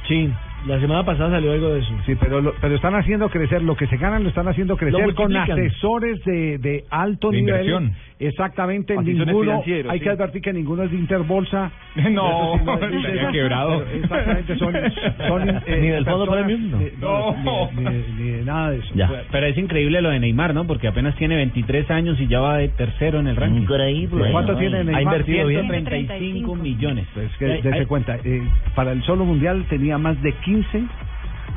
Sí, 0.09 0.29
la 0.67 0.81
semana 0.81 1.05
pasada 1.05 1.31
salió 1.31 1.53
algo 1.53 1.69
de 1.75 1.81
eso. 1.81 1.95
Sí, 2.07 2.15
pero 2.17 2.41
lo- 2.41 2.55
pero 2.61 2.75
están 2.75 2.95
haciendo 2.97 3.29
crecer, 3.29 3.63
lo 3.63 3.77
que 3.77 3.87
se 3.87 3.97
ganan 3.97 4.23
lo 4.25 4.29
están 4.31 4.49
haciendo 4.49 4.77
crecer 4.77 5.15
con 5.15 5.35
asesores 5.37 6.25
de, 6.25 6.59
de 6.59 6.85
alto 6.91 7.31
De 7.31 7.37
nivel. 7.41 7.55
inversión. 7.67 7.93
Exactamente, 8.21 8.93
Asesores 8.93 9.27
ninguno, 9.27 9.63
hay 9.89 9.99
sí. 9.99 10.05
que 10.05 10.11
advertir 10.11 10.43
que 10.43 10.53
ninguno 10.53 10.83
es 10.83 10.91
de 10.91 10.97
Interbolsa. 10.99 11.71
No, 12.11 12.59
sí, 12.59 12.97
exacto, 13.07 13.33
quebrado. 13.33 13.85
Exactamente, 13.95 14.57
son, 14.59 14.75
son 15.27 15.49
eh, 15.67 15.79
Ni 15.81 15.89
del 15.89 16.05
Fondo 16.05 16.27
Premium, 16.31 16.71
no. 16.71 16.79
de- 16.79 16.93
No. 17.01 17.71
ni- 17.75 17.85
ni- 17.85 18.23
ni 18.25 18.31
de 18.31 18.45
nada 18.45 18.71
de 18.71 18.79
eso. 18.79 18.89
Ya. 18.95 19.11
Pero 19.33 19.47
es 19.47 19.57
increíble 19.59 20.01
lo 20.03 20.11
de 20.11 20.21
Neymar, 20.21 20.55
¿no? 20.55 20.67
Porque 20.67 20.87
apenas 20.89 21.17
tiene 21.17 21.37
23 21.37 21.91
años 21.91 22.21
y 22.21 22.27
ya 22.29 22.41
va 22.41 22.59
de 22.59 22.69
tercero 22.69 23.21
en 23.21 23.27
el 23.29 23.37
ranking. 23.37 23.63
Increíble. 23.63 24.29
¿Cuánto 24.33 24.53
¿no? 24.53 24.59
tiene 24.59 24.81
Y- 24.83 24.85
Neymar? 24.85 24.97
Ha 24.99 25.03
invertido 25.03 25.49
¿Ciento? 25.49 25.73
135 25.73 26.55
millones. 26.57 27.07
Pues 27.15 27.31
que 27.39 27.69
hay- 27.73 27.87
cuenta, 27.87 28.17
eh, 28.23 28.43
para 28.75 28.93
el 28.93 29.03
solo 29.03 29.25
mundial 29.25 29.65
tenía 29.71 29.97
más 29.99 30.21
de 30.23 30.33
15 30.45 30.83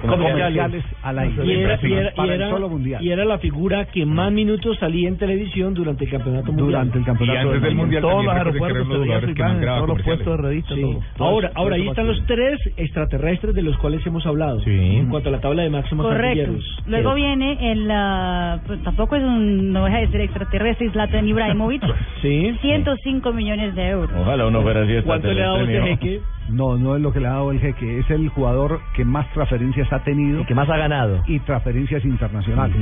comerciales 0.07 0.83
al 1.01 1.19
aire. 1.19 1.45
Y 1.45 1.51
era, 1.51 1.79
y, 1.81 1.93
era, 1.93 2.09
y, 2.11 2.15
para 2.15 2.35
era, 2.35 2.45
el 2.45 2.51
solo 2.51 2.69
mundial. 2.69 3.03
y 3.03 3.09
era 3.11 3.25
la 3.25 3.37
figura 3.39 3.85
que 3.85 4.05
más 4.05 4.31
minutos 4.31 4.77
salía 4.79 5.07
en 5.09 5.17
televisión 5.17 5.73
durante 5.73 6.05
el 6.05 6.11
campeonato 6.11 6.47
mundial. 6.47 6.67
Durante 6.67 6.97
el 6.97 7.01
Y 7.01 7.05
campeonato 7.05 7.39
antes 7.49 7.61
del 7.61 7.75
mundial 7.75 8.01
Todos 8.01 8.25
los 8.25 8.33
aeropuertos 8.33 8.87
los 8.87 9.05
imagen, 9.07 9.35
todos 9.35 9.87
los 9.87 10.01
puestos 10.01 10.37
de 10.37 10.37
revistas, 10.43 10.75
Sí. 10.75 10.81
todo. 10.81 10.99
todo 11.17 11.27
Ahora, 11.27 11.47
eso- 11.49 11.57
ahora 11.57 11.75
todo 11.75 11.83
ahí 11.83 11.89
están 11.89 12.07
los 12.07 12.25
tres 12.25 12.59
extraterrestres 12.77 13.55
de 13.55 13.61
los 13.61 13.77
cuales 13.77 14.05
hemos 14.05 14.25
hablado. 14.25 14.59
Sí. 14.61 14.71
En 14.71 15.09
cuanto 15.09 15.29
a 15.29 15.31
la 15.31 15.39
tabla 15.41 15.63
de 15.63 15.69
máximos 15.69 16.05
Correcto. 16.05 16.53
Luego 16.87 17.13
viene 17.15 17.71
el, 17.71 17.89
ah, 17.91 18.59
pues, 18.67 18.81
tampoco 18.83 19.15
es 19.15 19.23
un, 19.23 19.71
no 19.71 19.85
deja 19.85 19.97
de 19.99 20.07
ser 20.09 20.21
extraterrestre, 20.21 20.89
Zlatan 20.91 21.27
Ibrahimovic, 21.27 21.83
Sí. 22.21 22.55
105 22.61 23.33
millones 23.33 23.75
de 23.75 23.87
euros. 23.89 24.11
Ojalá 24.19 24.47
uno 24.47 24.61
fuera 24.61 24.81
así 24.83 24.93
¿Cuánto 25.05 25.31
le 25.31 25.43
ha 25.43 25.47
dado 25.47 25.65
jeque? 25.65 26.21
No, 26.49 26.77
no 26.77 26.95
es 26.95 27.01
lo 27.01 27.13
que 27.13 27.19
le 27.19 27.27
ha 27.27 27.31
dado 27.31 27.51
el 27.51 27.59
jeque, 27.59 27.99
es 27.99 28.09
el 28.09 28.29
jugador 28.29 28.81
que 28.95 29.05
más 29.05 29.27
transferencias 29.33 29.91
ha 29.93 30.03
tenido 30.03 30.41
El 30.41 30.45
que 30.45 30.55
más 30.55 30.69
ha 30.69 30.77
ganado. 30.77 31.23
y 31.27 31.39
transferencias 31.39 32.03
internacionales. 32.03 32.75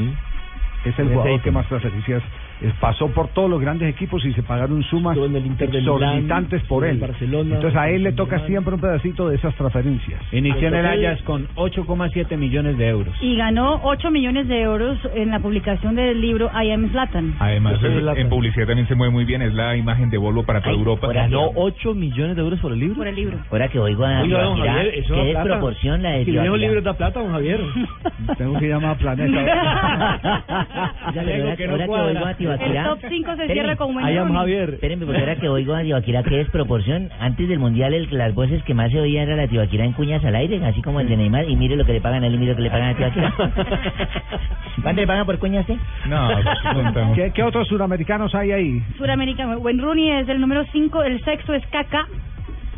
Es 0.86 0.97
el 0.97 1.09
jugador 1.14 1.41
que 1.41 1.51
más 1.51 1.68
transferencias 1.68 2.24
pasó 2.80 3.07
por 3.09 3.30
todos 3.30 3.49
los 3.49 3.59
grandes 3.62 3.89
equipos 3.89 4.24
y 4.26 4.34
se 4.34 4.43
pagaron 4.43 4.84
sumas 4.84 5.18
en 5.18 5.36
el 5.36 5.45
exorbitantes 5.45 6.62
Milán, 6.62 6.68
por 6.68 6.86
en 6.86 6.91
él. 6.91 6.97
Barcelona, 6.99 7.55
Entonces 7.55 7.80
a 7.80 7.89
él 7.89 8.03
le 8.03 8.12
toca 8.14 8.36
Milán. 8.36 8.47
siempre 8.47 8.76
un 8.76 8.82
pedacito 8.82 9.30
de 9.30 9.36
esas 9.36 9.55
transferencias. 9.55 10.22
Inició 10.32 10.68
en 10.68 10.76
el 10.76 10.86
Ajax 10.86 11.24
con 11.24 11.47
8,7 11.55 12.38
millones 12.38 12.78
de 12.78 12.88
euros. 12.88 13.14
Y 13.22 13.36
ganó 13.36 13.80
8 13.84 14.12
millones 14.12 14.47
de 14.47 14.62
euros 14.62 14.97
en 15.16 15.32
la 15.32 15.39
publicación 15.39 15.95
del 15.95 16.22
libro 16.22 16.49
I 16.53 16.72
Am 16.72 16.89
Zlatan. 16.91 17.36
Además, 17.39 17.74
Eso 17.76 17.88
es 17.88 18.18
en, 18.18 18.30
publicidad 18.30 18.68
también 18.68 18.88
se 18.88 18.95
mueve 18.95 19.12
muy 19.12 19.26
bien. 19.26 19.41
Es 19.41 19.53
la 19.53 19.76
imagen 19.76 20.09
de 20.09 20.18
Volvo 20.18 20.43
para 20.43 20.59
toda 20.62 20.72
Ay, 20.74 20.80
Europa. 20.80 21.07
¿Ganó 21.12 21.51
8 21.55 21.93
millones 21.95 22.36
de 22.36 22.41
euros 22.41 22.59
por 22.59 22.72
el 22.74 22.80
libro? 22.80 22.95
Por 22.97 23.07
el 23.07 23.16
libro. 23.16 23.38
Ahora 23.51 23.68
que 23.68 23.80
oigo 23.80 24.05
a 24.05 24.22
Oiga, 24.22 24.43
don 24.43 24.57
Javier, 24.57 24.93
eso 24.95 25.14
qué 25.14 25.20
da 25.20 25.24
plata. 25.24 25.43
desproporción 25.43 26.01
la 26.03 26.09
de 26.12 26.26
Si 26.26 26.32
leo 26.32 26.57
libros 26.57 26.84
da 26.84 26.93
plata, 26.93 27.20
don 27.20 27.32
Javier. 27.32 27.59
Tengo 28.38 28.59
que 28.59 28.68
llamar 28.68 28.91
a 28.91 28.95
Planeta. 28.95 30.51
Ya, 31.14 31.24
le 31.24 31.36
digo 31.41 31.55
que 31.55 31.68
no 31.68 31.86
cuadra. 31.86 32.36
A 32.52 32.56
El 32.56 32.60
Tibaquirá... 32.60 32.84
top 32.86 32.99
5 33.10 33.36
se 33.36 33.47
cierra 33.54 33.76
con 33.76 33.91
I 33.91 33.95
Wayne 33.95 34.20
am 34.20 34.28
Rooney. 34.28 34.39
Javier. 34.39 34.70
Espérenme, 34.76 35.06
porque 35.06 35.20
ahora 35.22 35.36
que 35.36 35.49
oigo 35.49 35.76
a 35.76 35.82
Tibaquirá, 35.82 36.24
qué 36.24 36.38
desproporción. 36.38 37.10
Antes 37.20 37.47
del 37.47 37.60
Mundial, 37.60 37.93
el, 37.93 38.08
las 38.12 38.34
voces 38.34 38.64
que 38.64 38.74
más 38.74 38.91
se 38.91 38.99
oían 38.99 39.28
era 39.28 39.36
la 39.36 39.47
Tibaquirá 39.47 39.86
en 39.86 39.93
cuñas 39.93 40.24
al 40.26 40.36
aire, 40.36 40.64
así 40.66 40.82
como 40.82 40.99
el 40.99 41.08
de 41.08 41.18
Neymar. 41.18 41.49
Y 41.49 41.56
mire 41.56 41.76
lo 41.76 41.86
que 41.86 41.93
le 41.93 42.02
pagan 42.02 42.24
a 42.24 42.28
él 42.28 42.36
y 42.36 42.38
mire 42.38 42.52
lo 42.52 42.58
que 42.58 42.64
le 42.64 42.70
pagan 42.70 42.89
a 42.89 42.95
Tibaquirá. 42.95 43.34
¿Cuánto 44.82 45.02
le 45.02 45.08
pagan 45.08 45.26
por 45.26 45.39
cuñas, 45.39 45.70
eh? 45.70 45.78
No. 46.08 46.30
¿Qué, 47.16 47.32
qué 47.34 47.43
otros 47.43 47.68
suramericanos 47.68 48.34
hay 48.36 48.52
ahí? 48.52 48.84
Suramericano. 48.97 49.58
Wayne 49.60 49.82
Rooney 49.82 50.10
es 50.10 50.30
el 50.30 50.39
número 50.39 50.66
5, 50.72 51.04
el 51.04 51.24
sexto 51.24 51.54
es 51.54 51.66
Kaká, 51.68 52.08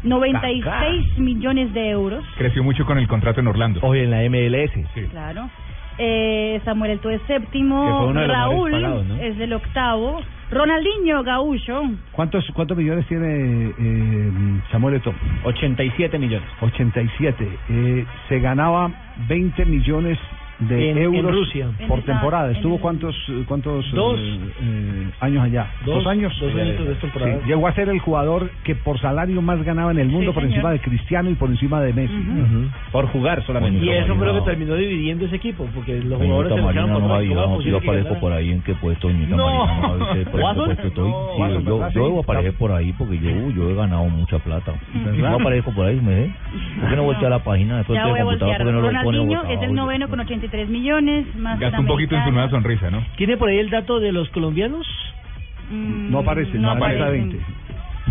96 0.03 1.17
millones 1.19 1.73
de 1.73 1.89
euros. 1.89 2.23
Creció 2.37 2.63
mucho 2.63 2.85
con 2.85 2.97
el 2.97 3.07
contrato 3.07 3.39
en 3.39 3.47
Orlando. 3.47 3.79
Hoy 3.83 3.99
en 3.99 4.11
la 4.11 4.21
MLS. 4.29 4.73
Sí. 4.93 5.01
Claro. 5.11 5.49
Eh, 5.97 6.61
Samuel 6.65 6.91
Eto'o 6.91 7.11
es 7.11 7.21
séptimo. 7.27 8.11
Raúl 8.13 8.71
mejores 8.71 8.71
pagados, 8.71 9.05
¿no? 9.05 9.15
es 9.17 9.39
el 9.39 9.53
octavo. 9.53 10.19
Ronaldinho 10.51 11.23
Gaúcho. 11.23 11.81
¿Cuántos 12.11 12.45
cuántos 12.53 12.77
millones 12.77 13.07
tiene 13.07 13.73
eh, 13.77 14.31
Samuel 14.71 14.95
Eto'o? 14.95 15.13
87 15.45 16.17
millones. 16.19 16.47
87. 16.61 17.59
Eh, 17.69 18.05
se 18.29 18.39
ganaba 18.39 18.91
20 19.27 19.65
millones 19.65 20.17
de 20.59 20.91
En- 20.91 20.97
en 20.97 21.03
euros 21.03 21.31
Rusia. 21.33 21.67
por 21.87 21.99
En 21.99 22.05
temporada. 22.05 22.49
en 22.49 22.55
¿Estuvo 22.55 22.77
cuántos 22.79 23.15
cuántos 23.47 23.91
Dos. 23.91 24.19
eh, 24.19 24.39
eh, 24.61 25.09
años 25.19 25.43
allá? 25.43 25.67
Dos- 25.85 26.05
años? 26.07 26.33
dos 26.39 26.55
añitos 26.55 26.87
de 26.87 26.95
temporada. 26.95 27.39
Sí, 27.41 27.47
Llegó 27.47 27.67
a 27.67 27.73
ser 27.73 27.89
el 27.89 27.99
jugador 27.99 28.49
que 28.63 28.75
por 28.75 28.99
salario 28.99 29.41
más 29.41 29.61
ganaba 29.63 29.91
en 29.91 29.99
el 29.99 30.07
mundo 30.07 30.31
Sí, 30.31 30.33
por 30.33 30.43
señor. 30.43 30.55
encima 30.55 30.71
de 30.71 30.79
Cristiano 30.79 31.29
y 31.29 31.35
por 31.35 31.49
encima 31.49 31.81
de 31.81 31.93
Messi. 31.93 32.13
Ujú. 32.15 32.67
Por 32.91 33.07
jugar 33.07 33.43
solamente. 33.43 33.83
Y 33.83 33.89
eso 33.89 34.15
fue 34.15 34.25
lo 34.27 34.33
que 34.33 34.39
no. 34.39 34.45
terminó 34.45 34.75
dividiendo 34.75 35.25
ese 35.25 35.35
equipo, 35.37 35.67
porque 35.73 35.99
los 35.99 36.21
jugadores 36.21 36.53
se 36.53 36.61
lucharon 36.61 36.91
por 36.93 37.01
no 37.01 37.07
no, 37.07 37.15
me 37.17 37.21
diga, 37.23 37.43
¿cómo 37.43 37.55
no, 37.55 37.59
es 37.61 37.65
yo 37.67 37.77
aparezco 37.77 38.19
por 38.19 38.31
ahí 38.33 38.51
en 38.51 38.61
qué 38.61 38.73
puesto, 38.75 39.07
señor 39.09 39.29
No. 39.29 39.37
No, 39.37 39.97
no. 39.97 39.97
No, 39.97 40.43
Watson, 40.43 40.77
yo, 41.93 42.19
aparecer 42.19 42.53
por 42.57 42.71
ahí 42.71 42.93
porque 42.93 43.19
yo, 43.19 43.49
yo 43.51 43.69
he 43.69 43.75
ganado 43.75 44.05
mucha 44.05 44.39
plata. 44.39 44.73
Yo 45.17 45.27
aparezco 45.27 45.71
por 45.73 45.85
ahí, 45.87 45.99
¿me 45.99 46.13
ve? 46.15 46.31
¿Por 46.79 46.89
qué 46.89 46.95
no 46.95 47.03
voltea 47.13 47.29
la 47.29 47.43
página 47.43 47.77
después 47.77 47.97
Ya 47.97 48.03
del 48.05 48.11
voy 48.11 48.19
a 48.19 48.23
computador? 48.23 48.49
voltear. 48.53 48.57
¿Por 48.57 48.67
qué 48.67 48.73
no 48.73 48.81
lo 48.81 49.03
pone 49.03 49.53
es 49.53 49.61
el 49.61 49.73
noveno 49.73 50.07
con 50.09 50.19
83 50.43 50.69
millones. 50.69 51.25
Más 51.35 51.59
Gastó 51.59 51.81
un 51.81 51.87
poquito 51.87 52.15
en 52.15 52.25
su 52.25 52.31
nueva 52.31 52.49
sonrisa, 52.49 52.89
¿no? 52.91 53.03
¿Tiene 53.17 53.37
por 53.37 53.49
ahí 53.49 53.59
el 53.59 53.69
dato 53.69 53.99
de 53.99 54.11
los 54.11 54.29
colombianos? 54.29 54.85
Mm, 55.69 56.11
No 56.11 56.19
aparece, 56.19 56.57
no, 56.57 56.71
aparece 56.71 57.01
a 57.01 57.05
aparecen. 57.05 57.29
20. 57.29 57.45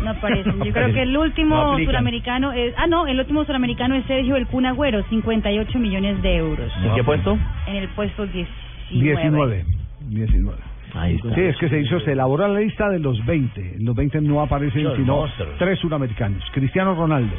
No 0.03 0.11
aparecen. 0.11 0.64
Yo 0.64 0.72
creo 0.72 0.93
que 0.93 1.03
el 1.03 1.16
último 1.16 1.57
No 1.57 1.85
suramericano 1.85 2.53
es... 2.53 2.74
Ah, 2.76 2.87
no, 2.87 3.07
el 3.07 3.18
último 3.18 3.45
suramericano 3.45 3.95
es 3.95 4.05
Sergio 4.07 4.37
El 4.37 4.47
Kun 4.47 4.66
Agüero, 4.66 5.03
58 5.09 5.78
millones 5.78 6.22
de 6.22 6.37
euros. 6.37 6.72
¿En 6.83 6.95
qué 6.95 7.05
puesto? 7.05 7.39
En 7.66 7.76
el 7.76 7.89
puesto 7.89 8.26
19. 8.26 8.51
19. 8.91 9.64
19. 10.09 10.59
Ahí 10.95 11.14
está. 11.16 11.35
Sí, 11.35 11.41
es 11.41 11.57
que 11.57 11.68
se 11.68 11.80
hizo, 11.80 12.01
se 12.01 12.12
elaboró 12.12 12.49
la 12.49 12.61
lista 12.61 12.89
de 12.89 12.99
los 12.99 13.24
20. 13.24 13.76
En 13.76 13.85
los 13.85 13.95
20 13.95 14.20
no 14.22 14.41
aparecen 14.41 14.89
sino 14.97 15.26
tres 15.59 15.78
suramericanos. 15.78 16.43
Cristiano 16.53 16.95
Ronaldo. 16.95 17.37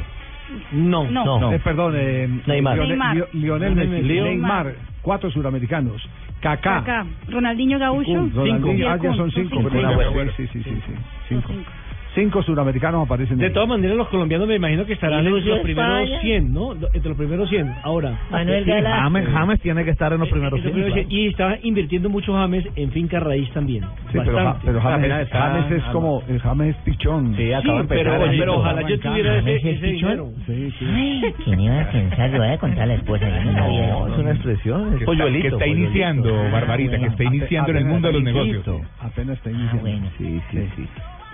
No. 0.72 1.04
No. 1.10 1.24
No. 1.40 1.52
Eh, 1.52 1.60
perdón, 1.62 1.94
eh, 1.96 2.28
Neymar. 2.46 2.74
Lionel, 2.76 2.88
Neymar. 2.90 3.14
Lio- 3.16 3.28
Lionel 3.32 3.74
Messi. 3.76 4.02
Neymar. 4.02 4.24
Neymar. 4.26 4.74
Cuatro 5.02 5.30
suramericanos. 5.30 6.06
Kaká. 6.40 7.06
Ronaldinho 7.28 7.78
Gaúcho. 7.78 8.28
Ronaldinho. 8.34 8.90
Ah, 8.90 8.98
ya 9.02 9.14
son 9.14 9.30
cinco. 9.30 9.56
cinco. 9.56 9.70
perdón. 9.70 9.98
Cinco. 10.12 10.32
Sí, 10.36 10.46
sí, 10.52 10.62
sí, 10.62 10.70
sí, 10.86 10.92
Cinco. 11.28 11.48
cinco. 11.48 11.70
Cinco 12.14 12.42
suramericanos 12.42 13.04
aparecen. 13.04 13.38
De 13.38 13.46
ahí. 13.46 13.52
todas 13.52 13.68
maneras, 13.68 13.96
los 13.96 14.08
colombianos 14.08 14.46
me 14.46 14.54
imagino 14.56 14.86
que 14.86 14.92
estarán 14.92 15.24
¿Y 15.24 15.26
entre 15.26 15.32
Lucio 15.32 15.54
los 15.54 15.62
primeros 15.62 16.00
España? 16.02 16.20
100, 16.20 16.52
¿no? 16.52 16.72
Entre 16.72 17.08
los 17.08 17.16
primeros 17.18 17.48
100. 17.48 17.74
Ahora. 17.82 18.18
Manuel 18.30 18.64
Sí, 18.64 18.70
Gala. 18.70 18.96
James- 19.02 19.28
James 19.32 19.60
tiene 19.60 19.84
que 19.84 19.90
estar 19.90 20.12
en 20.12 20.20
los 20.20 20.28
primeros 20.28 20.60
100, 20.60 20.72
primeros 20.72 20.94
100. 20.94 21.06
Y 21.10 21.26
está 21.26 21.58
invirtiendo 21.62 22.08
mucho 22.08 22.32
James 22.34 22.64
en 22.76 22.92
finca 22.92 23.18
raíz 23.18 23.50
también. 23.52 23.82
Sí, 24.12 24.18
pero, 24.24 24.56
pero 24.64 24.80
James, 24.80 25.28
James 25.30 25.72
es 25.72 25.82
como, 25.84 26.22
el 26.28 26.40
James 26.40 26.76
es 26.76 26.82
pichón. 26.82 27.34
Sí, 27.36 27.50
pero, 27.88 28.12
pero 28.38 28.58
ojalá 28.58 28.82
yo 28.88 29.00
tuviera 29.00 29.38
ese, 29.38 29.70
ese 29.70 29.86
dinero. 29.86 30.28
Sí, 30.46 30.72
sí. 30.78 30.86
Ay, 30.88 31.34
¿quién 31.44 31.60
iba 31.60 31.80
a 31.80 31.90
pensar? 31.90 32.30
Le 32.30 32.38
voy 32.38 32.48
a 32.48 32.58
contar 32.58 32.82
a 32.82 32.86
la 32.86 32.94
esposa. 32.94 33.24
No 33.26 33.66
eso. 33.66 34.08
es 34.12 34.18
una 34.18 34.30
expresión. 34.30 34.98
Que 34.98 35.04
está, 35.04 35.24
que 35.32 35.48
está 35.48 35.66
iniciando, 35.66 36.50
Barbarita, 36.52 36.98
que 36.98 37.06
está 37.06 37.24
iniciando 37.24 37.70
en 37.72 37.76
el 37.78 37.84
mundo 37.86 38.08
de 38.08 38.14
los 38.14 38.22
negocios. 38.22 38.64
Apenas 39.00 39.36
está 39.38 39.50
iniciando. 39.50 39.80
bueno. 39.82 40.06
Sí, 40.16 40.40
sí, 40.50 40.58
sí. 40.76 40.88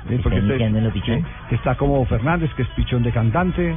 Sí, 0.08 0.14
Está 0.14 0.22
porque 0.24 0.38
este- 0.38 0.48
iniciando 0.50 0.78
en 0.78 0.84
lo 0.84 0.90
pichón. 0.90 1.26
sí, 1.48 1.54
Está 1.54 1.74
como 1.76 2.04
Fernández, 2.06 2.50
que 2.54 2.62
es 2.62 2.68
pichón 2.70 3.02
de 3.02 3.12
cantante. 3.12 3.74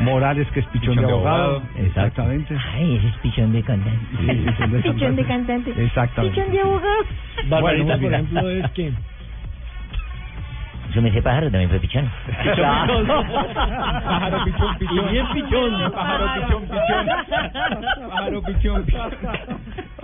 Morales, 0.00 0.46
que 0.52 0.60
es 0.60 0.66
pichón, 0.66 0.90
Pichón 0.90 0.96
de 0.96 1.06
de 1.06 1.12
abogado. 1.12 1.44
abogado. 1.56 1.62
Exactamente. 1.76 2.56
Ay, 2.74 2.96
ese 2.96 3.08
es 3.08 3.16
pichón 3.18 3.52
de 3.52 3.62
cantante. 3.62 3.98
Sí, 4.20 4.26
pichón 4.46 4.72
de 4.72 4.78
Pichón 4.82 5.16
de 5.16 5.24
cantante. 5.24 5.84
Exactamente. 5.84 6.34
Pichón 6.40 6.52
de 6.52 6.60
abogado. 6.60 7.02
Barbarita, 7.48 7.84
Bueno, 7.96 8.00
por 8.02 8.12
ejemplo, 8.12 8.50
es 8.50 8.70
que... 8.72 8.92
Yo 10.94 11.02
me 11.02 11.10
sé 11.12 11.20
pájaro, 11.20 11.50
también 11.50 11.68
fue 11.68 11.78
pichón. 11.80 12.10
Pájaro 12.56 14.44
pichón, 14.44 14.78
pichón. 14.78 14.96
Y 15.08 15.12
bien 15.12 15.26
pichón. 15.34 15.92
Pájaro 15.92 16.26
pichón, 16.34 16.62
pichón. 16.62 18.08
Pájaro 18.10 18.42
pichón, 18.42 18.84
pichón. 18.84 19.10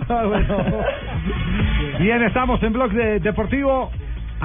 Ah, 0.09 0.23
bueno. 0.25 0.57
Bien, 1.99 2.21
estamos 2.23 2.61
en 2.63 2.73
Blog 2.73 2.91
de- 2.91 3.19
Deportivo. 3.21 3.91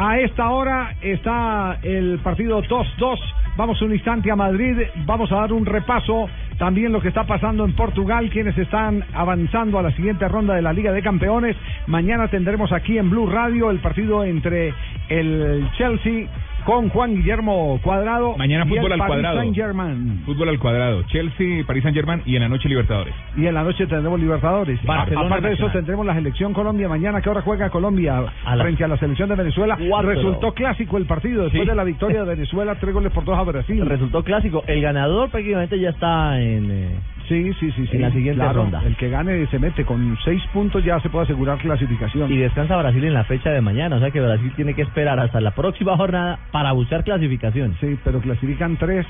A 0.00 0.16
esta 0.20 0.48
hora 0.50 0.94
está 1.02 1.80
el 1.82 2.20
partido 2.22 2.62
2-2. 2.62 3.18
Vamos 3.56 3.82
un 3.82 3.92
instante 3.92 4.30
a 4.30 4.36
Madrid. 4.36 4.76
Vamos 5.04 5.32
a 5.32 5.38
dar 5.38 5.52
un 5.52 5.66
repaso 5.66 6.28
también 6.56 6.92
lo 6.92 7.00
que 7.00 7.08
está 7.08 7.24
pasando 7.24 7.64
en 7.64 7.72
Portugal, 7.74 8.30
quienes 8.30 8.56
están 8.56 9.04
avanzando 9.12 9.76
a 9.76 9.82
la 9.82 9.90
siguiente 9.90 10.28
ronda 10.28 10.54
de 10.54 10.62
la 10.62 10.72
Liga 10.72 10.92
de 10.92 11.02
Campeones. 11.02 11.56
Mañana 11.88 12.28
tendremos 12.28 12.70
aquí 12.70 12.96
en 12.96 13.10
Blue 13.10 13.28
Radio 13.28 13.72
el 13.72 13.80
partido 13.80 14.22
entre 14.22 14.72
el 15.08 15.68
Chelsea 15.76 16.28
con 16.68 16.90
Juan 16.90 17.14
Guillermo 17.14 17.80
Cuadrado. 17.82 18.36
Mañana 18.36 18.66
fútbol 18.66 18.92
al 18.92 18.98
Paris 18.98 19.12
cuadrado. 19.14 19.38
Saint-Germain. 19.38 20.22
Fútbol 20.26 20.48
al 20.50 20.58
cuadrado. 20.58 21.02
Chelsea, 21.04 21.64
Paris 21.66 21.82
Saint 21.82 21.96
Germain 21.96 22.20
y 22.26 22.36
en 22.36 22.42
la 22.42 22.48
noche 22.50 22.68
Libertadores. 22.68 23.14
Y 23.38 23.46
en 23.46 23.54
la 23.54 23.62
noche 23.62 23.86
tendremos 23.86 24.20
Libertadores. 24.20 24.78
Barcelona 24.84 25.26
Aparte 25.28 25.48
de 25.48 25.54
eso, 25.54 25.70
tendremos 25.70 26.04
la 26.04 26.12
selección 26.14 26.52
Colombia. 26.52 26.86
Mañana, 26.86 27.22
¿qué 27.22 27.30
hora 27.30 27.40
juega 27.40 27.70
Colombia 27.70 28.22
A 28.44 28.54
las 28.54 28.66
frente 28.66 28.84
a 28.84 28.88
la 28.88 28.98
selección 28.98 29.30
de 29.30 29.36
Venezuela? 29.36 29.78
cuatro. 29.88 30.10
Resultó 30.10 30.52
clásico 30.52 30.98
el 30.98 31.06
partido 31.06 31.44
después 31.44 31.62
Sí. 31.62 31.68
de 31.70 31.74
la 31.74 31.84
victoria 31.84 32.22
de 32.24 32.30
Venezuela, 32.36 32.74
tres 32.74 32.92
goles 32.92 33.12
por 33.12 33.24
dos 33.24 33.38
a 33.38 33.42
Brasil. 33.44 33.86
Resultó 33.86 34.22
clásico. 34.22 34.62
El 34.66 34.82
ganador 34.82 35.30
prácticamente 35.30 35.80
ya 35.80 35.88
está 35.88 36.38
en, 36.38 36.70
eh, 36.70 36.88
Sí, 37.28 37.52
sí, 37.60 37.70
sí, 37.72 37.86
sí. 37.86 37.96
en 37.96 38.02
la 38.02 38.10
siguiente 38.10 38.40
Claro, 38.40 38.62
ronda. 38.62 38.82
El 38.84 38.96
que 38.96 39.08
gane 39.10 39.46
se 39.48 39.58
mete 39.58 39.84
con 39.84 40.16
seis 40.24 40.42
puntos, 40.52 40.82
ya 40.82 40.98
se 41.00 41.10
puede 41.10 41.24
asegurar 41.24 41.58
clasificación. 41.58 42.32
Y 42.32 42.38
descansa 42.38 42.76
Brasil 42.76 43.04
en 43.04 43.14
la 43.14 43.24
fecha 43.24 43.50
de 43.50 43.60
mañana, 43.60 43.96
o 43.96 44.00
sea 44.00 44.10
que 44.10 44.20
Brasil 44.20 44.52
tiene 44.56 44.74
que 44.74 44.82
esperar 44.82 45.20
hasta 45.20 45.40
la 45.40 45.50
próxima 45.52 45.96
jornada 45.96 46.38
para 46.50 46.72
buscar 46.72 47.04
clasificación. 47.04 47.76
Sí, 47.80 47.98
pero 48.02 48.20
clasifican 48.20 48.76
tres. 48.78 49.06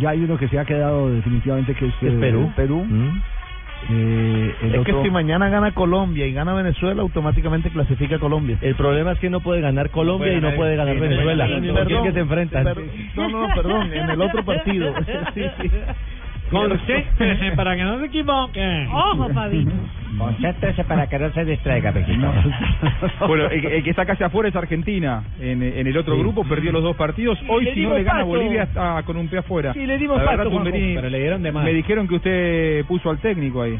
Ya 0.00 0.10
hay 0.10 0.20
uno 0.24 0.38
que 0.38 0.48
se 0.48 0.58
ha 0.58 0.64
quedado 0.64 1.10
definitivamente 1.12 1.74
que 1.74 1.86
es, 1.86 1.94
eh, 2.02 2.16
Perú. 2.18 2.50
Perú. 2.56 2.84
Mm. 2.84 3.22
Eh, 3.88 4.54
el 4.62 4.74
Es 4.74 4.80
otro- 4.80 4.96
que 5.00 5.02
si 5.04 5.10
mañana 5.10 5.48
gana 5.48 5.72
Colombia 5.72 6.26
y 6.26 6.32
gana 6.34 6.52
Venezuela, 6.52 7.00
automáticamente 7.00 7.70
clasifica 7.70 8.18
Colombia. 8.18 8.58
El 8.60 8.74
problema 8.74 9.12
es 9.12 9.18
que 9.18 9.30
no 9.30 9.40
puede 9.40 9.62
ganar 9.62 9.88
Colombia 9.90 10.32
y 10.34 10.40
no 10.40 10.50
puede 10.52 10.76
ganar 10.76 10.94
sí, 10.94 11.00
no 11.00 11.06
puede 11.06 11.16
Venezuela. 11.24 11.46
es 11.46 11.72
Perdón, 11.72 12.04
que 12.04 12.12
se 12.12 12.20
enfrentan. 12.20 12.64
per- 12.64 12.76
no, 13.16 13.28
no, 13.28 13.54
perdón, 13.54 13.92
en 13.92 14.10
el 14.10 14.20
otro 14.20 14.44
partido. 14.44 14.94
Sí, 15.34 15.42
sí. 15.62 15.70
Concéntrese 16.50 17.52
para 17.56 17.76
que 17.76 17.82
no 17.84 17.98
se 18.00 18.06
equivoque. 18.06 18.86
Ojo, 18.92 19.28
Fabito. 19.32 19.70
Concéntrese 20.18 20.84
para 20.84 21.06
que 21.06 21.18
no 21.18 21.32
se 21.32 21.44
distraiga, 21.44 21.92
Pejito. 21.92 22.32
Bueno, 23.28 23.46
el, 23.46 23.64
el 23.64 23.82
que 23.84 23.90
está 23.90 24.04
casi 24.04 24.24
afuera 24.24 24.48
es 24.48 24.56
Argentina. 24.56 25.22
En, 25.40 25.62
en 25.62 25.86
el 25.86 25.96
otro 25.96 26.14
Sí. 26.14 26.20
grupo 26.20 26.44
perdió 26.44 26.72
los 26.72 26.82
dos 26.82 26.96
partidos. 26.96 27.38
Y 27.42 27.46
Hoy 27.48 27.68
si 27.74 27.82
no 27.82 27.94
le 27.94 28.02
gana 28.02 28.18
paso. 28.20 28.28
Bolivia 28.28 28.64
está 28.64 29.02
con 29.04 29.16
un 29.16 29.28
pie 29.28 29.38
afuera. 29.38 29.72
Sí, 29.72 29.86
le 29.86 29.96
dimos 29.98 30.16
La 30.18 30.24
verdad, 30.30 30.36
paso, 30.38 30.50
Juanjo, 30.50 30.64
Tumberini, 30.70 30.94
pero 30.96 31.08
le 31.10 31.18
dieron 31.20 31.42
de 31.42 31.52
más. 31.52 31.64
Me 31.64 31.72
dijeron 31.72 32.08
que 32.08 32.14
usted 32.16 32.84
puso 32.86 33.10
al 33.10 33.18
técnico 33.18 33.62
ahí. 33.62 33.78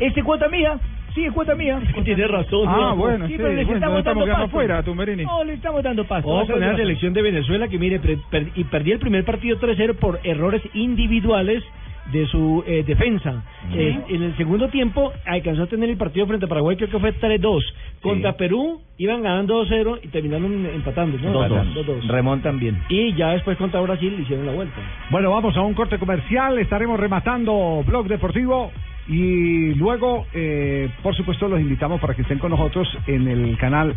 ¿Este 0.00 0.22
cuota 0.22 0.48
mía? 0.48 0.78
Sí, 1.14 1.24
es 1.26 1.32
cuota 1.32 1.54
mía. 1.54 1.78
Tiene 2.04 2.26
razón. 2.26 2.66
Ah, 2.66 2.72
Juanjo. 2.74 2.96
bueno, 2.96 3.26
sí, 3.28 3.34
pero 3.36 3.48
le 3.50 3.64
bueno, 3.64 3.74
estamos 3.74 3.98
estamos 3.98 4.26
dando 4.26 4.34
paso. 4.34 4.44
afuera, 4.46 4.82
Tumberini. 4.82 5.24
No, 5.24 5.44
le 5.44 5.52
estamos 5.54 5.82
dando 5.82 6.04
paso. 6.04 6.26
Ojo 6.28 6.46
con 6.52 6.60
la 6.60 6.74
selección 6.74 7.12
de 7.12 7.22
Venezuela 7.22 7.68
que, 7.68 7.78
mire, 7.78 8.00
per- 8.00 8.18
per- 8.30 8.48
y 8.56 8.64
perdí 8.64 8.92
el 8.92 8.98
primer 8.98 9.24
partido 9.24 9.58
3-0 9.60 9.94
por 9.96 10.18
errores 10.24 10.62
individuales 10.74 11.62
de 12.10 12.26
su 12.26 12.64
eh, 12.66 12.82
defensa. 12.86 13.44
Eh, 13.72 13.98
en 14.08 14.22
el 14.22 14.36
segundo 14.36 14.68
tiempo 14.68 15.12
alcanzó 15.24 15.62
a 15.62 15.66
tener 15.66 15.88
el 15.88 15.96
partido 15.96 16.26
frente 16.26 16.46
a 16.46 16.48
Paraguay, 16.48 16.76
creo 16.76 16.90
que 16.90 16.98
fue 16.98 17.14
3-2. 17.14 17.62
Contra 18.00 18.36
Perú 18.36 18.80
iban 18.98 19.22
ganando 19.22 19.64
2-0 19.64 20.00
y 20.02 20.08
terminaron 20.08 20.66
empatando. 20.66 21.18
¿no? 21.18 21.48
2-2. 21.48 21.74
2-2. 21.86 22.06
Remontan 22.08 22.58
bien. 22.58 22.82
Y 22.88 23.14
ya 23.14 23.30
después 23.30 23.56
contra 23.56 23.80
Brasil 23.80 24.18
hicieron 24.20 24.46
la 24.46 24.52
vuelta. 24.52 24.76
Bueno, 25.10 25.30
vamos 25.30 25.56
a 25.56 25.60
un 25.60 25.74
corte 25.74 25.98
comercial. 25.98 26.58
Estaremos 26.58 26.98
rematando 26.98 27.82
Blog 27.86 28.08
Deportivo. 28.08 28.72
Y 29.08 29.74
luego, 29.74 30.26
eh, 30.32 30.88
por 31.02 31.14
supuesto, 31.16 31.48
los 31.48 31.60
invitamos 31.60 32.00
para 32.00 32.14
que 32.14 32.22
estén 32.22 32.38
con 32.38 32.50
nosotros 32.50 32.88
en 33.06 33.26
el 33.26 33.56
canal 33.58 33.96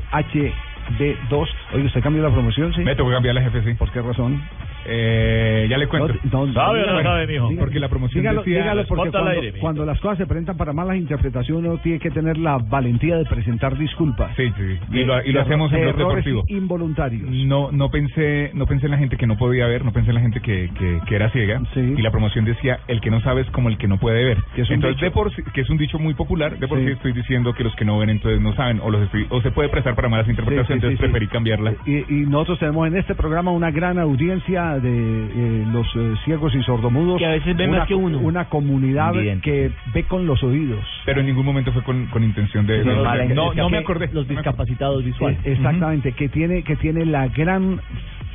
HD2. 0.90 1.48
Oye, 1.74 1.86
¿usted 1.86 2.02
cambió 2.02 2.22
la 2.24 2.30
promoción, 2.32 2.74
sí? 2.74 2.82
Me 2.84 2.96
tengo 2.96 3.10
que 3.10 3.16
cambiar 3.16 3.36
la 3.36 3.42
jefe, 3.42 3.64
sí. 3.64 3.74
¿Por 3.76 3.92
qué 3.92 4.02
razón? 4.02 4.42
Eh, 4.88 5.66
ya 5.68 5.78
le 5.80 5.88
cuento. 5.88 6.14
No, 6.32 6.46
no, 6.46 6.54
¿Sabe 6.54 6.84
o 6.84 6.86
no 6.86 6.94
Bueno, 6.94 7.10
sabe, 7.10 7.26
mijo? 7.28 7.48
dígalo, 7.50 7.60
Porque 7.66 7.80
la 7.80 7.90
promoción 7.90 8.22
dígalo, 8.22 8.42
decía... 8.44 8.60
dígalo 8.62 8.86
porque 8.86 9.10
cuando, 9.10 9.30
aire, 9.32 9.54
cuando 9.60 9.86
las 9.86 10.00
cosas 10.00 10.20
se 10.20 10.28
presentan 10.28 10.58
para 10.58 10.74
malas 10.74 10.98
interpretaciones 10.98 11.66
uno 11.66 11.78
tiene 11.80 11.98
que 12.00 12.12
tener 12.12 12.38
la 12.38 12.58
valentía 12.60 13.18
de 13.18 13.26
presentar 13.26 13.76
disculpas. 13.78 14.36
Sí, 14.36 14.52
sí. 14.56 14.80
Y 14.92 15.04
lo, 15.06 15.24
y 15.24 15.32
lo 15.32 15.40
De- 15.40 15.46
hacemos 15.46 15.72
en 15.74 15.80
de 15.80 15.86
Blog 15.92 15.96
errores 16.02 16.26
Deportivo. 16.26 16.44
involuntarios. 16.50 17.28
No, 17.32 17.72
no 17.72 17.90
pensé, 17.90 18.52
no 18.54 18.68
pensé 18.68 18.86
en 18.86 18.92
la 18.92 18.98
gente 19.00 19.18
que 19.18 19.26
no 19.26 19.38
podía 19.38 19.66
ver, 19.66 19.84
no 19.84 19.92
pensé 19.92 20.10
en 20.12 20.16
la 20.16 20.22
gente 20.22 20.40
que, 20.42 20.70
que, 20.78 21.00
que 21.08 21.16
era 21.16 21.32
ciega. 21.32 21.62
Y 21.76 22.02
la 22.04 22.12
promoción 22.12 22.46
decía 22.46 22.80
el 22.88 23.02
que 23.02 23.10
no 23.10 23.22
sabe 23.22 23.42
es 23.42 23.50
como 23.50 23.70
el 23.70 23.78
que 23.80 23.88
no 23.88 23.98
puede 23.98 24.24
ver. 24.24 24.38
es 24.56 24.70
un 24.70 24.76
entonces, 24.76 24.98
dicho. 24.98 25.06
de 25.06 25.12
por 25.12 25.34
sí- 25.34 25.42
que 25.52 25.62
es 25.62 25.70
un 25.72 25.78
dicho 25.78 25.98
muy 25.98 26.14
popular, 26.14 26.60
de 26.60 26.68
por 26.68 26.78
Sí. 26.78 26.86
sí 26.86 26.92
estoy 26.92 27.14
diciendo 27.14 27.54
que 27.54 27.64
los 27.64 27.76
que 27.76 27.86
no 27.86 27.98
ven 27.98 28.10
entonces 28.12 28.40
no 28.40 28.54
saben, 28.54 28.80
o 28.84 28.92
los 28.92 29.02
estoy- 29.02 29.26
o 29.30 29.42
se 29.42 29.50
puede 29.50 29.70
prestar 29.70 29.96
para 29.96 30.10
malas 30.10 30.28
interpretaciones, 30.28 30.68
Sí, 30.68 30.74
sí, 30.74 30.75
entonces 30.76 30.98
sí, 31.00 31.06
sí. 31.06 31.12
preferí 31.12 31.28
cambiarla. 31.28 31.74
Y, 31.86 31.98
y 31.98 32.26
nosotros 32.26 32.60
tenemos 32.60 32.88
en 32.88 32.98
este 32.98 33.16
programa 33.16 33.52
una 33.52 33.72
gran 33.72 34.00
audiencia 34.00 34.80
de 34.80 34.90
eh, 34.90 35.66
los 35.72 35.88
eh, 35.96 36.14
ciegos 36.26 36.54
y 36.56 36.62
sordomudos. 36.64 37.18
Que 37.18 37.26
a 37.26 37.32
veces 37.32 37.56
ven 37.56 37.70
una, 37.70 37.80
más 37.80 37.88
que 37.88 37.96
uno. 37.96 38.20
Una 38.20 38.46
comunidad 38.46 39.14
Bien. 39.14 39.42
que 39.42 39.72
ve 39.94 40.04
con 40.04 40.26
los 40.26 40.42
oídos. 40.44 40.84
Pero 41.06 41.22
en 41.22 41.28
ningún 41.28 41.46
momento 41.46 41.72
fue 41.72 41.84
con, 41.84 42.06
con 42.08 42.24
intención 42.24 42.66
de... 42.66 42.84
Sí, 42.84 42.90
no, 43.34 43.70
me 43.70 43.78
acordé. 43.78 44.10
Los 44.12 44.28
discapacitados 44.28 45.04
visuales. 45.04 45.40
Eh, 45.44 45.54
Exactamente, 45.54 46.12
que 46.14 46.30
tiene 46.30 46.64
que 46.64 46.76
tiene 46.76 47.06
la 47.06 47.28
gran 47.28 47.80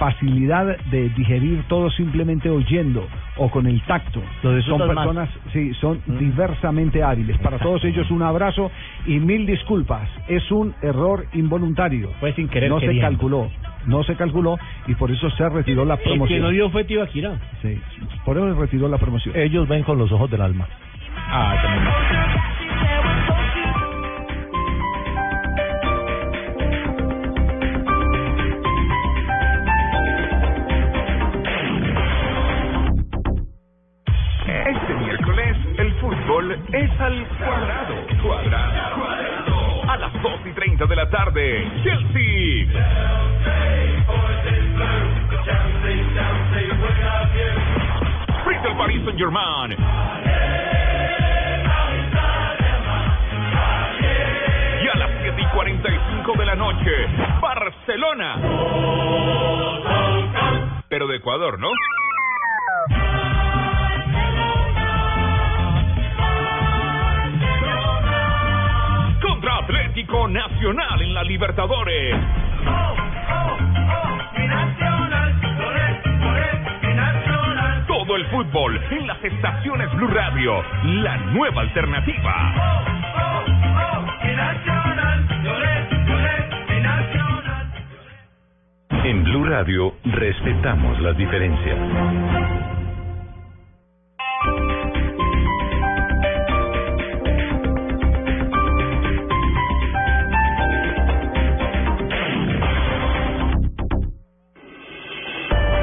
facilidad 0.00 0.78
de 0.90 1.10
digerir 1.10 1.62
todo 1.68 1.90
simplemente 1.90 2.48
oyendo 2.48 3.06
o 3.36 3.50
con 3.50 3.66
el 3.66 3.82
tacto. 3.82 4.22
Lo 4.42 4.60
Son 4.62 4.78
más. 4.78 4.88
personas, 4.96 5.28
sí, 5.52 5.74
son 5.74 6.00
diversamente 6.18 7.02
hábiles. 7.02 7.36
Para 7.38 7.58
todos 7.58 7.84
ellos 7.84 8.10
un 8.10 8.22
abrazo 8.22 8.70
y 9.06 9.18
mil 9.20 9.44
disculpas. 9.46 10.08
Es 10.26 10.50
un 10.50 10.74
error 10.80 11.26
involuntario. 11.34 12.10
Fue 12.18 12.32
sin 12.32 12.48
querer 12.48 12.70
No 12.70 12.80
se 12.80 12.98
calculó, 12.98 13.50
no 13.86 14.02
se 14.02 14.16
calculó 14.16 14.58
y 14.86 14.94
por 14.94 15.10
eso 15.10 15.28
se 15.32 15.46
retiró 15.50 15.84
la 15.84 15.94
El 15.94 16.00
que 16.00 16.08
promoción. 16.08 16.40
no 16.42 16.48
dio 16.48 16.70
fue 16.70 16.84
Tibaquira. 16.84 17.34
Sí, 17.60 17.78
por 18.24 18.38
eso 18.38 18.54
se 18.54 18.60
retiró 18.60 18.88
la 18.88 18.96
promoción. 18.96 19.36
Ellos 19.36 19.68
ven 19.68 19.82
con 19.82 19.98
los 19.98 20.10
ojos 20.12 20.30
del 20.30 20.40
alma. 20.40 20.66
Ah, 21.32 21.54
también. 21.62 22.69
Es 36.50 37.00
al 37.00 37.26
cuadrado. 37.38 37.94
Cuadrado. 38.22 38.96
Cuadrado. 38.96 39.90
A 39.90 39.96
las 39.96 40.22
2 40.22 40.32
y 40.46 40.52
30 40.52 40.86
de 40.86 40.96
la 40.96 41.08
tarde, 41.08 41.68
Chelsea. 41.82 42.66
Frente 48.44 48.68
al 48.68 48.76
Paris 48.76 49.02
Saint 49.04 49.18
Germain. 49.18 49.76
Y 54.82 54.88
a 54.88 54.94
las 54.96 55.10
7 55.22 55.40
y 55.40 55.46
45 55.46 56.32
de 56.36 56.46
la 56.46 56.54
noche, 56.56 56.90
Barcelona. 57.40 58.36
Pero 60.88 61.06
de 61.06 61.16
Ecuador, 61.16 61.58
¿no? 61.60 61.68
Nacional 70.08 71.02
en 71.02 71.12
la 71.12 71.22
Libertadores. 71.24 72.16
Todo 77.86 78.16
el 78.16 78.26
fútbol 78.28 78.80
en 78.92 79.06
las 79.06 79.22
estaciones 79.22 79.92
Blue 79.96 80.08
Radio, 80.08 80.64
la 80.84 81.16
nueva 81.18 81.60
alternativa. 81.60 82.54
En 89.04 89.24
Blue 89.24 89.44
Radio 89.44 89.94
respetamos 90.04 90.98
las 91.00 91.16
diferencias. 91.18 92.79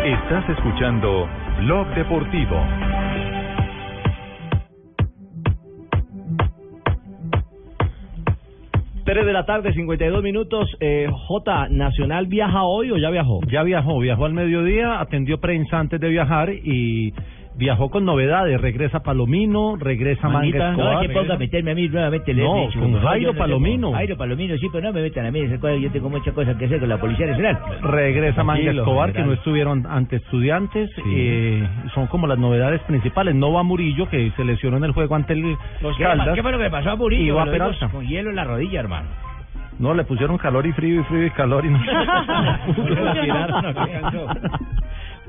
Estás 0.08 0.50
escuchando 0.52 1.28
Blog 1.60 1.94
Deportivo. 1.94 2.56
Tres 9.04 9.26
de 9.26 9.34
la 9.34 9.46
tarde, 9.46 9.74
52 9.74 10.24
minutos. 10.24 10.78
Eh, 10.80 11.10
J, 11.12 11.68
¿Nacional 11.72 12.28
viaja 12.28 12.64
hoy 12.64 12.92
o 12.92 12.98
ya 12.98 13.10
viajó? 13.10 13.42
Ya 13.52 13.64
viajó, 13.64 14.00
viajó 14.00 14.24
al 14.24 14.34
mediodía, 14.34 15.02
atendió 15.02 15.42
prensa 15.42 15.78
antes 15.78 16.00
de 16.00 16.08
viajar 16.08 16.54
y 16.54 17.14
viajó 17.58 17.90
con 17.90 18.06
novedades. 18.06 18.60
Regresa 18.62 19.02
Palomino, 19.02 19.76
regresa 19.78 20.30
Manguita, 20.30 20.58
Manga 20.72 20.72
no, 20.78 20.84
Escobar. 20.92 21.08
que 21.08 21.14
ponga 21.14 21.34
a 21.34 21.38
meterme 21.38 21.72
a 21.72 21.76
mí 21.76 21.88
nuevamente. 21.90 22.34
le 22.34 22.44
No, 22.44 22.56
dicho, 22.68 22.80
con 22.80 22.94
Jairo 23.02 23.28
no 23.28 23.34
tengo- 23.34 23.38
Palomino. 23.40 23.92
Jairo 23.94 24.18
Palomino, 24.18 24.58
sí, 24.58 24.68
pero 24.72 24.88
no 24.88 24.94
me 24.94 25.02
metan 25.02 25.26
a 25.26 25.32
mí. 25.32 25.40
esas 25.42 25.60
cosas, 25.60 25.80
Yo 25.80 25.92
tengo 25.92 26.10
muchas 26.10 26.34
cosas 26.34 26.56
que 26.58 26.66
hacer 26.66 26.80
con 26.80 26.90
la 26.90 26.98
Policía 27.00 27.28
Nacional. 27.28 27.60
Regresa 27.82 28.44
Manga 28.44 28.72
Escobar, 28.72 29.12
que 29.14 29.24
no 29.24 29.34
estuvieron 29.34 29.86
ante 29.88 30.18
estudiantes. 30.18 30.90
eh, 31.08 31.68
son 31.94 32.08
como 32.08 32.28
las 32.28 32.38
novedades 32.38 32.82
principales. 32.84 33.34
No 33.36 33.52
va 33.54 33.64
Murillo, 33.64 34.08
que 34.10 34.32
se 34.36 34.44
lesionó 34.46 34.78
en 34.78 34.84
el 34.86 34.92
juego 34.92 35.16
ante 35.16 35.34
el 35.34 35.44
¿Qué, 35.98 36.04
Caldas. 36.04 36.36
¿Qué 36.36 36.42
fue 36.42 36.52
lo 36.52 36.60
que 36.60 36.70
pasó 36.70 36.92
a 36.92 36.96
Murillo? 36.96 37.24
Y 37.24 37.30
va 37.32 37.46
Peralta. 37.46 37.90
Con 37.90 38.06
hielo 38.06 38.30
en 38.30 38.36
la 38.36 38.44
rodilla, 38.44 38.80
hermano. 38.82 39.08
No, 39.80 39.94
le 39.94 40.04
pusieron 40.06 40.38
calor 40.40 40.66
y 40.66 40.72
frío 40.74 41.02
y 41.02 41.04
frío 41.04 41.26
y 41.28 41.30
calor 41.32 41.64
y 41.66 41.70
no. 41.70 41.80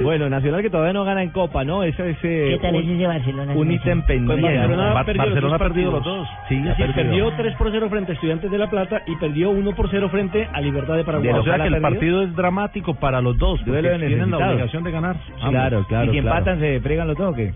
Bueno, 0.00 0.28
Nacional 0.30 0.62
que 0.62 0.70
todavía 0.70 0.92
no 0.92 1.04
gana 1.04 1.22
en 1.22 1.30
Copa, 1.30 1.64
¿no? 1.64 1.82
Ese 1.82 2.10
es 2.10 2.18
eh, 2.22 2.50
¿Qué 2.52 2.58
tal 2.62 2.74
un, 2.76 2.82
es 2.82 2.88
ese 2.88 3.06
Barcelona? 3.06 3.52
un 3.54 3.70
ítem 3.72 4.02
pendiente. 4.02 4.42
Pues 4.42 4.54
Barcelona, 4.58 4.92
Ba- 4.94 5.00
ha 5.00 5.04
perdido 5.04 5.24
Barcelona 5.24 5.40
los 5.52 5.52
ha 5.52 5.58
dos 5.64 5.68
perdido 5.68 5.90
los 5.90 6.00
partidos. 6.02 6.18
dos. 6.28 6.28
Sí, 6.48 6.54
Es 6.54 6.60
ha 6.60 6.68
decir, 6.68 6.86
perdido. 6.94 7.04
perdió 7.26 7.36
3 7.36 7.56
por 7.56 7.70
0 7.72 7.86
frente 7.90 8.12
a 8.12 8.14
Estudiantes 8.14 8.50
de 8.50 8.58
La 8.58 8.70
Plata 8.70 9.02
y 9.06 9.16
perdió 9.16 9.50
1 9.50 9.72
por 9.74 9.90
0 9.90 10.08
frente 10.08 10.48
a 10.52 10.60
Libertad 10.60 10.96
de 10.96 11.04
Paraguay. 11.04 11.30
o 11.30 11.42
sea 11.42 11.56
que 11.58 11.62
el 11.66 11.74
Ojalá 11.74 11.80
partido 11.90 12.22
es 12.22 12.36
dramático 12.36 12.94
para 12.94 13.20
los 13.20 13.36
dos, 13.38 13.64
Duelo 13.64 13.88
de 13.88 14.06
tienen 14.06 14.30
la 14.30 14.38
obligación 14.38 14.84
de 14.84 14.90
ganar. 14.92 15.16
Claro, 15.50 15.84
claro. 15.88 16.12
Y 16.12 16.14
si 16.16 16.20
claro. 16.22 16.38
empatan, 16.38 16.60
se 16.60 16.80
fregan 16.80 17.08
los 17.08 17.16
dos, 17.16 17.34
¿qué? 17.34 17.52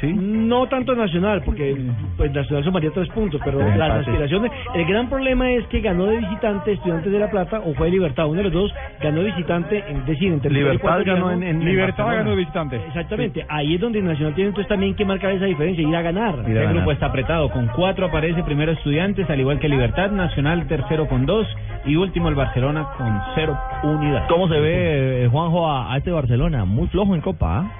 Sí. 0.00 0.12
No 0.14 0.66
tanto 0.68 0.94
Nacional, 0.94 1.42
porque 1.44 1.76
pues 2.16 2.32
Nacional 2.32 2.64
sumaría 2.64 2.90
3 2.90 3.08
puntos, 3.10 3.40
pero 3.44 3.58
Tres 3.58 3.76
las 3.76 3.90
aspiraciones. 4.08 4.52
El 4.74 4.84
gran 4.86 5.08
problema 5.08 5.50
es 5.52 5.66
que 5.68 5.80
ganó 5.80 6.06
de 6.06 6.18
visitante 6.18 6.72
Estudiantes 6.72 7.12
de 7.12 7.18
La 7.18 7.30
Plata 7.30 7.60
o 7.64 7.74
fue 7.74 7.90
Libertad, 7.90 8.26
uno 8.26 8.38
de 8.38 8.44
los 8.44 8.52
dos 8.52 8.72
ganó 9.00 9.18
de 9.20 9.26
visitante, 9.26 9.78
es 9.88 10.06
decir, 10.06 10.32
Libertad 10.50 11.02
ganó 11.04 11.30
en- 11.30 11.42
en- 11.42 11.64
Libertad 11.64 12.06
ganó 12.18 12.30
de 12.30 12.36
visitante. 12.36 12.76
Exactamente, 12.88 13.44
ahí 13.48 13.74
es 13.74 13.80
donde 13.80 14.00
Nacional 14.02 14.34
tiene 14.34 14.48
entonces 14.48 14.68
también 14.68 14.94
que 14.94 15.04
marcar 15.04 15.30
esa 15.32 15.44
diferencia, 15.46 15.86
ir 15.86 15.94
a 15.96 16.02
ganar. 16.02 16.34
Este 16.40 16.66
grupo 16.74 16.92
está 16.92 17.06
apretado. 17.06 17.50
Con 17.50 17.66
cuatro 17.68 18.06
aparece 18.06 18.42
primero 18.42 18.72
Estudiantes, 18.72 19.28
al 19.30 19.40
igual 19.40 19.58
que 19.58 19.68
Libertad. 19.68 20.10
Nacional 20.10 20.66
tercero 20.66 21.06
con 21.08 21.26
dos. 21.26 21.46
Y 21.86 21.96
último 21.96 22.28
el 22.28 22.34
Barcelona 22.34 22.86
con 22.96 23.20
cero 23.34 23.58
unidades. 23.82 24.24
¿Cómo 24.28 24.48
se 24.48 24.58
ve, 24.58 25.24
eh, 25.24 25.28
Juanjo, 25.28 25.70
a, 25.70 25.92
a 25.92 25.96
este 25.98 26.10
Barcelona? 26.10 26.64
Muy 26.64 26.86
flojo 26.88 27.14
en 27.14 27.20
Copa, 27.20 27.58
¿ah? 27.58 27.70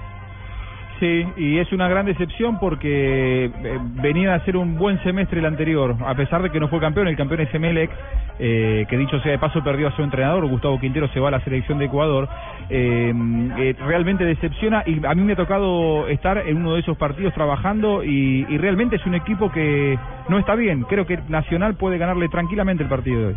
Sí, 1.01 1.27
y 1.37 1.59
es 1.59 1.73
una 1.73 1.89
gran 1.89 2.07
decepción 2.07 2.59
porque 2.61 3.47
eh, 3.47 3.79
venía 4.01 4.33
a 4.33 4.37
hacer 4.37 4.57
un 4.57 4.77
buen 4.77 5.03
semestre 5.03 5.41
el 5.41 5.47
anterior, 5.47 5.97
a 6.07 6.15
pesar 6.15 6.41
de 6.43 6.51
que 6.51 6.61
no 6.61 6.69
fue 6.69 6.79
campeón, 6.79 7.09
el 7.09 7.16
campeón 7.16 7.41
es 7.41 7.53
Emelec, 7.53 7.91
eh, 8.39 8.87
que 8.89 8.97
dicho 8.97 9.19
sea 9.21 9.33
de 9.33 9.39
paso 9.39 9.62
perdió 9.65 9.89
a 9.89 9.97
su 9.97 10.03
entrenador, 10.03 10.47
Gustavo 10.47 10.79
Quintero 10.79 11.09
se 11.09 11.19
va 11.19 11.29
a 11.29 11.31
la 11.33 11.41
selección 11.41 11.79
de 11.79 11.87
Ecuador, 11.87 12.29
eh, 12.71 13.12
eh, 13.59 13.75
realmente 13.85 14.25
decepciona 14.25 14.85
y 14.87 15.05
a 15.05 15.15
mí 15.15 15.23
me 15.23 15.33
ha 15.33 15.37
tocado 15.37 16.07
estar 16.07 16.39
en 16.39 16.59
uno 16.59 16.75
de 16.75 16.81
esos 16.81 16.97
partidos 16.97 17.35
trabajando 17.35 18.05
y, 18.05 18.47
y 18.49 18.59
realmente 18.59 18.97
es 18.97 19.07
un 19.07 19.15
equipo 19.15 19.51
que 19.51 19.99
no 20.29 20.39
está 20.39 20.55
bien, 20.55 20.83
creo 20.83 21.07
que 21.07 21.19
Nacional 21.29 21.75
puede 21.75 21.99
ganarle 21.99 22.29
tranquilamente 22.29 22.85
el 22.85 22.89
partido 22.89 23.21
de 23.21 23.27
hoy. 23.27 23.37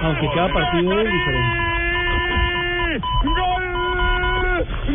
Aunque 0.00 0.28
cada 0.34 0.52
partido 0.52 1.00
es 1.00 1.12
diferente. 1.12 1.58
¡Gol 3.24 3.78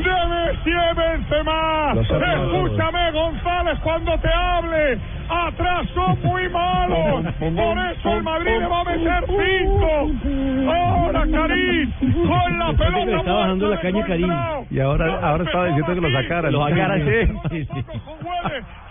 de 0.03 0.32
Messi 0.53 0.71
Benzema! 0.95 1.93
Escúchame, 1.99 3.11
González, 3.11 3.79
cuando 3.83 4.17
te 4.19 4.29
hable. 4.29 4.99
Atrás 5.29 5.87
son 5.95 6.21
muy 6.21 6.47
malos. 6.49 7.33
Por 7.39 7.77
eso 7.79 8.13
el 8.13 8.23
Madrid 8.23 8.59
le 8.59 8.67
va 8.67 8.81
a 8.81 8.83
meter 8.83 9.25
cinco. 9.25 10.71
Ahora 10.71 11.25
Karim 11.31 11.91
con 12.27 12.59
la 12.59 12.73
pelota. 12.73 13.05
le 13.05 13.15
está 13.17 13.33
bajando 13.33 13.67
la 13.69 13.79
caña 13.79 14.05
Karim. 14.05 14.33
Y 14.69 14.79
ahora, 14.79 15.19
ahora 15.21 15.43
estaba 15.43 15.65
diciendo 15.65 15.95
que 15.95 16.01
lo 16.01 16.21
sacaran. 16.21 16.51
Lo 16.51 16.67
sacara, 16.67 16.97
sí. 16.97 17.67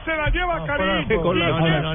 Se 0.04 0.16
la 0.16 0.30
lleva 0.30 0.64
Karim. 0.66 1.08
No, 1.08 1.34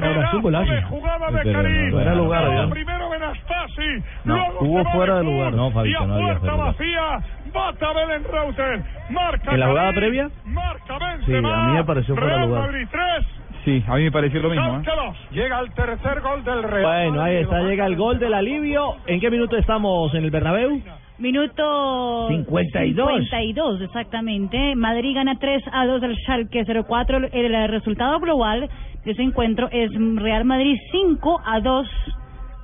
no, 0.00 0.88
jugada 0.88 1.30
de 1.30 1.52
Karim. 1.52 1.90
no 1.90 2.00
era 2.00 2.14
lugar. 2.14 2.68
Primero 2.70 3.10
Benastasi. 3.10 4.02
No, 4.24 4.34
luego 4.36 4.58
hubo 4.60 4.78
se 4.78 4.84
va 4.84 4.92
fuera 4.92 5.16
de 5.18 5.24
lugar. 5.24 5.52
No, 5.52 5.70
Fabito, 5.70 6.00
y 6.00 6.02
a 6.02 6.06
no 6.06 6.14
había 6.14 6.38
puerta 6.38 6.56
vacía. 6.56 7.20
Bata 7.52 7.92
Belenreuter. 7.92 8.84
Marca 9.10 9.52
¿En 9.52 9.60
la 9.60 9.68
jugada 9.68 9.92
previa? 9.92 10.30
Marca 10.44 10.98
Sí, 10.98 11.32
Benzema. 11.32 11.64
a 11.64 11.68
mí 11.68 11.72
me 11.74 11.84
pareció 11.84 12.14
fuera 12.16 12.38
de 12.38 12.46
lugar. 12.46 12.62
Madrid 12.62 12.88
3. 12.90 13.26
Sí, 13.64 13.84
a 13.86 13.96
mí 13.96 14.04
me 14.04 14.12
pareció 14.12 14.40
lo 14.40 14.50
mismo. 14.50 14.78
¿eh? 14.78 15.12
Llega 15.30 15.60
el 15.60 15.72
tercer 15.72 16.20
gol 16.20 16.44
del 16.44 16.62
Real 16.62 16.84
Bueno, 17.10 17.22
ahí 17.22 17.36
está, 17.36 17.60
llega 17.60 17.86
el 17.86 17.96
gol 17.96 18.18
del 18.18 18.34
alivio. 18.34 18.96
¿En 19.06 19.20
qué 19.20 19.30
minuto 19.30 19.56
estamos 19.56 20.14
en 20.14 20.24
el 20.24 20.30
Bernabéu? 20.30 20.80
Minuto 21.18 22.28
52. 22.28 23.08
52, 23.28 23.80
exactamente. 23.82 24.74
Madrid 24.76 25.14
gana 25.14 25.34
3 25.38 25.62
a 25.72 25.86
2 25.86 26.02
al 26.02 26.16
Schalke 26.16 26.64
04. 26.86 27.16
El, 27.32 27.54
el 27.54 27.68
resultado 27.68 28.20
global 28.20 28.68
de 29.04 29.10
ese 29.10 29.22
encuentro 29.22 29.68
es 29.72 29.90
Real 30.16 30.44
Madrid 30.44 30.76
5 30.92 31.40
a 31.44 31.60
2 31.60 31.88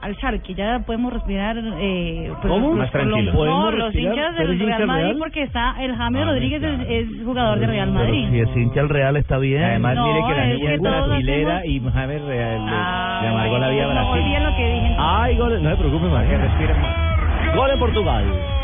al 0.03 0.15
Schalke. 0.17 0.55
Ya 0.55 0.79
podemos 0.87 1.13
respirar. 1.13 1.57
Eh, 1.81 2.31
pues, 2.43 2.53
¿Cómo? 2.53 2.69
los- 2.69 2.79
Más 2.79 2.91
tranquilo. 2.93 3.17
los- 3.23 3.35
No, 3.35 3.39
¿Podemos 3.41 3.75
los 3.75 3.95
hinchas 3.97 4.37
¿Tú 4.37 4.43
eres 4.43 4.49
del 4.51 4.63
hincha 4.63 4.77
Real 4.77 4.87
Madrid 4.87 5.05
real? 5.07 5.19
porque 5.19 5.43
está 5.43 5.75
el 5.83 5.97
James 5.97 6.23
Ah, 6.23 6.25
Rodríguez 6.27 6.63
es, 6.63 6.81
es 6.89 7.25
jugador 7.25 7.59
de 7.59 7.67
Real 7.67 7.89
Pero 7.93 8.05
Madrid. 8.05 8.29
si 8.31 8.39
es 8.41 8.57
hincha 8.57 8.81
el 8.83 8.89
Real 8.89 9.17
está 9.17 9.39
bien. 9.39 9.65
Además, 9.65 9.97
No, 9.97 10.07
mire 10.07 10.21
que 10.29 10.35
la 10.35 10.43
es 10.45 10.55
niña 10.59 10.69
que 10.69 10.75
es 10.75 10.81
brasilera 10.81 11.57
hacemos- 11.57 11.75
y 11.75 11.91
James 11.93 12.23
Real 12.23 12.65
le, 12.67 12.71
Ah, 12.73 13.19
le 13.23 13.29
amargó 13.29 13.59
la 13.59 13.69
vida 13.71 13.83
a 13.83 13.87
no 13.87 13.93
Brasil. 13.95 14.23
olviden 14.23 14.45
lo 14.45 14.57
que 14.57 14.73
dije. 14.75 14.97
Ay, 14.99 15.37
gol, 15.39 15.63
no 15.63 15.71
se 15.71 15.77
preocupe 15.77 16.07
más. 16.07 16.29
Que 16.29 16.39
respiren 16.39 16.81
más. 16.83 17.04
Gol 17.55 17.71
en 17.71 17.79
Portugal. 17.79 18.64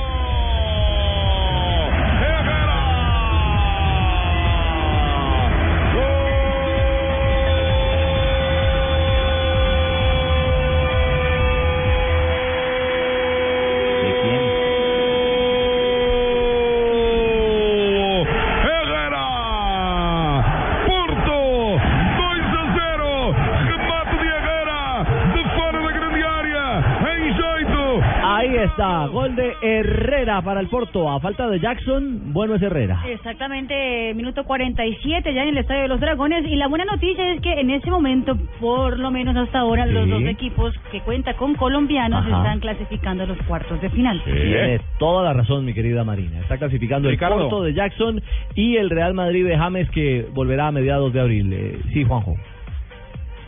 Gol 29.06 29.36
de 29.36 29.52
Herrera 29.62 30.42
para 30.42 30.60
el 30.60 30.68
Porto. 30.68 31.10
A 31.10 31.20
falta 31.20 31.48
de 31.48 31.60
Jackson, 31.60 32.32
bueno 32.32 32.54
es 32.54 32.62
Herrera. 32.62 33.02
Exactamente, 33.08 34.12
minuto 34.14 34.44
47 34.44 35.32
ya 35.34 35.42
en 35.42 35.48
el 35.50 35.58
Estadio 35.58 35.82
de 35.82 35.88
los 35.88 36.00
Dragones. 36.00 36.44
Y 36.46 36.56
la 36.56 36.68
buena 36.68 36.84
noticia 36.84 37.32
es 37.32 37.40
que 37.40 37.52
en 37.60 37.70
ese 37.70 37.90
momento, 37.90 38.36
por 38.60 38.98
lo 38.98 39.10
menos 39.10 39.36
hasta 39.36 39.60
ahora, 39.60 39.86
los 39.86 40.04
Sí. 40.04 40.10
dos 40.10 40.22
equipos 40.24 40.74
que 40.92 41.00
cuenta 41.00 41.34
con 41.34 41.54
colombianos 41.54 42.24
Ajá. 42.26 42.38
están 42.38 42.60
clasificando 42.60 43.24
a 43.24 43.26
los 43.26 43.38
cuartos 43.42 43.80
de 43.80 43.90
final. 43.90 44.20
Tiene 44.24 44.80
toda 44.98 45.22
la 45.24 45.32
razón, 45.32 45.64
mi 45.64 45.72
querida 45.74 46.04
Marina. 46.04 46.40
Está 46.40 46.58
clasificando 46.58 47.08
Ricardo. 47.08 47.36
el 47.36 47.40
Porto 47.42 47.62
de 47.64 47.74
Jackson 47.74 48.22
y 48.54 48.76
el 48.76 48.90
Real 48.90 49.14
Madrid 49.14 49.44
de 49.46 49.56
James 49.56 49.90
que 49.90 50.26
volverá 50.34 50.68
a 50.68 50.72
mediados 50.72 51.12
de 51.12 51.20
abril. 51.20 51.52
Eh, 51.52 51.78
sí, 51.92 52.04
Juanjo. 52.04 52.36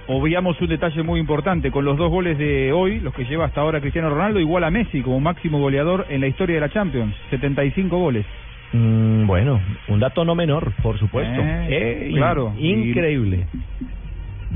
Obviamos 0.08 0.60
un 0.60 0.66
detalle 0.68 1.02
muy 1.02 1.20
importante, 1.20 1.70
con 1.70 1.84
los 1.84 1.96
dos 1.96 2.10
goles 2.10 2.36
de 2.36 2.72
hoy, 2.72 2.98
los 3.00 3.14
que 3.14 3.24
lleva 3.24 3.44
hasta 3.46 3.60
ahora 3.60 3.80
Cristiano 3.80 4.10
Ronaldo, 4.10 4.40
igual 4.40 4.64
a 4.64 4.70
Messi 4.70 5.00
como 5.00 5.20
máximo 5.20 5.60
goleador 5.60 6.06
en 6.10 6.20
la 6.20 6.26
historia 6.26 6.56
de 6.56 6.60
la 6.60 6.68
Champions, 6.70 7.14
75 7.30 7.96
goles. 7.98 8.26
Mm, 8.72 9.26
bueno, 9.26 9.60
un 9.88 10.00
dato 10.00 10.24
no 10.24 10.34
menor, 10.34 10.72
por 10.82 10.98
supuesto. 10.98 11.40
Eh, 11.40 12.08
Eh, 12.08 12.10
claro. 12.14 12.52
in- 12.58 12.92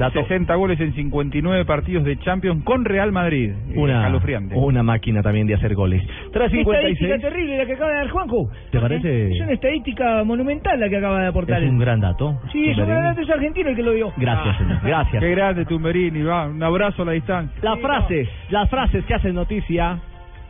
Increíble. 0.04 0.28
60 0.28 0.54
goles 0.54 0.80
en 0.80 0.94
59 0.94 1.64
partidos 1.64 2.04
de 2.04 2.18
Champions 2.18 2.62
con 2.64 2.84
Real 2.84 3.12
Madrid. 3.12 3.52
Una, 3.74 4.12
una 4.54 4.82
máquina 4.82 5.22
también 5.22 5.46
de 5.46 5.54
hacer 5.54 5.74
goles. 5.74 6.02
Qué 6.32 6.44
estadística 6.60 7.16
3.56. 7.16 7.20
terrible 7.20 7.58
la 7.58 7.66
que 7.66 7.72
acaba 7.72 7.90
de 7.90 7.96
dar 7.96 8.08
Juanjo. 8.10 8.50
¿Te 8.70 8.80
parece? 8.80 9.32
Es 9.32 9.40
una 9.40 9.52
estadística 9.52 10.24
monumental 10.24 10.78
la 10.78 10.88
que 10.88 10.96
acaba 10.96 11.20
de 11.22 11.26
aportar. 11.28 11.62
Es 11.62 11.70
un 11.70 11.78
gran 11.78 12.00
dato. 12.00 12.40
Sí, 12.52 12.68
es 12.68 12.78
un 12.78 12.86
gran 12.86 13.02
dato, 13.02 13.20
es 13.22 13.30
argentino 13.30 13.70
el 13.70 13.76
que 13.76 13.82
lo 13.82 13.92
dio. 13.92 14.12
Gracias, 14.16 14.58
señor. 14.58 14.80
Gracias. 14.82 15.22
Qué 15.22 15.30
grande 15.30 15.64
Tumberini, 15.64 16.22
va. 16.22 16.48
Un 16.48 16.62
abrazo 16.62 17.02
a 17.02 17.06
la 17.06 17.12
distancia. 17.12 17.58
Las 17.62 17.80
frases, 17.80 18.28
las 18.50 18.68
frases 18.68 19.04
que 19.04 19.14
hacen 19.14 19.34
noticia 19.34 19.98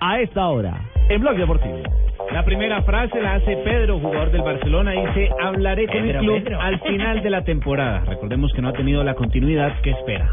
a 0.01 0.21
esta 0.21 0.49
hora 0.49 0.81
en 1.09 1.21
Blog 1.21 1.37
Deportivo. 1.37 1.79
La 2.33 2.45
primera 2.45 2.83
frase 2.83 3.21
la 3.21 3.35
hace 3.35 3.57
Pedro, 3.59 3.99
jugador 4.01 4.31
del 4.31 4.43
Barcelona, 4.43 4.93
dice, 4.93 5.31
hablaré 5.41 5.87
con 5.87 6.03
Pedro, 6.03 6.21
el 6.21 6.27
club 6.27 6.45
Pedro. 6.45 6.61
al 6.61 6.81
final 6.81 7.23
de 7.23 7.31
la 7.31 7.45
temporada. 7.45 8.01
Recordemos 8.07 8.53
que 8.53 8.63
no 8.63 8.69
ha 8.69 8.73
tenido 8.73 9.05
la 9.05 9.15
continuidad 9.15 9.81
que 9.81 9.91
espera. 9.91 10.29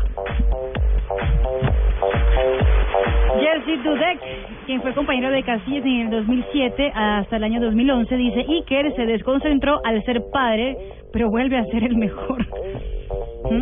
Jerzy 3.39 3.77
Dudek, 3.77 4.19
quien 4.65 4.81
fue 4.81 4.93
compañero 4.93 5.29
de 5.29 5.43
Casillas 5.43 5.85
en 5.85 6.01
el 6.01 6.09
2007 6.09 6.91
hasta 6.95 7.37
el 7.37 7.43
año 7.43 7.61
2011, 7.61 8.15
dice 8.15 8.45
Iker 8.47 8.95
se 8.95 9.05
desconcentró 9.05 9.79
al 9.83 10.03
ser 10.03 10.23
padre, 10.31 10.77
pero 11.13 11.29
vuelve 11.29 11.57
a 11.57 11.65
ser 11.65 11.83
el 11.83 11.95
mejor. 11.95 12.45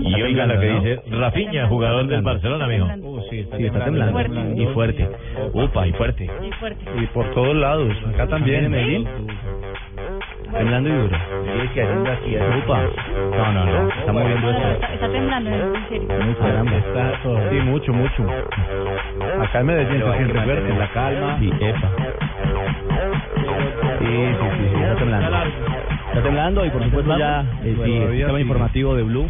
Y 0.04 0.22
oiga 0.22 0.46
lo 0.46 0.60
que 0.60 0.68
dice 0.70 1.02
Rafinha, 1.12 1.68
jugador 1.68 2.08
del 2.08 2.22
Barcelona, 2.22 2.66
amigo. 2.66 2.88
sí, 3.30 3.40
está 3.40 3.84
temblando. 3.84 4.14
Fuerte. 4.14 4.40
Y 4.56 4.66
fuerte. 4.68 5.10
Upa, 5.54 5.88
y 5.88 5.94
fuerte. 5.94 6.30
Y 6.42 6.52
fuerte. 6.54 6.86
Y 6.98 7.06
por 7.08 7.30
todos 7.34 7.56
lados. 7.56 7.94
Acá 8.14 8.28
también. 8.28 8.66
en 8.66 8.72
Medellín. 8.72 9.08
Temblando 10.52 10.90
y 10.90 10.94
duro. 10.94 11.18
Upa. 12.64 12.84
No, 13.38 13.52
no, 13.54 13.66
no. 13.66 13.90
Está 13.90 14.14
moviendo 14.14 14.50
Está, 14.52 14.72
esto. 14.72 14.86
está 14.94 15.10
temblando, 15.12 15.50
en 15.50 15.90
serio. 15.90 16.08
Muy 16.26 16.36
caramba. 16.36 16.72
Sí, 17.50 17.56
mucho, 17.66 17.94
mucho. 17.94 18.26
Acá 19.42 19.60
en 19.60 19.66
Medellín 19.66 20.02
que 20.02 20.18
siente 20.18 20.34
mantener 20.34 20.44
fuerte. 20.46 20.80
la 20.80 20.92
calma. 20.92 21.40
Sí, 21.40 21.52
epa. 21.60 21.92
Sí, 24.00 24.06
sí, 24.06 24.48
sí, 24.58 24.70
sí, 24.76 24.82
está 24.82 24.96
temblando. 24.96 25.71
Está 26.12 26.24
temblando 26.24 26.66
y 26.66 26.70
por 26.70 26.84
supuesto 26.84 27.18
ya 27.18 27.40
eh, 27.64 27.74
sí, 27.86 27.92
el 27.94 28.12
sistema 28.12 28.42
informativo 28.42 28.96
de 28.96 29.04
Blue. 29.04 29.30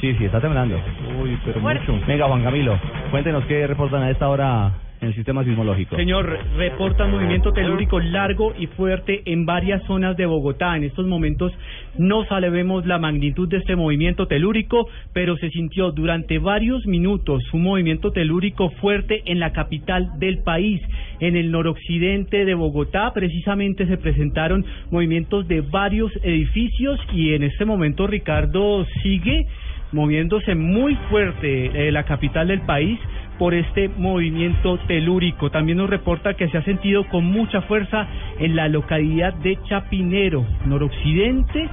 Sí, 0.00 0.14
sí, 0.16 0.24
está 0.24 0.40
temblando. 0.40 0.80
Uy, 1.22 1.38
pero 1.44 1.60
mucho. 1.60 2.00
Venga, 2.06 2.26
Juan 2.26 2.42
Camilo, 2.42 2.78
cuéntenos 3.10 3.44
qué 3.44 3.66
reportan 3.66 4.04
a 4.04 4.10
esta 4.10 4.30
hora 4.30 4.72
en 5.00 5.08
el 5.08 5.14
sistema 5.14 5.44
sismológico. 5.44 5.96
Señor, 5.96 6.38
reporta 6.56 7.06
movimiento 7.06 7.52
telúrico 7.52 8.00
largo 8.00 8.54
y 8.58 8.66
fuerte 8.66 9.22
en 9.24 9.46
varias 9.46 9.82
zonas 9.84 10.16
de 10.16 10.26
Bogotá. 10.26 10.76
En 10.76 10.84
estos 10.84 11.06
momentos 11.06 11.52
no 11.96 12.24
sabemos 12.26 12.86
la 12.86 12.98
magnitud 12.98 13.48
de 13.48 13.58
este 13.58 13.76
movimiento 13.76 14.26
telúrico, 14.26 14.88
pero 15.12 15.36
se 15.36 15.50
sintió 15.50 15.90
durante 15.92 16.38
varios 16.38 16.86
minutos 16.86 17.42
un 17.52 17.62
movimiento 17.62 18.12
telúrico 18.12 18.70
fuerte 18.80 19.22
en 19.26 19.40
la 19.40 19.52
capital 19.52 20.18
del 20.18 20.42
país. 20.42 20.80
En 21.18 21.36
el 21.36 21.50
noroccidente 21.50 22.44
de 22.44 22.54
Bogotá 22.54 23.12
precisamente 23.14 23.86
se 23.86 23.96
presentaron 23.96 24.64
movimientos 24.90 25.48
de 25.48 25.62
varios 25.62 26.12
edificios 26.22 27.00
y 27.12 27.34
en 27.34 27.44
este 27.44 27.64
momento 27.64 28.06
Ricardo 28.06 28.86
sigue 29.02 29.46
moviéndose 29.92 30.54
muy 30.54 30.94
fuerte 31.08 31.88
eh, 31.88 31.90
la 31.90 32.04
capital 32.04 32.48
del 32.48 32.60
país 32.60 32.98
por 33.40 33.54
este 33.54 33.88
movimiento 33.88 34.76
telúrico. 34.86 35.50
También 35.50 35.78
nos 35.78 35.88
reporta 35.88 36.34
que 36.34 36.50
se 36.50 36.58
ha 36.58 36.62
sentido 36.62 37.08
con 37.08 37.24
mucha 37.24 37.62
fuerza 37.62 38.06
en 38.38 38.54
la 38.54 38.68
localidad 38.68 39.32
de 39.32 39.58
Chapinero, 39.66 40.44
noroccidente 40.66 41.66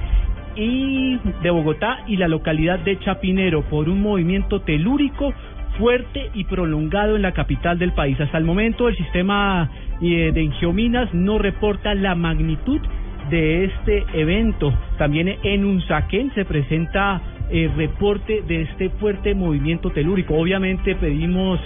y 0.56 1.18
de 1.42 1.50
Bogotá 1.50 1.98
y 2.06 2.16
la 2.16 2.26
localidad 2.26 2.78
de 2.78 2.98
Chapinero 3.00 3.60
por 3.68 3.90
un 3.90 4.00
movimiento 4.00 4.62
telúrico 4.62 5.34
fuerte 5.76 6.30
y 6.32 6.44
prolongado 6.44 7.16
en 7.16 7.22
la 7.22 7.32
capital 7.32 7.78
del 7.78 7.92
país. 7.92 8.18
Hasta 8.18 8.38
el 8.38 8.44
momento 8.44 8.88
el 8.88 8.96
sistema 8.96 9.68
eh, 10.00 10.32
de 10.32 10.42
Ingiominas 10.42 11.12
no 11.12 11.36
reporta 11.36 11.94
la 11.94 12.14
magnitud 12.14 12.80
de 13.28 13.66
este 13.66 14.06
evento. 14.14 14.72
También 14.96 15.36
en 15.42 15.66
Unzaquén 15.66 16.32
se 16.34 16.46
presenta 16.46 17.20
el 17.50 17.74
reporte 17.76 18.42
de 18.46 18.62
este 18.62 18.90
fuerte 18.90 19.34
movimiento 19.34 19.90
telúrico. 19.90 20.34
Obviamente 20.34 20.94
pedimos 20.96 21.58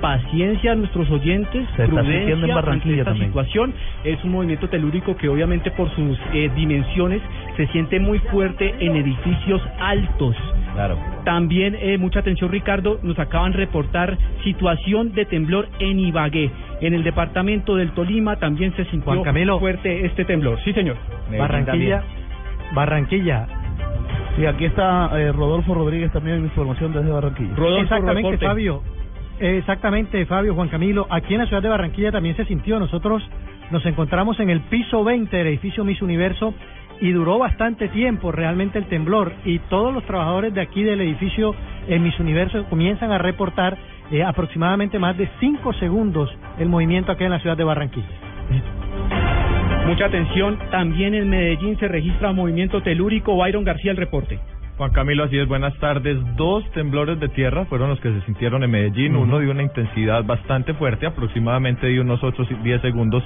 paciencia 0.00 0.72
a 0.72 0.74
nuestros 0.76 1.10
oyentes, 1.10 1.66
Se 1.76 1.82
está 1.82 1.86
prudencia 1.86 2.18
sintiendo 2.18 2.46
en 2.46 2.54
Barranquilla 2.54 2.94
esta 2.98 3.04
también. 3.10 3.28
situación. 3.28 3.74
Es 4.04 4.22
un 4.24 4.30
movimiento 4.32 4.68
telúrico 4.68 5.16
que 5.16 5.28
obviamente 5.28 5.70
por 5.72 5.94
sus 5.94 6.18
eh, 6.32 6.50
dimensiones 6.56 7.20
se 7.56 7.66
siente 7.68 8.00
muy 8.00 8.18
fuerte 8.18 8.74
en 8.80 8.96
edificios 8.96 9.60
altos. 9.78 10.36
Claro. 10.74 10.96
También, 11.24 11.76
eh, 11.78 11.98
mucha 11.98 12.20
atención 12.20 12.50
Ricardo, 12.50 12.98
nos 13.02 13.18
acaban 13.18 13.52
de 13.52 13.58
reportar 13.58 14.16
situación 14.44 15.12
de 15.12 15.26
temblor 15.26 15.68
en 15.80 15.98
Ibagué. 15.98 16.50
En 16.80 16.94
el 16.94 17.02
departamento 17.04 17.76
del 17.76 17.90
Tolima 17.90 18.36
también 18.36 18.74
se 18.76 18.84
sintió 18.86 19.12
Juan 19.12 19.22
Camilo. 19.22 19.58
fuerte 19.58 20.06
este 20.06 20.24
temblor. 20.24 20.58
Sí, 20.64 20.72
señor. 20.72 20.96
Barranquilla. 21.36 22.02
Barranquilla. 22.72 23.46
Sí, 24.36 24.46
aquí 24.46 24.64
está 24.64 25.10
eh, 25.18 25.32
Rodolfo 25.32 25.74
Rodríguez 25.74 26.12
también 26.12 26.38
en 26.38 26.44
información 26.44 26.92
desde 26.92 27.10
Barranquilla. 27.10 27.54
Exactamente, 27.80 28.38
Fabio. 28.38 28.82
Eh, 29.40 29.58
Exactamente, 29.58 30.26
Fabio, 30.26 30.54
Juan 30.54 30.68
Camilo. 30.68 31.06
Aquí 31.10 31.34
en 31.34 31.40
la 31.40 31.46
ciudad 31.46 31.62
de 31.62 31.68
Barranquilla 31.68 32.12
también 32.12 32.36
se 32.36 32.44
sintió. 32.44 32.78
Nosotros 32.78 33.22
nos 33.70 33.84
encontramos 33.86 34.38
en 34.40 34.50
el 34.50 34.60
piso 34.60 35.02
20 35.02 35.36
del 35.36 35.46
edificio 35.46 35.84
Miss 35.84 36.02
Universo 36.02 36.54
y 37.00 37.12
duró 37.12 37.38
bastante 37.38 37.88
tiempo 37.88 38.30
realmente 38.30 38.78
el 38.78 38.86
temblor. 38.86 39.32
Y 39.44 39.58
todos 39.70 39.92
los 39.92 40.04
trabajadores 40.04 40.52
de 40.54 40.60
aquí 40.60 40.82
del 40.82 41.00
edificio 41.00 41.54
eh, 41.88 41.98
Miss 41.98 42.18
Universo 42.20 42.64
comienzan 42.68 43.12
a 43.12 43.18
reportar 43.18 43.78
eh, 44.10 44.22
aproximadamente 44.22 44.98
más 44.98 45.16
de 45.16 45.28
5 45.40 45.72
segundos 45.74 46.30
el 46.58 46.68
movimiento 46.68 47.12
aquí 47.12 47.24
en 47.24 47.30
la 47.30 47.40
ciudad 47.40 47.56
de 47.56 47.64
Barranquilla. 47.64 48.06
Mucha 49.90 50.06
atención, 50.06 50.56
también 50.70 51.16
en 51.16 51.28
Medellín 51.28 51.76
se 51.80 51.88
registra 51.88 52.30
movimiento 52.30 52.80
telúrico. 52.80 53.36
Byron 53.36 53.64
García, 53.64 53.90
el 53.90 53.96
reporte. 53.96 54.38
Juan 54.76 54.92
Camilo, 54.92 55.24
así 55.24 55.36
es, 55.36 55.48
buenas 55.48 55.76
tardes. 55.80 56.16
Dos 56.36 56.62
temblores 56.70 57.18
de 57.18 57.28
tierra 57.28 57.64
fueron 57.64 57.90
los 57.90 57.98
que 57.98 58.12
se 58.12 58.20
sintieron 58.20 58.62
en 58.62 58.70
Medellín, 58.70 59.16
uno 59.16 59.40
de 59.40 59.50
una 59.50 59.64
intensidad 59.64 60.22
bastante 60.22 60.74
fuerte, 60.74 61.06
aproximadamente 61.06 61.88
de 61.88 62.00
unos 62.00 62.22
8 62.22 62.46
10 62.62 62.82
segundos. 62.82 63.24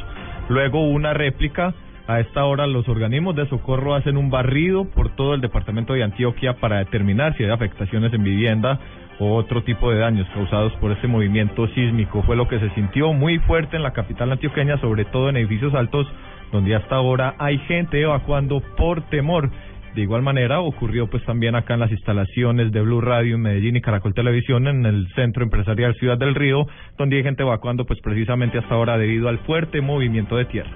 Luego 0.49 0.89
una 0.89 1.13
réplica. 1.13 1.75
A 2.07 2.21
esta 2.21 2.45
hora 2.45 2.67
los 2.67 2.89
organismos 2.89 3.37
de 3.37 3.47
socorro 3.49 3.95
hacen 3.95 4.17
un 4.17 4.31
barrido 4.31 4.87
por 4.87 5.15
todo 5.17 5.35
el 5.35 5.43
departamento 5.43 5.93
de 5.93 6.03
Antioquia 6.03 6.55
para 6.55 6.79
determinar 6.79 7.37
si 7.37 7.45
hay 7.45 7.51
afectaciones 7.51 8.13
en 8.15 8.25
vivienda 8.25 8.79
o 9.19 9.35
otro 9.37 9.63
tipo 9.63 9.91
de 9.91 9.99
daños 9.99 10.27
causados 10.35 10.73
por 10.81 10.93
este 10.93 11.09
movimiento 11.09 11.67
sísmico. 11.69 12.23
Fue 12.23 12.37
lo 12.37 12.49
que 12.49 12.59
se 12.59 12.71
sintió 12.71 13.13
muy 13.13 13.39
fuerte 13.41 13.77
en 13.77 13.83
la 13.83 13.93
capital 13.93 14.33
antioqueña, 14.33 14.79
sobre 14.79 15.05
todo 15.05 15.29
en 15.29 15.37
edificios 15.37 15.75
altos, 15.75 16.07
donde 16.53 16.75
hasta 16.75 16.97
ahora 16.97 17.35
hay 17.39 17.59
gente 17.59 18.01
evacuando 18.01 18.61
por 18.77 19.03
temor. 19.09 19.51
De 19.95 20.03
igual 20.03 20.23
manera 20.23 20.61
ocurrió 20.61 21.07
pues 21.09 21.25
también 21.25 21.55
acá 21.55 21.75
en 21.75 21.81
las 21.81 21.91
instalaciones 21.93 22.73
de 22.73 22.81
Blue 22.81 23.01
Radio 23.01 23.37
en 23.37 23.43
Medellín 23.43 23.77
y 23.77 23.81
Caracol 23.81 24.13
Televisión 24.13 24.67
en 24.67 24.85
el 24.87 25.07
centro 25.15 25.45
empresarial 25.45 25.95
Ciudad 25.95 26.19
del 26.19 26.35
Río, 26.35 26.67
donde 26.99 27.17
hay 27.17 27.23
gente 27.23 27.43
evacuando 27.43 27.85
pues 27.85 28.01
precisamente 28.01 28.59
hasta 28.59 28.75
ahora 28.75 28.99
debido 28.99 29.29
al 29.29 29.39
fuerte 29.41 29.81
movimiento 29.81 30.37
de 30.37 30.47
tierra. 30.47 30.73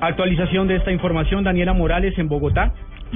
Actualización 0.00 0.66
de 0.66 0.76
esta 0.76 0.90
información, 0.90 1.44
Daniela 1.44 1.74
Morales 1.74 2.18
en 2.18 2.28
Bogotá. 2.28 2.72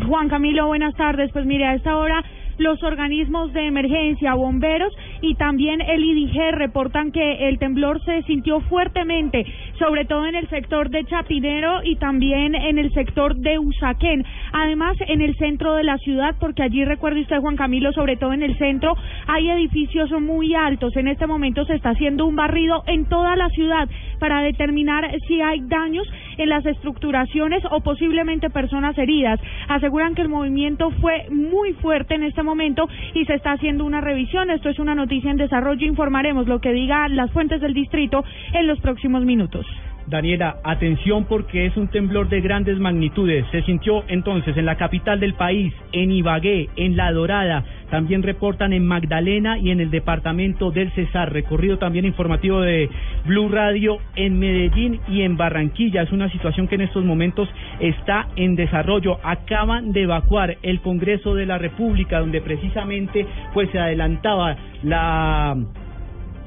Juan 0.06 0.28
Camilo, 0.28 0.66
buenas 0.66 0.94
tardes. 0.94 1.32
Pues 1.32 1.46
mire, 1.46 1.64
a 1.64 1.74
esta 1.74 1.96
hora 1.96 2.22
los 2.58 2.82
organismos 2.82 3.52
de 3.52 3.66
emergencia, 3.66 4.34
bomberos 4.34 4.92
y 5.20 5.34
también 5.34 5.80
el 5.80 6.04
IDG 6.04 6.52
reportan 6.52 7.12
que 7.12 7.48
el 7.48 7.58
temblor 7.58 8.02
se 8.04 8.22
sintió 8.22 8.60
fuertemente, 8.60 9.44
sobre 9.78 10.04
todo 10.04 10.26
en 10.26 10.34
el 10.34 10.48
sector 10.48 10.90
de 10.90 11.04
Chapinero 11.04 11.82
y 11.84 11.96
también 11.96 12.54
en 12.54 12.78
el 12.78 12.92
sector 12.92 13.36
de 13.36 13.58
Usaquén. 13.58 14.24
Además, 14.52 14.96
en 15.06 15.22
el 15.22 15.36
centro 15.36 15.74
de 15.74 15.84
la 15.84 15.98
ciudad, 15.98 16.34
porque 16.38 16.62
allí 16.62 16.84
recuerde 16.84 17.22
usted, 17.22 17.40
Juan 17.40 17.56
Camilo, 17.56 17.92
sobre 17.92 18.16
todo 18.16 18.32
en 18.32 18.42
el 18.42 18.56
centro, 18.58 18.96
hay 19.26 19.50
edificios 19.50 20.10
muy 20.20 20.54
altos. 20.54 20.96
En 20.96 21.08
este 21.08 21.26
momento 21.26 21.64
se 21.64 21.74
está 21.74 21.90
haciendo 21.90 22.26
un 22.26 22.36
barrido 22.36 22.82
en 22.86 23.06
toda 23.06 23.36
la 23.36 23.48
ciudad 23.50 23.88
para 24.18 24.42
determinar 24.42 25.10
si 25.26 25.40
hay 25.40 25.60
daños 25.62 26.06
en 26.38 26.48
las 26.48 26.64
estructuraciones 26.66 27.62
o 27.70 27.80
posiblemente 27.80 28.50
personas 28.50 28.96
heridas. 28.98 29.40
Aseguran 29.68 30.14
que 30.14 30.22
el 30.22 30.28
movimiento 30.28 30.90
fue 31.00 31.26
muy 31.30 31.72
fuerte 31.74 32.14
en 32.14 32.22
este 32.22 32.42
momento 32.42 32.88
y 33.14 33.24
se 33.24 33.34
está 33.34 33.52
haciendo 33.52 33.84
una 33.84 34.00
revisión. 34.00 34.50
Esto 34.50 34.68
es 34.68 34.78
una 34.78 34.94
noticia 34.94 35.30
en 35.30 35.36
desarrollo. 35.36 35.86
Informaremos 35.86 36.46
lo 36.46 36.60
que 36.60 36.72
digan 36.72 37.16
las 37.16 37.30
fuentes 37.30 37.60
del 37.60 37.74
distrito 37.74 38.24
en 38.52 38.66
los 38.66 38.80
próximos 38.80 39.24
minutos. 39.24 39.66
Daniela, 40.06 40.58
atención 40.62 41.24
porque 41.24 41.66
es 41.66 41.76
un 41.76 41.88
temblor 41.88 42.28
de 42.28 42.40
grandes 42.40 42.78
magnitudes. 42.78 43.44
Se 43.50 43.62
sintió 43.62 44.04
entonces 44.06 44.56
en 44.56 44.64
la 44.64 44.76
capital 44.76 45.18
del 45.18 45.34
país, 45.34 45.74
en 45.92 46.12
Ibagué, 46.12 46.68
en 46.76 46.96
La 46.96 47.10
Dorada. 47.10 47.64
También 47.90 48.22
reportan 48.22 48.72
en 48.72 48.86
Magdalena 48.86 49.58
y 49.58 49.70
en 49.70 49.80
el 49.80 49.90
departamento 49.90 50.70
del 50.70 50.92
Cesar. 50.92 51.32
Recorrido 51.32 51.78
también 51.78 52.04
informativo 52.04 52.60
de 52.60 52.88
Blue 53.24 53.48
Radio 53.48 53.98
en 54.14 54.38
Medellín 54.38 55.00
y 55.08 55.22
en 55.22 55.36
Barranquilla. 55.36 56.02
Es 56.02 56.12
una 56.12 56.30
situación 56.30 56.68
que 56.68 56.76
en 56.76 56.82
estos 56.82 57.04
momentos 57.04 57.48
está 57.80 58.28
en 58.36 58.54
desarrollo. 58.54 59.18
Acaban 59.24 59.92
de 59.92 60.02
evacuar 60.02 60.56
el 60.62 60.80
Congreso 60.80 61.34
de 61.34 61.46
la 61.46 61.58
República, 61.58 62.20
donde 62.20 62.40
precisamente 62.40 63.26
pues 63.52 63.70
se 63.70 63.78
adelantaba 63.78 64.56
la 64.82 65.56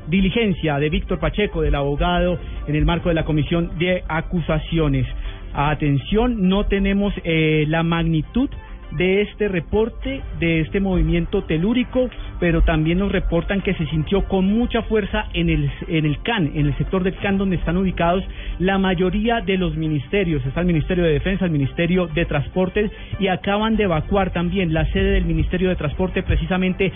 diligencia 0.09 0.79
de 0.79 0.89
Víctor 0.89 1.19
Pacheco, 1.19 1.61
del 1.61 1.75
abogado, 1.75 2.39
en 2.67 2.75
el 2.75 2.85
marco 2.85 3.09
de 3.09 3.15
la 3.15 3.25
comisión 3.25 3.77
de 3.77 4.03
acusaciones. 4.07 5.05
Atención, 5.53 6.47
no 6.47 6.65
tenemos 6.65 7.13
eh, 7.23 7.65
la 7.67 7.83
magnitud 7.83 8.49
de 8.91 9.21
este 9.21 9.47
reporte, 9.47 10.21
de 10.39 10.61
este 10.61 10.79
movimiento 10.79 11.43
telúrico, 11.43 12.09
pero 12.39 12.61
también 12.63 12.99
nos 12.99 13.11
reportan 13.11 13.61
que 13.61 13.73
se 13.73 13.85
sintió 13.87 14.25
con 14.25 14.45
mucha 14.45 14.81
fuerza 14.83 15.25
en 15.33 15.49
el, 15.49 15.71
en 15.87 16.05
el 16.05 16.21
CAN, 16.21 16.51
en 16.55 16.67
el 16.67 16.77
sector 16.77 17.03
del 17.03 17.15
CAN 17.17 17.37
donde 17.37 17.57
están 17.57 17.77
ubicados 17.77 18.23
la 18.59 18.77
mayoría 18.77 19.41
de 19.41 19.57
los 19.57 19.75
ministerios. 19.75 20.45
Está 20.45 20.61
el 20.61 20.67
Ministerio 20.67 21.03
de 21.03 21.13
Defensa, 21.13 21.45
el 21.45 21.51
Ministerio 21.51 22.07
de 22.07 22.25
Transportes 22.25 22.91
y 23.19 23.27
acaban 23.27 23.75
de 23.77 23.83
evacuar 23.83 24.31
también 24.31 24.73
la 24.73 24.85
sede 24.91 25.11
del 25.11 25.25
Ministerio 25.25 25.69
de 25.69 25.75
Transporte 25.75 26.23
precisamente 26.23 26.91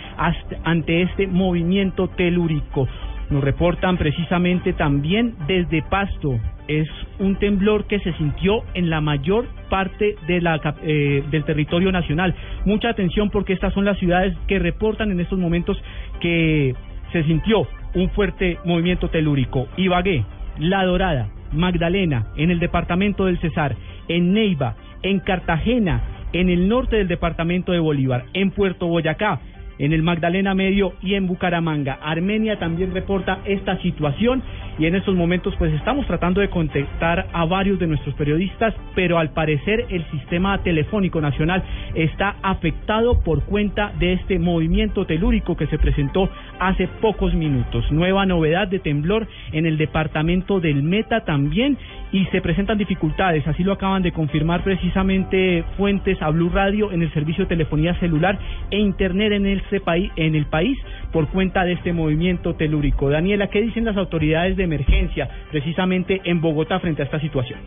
ante 0.63 1.03
este 1.03 1.27
movimiento 1.27 2.07
telúrico. 2.09 2.87
Nos 3.33 3.43
reportan 3.43 3.97
precisamente 3.97 4.73
también 4.73 5.33
desde 5.47 5.81
Pasto. 5.81 6.39
Es 6.67 6.87
un 7.17 7.35
temblor 7.37 7.85
que 7.85 7.99
se 7.99 8.13
sintió 8.13 8.63
en 8.75 8.91
la 8.91 9.01
mayor 9.01 9.47
parte 9.71 10.15
de 10.27 10.39
la, 10.39 10.61
eh, 10.83 11.23
del 11.31 11.43
territorio 11.43 11.91
nacional. 11.91 12.35
Mucha 12.63 12.89
atención 12.89 13.31
porque 13.31 13.53
estas 13.53 13.73
son 13.73 13.85
las 13.85 13.97
ciudades 13.97 14.37
que 14.47 14.59
reportan 14.59 15.11
en 15.11 15.19
estos 15.19 15.39
momentos 15.39 15.81
que 16.19 16.75
se 17.11 17.23
sintió 17.23 17.67
un 17.95 18.11
fuerte 18.11 18.59
movimiento 18.65 19.09
telúrico. 19.09 19.67
Ibagué, 19.77 20.23
La 20.59 20.85
Dorada, 20.85 21.29
Magdalena, 21.51 22.27
en 22.37 22.51
el 22.51 22.59
departamento 22.59 23.25
del 23.25 23.39
Cesar, 23.39 23.75
en 24.09 24.31
Neiva, 24.33 24.75
en 25.01 25.19
Cartagena, 25.19 26.03
en 26.33 26.51
el 26.51 26.67
norte 26.69 26.97
del 26.97 27.07
departamento 27.07 27.71
de 27.71 27.79
Bolívar, 27.79 28.25
en 28.33 28.51
Puerto 28.51 28.85
Boyacá, 28.85 29.39
en 29.83 29.91
el 29.91 30.01
Magdalena 30.01 30.55
Medio 30.55 30.93
y 31.01 31.15
en 31.15 31.27
Bucaramanga. 31.27 31.99
Armenia 32.01 32.57
también 32.57 32.93
reporta 32.93 33.39
esta 33.43 33.77
situación 33.81 34.41
y 34.79 34.85
en 34.85 34.95
estos 34.95 35.13
momentos 35.13 35.53
pues 35.57 35.73
estamos 35.73 36.07
tratando 36.07 36.39
de 36.39 36.49
contactar 36.49 37.27
a 37.33 37.43
varios 37.43 37.79
de 37.79 37.87
nuestros 37.87 38.15
periodistas, 38.15 38.73
pero 38.95 39.19
al 39.19 39.31
parecer 39.31 39.85
el 39.89 40.09
sistema 40.09 40.57
telefónico 40.63 41.19
nacional 41.19 41.61
está 41.95 42.37
afectado 42.41 43.21
por 43.23 43.43
cuenta 43.43 43.91
de 43.99 44.13
este 44.13 44.39
movimiento 44.39 45.05
telúrico 45.05 45.57
que 45.57 45.67
se 45.67 45.77
presentó 45.77 46.29
hace 46.59 46.87
pocos 47.01 47.33
minutos. 47.33 47.83
Nueva 47.91 48.25
novedad 48.25 48.69
de 48.69 48.79
temblor 48.79 49.27
en 49.51 49.65
el 49.65 49.77
departamento 49.77 50.61
del 50.61 50.81
Meta 50.81 51.25
también 51.25 51.77
y 52.13 52.25
se 52.27 52.41
presentan 52.41 52.77
dificultades, 52.77 53.45
así 53.47 53.63
lo 53.63 53.73
acaban 53.73 54.03
de 54.03 54.11
confirmar 54.11 54.63
precisamente 54.63 55.65
fuentes 55.75 56.21
a 56.21 56.29
Blue 56.29 56.49
Radio 56.49 56.91
en 56.91 57.01
el 57.01 57.11
servicio 57.11 57.43
de 57.45 57.49
telefonía 57.49 57.95
celular 57.95 58.37
e 58.69 58.77
internet 58.77 59.33
en 59.33 59.47
este 59.47 59.81
país 59.81 60.11
en 60.15 60.35
el 60.35 60.45
país 60.45 60.77
por 61.11 61.27
cuenta 61.29 61.65
de 61.65 61.73
este 61.73 61.91
movimiento 61.91 62.53
telúrico. 62.53 63.09
Daniela, 63.09 63.47
¿qué 63.47 63.61
dicen 63.61 63.85
las 63.85 63.97
autoridades 63.97 64.55
de 64.55 64.63
emergencia 64.63 65.27
precisamente 65.51 66.21
en 66.23 66.39
Bogotá 66.39 66.79
frente 66.79 67.01
a 67.01 67.05
esta 67.05 67.19
situación? 67.19 67.59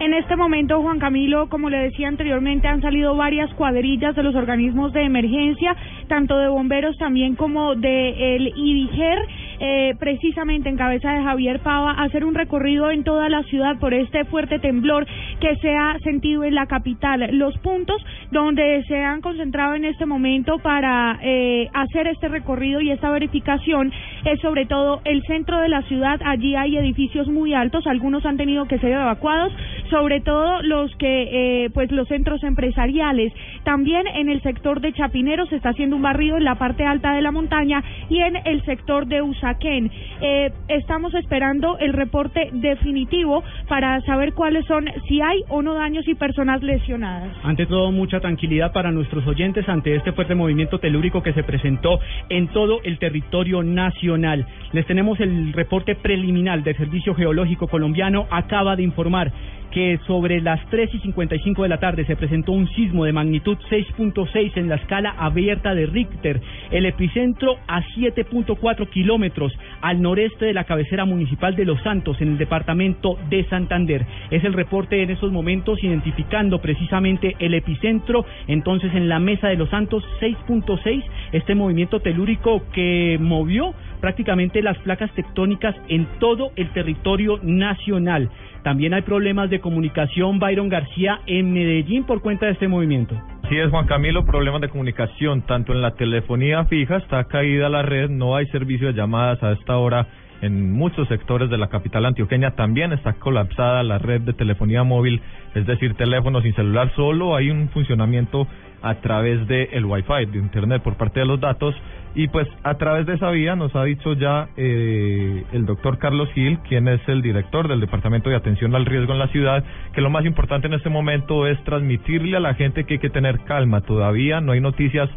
En 0.00 0.14
este 0.14 0.34
momento, 0.34 0.82
Juan 0.82 0.98
Camilo, 0.98 1.48
como 1.48 1.70
le 1.70 1.78
decía 1.78 2.08
anteriormente, 2.08 2.66
han 2.66 2.82
salido 2.82 3.14
varias 3.14 3.52
cuadrillas 3.54 4.16
de 4.16 4.24
los 4.24 4.34
organismos 4.34 4.92
de 4.92 5.04
emergencia, 5.04 5.76
tanto 6.08 6.38
de 6.38 6.48
bomberos 6.48 6.98
también 6.98 7.36
como 7.36 7.76
de 7.76 8.34
el 8.34 8.48
IDIGER, 8.48 9.18
eh, 9.64 9.94
precisamente 9.96 10.68
en 10.68 10.76
cabeza 10.76 11.12
de 11.12 11.22
Javier 11.22 11.60
Pava, 11.60 11.92
hacer 11.92 12.24
un 12.24 12.34
recorrido 12.34 12.90
en 12.90 13.04
toda 13.04 13.28
la 13.28 13.44
ciudad 13.44 13.78
por 13.78 13.94
este 13.94 14.24
fuerte 14.24 14.58
temblor 14.58 15.06
que 15.38 15.54
se 15.58 15.70
ha 15.70 15.96
sentido 16.00 16.42
en 16.42 16.56
la 16.56 16.66
capital. 16.66 17.28
Los 17.30 17.56
puntos 17.58 18.04
donde 18.32 18.82
se 18.88 18.96
han 19.04 19.20
concentrado 19.20 19.76
en 19.76 19.84
este 19.84 20.04
momento 20.04 20.58
para 20.58 21.16
eh, 21.22 21.68
hacer 21.74 22.08
este 22.08 22.26
recorrido 22.26 22.80
y 22.80 22.90
esta 22.90 23.10
verificación 23.10 23.92
es 24.24 24.40
sobre 24.40 24.66
todo 24.66 25.00
el 25.04 25.22
centro 25.28 25.60
de 25.60 25.68
la 25.68 25.82
ciudad. 25.82 26.20
Allí 26.24 26.56
hay 26.56 26.76
edificios 26.76 27.28
muy 27.28 27.54
altos, 27.54 27.86
algunos 27.86 28.26
han 28.26 28.36
tenido 28.36 28.66
que 28.66 28.80
ser 28.80 28.90
evacuados, 28.90 29.52
sobre 29.90 30.20
todo 30.20 30.60
los 30.62 30.92
que, 30.96 31.64
eh, 31.64 31.70
pues 31.72 31.92
los 31.92 32.08
centros 32.08 32.42
empresariales. 32.42 33.32
También 33.62 34.08
en 34.08 34.28
el 34.28 34.42
sector 34.42 34.80
de 34.80 34.92
Chapinero 34.92 35.46
se 35.46 35.54
está 35.54 35.68
haciendo 35.68 35.94
un 35.94 36.02
barrido 36.02 36.36
en 36.36 36.44
la 36.44 36.56
parte 36.56 36.84
alta 36.84 37.12
de 37.12 37.22
la 37.22 37.30
montaña 37.30 37.84
y 38.08 38.18
en 38.18 38.36
el 38.44 38.64
sector 38.64 39.06
de 39.06 39.22
Usaquén. 39.52 39.90
Eh, 40.20 40.50
estamos 40.68 41.14
esperando 41.14 41.78
el 41.78 41.92
reporte 41.92 42.48
definitivo 42.52 43.44
para 43.68 44.00
saber 44.02 44.32
cuáles 44.32 44.64
son, 44.66 44.88
si 45.08 45.20
hay 45.20 45.42
o 45.48 45.62
no 45.62 45.74
daños 45.74 46.06
y 46.08 46.14
personas 46.14 46.62
lesionadas. 46.62 47.36
Ante 47.42 47.66
todo, 47.66 47.92
mucha 47.92 48.20
tranquilidad 48.20 48.72
para 48.72 48.90
nuestros 48.90 49.26
oyentes 49.26 49.68
ante 49.68 49.94
este 49.94 50.12
fuerte 50.12 50.34
movimiento 50.34 50.78
telúrico 50.78 51.22
que 51.22 51.32
se 51.32 51.42
presentó 51.42 52.00
en 52.28 52.48
todo 52.48 52.80
el 52.84 52.98
territorio 52.98 53.62
nacional. 53.62 54.46
Les 54.72 54.86
tenemos 54.86 55.20
el 55.20 55.52
reporte 55.52 55.94
preliminar 55.96 56.62
del 56.62 56.76
Servicio 56.76 57.14
Geológico 57.14 57.68
Colombiano. 57.68 58.26
Acaba 58.30 58.76
de 58.76 58.82
informar 58.82 59.32
que 59.72 59.98
sobre 60.06 60.40
las 60.40 60.64
3 60.70 60.94
y 60.94 60.98
55 61.00 61.62
de 61.62 61.68
la 61.68 61.80
tarde 61.80 62.04
se 62.04 62.16
presentó 62.16 62.52
un 62.52 62.68
sismo 62.70 63.04
de 63.04 63.12
magnitud 63.12 63.56
6.6 63.70 64.56
en 64.56 64.68
la 64.68 64.76
escala 64.76 65.14
abierta 65.18 65.74
de 65.74 65.86
Richter. 65.86 66.40
El 66.70 66.86
epicentro 66.86 67.56
a 67.66 67.82
7.4 67.82 68.88
kilómetros 68.90 69.52
al 69.80 70.00
noreste 70.00 70.46
de 70.46 70.52
la 70.52 70.64
cabecera 70.64 71.04
municipal 71.04 71.56
de 71.56 71.64
Los 71.64 71.82
Santos, 71.82 72.20
en 72.20 72.28
el 72.28 72.38
departamento 72.38 73.18
de 73.28 73.44
Santander. 73.44 74.06
Es 74.30 74.44
el 74.44 74.52
reporte 74.52 75.02
en 75.02 75.10
estos 75.10 75.32
momentos 75.32 75.82
identificando 75.82 76.60
precisamente 76.60 77.36
el 77.38 77.54
epicentro. 77.54 78.24
Entonces, 78.46 78.94
en 78.94 79.08
la 79.08 79.18
mesa 79.18 79.48
de 79.48 79.56
Los 79.56 79.70
Santos, 79.70 80.04
6.6, 80.20 81.02
este 81.32 81.54
movimiento 81.54 82.00
telúrico 82.00 82.62
que 82.72 83.18
movió 83.20 83.74
prácticamente 84.02 84.60
las 84.60 84.76
placas 84.78 85.10
tectónicas 85.14 85.74
en 85.88 86.06
todo 86.18 86.50
el 86.56 86.68
territorio 86.72 87.38
nacional. 87.42 88.28
También 88.64 88.92
hay 88.92 89.02
problemas 89.02 89.48
de 89.48 89.60
comunicación, 89.60 90.38
Byron 90.38 90.68
García, 90.68 91.20
en 91.26 91.52
Medellín 91.52 92.04
por 92.04 92.20
cuenta 92.20 92.46
de 92.46 92.52
este 92.52 92.68
movimiento. 92.68 93.14
Sí 93.48 93.56
es 93.56 93.70
Juan 93.70 93.86
Camilo, 93.86 94.24
problemas 94.24 94.60
de 94.60 94.68
comunicación, 94.68 95.42
tanto 95.42 95.72
en 95.72 95.80
la 95.80 95.92
telefonía 95.92 96.64
fija, 96.64 96.96
está 96.96 97.24
caída 97.24 97.68
la 97.68 97.82
red, 97.82 98.10
no 98.10 98.36
hay 98.36 98.46
servicio 98.48 98.88
de 98.88 98.94
llamadas 98.94 99.42
a 99.42 99.52
esta 99.52 99.78
hora 99.78 100.08
en 100.42 100.72
muchos 100.72 101.06
sectores 101.06 101.48
de 101.48 101.56
la 101.56 101.68
capital 101.68 102.04
antioqueña, 102.04 102.56
también 102.56 102.92
está 102.92 103.12
colapsada 103.14 103.84
la 103.84 103.98
red 103.98 104.22
de 104.22 104.32
telefonía 104.32 104.82
móvil, 104.82 105.22
es 105.54 105.64
decir, 105.66 105.94
teléfonos 105.94 106.42
sin 106.42 106.54
celular, 106.54 106.90
solo 106.96 107.36
hay 107.36 107.50
un 107.50 107.68
funcionamiento 107.68 108.48
a 108.82 108.96
través 108.96 109.46
del 109.46 109.68
el 109.72 109.84
Wi-Fi, 109.84 110.26
de 110.26 110.38
Internet 110.38 110.82
por 110.82 110.96
parte 110.96 111.20
de 111.20 111.26
los 111.26 111.40
datos, 111.40 111.74
y 112.14 112.28
pues 112.28 112.46
a 112.62 112.74
través 112.74 113.06
de 113.06 113.14
esa 113.14 113.30
vía 113.30 113.56
nos 113.56 113.74
ha 113.74 113.84
dicho 113.84 114.12
ya 114.12 114.48
eh, 114.56 115.44
el 115.52 115.64
doctor 115.64 115.98
Carlos 115.98 116.28
Gil, 116.34 116.58
quien 116.68 116.86
es 116.88 117.00
el 117.08 117.22
director 117.22 117.68
del 117.68 117.80
Departamento 117.80 118.28
de 118.28 118.36
Atención 118.36 118.74
al 118.74 118.84
Riesgo 118.84 119.14
en 119.14 119.18
la 119.18 119.28
ciudad, 119.28 119.64
que 119.94 120.02
lo 120.02 120.10
más 120.10 120.26
importante 120.26 120.66
en 120.66 120.74
este 120.74 120.90
momento 120.90 121.46
es 121.46 121.62
transmitirle 121.64 122.36
a 122.36 122.40
la 122.40 122.54
gente 122.54 122.84
que 122.84 122.94
hay 122.94 123.00
que 123.00 123.08
tener 123.08 123.40
calma. 123.44 123.80
Todavía 123.80 124.42
no 124.42 124.52
hay 124.52 124.60
noticias 124.60 125.08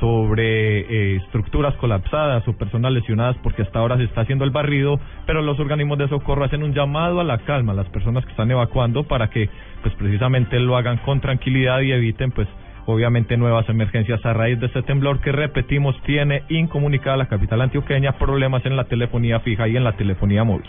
sobre 0.00 0.80
eh, 0.80 1.16
estructuras 1.16 1.74
colapsadas 1.76 2.46
o 2.48 2.52
personas 2.52 2.92
lesionadas 2.92 3.36
porque 3.42 3.62
hasta 3.62 3.78
ahora 3.78 3.96
se 3.96 4.04
está 4.04 4.22
haciendo 4.22 4.44
el 4.44 4.50
barrido, 4.50 5.00
pero 5.26 5.40
los 5.40 5.58
organismos 5.58 5.96
de 5.98 6.08
socorro 6.08 6.44
hacen 6.44 6.62
un 6.62 6.74
llamado 6.74 7.20
a 7.20 7.24
la 7.24 7.38
calma 7.38 7.72
a 7.72 7.76
las 7.76 7.88
personas 7.88 8.24
que 8.24 8.32
están 8.32 8.50
evacuando 8.50 9.04
para 9.04 9.30
que 9.30 9.48
pues 9.82 9.94
precisamente 9.94 10.58
lo 10.60 10.76
hagan 10.76 10.98
con 10.98 11.20
tranquilidad 11.20 11.80
y 11.80 11.92
eviten 11.92 12.32
pues 12.32 12.48
obviamente 12.86 13.36
nuevas 13.36 13.68
emergencias 13.68 14.24
a 14.24 14.32
raíz 14.32 14.58
de 14.60 14.66
este 14.66 14.82
temblor 14.82 15.20
que 15.20 15.32
repetimos 15.32 16.00
tiene 16.02 16.42
incomunicada 16.48 17.16
la 17.16 17.28
capital 17.28 17.60
antioqueña 17.62 18.18
problemas 18.18 18.64
en 18.66 18.76
la 18.76 18.84
telefonía 18.84 19.40
fija 19.40 19.68
y 19.68 19.76
en 19.76 19.84
la 19.84 19.92
telefonía 19.92 20.44
móvil. 20.44 20.68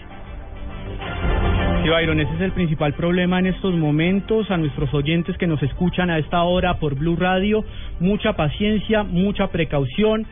Sí, 1.85 1.89
Byron, 1.89 2.19
ese 2.19 2.33
es 2.33 2.41
el 2.41 2.51
principal 2.51 2.93
problema 2.93 3.37
en 3.37 3.45
estos 3.45 3.75
momentos. 3.75 4.49
A 4.49 4.57
nuestros 4.57 4.91
oyentes 4.93 5.37
que 5.37 5.45
nos 5.45 5.61
escuchan 5.61 6.09
a 6.09 6.17
esta 6.17 6.41
hora 6.41 6.79
por 6.79 6.95
Blue 6.95 7.15
Radio, 7.15 7.63
mucha 7.99 8.33
paciencia, 8.33 9.03
mucha 9.03 9.49
precaución. 9.49 10.25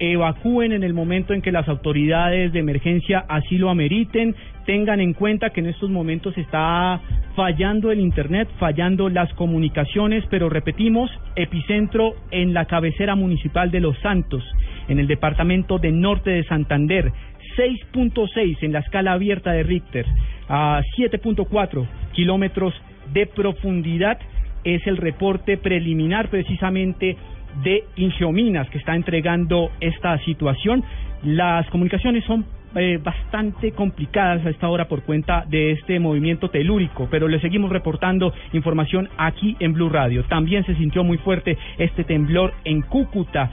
Evacúen 0.00 0.72
en 0.72 0.84
el 0.84 0.94
momento 0.94 1.34
en 1.34 1.42
que 1.42 1.50
las 1.50 1.68
autoridades 1.68 2.52
de 2.52 2.60
emergencia 2.60 3.24
así 3.28 3.58
lo 3.58 3.68
ameriten. 3.68 4.34
Tengan 4.64 5.00
en 5.00 5.12
cuenta 5.12 5.50
que 5.50 5.60
en 5.60 5.66
estos 5.66 5.90
momentos 5.90 6.38
está 6.38 7.00
fallando 7.34 7.90
el 7.90 7.98
Internet, 7.98 8.48
fallando 8.58 9.08
las 9.08 9.32
comunicaciones, 9.34 10.24
pero 10.30 10.48
repetimos, 10.48 11.10
epicentro 11.34 12.14
en 12.30 12.54
la 12.54 12.66
cabecera 12.66 13.16
municipal 13.16 13.70
de 13.70 13.80
Los 13.80 13.98
Santos, 13.98 14.44
en 14.88 15.00
el 15.00 15.08
departamento 15.08 15.78
de 15.78 15.90
Norte 15.90 16.30
de 16.30 16.44
Santander. 16.44 17.12
6.6 17.56 18.58
en 18.60 18.72
la 18.72 18.80
escala 18.80 19.12
abierta 19.12 19.50
de 19.50 19.64
Richter, 19.64 20.06
a 20.48 20.80
7.4 20.96 21.86
kilómetros 22.12 22.72
de 23.12 23.26
profundidad. 23.26 24.18
Es 24.62 24.86
el 24.86 24.96
reporte 24.96 25.56
preliminar 25.56 26.28
precisamente 26.28 27.16
de 27.62 27.84
Ingeominas 27.96 28.68
que 28.70 28.78
está 28.78 28.94
entregando 28.94 29.70
esta 29.80 30.18
situación. 30.24 30.84
Las 31.22 31.68
comunicaciones 31.70 32.24
son 32.24 32.44
eh, 32.74 32.98
bastante 33.02 33.72
complicadas 33.72 34.44
a 34.44 34.50
esta 34.50 34.68
hora 34.68 34.88
por 34.88 35.02
cuenta 35.02 35.44
de 35.48 35.72
este 35.72 35.98
movimiento 35.98 36.50
telúrico, 36.50 37.08
pero 37.10 37.26
le 37.26 37.40
seguimos 37.40 37.70
reportando 37.70 38.32
información 38.52 39.08
aquí 39.16 39.56
en 39.58 39.72
Blue 39.72 39.88
Radio. 39.88 40.24
También 40.24 40.64
se 40.64 40.74
sintió 40.74 41.02
muy 41.02 41.18
fuerte 41.18 41.56
este 41.78 42.04
temblor 42.04 42.52
en 42.64 42.82
Cúcuta 42.82 43.50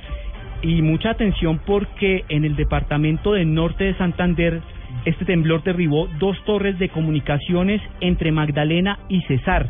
y 0.62 0.82
mucha 0.82 1.12
atención 1.12 1.60
porque 1.66 2.26
en 2.28 2.44
el 2.44 2.56
departamento 2.56 3.34
del 3.34 3.54
norte 3.54 3.86
de 3.86 3.96
Santander 3.96 4.62
este 5.06 5.24
temblor 5.24 5.64
derribó 5.64 6.08
dos 6.20 6.38
torres 6.46 6.78
de 6.80 6.90
comunicaciones 6.90 7.82
entre 8.02 8.32
Magdalena 8.32 9.00
y 9.08 9.22
Cesar. 9.22 9.70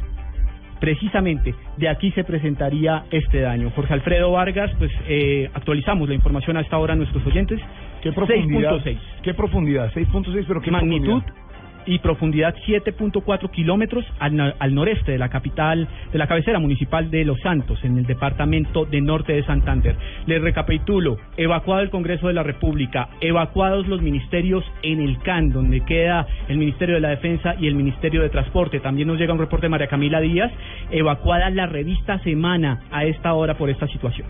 Precisamente 0.86 1.56
de 1.78 1.90
aquí 1.90 2.12
se 2.12 2.24
presentaría 2.24 3.06
este 3.10 3.40
daño. 3.40 3.72
Jorge 3.72 3.92
Alfredo 3.92 4.30
Vargas, 4.30 4.70
pues 4.78 4.92
eh, 5.08 5.50
actualizamos 5.52 6.08
la 6.08 6.14
información 6.14 6.58
a 6.58 6.62
esta 6.62 6.78
hora 6.78 6.94
a 6.94 6.96
nuestros 6.96 7.26
oyentes. 7.26 7.60
¿Qué 8.04 8.12
profundidad? 8.12 8.74
6.6. 8.84 9.00
¿Qué 9.24 9.34
profundidad? 9.34 9.92
6.6, 9.94 10.46
pero 10.48 10.62
¿qué 10.62 10.70
magnitud 10.70 11.24
profundidad? 11.24 11.45
Y 11.86 12.00
profundidad 12.00 12.56
7.4 12.68 13.50
kilómetros 13.52 14.06
al, 14.20 14.56
al 14.58 14.76
noreste 14.76 15.12
de 15.12 15.18
la 15.18 15.30
capital, 15.30 15.88
de 16.12 16.18
la 16.18 16.28
cabecera 16.28 16.60
municipal 16.60 17.10
de 17.12 17.26
Los 17.26 17.40
Santos, 17.42 17.84
en 17.84 17.98
el 17.98 18.06
departamento 18.06 18.86
de 18.86 19.02
norte 19.02 19.34
de 19.34 19.44
Santander. 19.46 19.96
Les 20.26 20.42
recapitulo, 20.42 21.18
evacuado 21.38 21.82
el 21.82 21.90
Congreso 21.90 22.28
de 22.28 22.34
la 22.34 22.44
República, 22.44 23.10
evacuados 23.22 23.88
los 23.88 24.02
ministerios 24.02 24.64
en 24.84 25.02
el 25.02 25.20
CAN, 25.20 25.50
donde 25.50 25.82
queda 25.82 26.28
el 26.48 26.58
Ministerio 26.58 26.96
de 26.96 27.02
la 27.02 27.10
Defensa 27.10 27.56
y 27.60 27.68
el 27.68 27.76
Ministerio 27.76 28.22
de 28.22 28.30
Transporte. 28.30 28.80
También 28.80 29.08
nos 29.08 29.18
llega 29.18 29.34
un 29.34 29.40
reporte 29.40 29.66
de 29.66 29.70
María 29.70 29.88
Camila 29.88 30.20
Díaz, 30.20 30.52
evacuada 30.92 31.50
la 31.50 31.66
revista 31.66 32.20
Semana 32.20 32.82
a 32.92 33.06
esta 33.06 33.34
hora 33.34 33.58
por 33.58 33.70
esta 33.70 33.88
situación. 33.88 34.28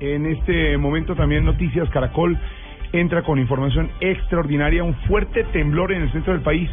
En 0.00 0.26
este 0.26 0.76
momento 0.76 1.14
también 1.14 1.44
Noticias 1.44 1.88
Caracol 1.90 2.38
entra 2.92 3.22
con 3.22 3.38
información 3.38 3.90
extraordinaria, 4.00 4.82
un 4.82 4.94
fuerte 5.06 5.44
temblor 5.44 5.92
en 5.92 6.02
el 6.02 6.12
centro 6.12 6.32
del 6.32 6.42
país. 6.42 6.70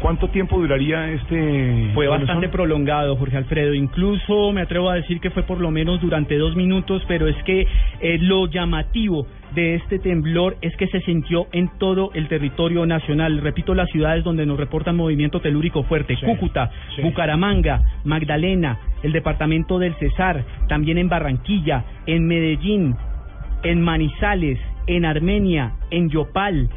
¿Cuánto 0.00 0.28
tiempo 0.28 0.58
duraría 0.58 1.10
este? 1.10 1.90
Fue 1.94 2.06
bastante 2.06 2.48
prolongado, 2.48 3.16
Jorge 3.16 3.36
Alfredo. 3.38 3.72
Incluso 3.74 4.52
me 4.52 4.60
atrevo 4.60 4.90
a 4.90 4.94
decir 4.94 5.20
que 5.20 5.30
fue 5.30 5.42
por 5.44 5.60
lo 5.60 5.70
menos 5.70 6.00
durante 6.00 6.36
dos 6.36 6.54
minutos, 6.54 7.02
pero 7.08 7.26
es 7.28 7.36
que 7.44 7.66
eh, 8.00 8.18
lo 8.20 8.46
llamativo 8.46 9.26
de 9.54 9.76
este 9.76 9.98
temblor 9.98 10.58
es 10.60 10.76
que 10.76 10.86
se 10.88 11.00
sintió 11.00 11.46
en 11.52 11.70
todo 11.78 12.10
el 12.12 12.28
territorio 12.28 12.84
nacional. 12.84 13.40
Repito, 13.40 13.74
las 13.74 13.88
ciudades 13.90 14.22
donde 14.22 14.44
nos 14.44 14.58
reportan 14.58 14.96
movimiento 14.96 15.40
telúrico 15.40 15.82
fuerte. 15.84 16.16
Cúcuta, 16.22 16.70
sí. 16.94 17.02
Bucaramanga, 17.02 17.80
Magdalena, 18.04 18.78
el 19.02 19.12
departamento 19.12 19.78
del 19.78 19.94
Cesar, 19.94 20.44
también 20.68 20.98
en 20.98 21.08
Barranquilla, 21.08 21.84
en 22.06 22.26
Medellín, 22.26 22.96
en 23.62 23.80
Manizales, 23.80 24.58
en 24.86 25.04
Armenia, 25.04 25.72
en 25.90 26.10
Yopal, 26.10 26.68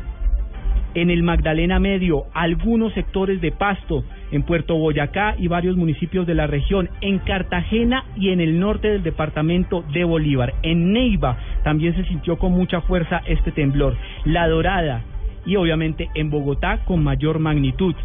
en 0.94 1.10
el 1.10 1.24
Magdalena 1.24 1.80
Medio, 1.80 2.26
algunos 2.34 2.94
sectores 2.94 3.42
de 3.42 3.52
Pasto, 3.52 4.04
en 4.32 4.44
Puerto 4.44 4.76
Boyacá 4.76 5.36
y 5.38 5.48
varios 5.48 5.78
municipios 5.78 6.26
de 6.28 6.36
la 6.36 6.48
región, 6.48 6.90
en 7.02 7.20
Cartagena 7.20 8.06
y 8.16 8.30
en 8.30 8.42
el 8.42 8.60
norte 8.60 8.90
del 8.90 9.04
departamento 9.04 9.84
de 9.94 10.04
Bolívar. 10.04 10.54
En 10.64 10.94
Neiva 10.94 11.38
también 11.64 11.96
se 11.96 12.06
sintió 12.06 12.38
con 12.38 12.52
mucha 12.52 12.82
fuerza 12.82 13.22
este 13.26 13.52
temblor. 13.52 13.96
La 14.26 14.48
Dorada 14.48 15.04
y 15.46 15.56
obviamente 15.56 16.10
en 16.16 16.30
Bogotá 16.30 16.80
con 16.86 17.04
mayor 17.04 17.40
magnitud. 17.40 17.96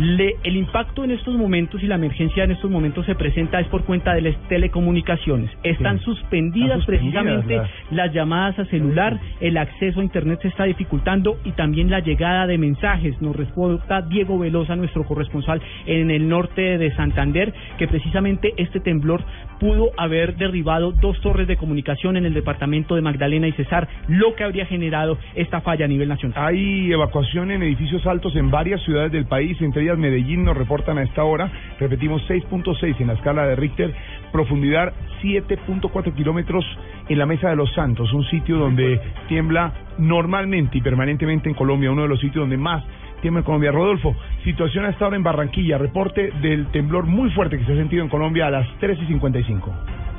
Le- 0.00 0.36
el 0.44 0.56
impacto 0.56 1.04
en 1.04 1.10
estos 1.10 1.34
momentos 1.34 1.82
y 1.82 1.86
la 1.86 1.96
emergencia 1.96 2.44
en 2.44 2.52
estos 2.52 2.70
momentos 2.70 3.04
se 3.04 3.14
presenta 3.14 3.60
es 3.60 3.66
por 3.68 3.84
cuenta 3.84 4.14
de 4.14 4.22
las 4.22 4.36
telecomunicaciones. 4.48 5.50
Están 5.62 5.98
Sí. 5.98 6.04
suspendidas, 6.06 6.80
Están 6.80 6.80
suspendidas 6.80 6.86
precisamente 6.86 7.56
las- 7.56 7.70
las 7.90 8.12
llamadas 8.14 8.58
a 8.58 8.64
celular, 8.66 9.18
el 9.40 9.58
acceso 9.58 10.00
a 10.00 10.02
Internet 10.02 10.38
se 10.40 10.48
está 10.48 10.64
dificultando 10.64 11.36
y 11.44 11.50
también 11.52 11.90
la 11.90 12.00
llegada 12.00 12.46
de 12.46 12.56
mensajes. 12.56 13.20
Nos 13.20 13.36
reporta 13.36 14.00
Diego 14.00 14.38
Velosa, 14.38 14.74
nuestro 14.74 15.04
corresponsal 15.04 15.60
en 15.84 16.10
el 16.10 16.28
norte 16.28 16.78
de 16.78 16.90
Santander, 16.94 17.52
que 17.76 17.86
precisamente 17.86 18.54
este 18.56 18.80
temblor 18.80 19.22
pudo 19.58 19.90
haber 19.98 20.36
derribado 20.36 20.92
dos 20.92 21.20
torres 21.20 21.46
de 21.46 21.56
comunicación 21.58 22.16
en 22.16 22.24
el 22.24 22.32
departamento 22.32 22.94
de 22.94 23.02
Magdalena 23.02 23.48
y 23.48 23.52
Cesar, 23.52 23.86
lo 24.08 24.34
que 24.34 24.44
habría 24.44 24.64
generado 24.64 25.18
esta 25.34 25.60
falla 25.60 25.84
a 25.84 25.88
nivel 25.88 26.08
nacional. 26.08 26.38
Hay 26.42 26.90
evacuación 26.90 27.50
en 27.50 27.62
edificios 27.62 28.06
altos 28.06 28.34
en 28.36 28.50
varias 28.50 28.80
ciudades 28.84 29.12
del 29.12 29.26
país, 29.26 29.60
entre 29.60 29.82
ellas 29.82 29.89
Medellín 29.98 30.44
nos 30.44 30.56
reportan 30.56 30.98
a 30.98 31.02
esta 31.02 31.24
hora, 31.24 31.50
repetimos 31.78 32.22
6.6 32.28 33.00
en 33.00 33.06
la 33.08 33.14
escala 33.14 33.46
de 33.46 33.56
Richter, 33.56 33.94
profundidad 34.32 34.92
7.4 35.22 36.14
kilómetros 36.14 36.64
en 37.08 37.18
la 37.18 37.26
Mesa 37.26 37.50
de 37.50 37.56
los 37.56 37.72
Santos, 37.74 38.12
un 38.12 38.24
sitio 38.26 38.56
donde 38.56 39.00
tiembla 39.28 39.72
normalmente 39.98 40.78
y 40.78 40.80
permanentemente 40.80 41.48
en 41.48 41.54
Colombia, 41.54 41.90
uno 41.90 42.02
de 42.02 42.08
los 42.08 42.20
sitios 42.20 42.42
donde 42.42 42.56
más 42.56 42.84
tiembla 43.20 43.40
en 43.40 43.44
Colombia. 43.44 43.72
Rodolfo, 43.72 44.16
situación 44.44 44.84
a 44.84 44.90
esta 44.90 45.06
hora 45.06 45.16
en 45.16 45.22
Barranquilla, 45.22 45.78
reporte 45.78 46.30
del 46.40 46.66
temblor 46.68 47.06
muy 47.06 47.30
fuerte 47.30 47.58
que 47.58 47.64
se 47.64 47.72
ha 47.72 47.76
sentido 47.76 48.02
en 48.02 48.08
Colombia 48.08 48.46
a 48.46 48.50
las 48.50 48.66
3 48.78 48.98
y 49.02 49.06
55. 49.06 50.09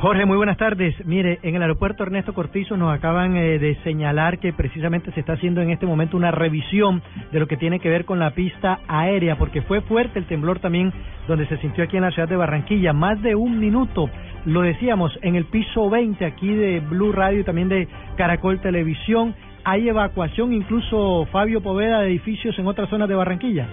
Jorge, 0.00 0.26
muy 0.26 0.36
buenas 0.36 0.56
tardes. 0.58 0.94
Mire, 1.06 1.40
en 1.42 1.56
el 1.56 1.62
aeropuerto 1.62 2.04
Ernesto 2.04 2.32
Cortizo 2.32 2.76
nos 2.76 2.94
acaban 2.94 3.36
eh, 3.36 3.58
de 3.58 3.74
señalar 3.82 4.38
que 4.38 4.52
precisamente 4.52 5.10
se 5.10 5.18
está 5.18 5.32
haciendo 5.32 5.60
en 5.60 5.70
este 5.70 5.86
momento 5.86 6.16
una 6.16 6.30
revisión 6.30 7.02
de 7.32 7.40
lo 7.40 7.48
que 7.48 7.56
tiene 7.56 7.80
que 7.80 7.88
ver 7.88 8.04
con 8.04 8.20
la 8.20 8.30
pista 8.30 8.78
aérea, 8.86 9.36
porque 9.36 9.60
fue 9.62 9.80
fuerte 9.80 10.20
el 10.20 10.26
temblor 10.26 10.60
también 10.60 10.92
donde 11.26 11.48
se 11.48 11.56
sintió 11.56 11.82
aquí 11.82 11.96
en 11.96 12.04
la 12.04 12.12
ciudad 12.12 12.28
de 12.28 12.36
Barranquilla, 12.36 12.92
más 12.92 13.20
de 13.22 13.34
un 13.34 13.58
minuto. 13.58 14.08
Lo 14.44 14.60
decíamos, 14.60 15.18
en 15.20 15.34
el 15.34 15.46
piso 15.46 15.90
20 15.90 16.24
aquí 16.24 16.54
de 16.54 16.78
Blue 16.78 17.10
Radio 17.10 17.40
y 17.40 17.44
también 17.44 17.68
de 17.68 17.88
Caracol 18.16 18.60
Televisión, 18.60 19.34
hay 19.64 19.88
evacuación, 19.88 20.52
incluso 20.52 21.26
Fabio 21.32 21.60
Poveda, 21.60 22.02
de 22.02 22.10
edificios 22.10 22.56
en 22.56 22.68
otras 22.68 22.88
zonas 22.88 23.08
de 23.08 23.16
Barranquilla. 23.16 23.66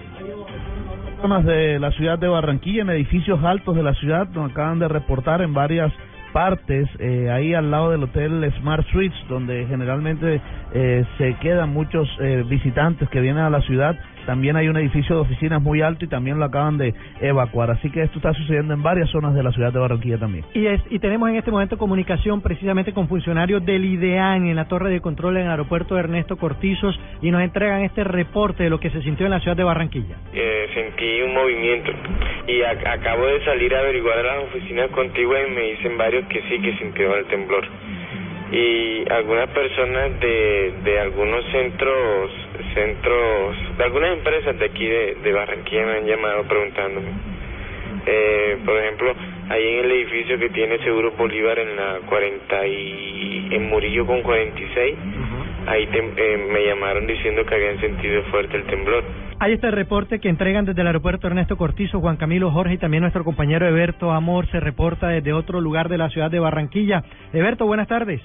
zonas 1.22 1.44
de 1.44 1.78
la 1.78 1.92
ciudad 1.92 2.18
de 2.18 2.26
Barranquilla, 2.26 2.82
en 2.82 2.90
edificios 2.90 3.44
altos 3.44 3.76
de 3.76 3.84
la 3.84 3.94
ciudad, 3.94 4.28
nos 4.30 4.50
acaban 4.50 4.80
de 4.80 4.88
reportar 4.88 5.40
en 5.40 5.54
varias 5.54 5.92
partes, 6.36 6.86
eh, 6.98 7.30
ahí 7.30 7.54
al 7.54 7.70
lado 7.70 7.92
del 7.92 8.02
hotel 8.02 8.52
Smart 8.58 8.86
Suites, 8.88 9.16
donde 9.26 9.64
generalmente 9.68 10.38
eh, 10.74 11.02
se 11.16 11.32
quedan 11.36 11.70
muchos 11.72 12.06
eh, 12.20 12.44
visitantes 12.46 13.08
que 13.08 13.22
vienen 13.22 13.42
a 13.42 13.48
la 13.48 13.62
ciudad. 13.62 13.96
También 14.26 14.56
hay 14.56 14.68
un 14.68 14.76
edificio 14.76 15.14
de 15.14 15.20
oficinas 15.22 15.62
muy 15.62 15.80
alto 15.82 16.04
y 16.04 16.08
también 16.08 16.38
lo 16.38 16.44
acaban 16.44 16.76
de 16.78 16.92
evacuar. 17.20 17.70
Así 17.70 17.90
que 17.90 18.02
esto 18.02 18.18
está 18.18 18.34
sucediendo 18.34 18.74
en 18.74 18.82
varias 18.82 19.08
zonas 19.10 19.34
de 19.34 19.42
la 19.42 19.52
ciudad 19.52 19.72
de 19.72 19.78
Barranquilla 19.78 20.18
también. 20.18 20.44
Y, 20.52 20.66
es- 20.66 20.82
y 20.90 20.98
tenemos 20.98 21.28
en 21.30 21.36
este 21.36 21.50
momento 21.50 21.78
comunicación 21.78 22.40
precisamente 22.42 22.92
con 22.92 23.08
funcionarios 23.08 23.64
del 23.64 23.84
IDEAN 23.84 24.46
en 24.46 24.56
la 24.56 24.66
torre 24.66 24.90
de 24.90 25.00
control 25.00 25.36
en 25.36 25.44
el 25.44 25.50
aeropuerto 25.50 25.94
de 25.94 26.00
Ernesto 26.00 26.36
Cortizos 26.36 26.98
y 27.22 27.30
nos 27.30 27.40
entregan 27.42 27.82
este 27.82 28.04
reporte 28.04 28.64
de 28.64 28.70
lo 28.70 28.80
que 28.80 28.90
se 28.90 29.00
sintió 29.02 29.26
en 29.26 29.30
la 29.30 29.40
ciudad 29.40 29.56
de 29.56 29.64
Barranquilla. 29.64 30.16
Eh, 30.34 30.66
sentí 30.74 31.22
un 31.22 31.32
movimiento 31.32 31.92
y 32.48 32.58
ac- 32.60 32.86
acabo 32.98 33.26
de 33.26 33.44
salir 33.44 33.74
a 33.74 33.78
averiguar 33.78 34.18
a 34.18 34.22
las 34.22 34.44
oficinas 34.44 34.90
contiguas 34.90 35.40
y 35.48 35.50
me 35.54 35.62
dicen 35.72 35.96
varios 35.96 36.26
que 36.26 36.42
sí, 36.48 36.60
que 36.60 36.76
sintieron 36.78 37.18
el 37.18 37.24
temblor. 37.26 37.64
Y 38.52 39.04
algunas 39.10 39.48
personas 39.50 40.20
de, 40.20 40.72
de 40.84 41.00
algunos 41.00 41.44
centros, 41.50 42.30
centros, 42.76 43.56
de 43.78 43.84
algunas 43.84 44.12
empresas 44.18 44.58
de 44.58 44.66
aquí 44.66 44.86
de, 44.86 45.16
de 45.24 45.32
Barranquilla 45.32 45.86
me 45.86 45.92
han 45.98 46.06
llamado 46.06 46.42
preguntándome. 46.44 47.08
Eh, 48.06 48.58
por 48.64 48.76
ejemplo, 48.78 49.12
ahí 49.48 49.64
en 49.78 49.84
el 49.86 49.90
edificio 49.92 50.38
que 50.38 50.50
tiene 50.50 50.78
Seguro 50.84 51.12
Bolívar 51.18 51.58
en 51.58 51.74
la 51.74 51.98
40 52.08 52.66
y 52.66 53.48
en 53.50 53.68
Murillo 53.68 54.06
con 54.06 54.22
46, 54.22 54.94
ahí 55.66 55.86
tem- 55.88 56.12
eh, 56.16 56.46
me 56.52 56.64
llamaron 56.66 57.06
diciendo 57.06 57.44
que 57.44 57.54
habían 57.54 57.80
sentido 57.80 58.22
fuerte 58.24 58.56
el 58.58 58.64
temblor. 58.64 59.02
Hay 59.40 59.54
este 59.54 59.70
reporte 59.70 60.20
que 60.20 60.28
entregan 60.28 60.64
desde 60.64 60.80
el 60.82 60.86
aeropuerto 60.86 61.26
Ernesto 61.26 61.56
Cortizo, 61.56 62.00
Juan 62.00 62.16
Camilo 62.16 62.50
Jorge 62.50 62.74
y 62.74 62.78
también 62.78 63.00
nuestro 63.02 63.24
compañero 63.24 63.66
Eberto 63.66 64.12
Amor 64.12 64.46
se 64.50 64.60
reporta 64.60 65.08
desde 65.08 65.32
otro 65.32 65.60
lugar 65.60 65.88
de 65.88 65.98
la 65.98 66.08
ciudad 66.10 66.30
de 66.30 66.38
Barranquilla. 66.38 67.02
Eberto, 67.32 67.66
buenas 67.66 67.88
tardes. 67.88 68.20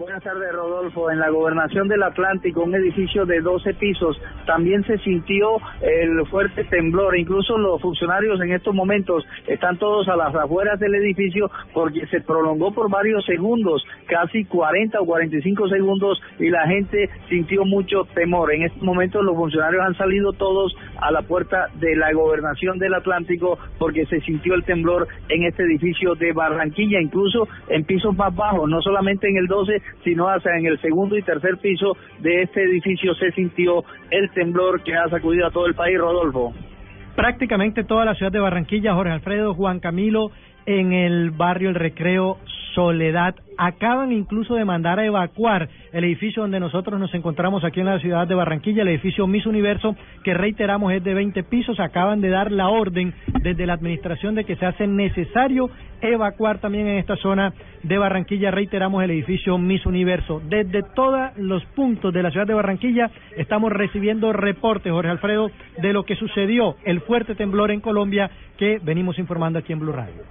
Buenas 0.00 0.24
tardes, 0.24 0.50
Rodolfo. 0.50 1.10
En 1.10 1.18
la 1.18 1.28
gobernación 1.28 1.86
del 1.86 2.02
Atlántico, 2.02 2.62
un 2.62 2.74
edificio 2.74 3.26
de 3.26 3.42
12 3.42 3.74
pisos, 3.74 4.18
también 4.46 4.82
se 4.84 4.96
sintió 5.00 5.58
el 5.82 6.26
fuerte 6.28 6.64
temblor. 6.64 7.18
Incluso 7.18 7.58
los 7.58 7.82
funcionarios 7.82 8.40
en 8.40 8.50
estos 8.54 8.74
momentos 8.74 9.26
están 9.46 9.76
todos 9.76 10.08
a 10.08 10.16
las 10.16 10.34
afueras 10.34 10.80
del 10.80 10.94
edificio 10.94 11.50
porque 11.74 12.06
se 12.06 12.22
prolongó 12.22 12.72
por 12.72 12.88
varios 12.88 13.26
segundos, 13.26 13.84
casi 14.06 14.46
40 14.46 14.98
o 15.02 15.04
45 15.04 15.68
segundos, 15.68 16.18
y 16.38 16.48
la 16.48 16.66
gente 16.66 17.10
sintió 17.28 17.66
mucho 17.66 18.06
temor. 18.14 18.54
En 18.54 18.62
estos 18.62 18.82
momentos 18.82 19.22
los 19.22 19.36
funcionarios 19.36 19.84
han 19.84 19.98
salido 19.98 20.32
todos 20.32 20.74
a 21.00 21.10
la 21.10 21.22
puerta 21.22 21.68
de 21.74 21.96
la 21.96 22.12
gobernación 22.12 22.78
del 22.78 22.94
Atlántico 22.94 23.58
porque 23.78 24.06
se 24.06 24.20
sintió 24.20 24.54
el 24.54 24.64
temblor 24.64 25.08
en 25.28 25.44
este 25.44 25.62
edificio 25.64 26.14
de 26.14 26.32
Barranquilla, 26.32 27.00
incluso 27.00 27.48
en 27.68 27.84
pisos 27.84 28.16
más 28.16 28.34
bajos, 28.34 28.68
no 28.68 28.80
solamente 28.82 29.28
en 29.28 29.36
el 29.36 29.46
12, 29.46 29.82
sino 30.04 30.28
hasta 30.28 30.56
en 30.56 30.66
el 30.66 30.80
segundo 30.80 31.16
y 31.16 31.22
tercer 31.22 31.58
piso 31.58 31.96
de 32.20 32.42
este 32.42 32.62
edificio 32.62 33.14
se 33.14 33.32
sintió 33.32 33.84
el 34.10 34.30
temblor 34.30 34.82
que 34.82 34.94
ha 34.94 35.08
sacudido 35.08 35.46
a 35.46 35.50
todo 35.50 35.66
el 35.66 35.74
país, 35.74 35.98
Rodolfo. 35.98 36.52
Prácticamente 37.16 37.84
toda 37.84 38.04
la 38.04 38.14
ciudad 38.14 38.32
de 38.32 38.40
Barranquilla, 38.40 38.94
Jorge 38.94 39.12
Alfredo, 39.12 39.54
Juan 39.54 39.80
Camilo, 39.80 40.30
en 40.66 40.92
el 40.92 41.30
barrio 41.30 41.70
El 41.70 41.74
Recreo 41.74 42.38
Soledad. 42.74 43.34
Acaban 43.62 44.10
incluso 44.10 44.54
de 44.54 44.64
mandar 44.64 44.98
a 44.98 45.04
evacuar 45.04 45.68
el 45.92 46.04
edificio 46.04 46.40
donde 46.40 46.58
nosotros 46.58 46.98
nos 46.98 47.12
encontramos 47.12 47.62
aquí 47.62 47.80
en 47.80 47.86
la 47.86 47.98
ciudad 47.98 48.26
de 48.26 48.34
Barranquilla, 48.34 48.80
el 48.80 48.88
edificio 48.88 49.26
Miss 49.26 49.44
Universo, 49.44 49.94
que 50.24 50.32
reiteramos 50.32 50.94
es 50.94 51.04
de 51.04 51.12
20 51.12 51.42
pisos. 51.42 51.78
Acaban 51.78 52.22
de 52.22 52.30
dar 52.30 52.50
la 52.50 52.70
orden 52.70 53.12
desde 53.42 53.66
la 53.66 53.74
administración 53.74 54.34
de 54.34 54.44
que 54.44 54.56
se 54.56 54.64
hace 54.64 54.86
necesario 54.86 55.68
evacuar 56.00 56.58
también 56.60 56.86
en 56.86 56.96
esta 56.96 57.16
zona 57.16 57.52
de 57.82 57.98
Barranquilla. 57.98 58.50
Reiteramos 58.50 59.04
el 59.04 59.10
edificio 59.10 59.58
Miss 59.58 59.84
Universo. 59.84 60.40
Desde 60.48 60.82
todos 60.94 61.30
los 61.36 61.62
puntos 61.66 62.14
de 62.14 62.22
la 62.22 62.30
ciudad 62.30 62.46
de 62.46 62.54
Barranquilla 62.54 63.10
estamos 63.36 63.70
recibiendo 63.72 64.32
reportes, 64.32 64.90
Jorge 64.90 65.10
Alfredo, 65.10 65.50
de 65.82 65.92
lo 65.92 66.04
que 66.04 66.16
sucedió, 66.16 66.76
el 66.84 67.02
fuerte 67.02 67.34
temblor 67.34 67.72
en 67.72 67.80
Colombia 67.80 68.30
que 68.56 68.78
venimos 68.82 69.18
informando 69.18 69.58
aquí 69.58 69.74
en 69.74 69.80
Blue 69.80 69.92
Radio. 69.92 70.22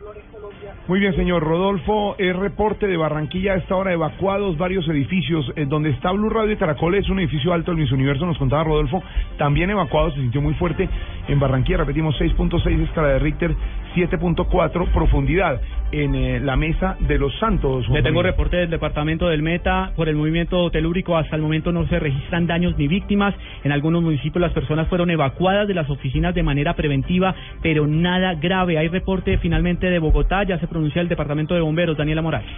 Muy 0.88 1.00
bien, 1.00 1.16
señor 1.16 1.44
Rodolfo. 1.44 2.16
El 2.18 2.36
reporte 2.36 2.88
de 2.88 2.98
Barranquilla 2.98 3.19
a 3.20 3.56
esta 3.56 3.76
hora 3.76 3.92
evacuados 3.92 4.58
varios 4.58 4.88
edificios. 4.88 5.52
eh, 5.56 5.66
donde 5.68 5.90
está 5.90 6.12
Blue 6.12 6.30
Radio 6.30 6.54
y 6.54 6.56
Caracol 6.56 6.96
es 6.96 7.10
un 7.10 7.20
edificio 7.20 7.52
alto 7.52 7.72
del 7.72 7.82
Miss 7.82 7.92
Universo, 7.92 8.26
nos 8.26 8.38
contaba 8.38 8.64
Rodolfo. 8.64 9.04
También 9.38 9.70
evacuado, 9.70 10.12
se 10.12 10.22
sintió 10.22 10.42
muy 10.42 10.54
fuerte 10.54 10.88
en 11.28 11.40
Barranquilla. 11.40 11.80
Repetimos, 11.80 12.16
6.6 12.20 12.84
escala 12.84 13.10
de 13.10 13.20
Richter, 13.20 13.56
7.4 13.96 14.92
profundidad 14.94 15.60
en 15.92 16.16
eh, 16.16 16.40
la 16.40 16.56
mesa 16.56 16.96
de 17.00 17.18
los 17.18 17.38
Santos. 17.40 17.90
Le 17.90 18.02
tengo 18.04 18.22
reporte 18.22 18.58
del 18.58 18.70
departamento 18.70 19.28
del 19.28 19.42
Meta. 19.42 19.92
Por 19.96 20.08
el 20.08 20.16
movimiento 20.16 20.70
telúrico 20.72 21.18
hasta 21.18 21.36
el 21.36 21.42
momento 21.42 21.72
no 21.72 21.88
se 21.88 22.00
registran 22.00 22.48
daños 22.48 22.78
ni 22.78 22.88
víctimas. 22.88 23.36
En 23.64 23.72
algunos 23.72 24.02
municipios 24.02 24.42
las 24.42 24.54
personas 24.54 24.88
fueron 24.88 25.10
evacuadas 25.10 25.68
de 25.68 25.74
las 25.74 25.90
oficinas 25.90 26.34
de 26.36 26.44
manera 26.44 26.76
preventiva, 26.76 27.36
pero 27.62 27.88
nada 27.88 28.36
grave. 28.36 28.78
Hay 28.78 28.88
reporte 28.88 29.38
finalmente 29.40 29.90
de 29.90 30.00
Bogotá. 30.00 30.44
Ya 30.44 30.60
se 30.60 30.68
pronuncia 30.68 31.02
el 31.02 31.10
departamento 31.10 31.54
de 31.54 31.62
bomberos. 31.62 31.98
Daniela 31.98 32.22
Morales. 32.22 32.50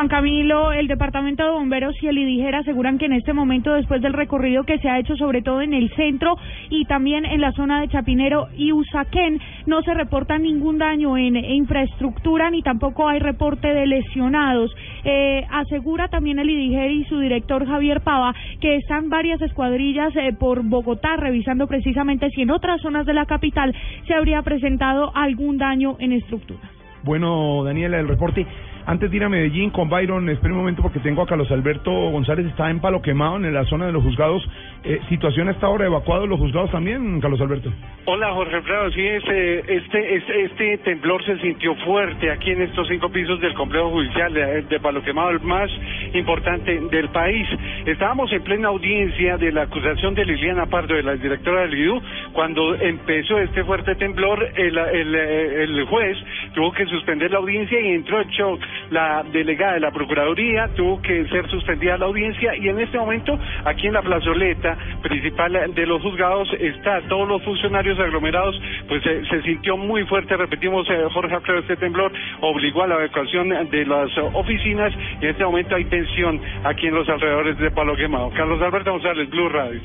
Juan 0.00 0.08
Camilo, 0.08 0.72
el 0.72 0.86
Departamento 0.88 1.44
de 1.44 1.50
Bomberos 1.50 1.94
y 2.00 2.06
el 2.06 2.16
IDIGER 2.16 2.54
aseguran 2.54 2.96
que 2.96 3.04
en 3.04 3.12
este 3.12 3.34
momento, 3.34 3.74
después 3.74 4.00
del 4.00 4.14
recorrido 4.14 4.64
que 4.64 4.78
se 4.78 4.88
ha 4.88 4.98
hecho 4.98 5.14
sobre 5.16 5.42
todo 5.42 5.60
en 5.60 5.74
el 5.74 5.94
centro 5.94 6.38
y 6.70 6.86
también 6.86 7.26
en 7.26 7.42
la 7.42 7.52
zona 7.52 7.82
de 7.82 7.88
Chapinero 7.88 8.48
y 8.56 8.72
Usaquén, 8.72 9.38
no 9.66 9.82
se 9.82 9.92
reporta 9.92 10.38
ningún 10.38 10.78
daño 10.78 11.18
en 11.18 11.36
infraestructura 11.36 12.48
ni 12.50 12.62
tampoco 12.62 13.08
hay 13.08 13.18
reporte 13.18 13.68
de 13.68 13.86
lesionados. 13.86 14.74
Eh, 15.04 15.44
asegura 15.50 16.08
también 16.08 16.38
el 16.38 16.48
IDIGER 16.48 16.90
y 16.92 17.04
su 17.04 17.18
director 17.18 17.66
Javier 17.66 18.00
Pava 18.00 18.34
que 18.58 18.76
están 18.76 19.10
varias 19.10 19.42
escuadrillas 19.42 20.16
eh, 20.16 20.32
por 20.32 20.62
Bogotá 20.62 21.16
revisando 21.16 21.66
precisamente 21.66 22.30
si 22.30 22.40
en 22.40 22.52
otras 22.52 22.80
zonas 22.80 23.04
de 23.04 23.12
la 23.12 23.26
capital 23.26 23.76
se 24.06 24.14
habría 24.14 24.40
presentado 24.40 25.14
algún 25.14 25.58
daño 25.58 25.96
en 25.98 26.12
estructura. 26.12 26.70
Bueno, 27.02 27.64
Daniela, 27.64 27.98
el 27.98 28.08
reporte. 28.08 28.46
Antes 28.86 29.10
de 29.10 29.16
ir 29.16 29.24
a 29.24 29.28
Medellín 29.28 29.70
con 29.70 29.88
Byron, 29.88 30.28
espera 30.30 30.54
un 30.54 30.60
momento 30.60 30.82
porque 30.82 31.00
tengo 31.00 31.22
a 31.22 31.26
Carlos 31.26 31.50
Alberto 31.50 31.90
González, 31.90 32.46
está 32.46 32.70
en 32.70 32.80
Palo 32.80 33.02
Quemado, 33.02 33.36
en 33.36 33.52
la 33.52 33.64
zona 33.64 33.86
de 33.86 33.92
los 33.92 34.02
juzgados. 34.02 34.42
Eh, 34.82 35.00
¿Situación 35.08 35.48
a 35.48 35.52
esta 35.52 35.68
hora 35.68 35.86
evacuados 35.86 36.28
los 36.28 36.38
juzgados 36.38 36.70
también, 36.70 37.20
Carlos 37.20 37.40
Alberto? 37.40 37.70
Hola 38.06 38.32
Jorge 38.32 38.56
Alfredo, 38.56 38.90
sí, 38.92 39.06
este, 39.06 39.76
este, 39.76 40.16
este, 40.16 40.44
este 40.44 40.78
temblor 40.78 41.22
se 41.24 41.38
sintió 41.38 41.74
fuerte 41.76 42.30
aquí 42.30 42.50
en 42.50 42.62
estos 42.62 42.88
cinco 42.88 43.10
pisos 43.10 43.40
del 43.40 43.52
complejo 43.54 43.90
judicial 43.90 44.32
de, 44.32 44.80
Palo 44.80 45.02
Quemado, 45.02 45.30
el 45.30 45.40
más 45.40 45.70
importante 46.14 46.80
del 46.90 47.08
país. 47.10 47.46
Estábamos 47.84 48.32
en 48.32 48.42
plena 48.42 48.68
audiencia 48.68 49.36
de 49.36 49.52
la 49.52 49.62
acusación 49.62 50.14
de 50.14 50.24
Liliana 50.24 50.66
Pardo, 50.66 50.94
de 50.94 51.02
la 51.02 51.14
directora 51.14 51.62
del 51.62 51.78
IDU, 51.78 52.00
cuando 52.32 52.74
empezó 52.76 53.38
este 53.38 53.62
fuerte 53.64 53.94
temblor, 53.96 54.48
el, 54.56 54.78
el, 54.78 55.14
el 55.14 55.84
juez 55.84 56.16
tuvo 56.54 56.72
que 56.72 56.86
suspender 56.86 57.30
la 57.30 57.38
audiencia 57.38 57.78
y 57.80 57.92
entró 57.92 58.20
en 58.22 58.28
shock 58.30 58.60
la 58.90 59.24
delegada 59.32 59.74
de 59.74 59.80
la 59.80 59.90
Procuraduría, 59.90 60.68
tuvo 60.74 61.00
que 61.02 61.26
ser 61.28 61.48
suspendida 61.48 61.98
la 61.98 62.06
audiencia 62.06 62.56
y 62.56 62.68
en 62.68 62.80
este 62.80 62.98
momento 62.98 63.38
aquí 63.64 63.86
en 63.86 63.94
la 63.94 64.02
plazoleta 64.02 64.76
principal 65.02 65.74
de 65.74 65.86
los 65.86 66.02
juzgados 66.02 66.48
está 66.58 67.00
todos 67.02 67.28
los 67.28 67.42
funcionarios 67.42 67.98
aglomerados, 67.98 68.60
pues 68.88 69.04
eh, 69.06 69.22
se 69.28 69.42
sintió 69.42 69.76
muy 69.76 70.04
fuerte, 70.04 70.36
repetimos 70.36 70.88
eh, 70.90 71.06
Jorge 71.12 71.34
Alfredo, 71.34 71.60
este 71.60 71.76
temblor 71.76 72.12
obligó 72.40 72.82
a 72.82 72.86
la 72.86 72.96
evacuación 72.96 73.48
de 73.70 73.86
las 73.86 74.10
oficinas 74.34 74.92
y 75.20 75.24
en 75.24 75.30
este 75.30 75.44
momento 75.44 75.74
hay 75.74 75.84
tensión 75.84 76.40
aquí 76.64 76.86
en 76.86 76.94
los 76.94 77.08
alrededores 77.08 77.58
de 77.58 77.70
Palo 77.70 77.96
Quemado. 77.96 78.30
Carlos 78.30 78.60
Alberto 78.62 78.92
González, 78.92 79.28
Blue 79.30 79.48
Radio. 79.48 79.80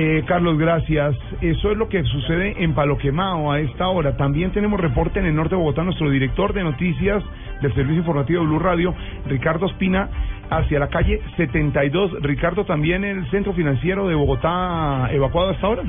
Eh, 0.00 0.22
Carlos, 0.28 0.56
gracias. 0.56 1.16
Eso 1.40 1.72
es 1.72 1.76
lo 1.76 1.88
que 1.88 2.04
sucede 2.04 2.62
en 2.62 2.72
Palo 2.72 2.96
Quemado 2.98 3.50
a 3.50 3.58
esta 3.58 3.88
hora. 3.88 4.16
También 4.16 4.52
tenemos 4.52 4.78
reporte 4.78 5.18
en 5.18 5.26
el 5.26 5.34
norte 5.34 5.56
de 5.56 5.60
Bogotá, 5.60 5.82
nuestro 5.82 6.08
director 6.08 6.52
de 6.52 6.62
noticias 6.62 7.20
del 7.60 7.74
Servicio 7.74 7.98
Informativo 7.98 8.42
de 8.42 8.46
Blue 8.46 8.60
Radio, 8.60 8.94
Ricardo 9.26 9.66
Espina, 9.66 10.08
hacia 10.50 10.78
la 10.78 10.86
calle 10.86 11.20
72. 11.36 12.22
Ricardo, 12.22 12.64
también 12.64 13.02
el 13.02 13.28
centro 13.32 13.52
financiero 13.54 14.06
de 14.06 14.14
Bogotá 14.14 15.08
evacuado 15.10 15.50
hasta 15.50 15.66
ahora. 15.66 15.82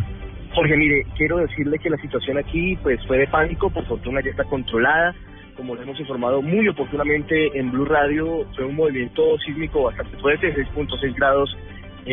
Jorge, 0.55 0.75
mire, 0.75 1.05
quiero 1.15 1.37
decirle 1.37 1.77
que 1.77 1.91
la 1.91 1.97
situación 1.97 2.39
aquí 2.39 2.79
pues 2.81 2.99
fue 3.05 3.19
de 3.19 3.27
pánico, 3.27 3.69
por 3.69 3.85
fortuna 3.85 4.21
ya 4.23 4.31
está 4.31 4.43
controlada. 4.45 5.13
Como 5.55 5.75
lo 5.75 5.83
hemos 5.83 5.99
informado 5.99 6.41
muy 6.41 6.67
oportunamente 6.67 7.51
en 7.53 7.71
Blue 7.71 7.85
Radio, 7.85 8.47
fue 8.55 8.65
un 8.65 8.75
movimiento 8.75 9.37
sísmico 9.45 9.83
bastante 9.83 10.17
fuerte, 10.17 10.51
6.6 10.55 11.13
grados 11.13 11.55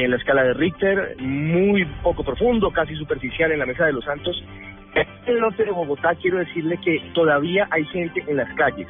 en 0.05 0.11
la 0.11 0.17
escala 0.17 0.45
de 0.45 0.55
Richter, 0.55 1.17
muy 1.21 1.85
poco 2.03 2.23
profundo, 2.23 2.71
casi 2.71 2.95
superficial 2.97 3.53
en 3.53 3.61
la 3.61 3.67
Mesa 3.67 3.87
de 3.87 3.93
los 3.93 4.05
Santos. 4.05 4.43
En 4.95 5.07
el 5.35 5.41
norte 5.41 5.65
de 5.65 5.71
Bogotá 5.71 6.15
quiero 6.15 6.39
decirle 6.39 6.79
que 6.79 7.01
todavía 7.15 7.67
hay 7.71 7.85
gente 7.87 8.23
en 8.27 8.37
las 8.37 8.53
calles, 8.55 8.87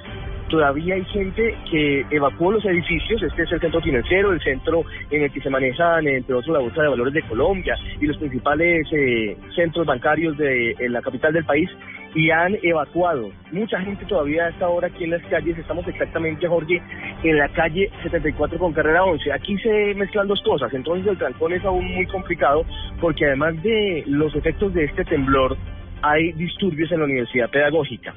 todavía 0.48 0.94
hay 0.94 1.04
gente 1.06 1.56
que 1.70 2.04
evacuó 2.10 2.52
los 2.52 2.64
edificios, 2.64 3.22
este 3.22 3.42
es 3.42 3.52
el 3.52 3.60
centro 3.60 3.80
financiero, 3.80 4.32
el 4.32 4.40
centro 4.40 4.84
en 5.10 5.22
el 5.22 5.32
que 5.32 5.40
se 5.40 5.50
manejan 5.50 6.06
entre 6.06 6.34
otros 6.34 6.52
la 6.52 6.60
Bolsa 6.60 6.82
de 6.82 6.88
Valores 6.88 7.14
de 7.14 7.22
Colombia 7.22 7.76
y 8.00 8.06
los 8.06 8.16
principales 8.18 8.86
eh, 8.92 9.36
centros 9.54 9.86
bancarios 9.86 10.36
de 10.36 10.76
la 10.88 11.00
capital 11.02 11.32
del 11.32 11.44
país 11.44 11.70
y 12.16 12.30
han 12.30 12.56
evacuado. 12.62 13.30
Mucha 13.52 13.78
gente 13.82 14.06
todavía 14.06 14.46
a 14.46 14.48
esta 14.48 14.68
hora 14.68 14.88
aquí 14.88 15.04
en 15.04 15.10
las 15.10 15.22
calles, 15.24 15.56
estamos 15.58 15.86
exactamente, 15.86 16.48
Jorge, 16.48 16.80
en 17.22 17.36
la 17.36 17.48
calle 17.50 17.90
74 18.02 18.58
con 18.58 18.72
carrera 18.72 19.04
11. 19.04 19.32
Aquí 19.32 19.58
se 19.58 19.94
mezclan 19.94 20.26
dos 20.26 20.42
cosas, 20.42 20.72
entonces 20.72 21.06
el 21.06 21.18
trancón 21.18 21.52
es 21.52 21.64
aún 21.64 21.84
muy 21.94 22.06
complicado 22.06 22.64
porque 23.02 23.26
además 23.26 23.62
de 23.62 24.02
los 24.06 24.34
efectos 24.34 24.72
de 24.72 24.84
este 24.84 25.04
temblor, 25.04 25.56
hay 26.02 26.32
disturbios 26.32 26.90
en 26.90 27.00
la 27.00 27.04
Universidad 27.04 27.50
Pedagógica. 27.50 28.14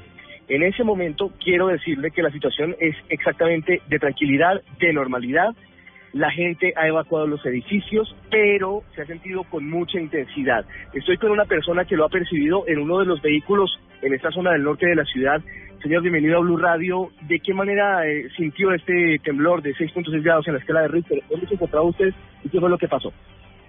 En 0.48 0.62
ese 0.62 0.82
momento 0.82 1.30
quiero 1.42 1.66
decirle 1.68 2.10
que 2.10 2.22
la 2.22 2.30
situación 2.30 2.74
es 2.80 2.96
exactamente 3.10 3.82
de 3.86 3.98
tranquilidad, 3.98 4.62
de 4.80 4.92
normalidad. 4.92 5.54
La 6.12 6.30
gente 6.30 6.72
ha 6.76 6.88
evacuado 6.88 7.26
los 7.28 7.44
edificios, 7.46 8.14
pero 8.30 8.82
se 8.94 9.02
ha 9.02 9.06
sentido 9.06 9.44
con 9.44 9.68
mucha 9.70 10.00
intensidad. 10.00 10.64
Estoy 10.92 11.16
con 11.18 11.30
una 11.30 11.44
persona 11.44 11.84
que 11.84 11.96
lo 11.96 12.04
ha 12.04 12.08
percibido 12.08 12.64
en 12.66 12.80
uno 12.80 12.98
de 12.98 13.06
los 13.06 13.22
vehículos 13.22 13.78
en 14.02 14.14
esta 14.14 14.30
zona 14.32 14.52
del 14.52 14.64
norte 14.64 14.86
de 14.86 14.96
la 14.96 15.04
ciudad. 15.04 15.40
Señor, 15.82 16.02
bienvenido 16.02 16.38
a 16.38 16.40
Blue 16.40 16.56
Radio. 16.56 17.10
¿De 17.28 17.38
qué 17.38 17.54
manera 17.54 18.06
eh, 18.08 18.28
sintió 18.36 18.72
este 18.72 19.20
temblor 19.22 19.62
de 19.62 19.72
6.6 19.74 20.22
grados 20.22 20.48
en 20.48 20.54
la 20.54 20.58
escala 20.58 20.82
de 20.82 20.88
Richter? 20.88 21.22
¿Dónde 21.30 21.46
se 21.46 21.54
encontraba 21.54 21.86
usted 21.86 22.12
y 22.42 22.48
qué 22.48 22.58
fue 22.58 22.68
lo 22.68 22.78
que 22.78 22.88
pasó? 22.88 23.12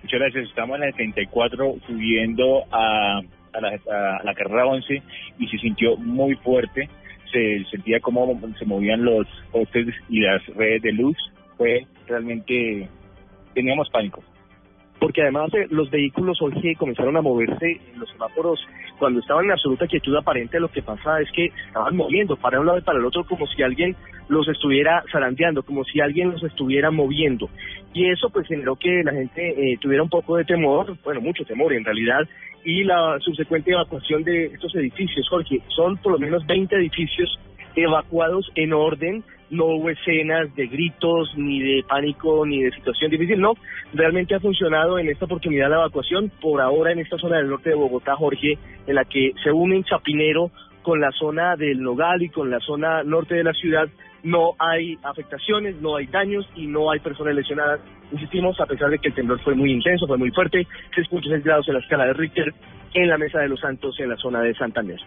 Muchas 0.02 0.20
gracias. 0.20 0.50
Estamos 0.50 0.76
en 0.76 0.88
la 0.88 0.92
34 0.94 1.76
subiendo 1.86 2.64
a, 2.72 3.22
a, 3.54 3.62
la, 3.62 3.70
a 3.70 4.24
la 4.24 4.34
carrera 4.34 4.66
11 4.66 5.04
y 5.38 5.48
se 5.48 5.58
sintió 5.60 5.96
muy 5.98 6.36
fuerte. 6.38 6.90
Se 7.32 7.64
sentía 7.70 8.00
como 8.00 8.38
se 8.58 8.66
movían 8.66 9.06
los 9.06 9.28
postes 9.52 9.88
y 10.10 10.22
las 10.22 10.44
redes 10.48 10.82
de 10.82 10.92
luz. 10.94 11.16
Fue 11.56 11.86
realmente, 12.12 12.88
teníamos 13.54 13.90
pánico. 13.90 14.22
Porque 15.00 15.24
además 15.24 15.52
eh, 15.56 15.66
los 15.72 15.90
vehículos 15.90 16.38
Jorge 16.40 16.76
comenzaron 16.76 17.18
a 17.18 17.22
moverse 17.22 17.82
en 17.92 18.00
los 18.00 18.10
semáforos 18.12 18.60
cuando 19.00 19.20
estaban 19.20 19.46
en 19.46 19.52
absoluta 19.52 19.88
quietud 19.88 20.16
aparente. 20.16 20.60
Lo 20.60 20.70
que 20.70 20.84
pasa 20.84 21.20
es 21.20 21.32
que 21.32 21.46
estaban 21.68 21.96
moviendo 21.96 22.36
para 22.36 22.60
un 22.60 22.68
lado 22.68 22.78
y 22.78 22.84
para 22.84 23.00
el 23.00 23.06
otro 23.06 23.24
como 23.24 23.48
si 23.48 23.64
alguien 23.64 23.96
los 24.28 24.48
estuviera 24.48 25.04
zarandeando, 25.12 25.64
como 25.64 25.84
si 25.86 26.00
alguien 26.00 26.30
los 26.30 26.44
estuviera 26.44 26.92
moviendo. 26.92 27.50
Y 27.94 28.12
eso 28.12 28.30
pues 28.30 28.48
generó 28.48 28.76
que 28.76 29.02
la 29.04 29.12
gente 29.12 29.72
eh, 29.74 29.78
tuviera 29.82 30.04
un 30.04 30.10
poco 30.10 30.38
de 30.38 30.46
temor, 30.46 30.96
bueno, 31.04 31.20
mucho 31.20 31.44
temor 31.46 31.74
en 31.74 31.84
realidad, 31.84 32.28
y 32.64 32.84
la 32.84 33.18
subsecuente 33.22 33.72
evacuación 33.72 34.24
de 34.24 34.46
estos 34.46 34.76
edificios. 34.76 35.28
Jorge, 35.30 35.62
son 35.76 35.98
por 35.98 36.12
lo 36.12 36.20
menos 36.20 36.46
20 36.46 36.76
edificios 36.76 37.40
evacuados 37.76 38.52
en 38.56 38.74
orden, 38.74 39.24
no 39.52 39.66
hubo 39.66 39.90
escenas 39.90 40.54
de 40.56 40.68
gritos, 40.68 41.34
ni 41.38 41.60
de 41.60 41.84
pánico, 41.88 42.46
ni 42.46 42.64
de 42.64 42.72
situación 42.72 43.12
difícil, 43.12 43.40
no. 43.40 43.54
Realmente 43.94 44.34
ha 44.34 44.40
funcionado 44.40 44.98
en 44.98 45.10
esta 45.10 45.26
oportunidad 45.26 45.70
la 45.70 45.76
evacuación, 45.76 46.32
por 46.42 46.62
ahora 46.62 46.92
en 46.92 47.00
esta 47.00 47.18
zona 47.18 47.38
del 47.38 47.50
norte 47.50 47.70
de 47.70 47.76
Bogotá, 47.76 48.16
Jorge, 48.16 48.58
en 48.88 48.96
la 48.96 49.06
que 49.06 49.34
se 49.44 49.52
unen 49.52 49.84
Chapinero 49.84 50.52
con 50.82 51.00
la 51.00 51.12
zona 51.12 51.56
del 51.56 51.82
Nogal 51.82 52.24
y 52.24 52.30
con 52.30 52.50
la 52.50 52.60
zona 52.60 53.04
norte 53.04 53.36
de 53.36 53.44
la 53.44 53.54
ciudad, 53.54 53.88
no 54.24 54.54
hay 54.58 54.98
afectaciones, 55.04 55.76
no 55.82 55.96
hay 55.96 56.08
daños 56.08 56.48
y 56.56 56.68
no 56.68 56.90
hay 56.90 57.00
personas 57.00 57.36
lesionadas. 57.36 57.82
Insistimos, 58.12 58.60
a 58.60 58.66
pesar 58.66 58.90
de 58.90 59.00
que 59.00 59.10
el 59.10 59.14
temblor 59.14 59.40
fue 59.42 59.56
muy 59.56 59.72
intenso, 59.72 60.08
fue 60.08 60.18
muy 60.18 60.32
fuerte, 60.32 60.66
6.6 60.96 61.44
grados 61.44 61.68
en 61.68 61.76
la 61.76 61.80
escala 61.80 62.06
de 62.06 62.14
Richter 62.14 62.54
en 62.94 63.08
la 63.08 63.18
Mesa 63.18 63.40
de 63.40 63.50
los 63.50 63.60
Santos 63.60 64.00
en 64.00 64.10
la 64.10 64.18
zona 64.18 64.42
de 64.42 64.54
Santander. 64.56 65.00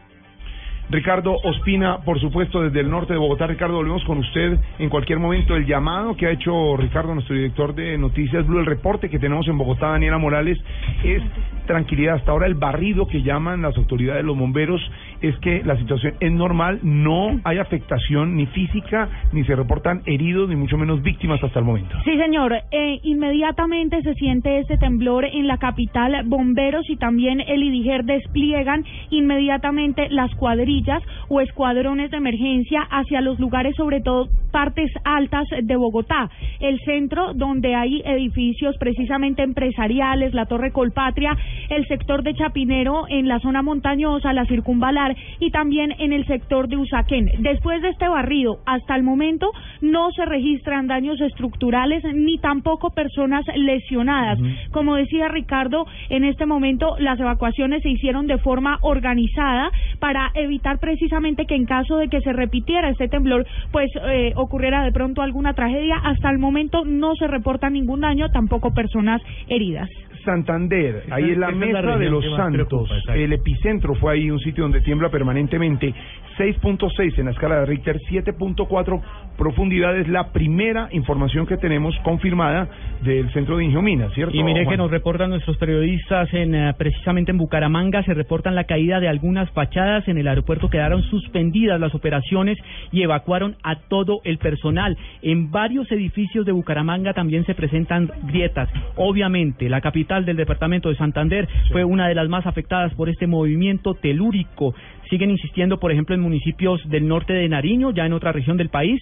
Ricardo 0.91 1.37
Ospina, 1.43 1.99
por 2.05 2.21
supuesto, 2.21 2.61
desde 2.61 2.81
el 2.81 2.91
norte 2.91 3.15
de 3.15 3.19
Bogotá. 3.19 3.47
Ricardo, 3.47 3.77
volvemos 3.77 4.05
con 4.05 4.19
usted 4.19 4.59
en 4.79 4.91
cualquier 4.91 5.19
momento. 5.19 5.57
El 5.57 5.67
llamado 5.67 6.15
que 6.17 6.27
ha 6.27 6.31
hecho 6.31 6.77
Ricardo, 6.77 7.15
nuestro 7.15 7.35
director 7.35 7.75
de 7.75 7.97
Noticias 7.97 8.47
Blue, 8.47 8.61
el 8.61 8.67
reporte 8.67 9.09
que 9.09 9.19
tenemos 9.19 9.49
en 9.49 9.57
Bogotá, 9.57 9.89
Daniela 9.89 10.19
Morales, 10.19 10.59
es 11.03 11.23
tranquilidad. 11.67 12.17
Hasta 12.17 12.33
ahora 12.33 12.47
el 12.47 12.55
barrido 12.55 13.07
que 13.07 13.23
llaman 13.23 13.63
las 13.63 13.77
autoridades, 13.77 14.25
los 14.25 14.37
bomberos, 14.37 14.81
es 15.29 15.39
que 15.39 15.63
la 15.65 15.77
situación 15.77 16.15
es 16.21 16.33
normal, 16.33 16.81
no 16.83 17.41
hay 17.45 17.59
afectación 17.59 18.37
ni 18.37 18.47
física, 18.47 19.09
ni 19.33 19.45
se 19.45 19.57
reportan 19.57 20.03
heridos, 20.07 20.49
ni 20.49 20.57
mucho 20.57 20.77
menos 20.77 21.03
víctimas 21.03 21.43
hasta 21.43 21.59
el 21.59 21.65
momento. 21.65 21.97
Sí, 22.05 22.17
señor. 22.19 22.55
Eh, 22.71 23.01
inmediatamente 23.03 24.03
se 24.03 24.15
siente 24.15 24.59
este 24.59 24.77
temblor 24.77 25.25
en 25.25 25.47
la 25.47 25.59
capital. 25.59 26.23
Bomberos 26.27 26.89
y 26.89 26.97
también 26.97 27.41
el 27.41 27.63
IDIGER 27.63 28.05
despliegan 28.05 28.85
inmediatamente 29.11 30.09
las 30.11 30.35
cuadrillas 30.35 31.03
o 31.29 31.41
escuadrones 31.41 32.11
de 32.11 32.17
emergencia 32.17 32.83
hacia 32.91 33.21
los 33.21 33.39
lugares, 33.39 33.75
sobre 33.77 34.01
todo 34.01 34.29
partes 34.53 34.91
altas 35.05 35.47
de 35.63 35.77
Bogotá. 35.77 36.31
El 36.61 36.79
centro, 36.85 37.35
donde 37.35 37.75
hay 37.75 38.03
edificios 38.05 38.77
precisamente 38.79 39.43
empresariales, 39.43 40.33
la 40.33 40.47
Torre 40.47 40.71
Colpatria, 40.71 41.37
el 41.71 41.87
sector 41.87 42.23
de 42.23 42.35
Chapinero 42.35 43.07
en 43.09 43.27
la 43.27 43.41
zona 43.41 43.63
montañosa, 43.63 44.33
la 44.33 44.47
circunvalar 44.47 45.14
y 45.41 45.51
también 45.51 45.93
en 45.99 46.13
el 46.13 46.27
sector 46.27 46.69
de 46.69 46.77
Usaquén. 46.77 47.31
Después 47.39 47.83
de 47.83 47.91
este 47.91 48.09
barrido, 48.09 48.59
hasta 48.67 48.97
el 48.97 49.03
momento 49.03 49.51
no 49.81 50.11
se 50.13 50.25
registran 50.25 50.87
daños 50.87 51.21
estructurales 51.21 52.03
ni 52.15 52.39
tampoco 52.39 52.91
personas 52.91 53.45
lesionadas. 53.55 54.39
Como 54.71 54.97
decía 54.97 55.29
Ricardo, 55.29 55.87
en 56.09 56.25
este 56.25 56.47
momento 56.47 56.97
las 56.99 57.19
evacuaciones 57.19 57.83
se 57.83 57.91
hicieron 57.91 58.27
de 58.27 58.39
forma 58.39 58.79
organizada 58.83 59.71
para 59.99 60.31
evitar 60.35 60.79
precisamente 60.79 61.47
que 61.47 61.55
en 61.55 61.67
caso 61.67 61.97
de 61.97 62.09
que 62.09 62.21
se 62.21 62.33
repitiera 62.33 62.91
este 62.91 63.09
temblor, 63.09 63.47
pues 63.73 63.91
eh, 64.09 64.33
ocurriera 64.37 64.85
de 64.85 64.93
pronto 64.93 65.23
alguna 65.23 65.55
tragedia. 65.55 65.97
Hasta 66.05 66.31
el 66.31 66.39
momento 66.39 66.85
no 66.85 67.15
se 67.17 67.27
reporta 67.27 67.71
ningún 67.71 68.01
daño, 68.01 68.31
tampoco 68.31 68.73
personas 68.73 69.21
heridas. 69.49 69.89
Santander, 70.25 71.05
ahí 71.11 71.31
es 71.31 71.39
la 71.39 71.49
esa 71.49 71.57
es 71.57 71.73
la 71.73 71.83
mesa 71.83 71.99
de 71.99 72.11
los 72.11 72.25
Santos. 72.37 72.89
preocupa, 72.89 73.15
el 73.15 73.33
epicentro 73.33 73.95
fue 73.95 74.15
ahí 74.15 74.31
un 74.31 74.41
sitio 74.41 74.65
donde 74.65 74.81
tiembla 74.81 75.09
permanentemente. 75.09 75.95
6.6 76.39 77.19
en 77.19 77.27
la 77.27 77.31
escala 77.31 77.61
de 77.61 77.67
Richter, 77.67 78.01
7.4 78.11 79.01
profundidad 79.37 79.97
es 79.97 80.09
la 80.09 80.33
primera 80.33 80.89
información 80.93 81.47
que 81.47 81.57
tenemos 81.57 81.95
confirmada 82.03 82.69
del 83.03 83.33
centro 83.33 83.57
de 83.57 83.65
Ingeomina, 83.65 84.11
¿cierto? 84.11 84.37
Y 84.37 84.43
mire 84.43 84.67
que 84.67 84.77
nos 84.77 84.91
reportan 84.91 85.31
nuestros 85.31 85.57
periodistas 85.59 86.33
en 86.33 86.55
eh, 86.55 86.73
precisamente 86.77 87.31
en 87.31 87.39
Bucaramanga 87.39 88.03
se 88.05 88.15
reportan 88.15 88.55
la 88.55 88.65
caída 88.65 89.01
de 89.01 89.09
algunas 89.09 89.51
fachadas 89.51 90.07
en 90.09 90.19
el 90.19 90.29
aeropuerto 90.29 90.69
quedaron 90.71 91.03
suspendidas 91.03 91.81
las 91.81 91.95
operaciones 91.95 92.59
y 92.93 93.03
evacuaron 93.03 93.57
a 93.63 93.77
todo 93.89 94.21
el 94.25 94.39
personal. 94.39 94.97
En 95.23 95.51
varios 95.51 95.91
edificios 95.91 96.47
de 96.47 96.53
Bucaramanga 96.53 97.13
también 97.13 97.45
se 97.45 97.55
presentan 97.55 98.11
grietas. 98.27 98.69
Obviamente, 98.97 99.69
la 99.69 99.81
capital 99.81 100.14
del 100.23 100.37
departamento 100.37 100.89
de 100.89 100.97
Santander 100.97 101.49
fue 101.73 101.85
una 101.85 102.09
de 102.09 102.15
las 102.15 102.29
más 102.29 102.47
afectadas 102.47 102.95
por 102.95 103.09
este 103.09 103.27
movimiento 103.27 103.95
telúrico. 103.95 104.75
Siguen 105.11 105.31
insistiendo, 105.31 105.79
por 105.81 105.91
ejemplo, 105.91 106.15
en 106.15 106.21
municipios 106.21 106.81
del 106.89 107.09
norte 107.09 107.33
de 107.33 107.49
Nariño, 107.49 107.91
ya 107.91 108.07
en 108.07 108.13
otra 108.13 108.33
región 108.33 108.57
del 108.57 108.69
país, 108.69 109.01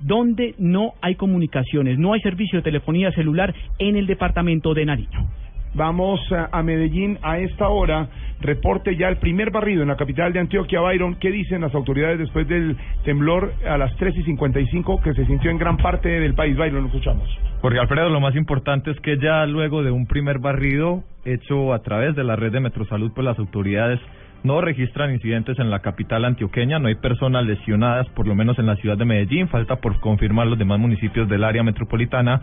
donde 0.00 0.54
no 0.58 0.94
hay 1.00 1.16
comunicaciones, 1.16 1.98
no 1.98 2.12
hay 2.12 2.20
servicio 2.20 2.58
de 2.58 2.62
telefonía 2.62 3.10
celular 3.12 3.54
en 3.78 3.96
el 3.96 4.06
departamento 4.06 4.74
de 4.74 4.86
Nariño. 4.86 5.28
Vamos 5.74 6.20
a, 6.32 6.48
a 6.52 6.62
Medellín 6.62 7.18
a 7.22 7.38
esta 7.38 7.68
hora. 7.68 8.08
Reporte 8.40 8.96
ya 8.96 9.08
el 9.08 9.16
primer 9.16 9.50
barrido 9.50 9.82
en 9.82 9.88
la 9.88 9.96
capital 9.96 10.32
de 10.32 10.40
Antioquia, 10.40 10.80
Byron. 10.80 11.14
¿Qué 11.16 11.30
dicen 11.30 11.62
las 11.62 11.74
autoridades 11.74 12.18
después 12.18 12.46
del 12.48 12.76
temblor 13.04 13.54
a 13.66 13.78
las 13.78 13.94
3 13.96 14.16
y 14.16 14.22
55 14.24 15.00
que 15.00 15.14
se 15.14 15.24
sintió 15.26 15.50
en 15.50 15.58
gran 15.58 15.76
parte 15.76 16.08
del 16.08 16.34
país? 16.34 16.56
Byron, 16.56 16.82
lo 16.82 16.86
escuchamos. 16.88 17.28
Porque 17.62 17.78
Alfredo, 17.78 18.10
lo 18.10 18.20
más 18.20 18.34
importante 18.36 18.90
es 18.90 19.00
que 19.00 19.16
ya 19.18 19.46
luego 19.46 19.82
de 19.82 19.90
un 19.90 20.06
primer 20.06 20.40
barrido 20.40 21.04
hecho 21.24 21.72
a 21.72 21.82
través 21.82 22.16
de 22.16 22.24
la 22.24 22.36
red 22.36 22.52
de 22.52 22.60
Metrosalud, 22.60 23.12
pues 23.14 23.24
las 23.24 23.38
autoridades 23.38 24.00
no 24.42 24.60
registran 24.60 25.12
incidentes 25.12 25.58
en 25.58 25.70
la 25.70 25.80
capital 25.80 26.24
antioqueña, 26.24 26.78
no 26.80 26.88
hay 26.88 26.96
personas 26.96 27.46
lesionadas, 27.46 28.08
por 28.10 28.26
lo 28.26 28.34
menos 28.34 28.58
en 28.58 28.66
la 28.66 28.76
ciudad 28.76 28.98
de 28.98 29.04
Medellín, 29.04 29.48
falta 29.48 29.76
por 29.76 30.00
confirmar 30.00 30.48
los 30.48 30.58
demás 30.58 30.80
municipios 30.80 31.28
del 31.28 31.44
área 31.44 31.62
metropolitana 31.62 32.42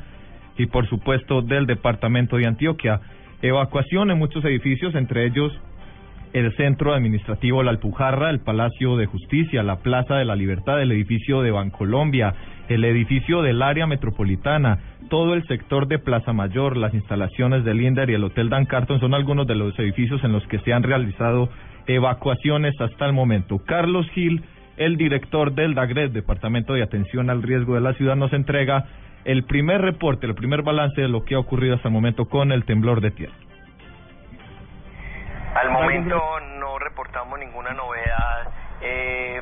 y 0.60 0.68
por 0.68 0.88
supuesto 0.88 1.42
del 1.42 1.66
departamento 1.66 2.38
de 2.38 2.46
Antioquia. 2.46 3.00
Evacuación 3.42 4.12
en 4.12 4.20
muchos 4.20 4.44
edificios, 4.46 4.94
entre 4.94 5.26
ellos 5.26 5.52
el 6.34 6.56
centro 6.58 6.94
administrativo 6.94 7.64
La 7.64 7.72
Alpujarra, 7.72 8.30
el 8.30 8.42
Palacio 8.42 8.98
de 8.98 9.08
Justicia, 9.08 9.64
la 9.64 9.78
Plaza 9.78 10.16
de 10.16 10.26
la 10.26 10.36
Libertad, 10.36 10.82
el 10.82 10.92
edificio 10.92 11.42
de 11.42 11.52
Bancolombia, 11.52 12.36
el 12.68 12.84
edificio 12.84 13.42
del 13.42 13.64
área 13.64 13.88
metropolitana, 13.88 14.78
todo 15.10 15.34
el 15.34 15.48
sector 15.48 15.88
de 15.88 15.98
Plaza 15.98 16.34
Mayor, 16.34 16.78
las 16.78 16.94
instalaciones 16.94 17.64
del 17.64 17.82
INDER 17.82 18.10
y 18.12 18.14
el 18.14 18.24
Hotel 18.24 18.50
Dan 18.50 18.66
Carton 18.66 19.00
son 19.00 19.16
algunos 19.16 19.48
de 19.48 19.56
los 19.56 19.78
edificios 19.80 20.24
en 20.24 20.34
los 20.34 20.46
que 20.48 20.60
se 20.60 20.74
han 20.74 20.84
realizado 20.84 21.50
evacuaciones 21.88 22.80
hasta 22.80 23.08
el 23.08 23.14
momento. 23.14 23.58
Carlos 23.66 24.08
Gil, 24.12 24.44
el 24.78 24.98
director 24.98 25.54
del 25.54 25.74
DAGRES, 25.74 26.14
Departamento 26.14 26.74
de 26.74 26.84
Atención 26.84 27.30
al 27.32 27.42
Riesgo 27.42 27.74
de 27.74 27.82
la 27.82 27.94
Ciudad, 27.94 28.16
nos 28.16 28.34
entrega 28.34 28.86
el 29.26 29.44
primer 29.44 29.82
reporte, 29.82 30.26
el 30.26 30.36
primer 30.36 30.62
balance 30.62 31.02
de 31.02 31.08
lo 31.08 31.24
que 31.24 31.36
ha 31.36 31.40
ocurrido 31.40 31.76
hasta 31.76 31.88
el 31.88 31.94
momento 31.94 32.26
con 32.26 32.52
el 32.52 32.66
temblor 32.66 33.02
de 33.02 33.12
tierra. 33.12 33.36
Al 35.56 35.72
momento 35.72 36.22
no 36.60 36.78
reportamos 36.80 37.40
ninguna 37.40 37.74
novedad 37.74 38.48
eh, 38.82 39.42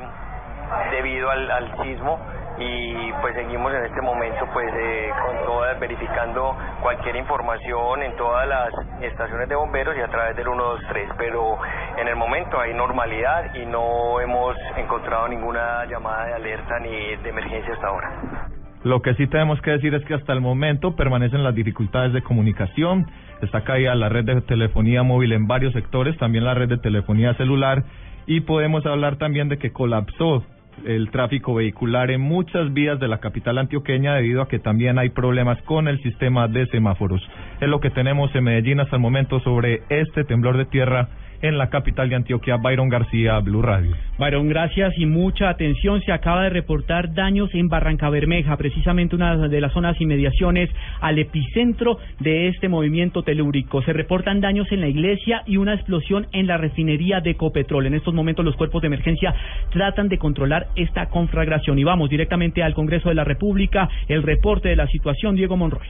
debido 0.92 1.30
al, 1.30 1.72
sismo 1.84 2.20
y 2.58 3.12
pues 3.22 3.36
seguimos 3.36 3.74
en 3.74 3.86
este 3.86 4.02
momento 4.02 4.48
pues 4.52 4.68
eh, 4.74 5.12
con 5.26 5.46
todas 5.46 5.80
verificando 5.80 6.58
cualquier 6.82 7.18
información 7.18 8.02
en 8.02 8.16
todas 8.16 8.48
las 8.48 8.74
estaciones 9.02 9.48
de 9.48 9.56
bomberos 9.56 9.96
y 9.96 10.02
a 10.02 10.08
través 10.08 10.36
del 10.36 10.46
123 10.46 11.12
pero 11.18 11.60
en 11.98 12.08
el 12.08 12.16
momento 12.16 12.60
hay 12.60 12.74
normalidad 12.74 13.54
y 13.54 13.66
no 13.66 14.20
hemos 14.20 14.58
encontrado 14.76 15.28
ninguna 15.28 15.86
llamada 15.86 16.26
de 16.26 16.34
alerta 16.34 16.80
ni 16.80 17.16
de 17.18 17.30
emergencia 17.30 17.74
hasta 17.74 17.88
ahora. 17.88 18.47
Lo 18.88 19.02
que 19.02 19.16
sí 19.16 19.28
tenemos 19.28 19.60
que 19.62 19.72
decir 19.72 19.94
es 19.94 20.06
que 20.06 20.14
hasta 20.14 20.32
el 20.32 20.40
momento 20.40 20.96
permanecen 20.96 21.44
las 21.44 21.54
dificultades 21.54 22.14
de 22.14 22.22
comunicación, 22.22 23.06
está 23.42 23.66
caída 23.66 23.94
la 23.96 24.08
red 24.08 24.24
de 24.24 24.40
telefonía 24.40 25.04
móvil 25.04 25.34
en 25.34 25.46
varios 25.46 25.74
sectores, 25.74 26.18
también 26.18 26.46
la 26.46 26.54
red 26.54 26.70
de 26.70 26.78
telefonía 26.78 27.34
celular 27.34 27.84
y 28.28 28.40
podemos 28.40 28.86
hablar 28.86 29.18
también 29.18 29.50
de 29.50 29.58
que 29.58 29.74
colapsó 29.74 30.46
el 30.86 31.12
tráfico 31.12 31.54
vehicular 31.54 32.12
en 32.12 32.22
muchas 32.22 32.72
vías 32.72 32.98
de 32.98 33.10
la 33.10 33.18
capital 33.18 33.58
antioqueña 33.58 34.14
debido 34.14 34.42
a 34.42 34.48
que 34.48 34.60
también 34.60 34.98
hay 35.00 35.10
problemas 35.10 35.62
con 35.64 35.90
el 35.90 36.02
sistema 36.02 36.48
de 36.48 36.66
semáforos. 36.68 37.22
Es 37.60 37.68
lo 37.68 37.82
que 37.82 37.90
tenemos 37.90 38.34
en 38.36 38.46
Medellín 38.46 38.80
hasta 38.80 38.96
el 38.96 39.02
momento 39.02 39.42
sobre 39.42 39.82
este 39.90 40.24
temblor 40.24 40.56
de 40.56 40.66
tierra 40.66 41.10
en 41.42 41.58
la 41.58 41.70
capital 41.70 42.10
de 42.10 42.16
Antioquia, 42.16 42.58
Byron 42.58 42.90
García, 42.90 43.40
Blue 43.40 43.62
Radio. 43.62 43.96
Byron, 44.18 44.50
gracias 44.50 44.94
y 44.98 45.06
mucha 45.06 45.50
atención. 45.50 46.02
Se 46.02 46.12
acaba 46.12 46.44
de 46.44 46.50
reportar 46.50 47.14
daños 47.14 47.50
en 47.54 47.68
Barranca 47.68 48.10
Bermeja, 48.10 48.58
precisamente 48.58 49.16
una 49.16 49.48
de 49.48 49.62
las 49.62 49.74
zonas 49.74 50.00
inmediaciones 50.02 50.70
al 51.02 51.20
epicentro 51.20 52.00
de 52.20 52.48
este 52.48 52.70
movimiento 52.70 53.24
telúrico. 53.24 53.82
Se 53.84 53.94
reportan 53.94 54.42
daños 54.42 54.72
en 54.72 54.82
la 54.82 54.88
iglesia 54.88 55.44
y 55.46 55.58
una 55.58 55.74
explosión 55.74 56.28
en 56.32 56.48
la 56.48 56.58
refinería 56.58 57.22
de 57.22 57.36
Copetrol. 57.36 57.86
En 57.86 57.94
estos 57.94 58.14
momentos 58.14 58.44
los 58.44 58.56
cuerpos 58.56 58.82
de 58.82 58.88
emergencia 58.88 59.34
tratan 59.72 60.10
de 60.10 60.18
controlar 60.18 60.68
esta 60.76 61.08
conflagración. 61.08 61.78
Y 61.80 61.84
vamos 61.84 62.10
directamente 62.10 62.64
al 62.64 62.74
Congreso 62.74 63.10
de 63.10 63.16
la 63.16 63.24
República, 63.24 63.90
el 64.08 64.24
reporte 64.24 64.70
de 64.70 64.76
la 64.76 64.88
situación, 64.88 65.36
Diego 65.36 65.58
Monroy. 65.58 65.88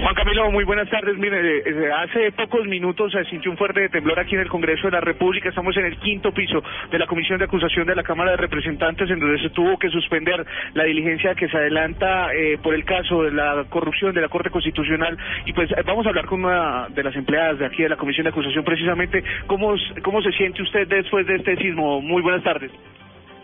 Juan 0.00 0.14
Camilo, 0.14 0.50
muy 0.52 0.64
buenas 0.64 0.88
tardes. 0.90 1.16
Mire, 1.16 1.40
eh, 1.40 1.62
eh, 1.66 1.90
hace 1.92 2.32
pocos 2.32 2.66
minutos 2.66 3.12
se 3.12 3.24
sintió 3.24 3.50
un 3.50 3.56
fuerte 3.56 3.88
temblor 3.88 4.18
aquí 4.20 4.34
en 4.34 4.42
el 4.42 4.48
Congreso 4.48 4.86
de 4.86 4.92
la 4.92 5.00
República. 5.00 5.48
Estamos 5.48 5.76
en 5.76 5.86
el 5.86 5.96
quinto 5.98 6.32
piso 6.32 6.62
de 6.90 6.98
la 6.98 7.06
Comisión 7.06 7.38
de 7.38 7.46
Acusación 7.46 7.86
de 7.86 7.94
la 7.94 8.02
Cámara 8.02 8.32
de 8.32 8.36
Representantes, 8.36 9.08
en 9.10 9.18
donde 9.18 9.40
se 9.40 9.50
tuvo 9.50 9.78
que 9.78 9.88
suspender 9.88 10.44
la 10.74 10.84
diligencia 10.84 11.34
que 11.34 11.48
se 11.48 11.56
adelanta 11.56 12.34
eh, 12.34 12.58
por 12.62 12.74
el 12.74 12.84
caso 12.84 13.22
de 13.22 13.32
la 13.32 13.64
corrupción 13.70 14.14
de 14.14 14.20
la 14.20 14.28
Corte 14.28 14.50
Constitucional. 14.50 15.16
Y 15.46 15.52
pues 15.52 15.70
eh, 15.70 15.82
vamos 15.86 16.04
a 16.06 16.10
hablar 16.10 16.26
con 16.26 16.44
una 16.44 16.88
de 16.88 17.02
las 17.02 17.16
empleadas 17.16 17.58
de 17.58 17.66
aquí 17.66 17.82
de 17.82 17.88
la 17.88 17.96
Comisión 17.96 18.24
de 18.24 18.30
Acusación, 18.30 18.64
precisamente. 18.64 19.24
¿Cómo, 19.46 19.74
cómo 20.02 20.22
se 20.22 20.32
siente 20.32 20.62
usted 20.62 20.86
después 20.86 21.26
de 21.26 21.36
este 21.36 21.56
sismo? 21.56 22.00
Muy 22.00 22.22
buenas 22.22 22.42
tardes. 22.42 22.70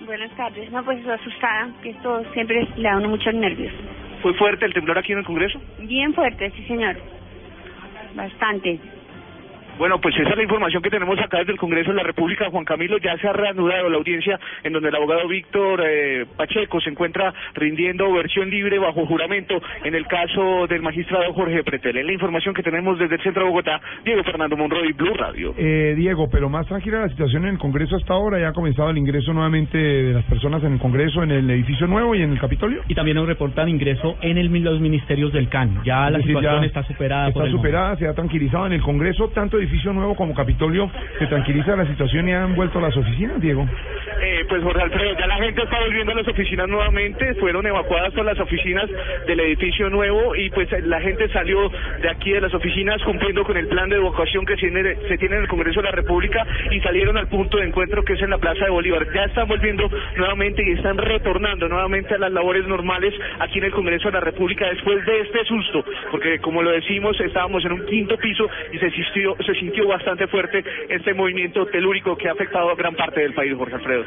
Buenas 0.05 0.31
tardes, 0.37 0.71
no 0.73 0.85
pues 0.85 1.07
asustada, 1.07 1.69
que 1.83 1.91
esto 1.91 2.25
siempre 2.33 2.67
le 2.77 2.83
da 2.83 2.97
uno 2.97 3.09
muchos 3.09 3.33
nervios. 3.35 3.73
¿Fue 4.23 4.33
fuerte 4.35 4.65
el 4.65 4.73
temblor 4.73 4.97
aquí 4.99 5.13
en 5.13 5.19
el 5.19 5.25
Congreso? 5.25 5.61
Bien 5.81 6.15
fuerte, 6.15 6.51
sí 6.57 6.63
señor. 6.65 6.97
Bastante. 8.15 8.79
Bueno, 9.83 10.01
pues 10.01 10.15
esa 10.17 10.31
es 10.31 10.37
la 10.37 10.45
información 10.45 10.81
que 10.81 10.91
tenemos 10.91 11.19
acá 11.19 11.39
desde 11.39 11.51
el 11.51 11.59
Congreso 11.59 11.91
de 11.91 11.97
la 11.97 12.05
República. 12.05 12.49
Juan 12.51 12.65
Camilo, 12.65 12.99
ya 12.99 13.19
se 13.19 13.27
ha 13.27 13.33
reanudado 13.33 13.91
la 13.91 13.97
audiencia 13.97 14.39
en 14.63 14.73
donde 14.75 14.91
el 14.91 14.95
abogado 14.95 15.27
Víctor 15.27 15.83
eh, 15.85 16.25
Pacheco 16.37 16.81
se 16.81 16.91
encuentra 16.91 17.35
rindiendo 17.55 18.13
versión 18.13 18.49
libre 18.49 18.79
bajo 18.79 19.05
juramento 19.07 19.61
en 19.83 19.97
el 19.97 20.07
caso 20.07 20.69
del 20.69 20.83
magistrado 20.83 21.33
Jorge 21.33 21.65
Pretel. 21.65 21.97
Es 21.97 22.07
la 22.07 22.13
información 22.13 22.55
que 22.55 22.63
tenemos 22.63 22.97
desde 22.97 23.17
el 23.17 23.23
centro 23.23 23.43
de 23.43 23.49
Bogotá, 23.49 23.81
Diego 24.05 24.23
Fernando 24.23 24.57
Monroy, 24.57 24.93
Blue 24.93 25.15
Radio. 25.15 25.53
Eh, 25.59 25.95
Diego, 25.97 26.31
pero 26.31 26.49
más 26.49 26.65
tranquila 26.69 27.01
la 27.01 27.09
situación 27.09 27.47
en 27.47 27.55
el 27.55 27.59
Congreso 27.59 27.97
hasta 27.97 28.15
ahora. 28.15 28.39
Ya 28.39 28.51
ha 28.51 28.53
comenzado 28.53 28.89
el 28.91 28.99
ingreso 28.99 29.33
nuevamente 29.33 29.77
de 29.77 30.13
las 30.13 30.25
personas 30.27 30.63
en 30.63 30.75
el 30.75 30.79
Congreso, 30.79 31.25
en 31.25 31.33
el 31.33 31.51
edificio 31.51 31.89
nuevo 31.89 32.15
y 32.15 32.23
en 32.23 32.31
el 32.31 32.39
Capitolio. 32.39 32.83
Y 32.87 32.95
también 32.95 33.17
nos 33.17 33.27
reportan 33.27 33.69
ingreso 33.69 34.17
en 34.21 34.39
el, 34.39 34.47
los 34.63 34.79
ministerios 34.79 35.33
del 35.33 35.49
CAN. 35.49 35.83
Ya 35.85 36.09
la 36.09 36.19
decir, 36.19 36.37
situación 36.37 36.61
ya 36.61 36.67
está 36.69 36.85
superada. 36.85 37.27
Está 37.27 37.41
por 37.41 37.49
el 37.49 37.53
superada, 37.53 37.97
se 37.97 38.07
ha 38.07 38.15
tranquilizado 38.15 38.67
en 38.67 38.75
el 38.75 38.83
Congreso, 38.83 39.29
tanto 39.31 39.59
edificio 39.59 39.72
nuevo 39.93 40.15
como 40.15 40.35
Capitolio. 40.35 40.91
Se 41.19 41.27
tranquiliza 41.27 41.77
la 41.77 41.87
situación 41.87 42.29
y 42.29 42.33
han 42.33 42.55
vuelto 42.55 42.79
a 42.79 42.83
las 42.83 42.97
oficinas, 42.97 43.41
Diego. 43.41 43.67
Eh, 44.23 44.45
pues 44.49 44.63
Jorge 44.63 44.83
Alfredo, 44.83 45.19
ya 45.19 45.27
la 45.27 45.37
gente 45.37 45.63
está 45.63 45.81
volviendo 45.81 46.13
a 46.13 46.15
las 46.17 46.29
oficinas 46.29 46.69
nuevamente, 46.69 47.35
fueron 47.35 47.67
evacuadas 47.67 48.13
todas 48.13 48.27
las 48.27 48.41
oficinas 48.41 48.89
del 49.27 49.41
edificio 49.41 49.89
nuevo 49.91 50.37
y 50.37 50.51
pues 50.51 50.69
la 50.85 51.01
gente 51.01 51.29
salió 51.31 51.71
de 52.01 52.09
aquí 52.09 52.31
de 52.31 52.41
las 52.41 52.55
oficinas 52.55 53.03
cumpliendo 53.03 53.45
con 53.45 53.57
el 53.57 53.67
plan 53.67 53.89
de 53.89 53.97
evacuación 53.97 54.45
que 54.47 54.55
se 54.57 55.19
tiene 55.19 55.37
en 55.37 55.43
el 55.43 55.49
Congreso 55.49 55.81
de 55.81 55.89
la 55.89 55.93
República 55.93 56.47
y 56.71 56.81
salieron 56.81 57.17
al 57.17 57.29
punto 57.29 57.59
de 57.59 57.67
encuentro 57.67 58.05
que 58.05 58.13
es 58.13 58.23
en 58.23 58.31
la 58.31 58.39
Plaza 58.39 58.65
de 58.65 58.71
Bolívar. 58.71 59.07
Ya 59.13 59.25
están 59.25 59.49
volviendo 59.49 59.91
nuevamente 60.17 60.63
y 60.65 60.73
están 60.73 60.99
retornando 60.99 61.69
nuevamente 61.69 62.15
a 62.15 62.19
las 62.19 62.33
labores 62.33 62.67
normales 62.69 63.15
aquí 63.41 63.59
en 63.59 63.65
el 63.65 63.73
Congreso 63.73 64.09
de 64.09 64.13
la 64.13 64.21
República 64.21 64.69
después 64.69 65.05
de 65.05 65.21
este 65.21 65.45
susto, 65.47 65.85
porque 66.11 66.39
como 66.39 66.63
lo 66.63 66.71
decimos, 66.71 67.19
estábamos 67.21 67.65
en 67.65 67.73
un 67.73 67.87
quinto 67.87 68.17
piso 68.19 68.49
y 68.73 68.79
se 68.79 68.91
sintió, 68.91 69.37
se 69.45 69.52
sintió 69.55 69.87
bastante 69.89 70.27
fuerte 70.27 70.65
este 70.89 71.15
movimiento 71.15 71.67
telúrico 71.67 72.17
que 72.17 72.29
ha 72.29 72.33
afectado 72.33 72.71
a 72.71 72.75
gran 72.75 72.95
parte 72.95 73.21
del 73.21 73.35
país, 73.35 73.55
Jorge 73.57 73.75
Alfredo. 73.75 74.05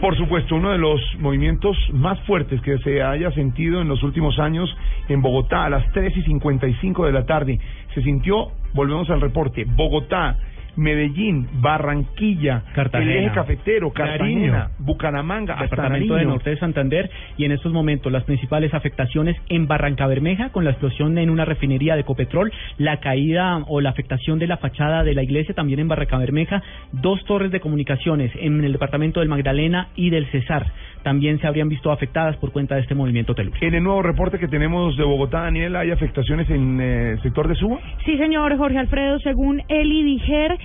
Por 0.00 0.16
supuesto, 0.16 0.56
uno 0.56 0.72
de 0.72 0.78
los 0.78 1.00
movimientos 1.18 1.76
más 1.92 2.20
fuertes 2.26 2.60
que 2.62 2.78
se 2.78 3.02
haya 3.02 3.30
sentido 3.32 3.80
en 3.80 3.88
los 3.88 4.02
últimos 4.02 4.38
años 4.38 4.74
en 5.08 5.22
Bogotá 5.22 5.64
a 5.64 5.70
las 5.70 5.90
3 5.92 6.16
y 6.16 6.22
55 6.22 7.06
de 7.06 7.12
la 7.12 7.26
tarde. 7.26 7.58
Se 7.94 8.02
sintió, 8.02 8.48
volvemos 8.74 9.08
al 9.10 9.20
reporte, 9.20 9.64
Bogotá, 9.66 10.36
Medellín, 10.76 11.48
Barranquilla, 11.60 12.64
Cartagena, 12.74 13.12
el 13.12 13.18
eje 13.24 13.34
cafetero, 13.34 13.92
Cartagena, 13.92 14.24
Nariño, 14.24 14.70
Bucaramanga, 14.78 15.54
hasta 15.54 15.64
departamento 15.64 16.14
de. 16.14 16.24
Norte 16.24 16.50
de 16.50 16.58
Santander 16.58 17.10
y 17.36 17.44
en 17.44 17.52
estos 17.52 17.72
momentos 17.72 18.10
las 18.10 18.24
principales 18.24 18.72
afectaciones 18.74 19.36
en 19.48 19.66
Barranca 19.66 20.06
Bermeja 20.06 20.50
con 20.50 20.64
la 20.64 20.70
explosión 20.70 21.16
en 21.18 21.30
una 21.30 21.44
refinería 21.44 21.96
de 21.96 22.04
Copetrol, 22.04 22.52
la 22.78 22.98
caída 23.00 23.58
o 23.68 23.80
la 23.80 23.90
afectación 23.90 24.38
de 24.38 24.46
la 24.46 24.56
fachada 24.56 25.04
de 25.04 25.14
la 25.14 25.22
iglesia 25.22 25.54
también 25.54 25.80
en 25.80 25.88
Barranca 25.88 26.18
Bermeja, 26.18 26.62
dos 26.92 27.24
torres 27.24 27.50
de 27.50 27.60
comunicaciones 27.60 28.32
en 28.36 28.64
el 28.64 28.72
departamento 28.72 29.20
del 29.20 29.28
Magdalena 29.28 29.88
y 29.96 30.10
del 30.10 30.26
Cesar 30.26 30.72
también 31.04 31.38
se 31.38 31.46
habrían 31.46 31.68
visto 31.68 31.92
afectadas 31.92 32.36
por 32.38 32.50
cuenta 32.50 32.74
de 32.74 32.80
este 32.80 32.94
movimiento 32.94 33.34
telúrico. 33.34 33.64
En 33.64 33.74
el 33.74 33.84
nuevo 33.84 34.02
reporte 34.02 34.38
que 34.38 34.48
tenemos 34.48 34.96
de 34.96 35.04
Bogotá, 35.04 35.42
Daniel, 35.42 35.76
¿hay 35.76 35.90
afectaciones 35.90 36.48
en 36.50 36.80
eh, 36.80 37.10
el 37.12 37.22
sector 37.22 37.46
de 37.46 37.54
Suba? 37.54 37.78
Sí, 38.04 38.16
señor 38.16 38.56
Jorge 38.56 38.78
Alfredo, 38.78 39.18
según 39.20 39.62
el 39.68 39.92
IDIGER, 39.92 40.58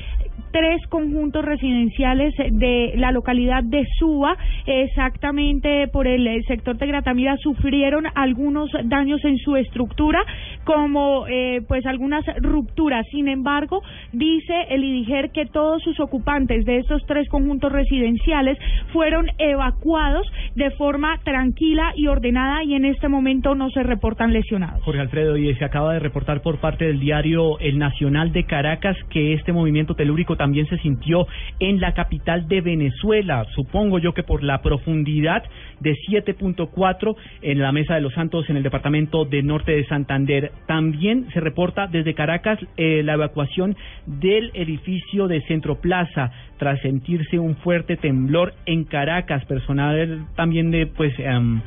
tres 0.51 0.81
conjuntos 0.89 1.43
residenciales 1.43 2.33
de 2.37 2.93
la 2.95 3.11
localidad 3.11 3.63
de 3.63 3.85
Suba, 3.97 4.37
exactamente 4.65 5.87
por 5.87 6.07
el 6.07 6.25
eh, 6.27 6.43
sector 6.47 6.77
de 6.77 6.87
Gratamira, 6.87 7.37
sufrieron 7.37 8.05
algunos 8.15 8.69
daños 8.85 9.23
en 9.25 9.37
su 9.37 9.55
estructura, 9.55 10.19
como 10.63 11.27
eh, 11.27 11.61
pues 11.67 11.85
algunas 11.85 12.25
rupturas. 12.41 13.05
Sin 13.11 13.27
embargo, 13.27 13.81
dice 14.11 14.53
el 14.69 14.83
IDIGER 14.83 15.31
que 15.31 15.45
todos 15.45 15.81
sus 15.83 15.99
ocupantes 15.99 16.65
de 16.65 16.77
estos 16.77 17.03
tres 17.05 17.27
conjuntos 17.29 17.71
residenciales 17.71 18.57
fueron 18.91 19.27
evacuados 19.37 20.27
de 20.55 20.71
forma 20.71 21.19
tranquila 21.23 21.93
y 21.95 22.07
ordenada 22.07 22.63
y 22.63 22.75
en 22.75 22.85
este 22.85 23.07
momento 23.07 23.55
no 23.55 23.69
se 23.69 23.83
reportan 23.83 24.33
lesionados. 24.33 24.83
Jorge 24.83 25.01
Alfredo, 25.01 25.37
y 25.37 25.53
se 25.55 25.65
acaba 25.65 25.93
de 25.93 25.99
reportar 25.99 26.41
por 26.41 26.59
parte 26.59 26.85
del 26.85 26.99
diario 26.99 27.59
El 27.59 27.77
Nacional 27.77 28.31
de 28.31 28.45
Caracas 28.45 28.97
que 29.09 29.33
este 29.33 29.53
movimiento 29.53 29.95
telúrico 29.95 30.35
también 30.39 30.67
se 30.67 30.77
sintió 30.77 31.27
en 31.59 31.81
la 31.81 31.93
capital 31.93 32.47
de 32.47 32.61
Venezuela. 32.61 33.45
Supongo 33.53 33.99
yo 33.99 34.13
que 34.13 34.23
por 34.23 34.41
la 34.41 34.61
profundidad 34.61 35.43
de 35.81 35.97
7.4 36.07 37.15
en 37.41 37.59
la 37.59 37.73
Mesa 37.73 37.95
de 37.95 38.01
los 38.01 38.13
Santos 38.13 38.49
en 38.49 38.55
el 38.55 38.63
departamento 38.63 39.25
de 39.25 39.43
Norte 39.43 39.73
de 39.73 39.85
Santander. 39.85 40.53
También 40.65 41.27
se 41.33 41.41
reporta 41.41 41.87
desde 41.87 42.13
Caracas 42.13 42.57
eh, 42.77 43.03
la 43.03 43.15
evacuación 43.15 43.75
del 44.05 44.51
edificio 44.53 45.27
de 45.27 45.41
Centro 45.41 45.81
Plaza 45.81 46.31
tras 46.57 46.79
sentirse 46.79 47.37
un 47.37 47.57
fuerte 47.57 47.97
temblor 47.97 48.53
en 48.65 48.85
Caracas. 48.85 49.43
Personal 49.43 50.25
también 50.37 50.71
de 50.71 50.87
pues 50.87 51.13
em, 51.19 51.59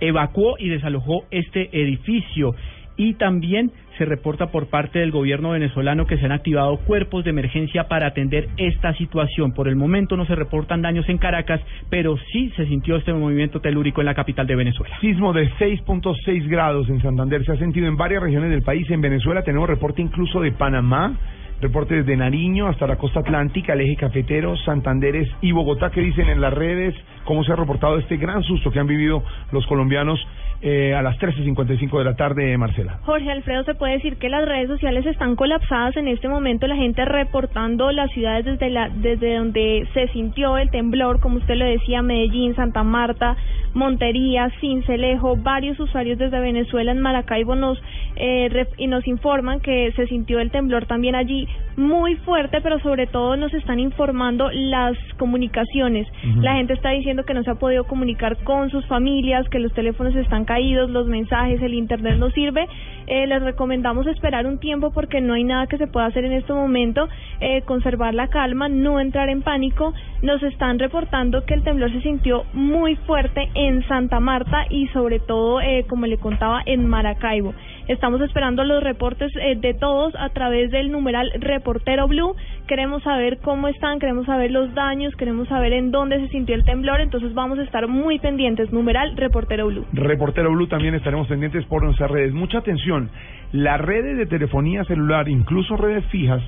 evacuó 0.00 0.56
y 0.58 0.70
desalojó 0.70 1.24
este 1.30 1.68
edificio 1.78 2.54
y 2.96 3.14
también 3.14 3.72
se 3.98 4.04
reporta 4.04 4.48
por 4.48 4.68
parte 4.68 4.98
del 4.98 5.10
gobierno 5.10 5.50
venezolano 5.50 6.06
que 6.06 6.18
se 6.18 6.24
han 6.24 6.32
activado 6.32 6.76
cuerpos 6.78 7.24
de 7.24 7.30
emergencia 7.30 7.88
para 7.88 8.08
atender 8.08 8.48
esta 8.56 8.92
situación. 8.94 9.52
Por 9.52 9.68
el 9.68 9.76
momento 9.76 10.16
no 10.16 10.26
se 10.26 10.34
reportan 10.34 10.82
daños 10.82 11.08
en 11.08 11.18
Caracas, 11.18 11.60
pero 11.90 12.16
sí 12.32 12.52
se 12.56 12.66
sintió 12.66 12.96
este 12.96 13.12
movimiento 13.12 13.60
telúrico 13.60 14.00
en 14.00 14.06
la 14.06 14.14
capital 14.14 14.46
de 14.46 14.56
Venezuela. 14.56 14.96
Sismo 15.00 15.32
de 15.32 15.50
6.6 15.52 16.48
grados 16.48 16.88
en 16.88 17.00
Santander 17.02 17.44
se 17.44 17.52
ha 17.52 17.56
sentido 17.56 17.86
en 17.86 17.96
varias 17.96 18.22
regiones 18.22 18.50
del 18.50 18.62
país. 18.62 18.88
En 18.90 19.00
Venezuela 19.00 19.42
tenemos 19.42 19.68
reporte 19.68 20.02
incluso 20.02 20.40
de 20.40 20.52
Panamá, 20.52 21.16
reporte 21.60 21.94
desde 21.94 22.16
Nariño 22.16 22.68
hasta 22.68 22.86
la 22.86 22.96
costa 22.96 23.20
atlántica, 23.20 23.74
el 23.74 23.82
eje 23.82 23.96
cafetero, 23.96 24.56
Santanderes 24.56 25.28
y 25.40 25.52
Bogotá. 25.52 25.90
que 25.90 26.00
dicen 26.00 26.28
en 26.28 26.40
las 26.40 26.52
redes? 26.52 26.94
¿Cómo 27.24 27.44
se 27.44 27.52
ha 27.52 27.56
reportado 27.56 27.98
este 27.98 28.16
gran 28.16 28.42
susto 28.42 28.70
que 28.70 28.78
han 28.78 28.86
vivido 28.86 29.22
los 29.52 29.66
colombianos 29.66 30.20
eh, 30.60 30.94
a 30.94 31.02
las 31.02 31.18
13.55 31.18 31.98
de 31.98 32.04
la 32.04 32.16
tarde, 32.16 32.56
Marcela? 32.56 32.98
Jorge 33.02 33.30
Alfredo, 33.30 33.64
se 33.64 33.74
puede 33.74 33.94
decir 33.94 34.16
que 34.16 34.28
las 34.28 34.46
redes 34.46 34.68
sociales 34.68 35.04
están 35.06 35.36
colapsadas 35.36 35.96
en 35.96 36.08
este 36.08 36.28
momento, 36.28 36.66
la 36.66 36.76
gente 36.76 37.04
reportando 37.04 37.92
las 37.92 38.10
ciudades 38.12 38.44
desde, 38.44 38.70
la, 38.70 38.88
desde 38.88 39.36
donde 39.36 39.86
se 39.94 40.08
sintió 40.08 40.56
el 40.56 40.70
temblor, 40.70 41.20
como 41.20 41.36
usted 41.36 41.56
lo 41.56 41.64
decía, 41.64 42.02
Medellín, 42.02 42.54
Santa 42.56 42.82
Marta, 42.82 43.36
Montería, 43.74 44.50
Cincelejo, 44.60 45.36
varios 45.36 45.78
usuarios 45.80 46.18
desde 46.18 46.40
Venezuela 46.40 46.92
en 46.92 47.00
Maracaibo 47.00 47.56
nos 47.56 47.78
eh, 48.16 48.66
y 48.78 48.86
nos 48.86 49.06
informan 49.06 49.60
que 49.60 49.92
se 49.96 50.06
sintió 50.06 50.40
el 50.40 50.50
temblor 50.50 50.86
también 50.86 51.14
allí 51.14 51.48
muy 51.76 52.16
fuerte, 52.16 52.60
pero 52.60 52.78
sobre 52.80 53.06
todo 53.06 53.36
nos 53.36 53.52
están 53.54 53.78
informando 53.78 54.50
las 54.52 54.96
comunicaciones. 55.18 56.06
La 56.40 56.54
gente 56.54 56.74
está 56.74 56.90
diciendo 56.90 57.24
que 57.24 57.34
no 57.34 57.42
se 57.42 57.50
ha 57.50 57.54
podido 57.56 57.84
comunicar 57.84 58.36
con 58.44 58.70
sus 58.70 58.86
familias, 58.86 59.48
que 59.48 59.58
los 59.58 59.72
teléfonos 59.72 60.14
están 60.14 60.44
caídos, 60.44 60.90
los 60.90 61.06
mensajes, 61.06 61.60
el 61.62 61.74
internet 61.74 62.16
no 62.18 62.30
sirve. 62.30 62.66
Eh, 63.06 63.26
les 63.26 63.42
recomendamos 63.42 64.06
esperar 64.06 64.46
un 64.46 64.58
tiempo 64.58 64.90
porque 64.92 65.20
no 65.20 65.34
hay 65.34 65.44
nada 65.44 65.66
que 65.66 65.76
se 65.76 65.86
pueda 65.86 66.06
hacer 66.06 66.24
en 66.24 66.32
este 66.32 66.52
momento, 66.52 67.08
eh, 67.40 67.62
conservar 67.62 68.14
la 68.14 68.28
calma, 68.28 68.68
no 68.68 69.00
entrar 69.00 69.28
en 69.28 69.42
pánico. 69.42 69.92
Nos 70.22 70.42
están 70.42 70.78
reportando 70.78 71.44
que 71.44 71.54
el 71.54 71.62
temblor 71.62 71.92
se 71.92 72.00
sintió 72.00 72.44
muy 72.52 72.96
fuerte 72.96 73.50
en 73.54 73.86
Santa 73.88 74.20
Marta 74.20 74.64
y 74.70 74.86
sobre 74.88 75.20
todo, 75.20 75.60
eh, 75.60 75.84
como 75.88 76.06
le 76.06 76.18
contaba, 76.18 76.62
en 76.64 76.86
Maracaibo. 76.86 77.54
Estamos 77.86 78.22
esperando 78.22 78.64
los 78.64 78.82
reportes 78.82 79.30
eh, 79.36 79.56
de 79.56 79.74
todos 79.74 80.14
a 80.16 80.30
través 80.30 80.70
del 80.70 80.90
numeral 80.90 81.30
Reportero 81.38 82.08
Blue. 82.08 82.34
Queremos 82.66 83.02
saber 83.02 83.40
cómo 83.42 83.68
están, 83.68 83.98
queremos 83.98 84.24
saber 84.24 84.50
los 84.52 84.72
daños, 84.72 85.14
queremos 85.16 85.48
saber 85.48 85.74
en 85.74 85.90
dónde 85.90 86.18
se 86.20 86.28
sintió 86.28 86.54
el 86.54 86.64
temblor, 86.64 87.02
entonces 87.02 87.34
vamos 87.34 87.58
a 87.58 87.62
estar 87.62 87.86
muy 87.86 88.18
pendientes. 88.18 88.72
Numeral 88.72 89.14
Reportero 89.18 89.66
Blue. 89.66 89.84
Reportero 89.92 90.50
Blue 90.50 90.66
también 90.66 90.94
estaremos 90.94 91.28
pendientes 91.28 91.66
por 91.66 91.84
nuestras 91.84 92.10
redes. 92.10 92.32
Mucha 92.32 92.58
atención, 92.58 93.10
las 93.52 93.78
redes 93.78 94.16
de 94.16 94.24
telefonía 94.24 94.84
celular, 94.84 95.28
incluso 95.28 95.76
redes 95.76 96.06
fijas, 96.06 96.42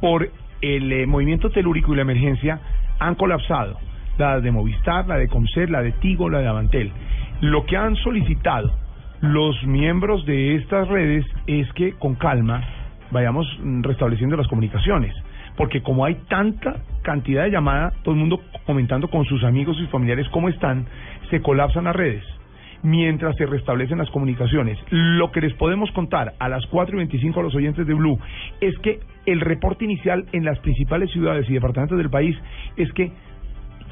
por 0.00 0.30
el 0.60 0.92
eh, 0.92 1.06
movimiento 1.06 1.50
telúrico 1.50 1.92
y 1.92 1.96
la 1.96 2.02
emergencia, 2.02 2.60
han 3.00 3.16
colapsado. 3.16 3.78
La 4.16 4.40
de 4.40 4.52
Movistar, 4.52 5.08
la 5.08 5.16
de 5.16 5.26
Comcer, 5.26 5.70
la 5.70 5.82
de 5.82 5.90
Tigo, 5.90 6.30
la 6.30 6.38
de 6.38 6.46
Avantel. 6.46 6.92
Lo 7.40 7.66
que 7.66 7.76
han 7.76 7.96
solicitado 7.96 8.81
los 9.22 9.62
miembros 9.64 10.26
de 10.26 10.56
estas 10.56 10.88
redes 10.88 11.24
es 11.46 11.72
que 11.74 11.92
con 11.92 12.16
calma 12.16 12.62
vayamos 13.12 13.46
mm, 13.62 13.82
restableciendo 13.82 14.36
las 14.36 14.48
comunicaciones. 14.48 15.14
Porque 15.56 15.82
como 15.82 16.04
hay 16.04 16.16
tanta 16.28 16.82
cantidad 17.02 17.44
de 17.44 17.50
llamadas, 17.50 17.94
todo 18.02 18.14
el 18.14 18.20
mundo 18.20 18.40
comentando 18.66 19.08
con 19.08 19.24
sus 19.24 19.44
amigos 19.44 19.76
y 19.80 19.86
familiares 19.86 20.28
cómo 20.30 20.48
están, 20.48 20.86
se 21.30 21.40
colapsan 21.40 21.84
las 21.84 21.96
redes 21.96 22.24
mientras 22.82 23.36
se 23.36 23.46
restablecen 23.46 23.98
las 23.98 24.10
comunicaciones. 24.10 24.76
Lo 24.90 25.30
que 25.30 25.40
les 25.40 25.54
podemos 25.54 25.90
contar 25.92 26.34
a 26.40 26.48
las 26.48 26.66
4 26.66 26.96
y 26.96 26.98
25 26.98 27.38
a 27.38 27.42
los 27.44 27.54
oyentes 27.54 27.86
de 27.86 27.94
Blue 27.94 28.18
es 28.60 28.76
que 28.80 28.98
el 29.24 29.40
reporte 29.40 29.84
inicial 29.84 30.26
en 30.32 30.44
las 30.44 30.58
principales 30.58 31.10
ciudades 31.12 31.48
y 31.48 31.54
departamentos 31.54 31.96
del 31.96 32.10
país 32.10 32.36
es 32.76 32.92
que 32.92 33.12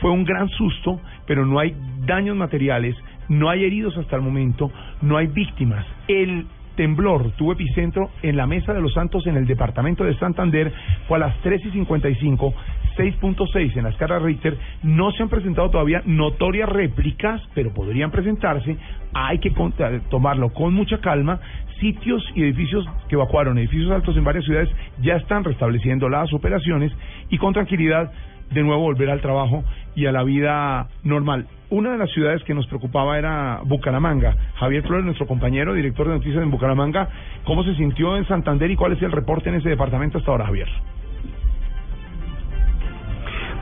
fue 0.01 0.11
un 0.11 0.25
gran 0.25 0.49
susto, 0.49 1.01
pero 1.27 1.47
no 1.47 1.59
hay 1.59 1.77
daños 2.07 2.37
materiales, 2.37 2.97
no 3.31 3.49
hay 3.49 3.65
heridos 3.65 3.97
hasta 3.97 4.17
el 4.17 4.23
momento, 4.23 4.71
no 5.01 5.17
hay 5.17 5.29
víctimas. 5.29 5.87
El 6.09 6.47
temblor 6.75 7.33
tuvo 7.33 7.53
epicentro 7.53 8.11
en 8.23 8.37
la 8.37 8.47
Mesa 8.47 8.73
de 8.73 8.81
los 8.81 8.93
Santos 8.93 9.27
en 9.27 9.37
el 9.37 9.47
departamento 9.47 10.05
de 10.05 10.17
Santander. 10.19 10.73
Fue 11.07 11.17
a 11.17 11.21
las 11.21 11.37
3 11.43 11.65
y 11.67 11.71
55, 11.71 12.55
6.6 12.97 13.77
en 13.77 13.85
la 13.85 13.91
escala 13.91 14.19
Richter. 14.19 14.59
No 14.83 15.13
se 15.13 15.23
han 15.23 15.29
presentado 15.29 15.71
todavía 15.71 16.03
notorias 16.07 16.69
réplicas, 16.69 17.41
pero 17.55 17.73
podrían 17.73 18.11
presentarse. 18.11 18.77
Hay 19.15 19.39
que 19.39 19.49
eh, 19.51 20.01
tomarlo 20.11 20.53
con 20.53 20.75
mucha 20.75 20.99
calma. 20.99 21.41
Sitios 21.79 22.23
y 22.35 22.43
edificios 22.43 22.85
que 23.09 23.15
evacuaron, 23.15 23.59
edificios 23.59 23.93
altos 23.93 24.17
en 24.17 24.25
varias 24.25 24.45
ciudades, 24.45 24.69
ya 25.01 25.17
están 25.17 25.45
restableciendo 25.45 26.09
las 26.09 26.33
operaciones 26.33 26.93
y 27.31 27.39
con 27.39 27.55
tranquilidad 27.55 28.11
de 28.51 28.63
nuevo 28.63 28.83
volver 28.83 29.09
al 29.09 29.21
trabajo 29.21 29.65
y 29.95 30.07
a 30.07 30.13
la 30.13 30.25
vida 30.25 30.89
normal. 31.05 31.47
Una 31.71 31.93
de 31.93 31.99
las 31.99 32.11
ciudades 32.11 32.43
que 32.43 32.53
nos 32.53 32.67
preocupaba 32.67 33.17
era 33.17 33.61
Bucaramanga. 33.65 34.35
Javier 34.57 34.83
Flores, 34.83 35.05
nuestro 35.05 35.29
compañero, 35.29 35.73
director 35.73 36.09
de 36.09 36.15
noticias 36.15 36.43
en 36.43 36.51
Bucaramanga, 36.51 37.09
¿cómo 37.45 37.63
se 37.63 37.77
sintió 37.77 38.17
en 38.17 38.27
Santander 38.27 38.69
y 38.73 38.77
cuál 38.77 38.93
es 38.93 39.03
el 39.03 39.13
reporte 39.13 39.51
en 39.51 39.55
ese 39.55 39.69
departamento 39.69 40.19
hasta 40.19 40.33
ahora, 40.33 40.47
Javier? 40.47 40.69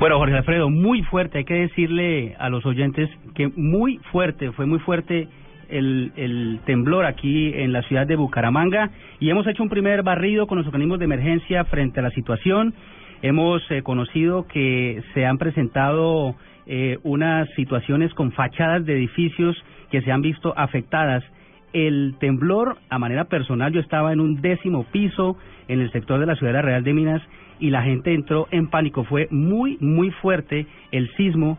Bueno, 0.00 0.16
Jorge 0.16 0.36
Alfredo, 0.36 0.70
muy 0.70 1.02
fuerte, 1.02 1.38
hay 1.38 1.44
que 1.44 1.54
decirle 1.54 2.34
a 2.38 2.48
los 2.48 2.64
oyentes 2.64 3.10
que 3.34 3.48
muy 3.48 3.98
fuerte, 4.10 4.52
fue 4.52 4.64
muy 4.64 4.78
fuerte 4.78 5.28
el, 5.68 6.60
temblor 6.64 7.04
aquí 7.04 7.52
en 7.54 7.72
la 7.72 7.82
ciudad 7.82 8.06
de 8.06 8.16
Bucaramanga 8.16 8.90
y 9.20 9.28
hemos 9.28 9.46
hecho 9.46 9.62
un 9.62 9.68
primer 9.68 10.02
barrido 10.02 10.46
con 10.46 10.56
los 10.56 10.66
organismos 10.66 10.98
de 10.98 11.04
emergencia 11.04 11.64
frente 11.64 12.00
a 12.00 12.04
la 12.04 12.10
situación. 12.12 12.72
Hemos 13.20 13.60
eh, 13.70 13.82
conocido 13.82 14.46
que 14.46 15.02
se 15.12 15.26
han 15.26 15.36
presentado 15.36 16.36
eh, 16.68 16.98
unas 17.02 17.48
situaciones 17.56 18.12
con 18.12 18.30
fachadas 18.32 18.84
de 18.84 18.92
edificios 18.92 19.56
que 19.90 20.02
se 20.02 20.12
han 20.12 20.20
visto 20.20 20.52
afectadas. 20.56 21.24
El 21.72 22.14
temblor, 22.20 22.76
a 22.90 22.98
manera 22.98 23.24
personal, 23.24 23.72
yo 23.72 23.80
estaba 23.80 24.12
en 24.12 24.20
un 24.20 24.42
décimo 24.42 24.84
piso 24.84 25.38
en 25.66 25.80
el 25.80 25.90
sector 25.92 26.20
de 26.20 26.26
la 26.26 26.36
ciudad 26.36 26.62
Real 26.62 26.84
de 26.84 26.92
Minas 26.92 27.22
y 27.58 27.70
la 27.70 27.82
gente 27.82 28.12
entró 28.12 28.48
en 28.50 28.68
pánico. 28.68 29.04
Fue 29.04 29.28
muy, 29.30 29.78
muy 29.80 30.10
fuerte 30.10 30.66
el 30.92 31.10
sismo 31.16 31.58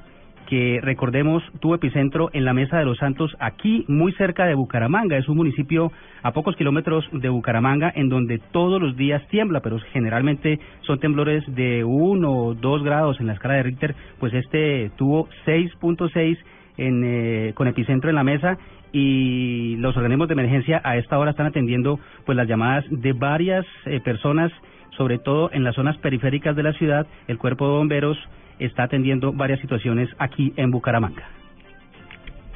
que 0.50 0.80
recordemos 0.82 1.44
tuvo 1.60 1.76
epicentro 1.76 2.32
en 2.34 2.44
la 2.44 2.54
Mesa 2.54 2.80
de 2.80 2.86
los 2.86 2.98
Santos, 2.98 3.36
aquí 3.40 3.86
muy 3.88 4.12
cerca 4.14 4.46
de 4.46 4.56
Bucaramanga. 4.56 5.16
Es 5.16 5.30
un 5.30 5.38
municipio 5.38 5.92
a 6.24 6.32
pocos 6.32 6.56
kilómetros 6.56 7.08
de 7.12 7.30
Bucaramanga 7.30 7.94
en 7.96 8.10
donde 8.10 8.40
todos 8.52 8.82
los 8.82 8.98
días 8.98 9.22
tiembla, 9.28 9.60
pero 9.60 9.78
generalmente 9.94 10.60
son 10.82 11.00
temblores 11.00 11.44
de 11.54 11.84
uno 11.84 12.32
o 12.32 12.56
dos 12.56 12.84
grados 12.84 13.20
en 13.20 13.28
la 13.28 13.34
escala 13.34 13.56
de 13.56 13.64
Richter. 13.64 13.96
Pues 14.20 14.34
este 14.34 14.90
tuvo 14.98 15.30
6.6 15.46 16.38
en, 16.78 17.04
eh, 17.06 17.54
con 17.54 17.68
epicentro 17.68 18.10
en 18.10 18.16
la 18.16 18.24
mesa 18.24 18.58
y 18.92 19.76
los 19.78 19.96
organismos 19.98 20.30
de 20.30 20.34
emergencia 20.34 20.82
a 20.84 20.98
esta 20.98 21.20
hora 21.20 21.30
están 21.30 21.46
atendiendo 21.46 22.00
pues 22.26 22.36
las 22.36 22.48
llamadas 22.48 22.86
de 22.90 23.14
varias 23.14 23.68
eh, 23.86 24.00
personas 24.00 24.52
sobre 24.98 25.20
todo 25.20 25.52
en 25.54 25.64
las 25.64 25.76
zonas 25.76 25.96
periféricas 26.00 26.56
de 26.56 26.64
la 26.64 26.74
ciudad 26.74 27.06
el 27.28 27.38
cuerpo 27.38 27.68
de 27.68 27.78
bomberos 27.78 28.18
está 28.60 28.84
atendiendo 28.84 29.34
varias 29.34 29.60
situaciones 29.60 30.10
aquí 30.20 30.54
en 30.58 30.72
Bucaramanga 30.72 31.24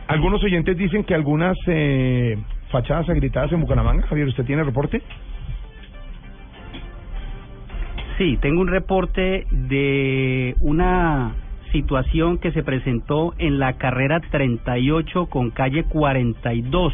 Algunos 0.08 0.44
oyentes 0.44 0.78
dicen 0.78 1.04
que 1.04 1.16
algunas 1.16 1.58
eh, 1.68 2.38
fachadas 2.70 3.10
agritadas 3.10 3.52
en 3.52 3.62
Bucaramanga. 3.62 4.06
Javier, 4.08 4.28
¿usted 4.28 4.46
tiene 4.46 4.64
reporte? 4.64 5.02
Sí, 8.18 8.38
tengo 8.42 8.62
un 8.62 8.68
reporte 8.68 9.48
de 9.50 10.56
una 10.60 11.34
situación 11.72 12.38
que 12.38 12.52
se 12.52 12.64
presentó 12.64 13.34
en 13.40 13.60
la 13.60 13.74
carrera 13.74 14.20
38 14.20 15.26
con 15.28 15.50
calle 15.50 15.84
42. 15.86 16.94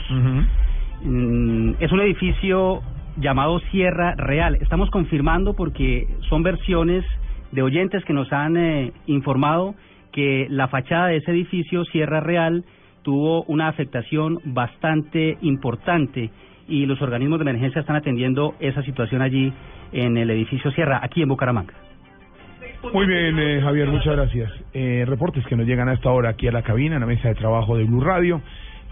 Mm, 1.01 1.73
Es 1.79 1.91
un 1.91 1.99
edificio 2.01 2.81
llamado 3.17 3.59
Sierra 3.71 4.15
Real. 4.15 4.55
Estamos 4.61 4.89
confirmando 4.89 5.55
porque 5.55 6.07
son 6.29 6.43
versiones 6.43 7.03
de 7.51 7.61
oyentes 7.61 8.03
que 8.05 8.13
nos 8.13 8.31
han 8.31 8.57
eh, 8.57 8.91
informado 9.07 9.75
que 10.11 10.47
la 10.49 10.67
fachada 10.67 11.07
de 11.07 11.17
ese 11.17 11.31
edificio 11.31 11.85
Sierra 11.85 12.19
Real 12.19 12.63
tuvo 13.03 13.43
una 13.43 13.67
afectación 13.67 14.39
bastante 14.43 15.37
importante 15.41 16.29
y 16.67 16.85
los 16.85 17.01
organismos 17.01 17.39
de 17.39 17.43
emergencia 17.43 17.81
están 17.81 17.95
atendiendo 17.95 18.55
esa 18.59 18.83
situación 18.83 19.21
allí 19.21 19.51
en 19.91 20.17
el 20.17 20.29
edificio 20.29 20.71
Sierra, 20.71 20.99
aquí 21.01 21.21
en 21.21 21.29
Bucaramanga. 21.29 21.73
Muy 22.93 23.07
bien, 23.07 23.37
eh, 23.39 23.61
Javier, 23.61 23.87
muchas 23.87 24.15
gracias. 24.15 24.51
Eh, 24.73 25.03
reportes 25.07 25.45
que 25.47 25.55
nos 25.55 25.65
llegan 25.65 25.89
a 25.89 25.93
esta 25.93 26.09
hora 26.11 26.29
aquí 26.29 26.47
a 26.47 26.51
la 26.51 26.61
cabina, 26.61 26.95
en 26.95 27.01
la 27.01 27.07
mesa 27.07 27.27
de 27.27 27.35
trabajo 27.35 27.75
de 27.75 27.83
Blue 27.83 28.01
Radio. 28.01 28.41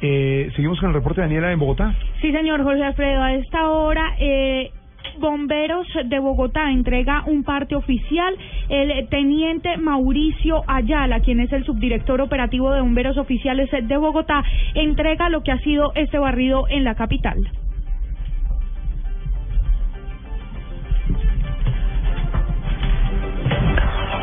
Eh, 0.02 0.52
seguimos 0.56 0.80
con 0.80 0.90
el 0.90 0.96
reporte 0.96 1.22
de 1.22 1.28
Daniela 1.28 1.52
en 1.52 1.60
Bogotá. 1.60 1.94
Sí, 2.22 2.32
señor 2.32 2.64
Jorge 2.64 2.84
Alfredo, 2.84 3.22
a 3.22 3.34
esta 3.34 3.70
hora 3.70 4.16
eh, 4.20 4.72
Bomberos 5.20 5.88
de 6.06 6.20
Bogotá 6.20 6.72
entrega 6.72 7.24
un 7.26 7.44
parte 7.44 7.76
oficial. 7.76 8.36
El 8.70 9.08
teniente 9.10 9.78
Mauricio 9.78 10.64
Ayala, 10.68 11.22
quien 11.22 11.40
es 11.40 11.52
el 11.52 11.66
subdirector 11.66 12.22
operativo 12.22 12.72
de 12.72 12.82
Bomberos 12.82 13.18
Oficiales 13.18 13.70
de 13.72 13.98
Bogotá, 13.98 14.44
entrega 14.76 15.30
lo 15.30 15.42
que 15.42 15.52
ha 15.52 15.60
sido 15.60 15.92
este 15.96 16.20
barrido 16.20 16.68
en 16.70 16.84
la 16.84 16.96
capital. 16.96 17.48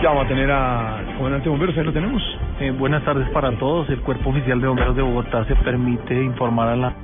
Ya 0.03 0.11
vamos 0.11 0.27
a 0.27 0.29
tener 0.29 0.51
al 0.51 1.17
comandante 1.17 1.49
bomberos, 1.49 1.79
ahí 1.79 1.85
lo 1.85 1.93
tenemos. 1.93 2.23
Eh, 2.61 2.71
buenas 2.73 3.03
tardes 3.07 3.27
para 3.31 3.51
todos. 3.59 3.89
El 3.89 4.01
Cuerpo 4.01 4.31
Oficial 4.31 4.61
de 4.61 4.69
Bomberos 4.69 4.95
de 4.95 5.03
Bogotá 5.03 5.47
se 5.47 5.57
permite 5.57 6.23
informar 6.23 6.69
a 6.69 6.77
la 6.77 6.95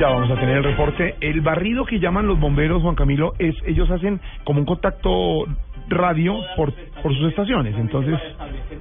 Ya 0.00 0.08
vamos 0.08 0.30
a 0.30 0.40
tener 0.40 0.56
el 0.56 0.64
reporte. 0.64 1.16
El 1.20 1.42
barrido 1.42 1.84
que 1.84 2.00
llaman 2.00 2.26
los 2.26 2.40
bomberos, 2.40 2.80
Juan 2.80 2.94
Camilo, 2.94 3.34
es 3.38 3.54
ellos 3.66 3.90
hacen 3.90 4.18
como 4.44 4.60
un 4.60 4.64
contacto 4.64 5.44
radio 5.90 6.36
por, 6.56 6.72
por 7.02 7.14
sus 7.14 7.28
estaciones. 7.28 7.76
Entonces, 7.76 8.18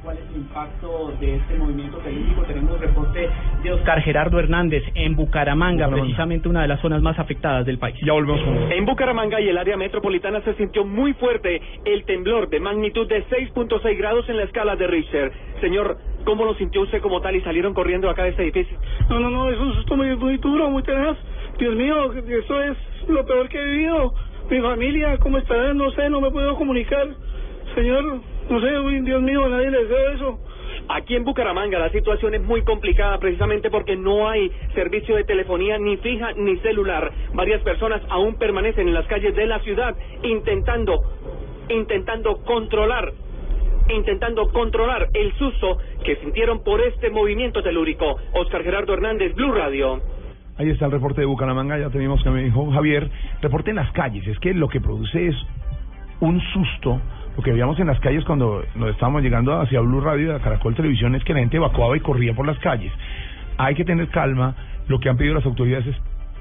cuál 0.03 0.17
es 0.17 0.23
el 0.29 0.37
impacto 0.37 1.13
de 1.19 1.35
este 1.35 1.55
movimiento 1.55 1.97
telúrico. 1.97 2.43
Tenemos 2.43 2.75
un 2.75 2.79
reporte 2.79 3.29
de 3.63 3.71
Oscar 3.71 4.01
Gerardo 4.01 4.39
Hernández 4.39 4.83
en 4.95 5.15
Bucaramanga, 5.15 5.85
Bucaramanga. 5.85 6.01
precisamente 6.01 6.49
una 6.49 6.61
de 6.61 6.67
las 6.67 6.81
zonas 6.81 7.01
más 7.01 7.17
afectadas 7.19 7.65
del 7.65 7.77
país. 7.77 7.95
Ya 8.05 8.13
volvemos 8.13 8.41
con 8.41 8.71
En 8.71 8.85
Bucaramanga 8.85 9.41
y 9.41 9.49
el 9.49 9.57
área 9.57 9.77
metropolitana 9.77 10.41
se 10.41 10.53
sintió 10.55 10.85
muy 10.85 11.13
fuerte 11.13 11.61
el 11.85 12.03
temblor 12.05 12.49
de 12.49 12.59
magnitud 12.59 13.07
de 13.07 13.25
6.6 13.27 13.97
grados 13.97 14.27
en 14.29 14.37
la 14.37 14.43
escala 14.43 14.75
de 14.75 14.87
Richter. 14.87 15.31
Señor, 15.61 15.97
¿cómo 16.25 16.45
lo 16.45 16.53
sintió 16.55 16.81
usted 16.81 17.01
como 17.01 17.21
tal 17.21 17.35
y 17.35 17.41
salieron 17.41 17.73
corriendo 17.73 18.09
acá 18.09 18.23
de 18.23 18.29
este 18.29 18.43
edificio? 18.43 18.77
No, 19.09 19.19
no, 19.19 19.29
no, 19.29 19.49
es 19.49 19.59
un 19.59 19.73
susto 19.75 19.95
muy, 19.95 20.15
muy 20.15 20.37
duro, 20.37 20.69
muy 20.69 20.83
tenaz. 20.83 21.17
Dios 21.57 21.75
mío, 21.75 22.13
eso 22.13 22.61
es 22.63 22.77
lo 23.07 23.25
peor 23.25 23.49
que 23.49 23.59
he 23.59 23.65
vivido. 23.65 24.13
Mi 24.49 24.59
familia, 24.61 25.15
¿cómo 25.19 25.37
está? 25.37 25.73
No 25.75 25.91
sé, 25.91 26.09
no 26.09 26.21
me 26.21 26.31
puedo 26.31 26.55
comunicar. 26.55 27.07
Señor, 27.75 28.19
no 28.49 28.59
sé, 28.59 29.01
Dios 29.03 29.21
mío, 29.21 29.47
nadie 29.47 29.69
le 29.69 29.83
deseo 29.85 30.09
eso. 30.09 30.39
Aquí 30.87 31.15
en 31.15 31.23
Bucaramanga 31.23 31.77
la 31.77 31.91
situación 31.91 32.33
es 32.33 32.41
muy 32.41 32.63
complicada 32.63 33.19
precisamente 33.19 33.69
porque 33.69 33.95
no 33.95 34.27
hay 34.27 34.51
servicio 34.73 35.15
de 35.17 35.23
telefonía 35.23 35.77
ni 35.77 35.97
fija 35.97 36.31
ni 36.33 36.57
celular. 36.57 37.11
Varias 37.33 37.61
personas 37.61 38.01
aún 38.09 38.39
permanecen 38.39 38.87
en 38.87 38.95
las 38.95 39.05
calles 39.05 39.35
de 39.35 39.45
la 39.45 39.59
ciudad 39.59 39.95
intentando 40.23 40.99
intentando 41.69 42.37
controlar 42.43 43.13
intentando 43.89 44.49
controlar 44.51 45.09
el 45.13 45.31
susto 45.37 45.77
que 46.03 46.15
sintieron 46.17 46.63
por 46.63 46.81
este 46.81 47.11
movimiento 47.11 47.61
telúrico. 47.61 48.17
Oscar 48.33 48.63
Gerardo 48.63 48.93
Hernández, 48.93 49.35
Blue 49.35 49.51
Radio. 49.51 50.01
Ahí 50.59 50.69
está 50.69 50.85
el 50.85 50.91
reporte 50.91 51.21
de 51.21 51.25
Bucaramanga. 51.25 51.77
Ya 51.79 51.89
tenemos 51.89 52.21
que 52.21 52.29
me 52.29 52.43
dijo 52.43 52.69
Javier. 52.71 53.09
Reporte 53.41 53.71
en 53.71 53.77
las 53.77 53.91
calles. 53.93 54.27
Es 54.27 54.37
que 54.39 54.53
lo 54.53 54.67
que 54.67 54.79
produce 54.79 55.27
es 55.27 55.35
un 56.19 56.39
susto. 56.53 57.01
Lo 57.35 57.43
que 57.43 57.51
veíamos 57.51 57.79
en 57.79 57.87
las 57.87 57.99
calles 58.01 58.25
cuando 58.25 58.63
nos 58.75 58.89
estábamos 58.89 59.23
llegando 59.23 59.59
hacia 59.59 59.79
Blue 59.79 60.01
Radio 60.01 60.33
y 60.33 60.35
a 60.35 60.39
Caracol 60.39 60.75
Televisión 60.75 61.15
es 61.15 61.23
que 61.23 61.33
la 61.33 61.39
gente 61.39 61.57
evacuaba 61.57 61.95
y 61.95 62.01
corría 62.01 62.33
por 62.33 62.45
las 62.45 62.59
calles. 62.59 62.91
Hay 63.57 63.73
que 63.75 63.85
tener 63.85 64.09
calma. 64.09 64.55
Lo 64.87 64.99
que 64.99 65.07
han 65.07 65.17
pedido 65.17 65.35
las 65.35 65.45
autoridades 65.45 65.87
es 65.87 65.95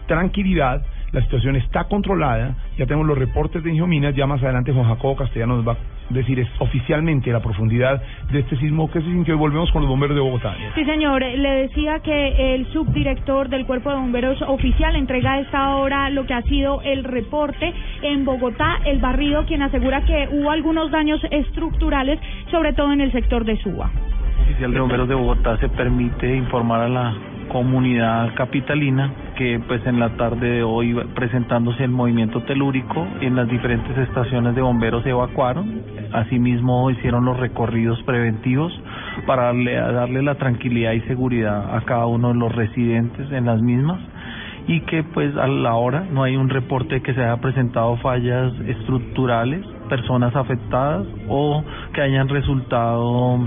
tranquilidad. 0.06 0.84
La 1.12 1.22
situación 1.22 1.56
está 1.56 1.84
controlada. 1.84 2.54
Ya 2.76 2.84
tenemos 2.84 3.06
los 3.06 3.16
reportes 3.16 3.62
de 3.62 3.70
Ingeominas. 3.70 4.14
Ya 4.14 4.26
más 4.26 4.42
adelante 4.42 4.72
Juan 4.72 4.86
Jacobo 4.86 5.16
Castellano 5.16 5.56
nos 5.56 5.66
va 5.66 5.72
a 5.72 5.76
decir 6.10 6.38
es, 6.38 6.48
oficialmente 6.58 7.30
la 7.32 7.40
profundidad 7.40 8.02
de 8.30 8.40
este 8.40 8.56
sismo 8.56 8.90
que 8.90 9.00
se 9.00 9.06
sintió. 9.06 9.34
Y 9.34 9.38
volvemos 9.38 9.70
con 9.72 9.82
los 9.82 9.88
bomberos 9.88 10.16
de 10.16 10.20
Bogotá. 10.20 10.54
Sí, 10.74 10.84
señor. 10.84 11.22
Le 11.22 11.50
decía 11.50 12.00
que 12.00 12.54
el 12.54 12.66
subdirector 12.72 13.48
del 13.48 13.64
Cuerpo 13.64 13.90
de 13.90 13.96
Bomberos 13.96 14.40
oficial 14.42 14.96
entrega 14.96 15.32
a 15.32 15.40
esta 15.40 15.76
hora 15.76 16.10
lo 16.10 16.26
que 16.26 16.34
ha 16.34 16.42
sido 16.42 16.82
el 16.82 17.04
reporte 17.04 17.72
en 18.02 18.24
Bogotá, 18.24 18.80
el 18.84 18.98
barrido, 18.98 19.46
quien 19.46 19.62
asegura 19.62 20.04
que 20.04 20.28
hubo 20.30 20.50
algunos 20.50 20.90
daños 20.90 21.20
estructurales, 21.30 22.20
sobre 22.50 22.74
todo 22.74 22.92
en 22.92 23.00
el 23.00 23.12
sector 23.12 23.44
de 23.44 23.56
Suba. 23.62 23.90
Oficial 24.44 24.72
de 24.72 24.80
Bomberos 24.80 25.08
de 25.08 25.14
Bogotá 25.14 25.56
se 25.58 25.68
permite 25.70 26.36
informar 26.36 26.82
a 26.82 26.88
la 26.88 27.14
comunidad 27.48 28.34
capitalina 28.34 29.12
que 29.36 29.60
pues 29.66 29.84
en 29.86 29.98
la 29.98 30.10
tarde 30.16 30.48
de 30.48 30.62
hoy 30.62 30.94
presentándose 31.14 31.84
el 31.84 31.90
movimiento 31.90 32.42
telúrico 32.42 33.06
en 33.20 33.36
las 33.36 33.48
diferentes 33.48 33.96
estaciones 33.98 34.54
de 34.54 34.62
bomberos 34.62 35.02
se 35.02 35.10
evacuaron. 35.10 35.82
Asimismo 36.12 36.90
hicieron 36.90 37.24
los 37.24 37.38
recorridos 37.38 38.02
preventivos 38.02 38.72
para 39.26 39.44
darle, 39.44 39.74
darle 39.74 40.22
la 40.22 40.36
tranquilidad 40.36 40.92
y 40.92 41.00
seguridad 41.02 41.74
a 41.76 41.80
cada 41.82 42.06
uno 42.06 42.28
de 42.28 42.34
los 42.34 42.54
residentes 42.54 43.30
en 43.32 43.46
las 43.46 43.60
mismas. 43.60 44.00
Y 44.66 44.82
que 44.82 45.02
pues 45.02 45.34
a 45.36 45.46
la 45.46 45.74
hora 45.76 46.04
no 46.12 46.24
hay 46.24 46.36
un 46.36 46.50
reporte 46.50 47.00
que 47.00 47.14
se 47.14 47.22
haya 47.22 47.38
presentado 47.38 47.96
fallas 47.98 48.52
estructurales, 48.66 49.64
personas 49.88 50.36
afectadas 50.36 51.06
o 51.26 51.64
que 51.94 52.02
hayan 52.02 52.28
resultado 52.28 53.38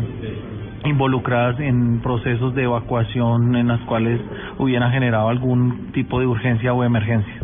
involucradas 0.86 1.60
en 1.60 2.00
procesos 2.02 2.56
de 2.56 2.64
evacuación 2.64 3.56
en 3.56 3.68
las 3.68 3.82
cuales 3.82 4.20
hubieran 4.58 4.92
generado 4.92 5.30
algún 5.30 5.92
tipo 5.94 6.20
de 6.20 6.26
urgencia 6.26 6.74
o 6.74 6.84
emergencia. 6.84 7.42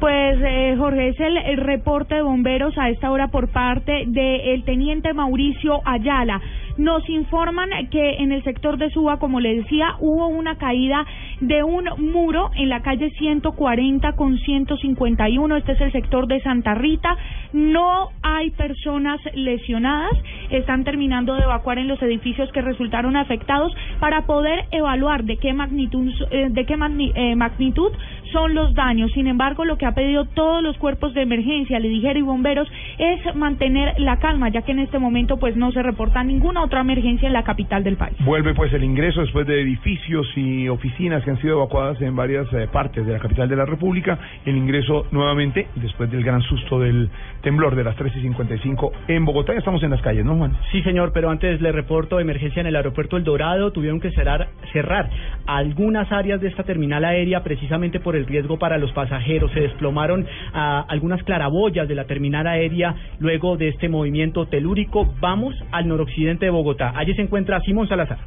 Pues 0.00 0.38
eh, 0.44 0.74
Jorge, 0.76 1.08
es 1.08 1.20
el, 1.20 1.36
el 1.36 1.56
reporte 1.56 2.16
de 2.16 2.22
bomberos 2.22 2.76
a 2.76 2.90
esta 2.90 3.10
hora 3.10 3.28
por 3.28 3.48
parte 3.48 4.04
del 4.06 4.62
teniente 4.64 5.14
Mauricio 5.14 5.80
Ayala. 5.86 6.42
Nos 6.76 7.08
informan 7.08 7.70
que 7.90 8.16
en 8.16 8.32
el 8.32 8.42
sector 8.42 8.76
de 8.76 8.90
Suba, 8.90 9.18
como 9.18 9.40
le 9.40 9.56
decía, 9.56 9.94
hubo 10.00 10.26
una 10.26 10.56
caída 10.56 11.06
de 11.48 11.62
un 11.62 11.84
muro 11.98 12.50
en 12.54 12.68
la 12.68 12.82
calle 12.82 13.10
140 13.10 14.12
con 14.12 14.38
151. 14.38 15.56
Este 15.56 15.72
es 15.72 15.80
el 15.80 15.92
sector 15.92 16.26
de 16.26 16.40
Santa 16.40 16.74
Rita. 16.74 17.16
No 17.52 18.10
hay 18.22 18.50
personas 18.50 19.20
lesionadas. 19.34 20.12
Están 20.50 20.84
terminando 20.84 21.34
de 21.34 21.42
evacuar 21.42 21.78
en 21.78 21.88
los 21.88 22.00
edificios 22.02 22.50
que 22.52 22.62
resultaron 22.62 23.16
afectados 23.16 23.74
para 24.00 24.26
poder 24.26 24.66
evaluar 24.70 25.24
de 25.24 25.36
qué 25.36 25.52
magnitud, 25.52 26.10
eh, 26.30 26.48
de 26.50 26.64
qué 26.64 26.74
eh, 26.74 27.36
magnitud 27.36 27.92
son 28.32 28.54
los 28.54 28.74
daños. 28.74 29.12
Sin 29.12 29.26
embargo, 29.26 29.64
lo 29.64 29.78
que 29.78 29.86
ha 29.86 29.92
pedido 29.92 30.24
todos 30.26 30.62
los 30.62 30.76
cuerpos 30.78 31.14
de 31.14 31.22
emergencia, 31.22 31.78
le 31.78 31.88
dijeron 31.88 32.16
y 32.16 32.22
bomberos, 32.22 32.68
es 32.98 33.34
mantener 33.34 33.94
la 33.98 34.18
calma, 34.18 34.48
ya 34.48 34.62
que 34.62 34.72
en 34.72 34.80
este 34.80 34.98
momento 34.98 35.38
pues 35.38 35.56
no 35.56 35.72
se 35.72 35.82
reporta 35.82 36.22
ninguna 36.22 36.62
otra 36.62 36.80
emergencia 36.80 37.26
en 37.26 37.32
la 37.32 37.44
capital 37.44 37.84
del 37.84 37.96
país. 37.96 38.16
Vuelve 38.20 38.54
pues 38.54 38.72
el 38.72 38.84
ingreso 38.84 39.20
después 39.20 39.46
de 39.46 39.60
edificios 39.60 40.26
y 40.36 40.68
oficinas 40.68 41.24
que 41.24 41.30
han 41.30 41.40
sido 41.40 41.56
evacuadas 41.56 42.00
en 42.00 42.14
varias 42.14 42.52
eh, 42.52 42.68
partes 42.72 43.06
de 43.06 43.12
la 43.12 43.18
capital 43.18 43.48
de 43.48 43.56
la 43.56 43.64
República. 43.64 44.18
El 44.44 44.56
ingreso 44.56 45.06
nuevamente 45.10 45.68
después 45.76 46.10
del 46.10 46.22
gran 46.24 46.42
susto 46.42 46.80
del 46.80 47.10
temblor 47.42 47.74
de 47.76 47.84
las 47.84 47.96
3 47.96 48.12
y 48.16 48.20
55 48.22 48.92
en 49.08 49.24
Bogotá. 49.24 49.52
Ya 49.52 49.58
estamos 49.58 49.82
en 49.82 49.90
las 49.90 50.02
calles, 50.02 50.24
¿no, 50.24 50.36
Juan? 50.36 50.56
Sí, 50.72 50.82
señor, 50.82 51.12
pero 51.12 51.30
antes 51.30 51.60
le 51.60 51.72
reporto 51.72 52.20
emergencia 52.20 52.60
en 52.60 52.66
el 52.66 52.76
aeropuerto 52.76 53.16
El 53.16 53.24
Dorado. 53.24 53.72
Tuvieron 53.72 54.00
que 54.00 54.10
cerrar, 54.12 54.48
cerrar 54.72 55.10
algunas 55.46 56.10
áreas 56.10 56.40
de 56.40 56.48
esta 56.48 56.62
terminal 56.62 57.04
aérea 57.04 57.42
precisamente 57.42 58.00
por 58.00 58.13
el 58.14 58.26
riesgo 58.26 58.58
para 58.58 58.78
los 58.78 58.92
pasajeros. 58.92 59.52
Se 59.52 59.60
desplomaron 59.60 60.26
ah, 60.52 60.84
algunas 60.88 61.22
claraboyas 61.22 61.88
de 61.88 61.94
la 61.94 62.04
terminal 62.04 62.46
aérea 62.46 62.94
luego 63.18 63.56
de 63.56 63.68
este 63.68 63.88
movimiento 63.88 64.46
telúrico. 64.46 65.14
Vamos 65.20 65.54
al 65.72 65.88
noroccidente 65.88 66.46
de 66.46 66.50
Bogotá. 66.50 66.92
Allí 66.96 67.14
se 67.14 67.22
encuentra 67.22 67.60
Simón 67.60 67.88
Salazar. 67.88 68.18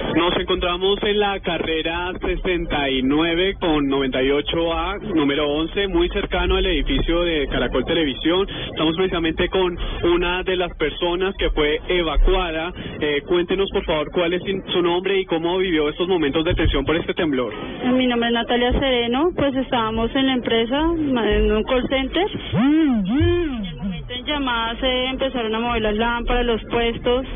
Nos 0.00 0.36
encontramos 0.36 0.98
en 1.02 1.18
la 1.18 1.38
carrera 1.40 2.12
69 2.20 3.54
con 3.60 3.86
98A, 3.88 5.00
número 5.14 5.48
11, 5.48 5.88
muy 5.88 6.08
cercano 6.08 6.56
al 6.56 6.66
edificio 6.66 7.22
de 7.22 7.46
Caracol 7.48 7.84
Televisión. 7.84 8.46
Estamos 8.70 8.96
precisamente 8.96 9.48
con 9.48 9.76
una 10.04 10.42
de 10.42 10.56
las 10.56 10.74
personas 10.76 11.34
que 11.38 11.50
fue 11.50 11.80
evacuada. 11.88 12.72
Eh, 13.00 13.22
cuéntenos, 13.26 13.70
por 13.72 13.84
favor, 13.84 14.10
cuál 14.12 14.34
es 14.34 14.42
su 14.72 14.82
nombre 14.82 15.20
y 15.20 15.26
cómo 15.26 15.58
vivió 15.58 15.88
estos 15.88 16.08
momentos 16.08 16.44
de 16.44 16.54
tensión 16.54 16.84
por 16.84 16.96
este 16.96 17.14
temblor. 17.14 17.52
Mi 17.92 18.06
nombre 18.06 18.28
es 18.28 18.34
Natalia 18.34 18.72
Sereno, 18.72 19.30
pues 19.36 19.54
estábamos 19.56 20.14
en 20.14 20.26
la 20.26 20.32
empresa, 20.34 20.80
en 20.80 21.52
un 21.52 21.62
call 21.64 21.88
center. 21.88 22.26
En 22.52 23.64
el 23.64 23.76
momento 23.76 24.12
en 24.12 24.24
llamadas 24.26 24.78
se 24.80 25.06
empezaron 25.06 25.54
a 25.54 25.60
mover 25.60 25.82
las 25.82 25.96
lámparas, 25.96 26.46
los 26.46 26.62
puestos. 26.64 27.26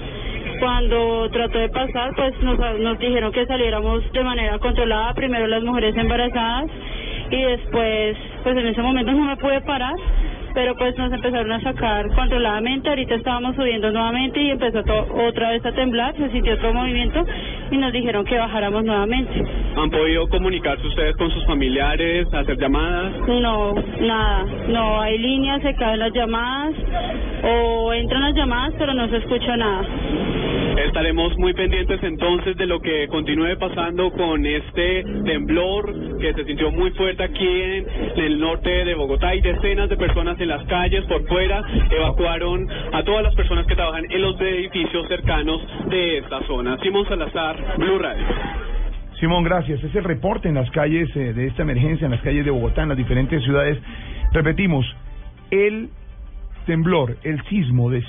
Cuando 0.60 1.30
trató 1.30 1.58
de 1.58 1.68
pasar, 1.68 2.14
pues 2.14 2.40
nos, 2.42 2.58
nos 2.58 2.98
dijeron 2.98 3.32
que 3.32 3.46
saliéramos 3.46 4.12
de 4.12 4.24
manera 4.24 4.58
controlada, 4.58 5.14
primero 5.14 5.46
las 5.46 5.62
mujeres 5.62 5.96
embarazadas 5.96 6.66
y 7.30 7.42
después, 7.42 8.16
pues 8.42 8.56
en 8.56 8.66
ese 8.66 8.82
momento 8.82 9.12
no 9.12 9.24
me 9.24 9.36
pude 9.36 9.60
parar, 9.60 9.94
pero 10.58 10.74
pues 10.74 10.98
nos 10.98 11.12
empezaron 11.12 11.52
a 11.52 11.60
sacar 11.60 12.12
controladamente, 12.16 12.88
ahorita 12.88 13.14
estábamos 13.14 13.54
subiendo 13.54 13.92
nuevamente 13.92 14.42
y 14.42 14.50
empezó 14.50 14.80
otra 15.24 15.50
vez 15.50 15.64
a 15.64 15.70
temblar, 15.70 16.16
se 16.16 16.28
sintió 16.30 16.54
otro 16.54 16.74
movimiento 16.74 17.24
y 17.70 17.76
nos 17.76 17.92
dijeron 17.92 18.24
que 18.24 18.36
bajáramos 18.36 18.82
nuevamente. 18.82 19.40
¿Han 19.76 19.88
podido 19.88 20.28
comunicarse 20.28 20.84
ustedes 20.84 21.14
con 21.14 21.30
sus 21.30 21.46
familiares, 21.46 22.26
hacer 22.34 22.58
llamadas? 22.58 23.12
No, 23.28 23.72
nada, 24.00 24.46
no 24.66 25.00
hay 25.00 25.18
líneas, 25.18 25.62
se 25.62 25.76
caen 25.76 26.00
las 26.00 26.12
llamadas 26.12 26.74
o 27.44 27.92
entran 27.92 28.22
las 28.22 28.34
llamadas 28.34 28.74
pero 28.80 28.94
no 28.94 29.08
se 29.10 29.18
escucha 29.18 29.56
nada. 29.56 29.86
Estaremos 30.86 31.36
muy 31.38 31.52
pendientes 31.54 32.00
entonces 32.02 32.56
de 32.56 32.66
lo 32.66 32.80
que 32.80 33.08
continúe 33.08 33.58
pasando 33.58 34.12
con 34.12 34.46
este 34.46 35.02
temblor 35.24 36.18
que 36.18 36.32
se 36.34 36.44
sintió 36.44 36.70
muy 36.70 36.90
fuerte 36.92 37.24
aquí 37.24 37.46
en 37.46 37.86
el 38.16 38.38
norte 38.38 38.70
de 38.84 38.94
Bogotá. 38.94 39.28
Hay 39.28 39.40
decenas 39.40 39.88
de 39.88 39.96
personas 39.96 40.40
en 40.40 40.48
las 40.48 40.64
calles 40.66 41.04
por 41.06 41.26
fuera. 41.26 41.62
Evacuaron 41.90 42.68
a 42.92 43.02
todas 43.02 43.24
las 43.24 43.34
personas 43.34 43.66
que 43.66 43.74
trabajan 43.74 44.04
en 44.08 44.22
los 44.22 44.40
edificios 44.40 45.08
cercanos 45.08 45.60
de 45.88 46.18
esta 46.18 46.42
zona. 46.46 46.78
Simón 46.78 47.06
Salazar, 47.08 47.76
Blue 47.78 47.98
Radio. 47.98 48.24
Simón, 49.18 49.42
gracias. 49.42 49.82
Es 49.82 49.94
el 49.96 50.04
reporte 50.04 50.48
en 50.48 50.54
las 50.54 50.70
calles 50.70 51.08
eh, 51.16 51.32
de 51.32 51.48
esta 51.48 51.62
emergencia, 51.62 52.04
en 52.04 52.12
las 52.12 52.22
calles 52.22 52.44
de 52.44 52.52
Bogotá, 52.52 52.82
en 52.82 52.90
las 52.90 52.98
diferentes 52.98 53.42
ciudades. 53.42 53.78
Repetimos, 54.32 54.86
el 55.50 55.90
temblor, 56.66 57.16
el 57.24 57.42
sismo 57.46 57.90
de 57.90 58.02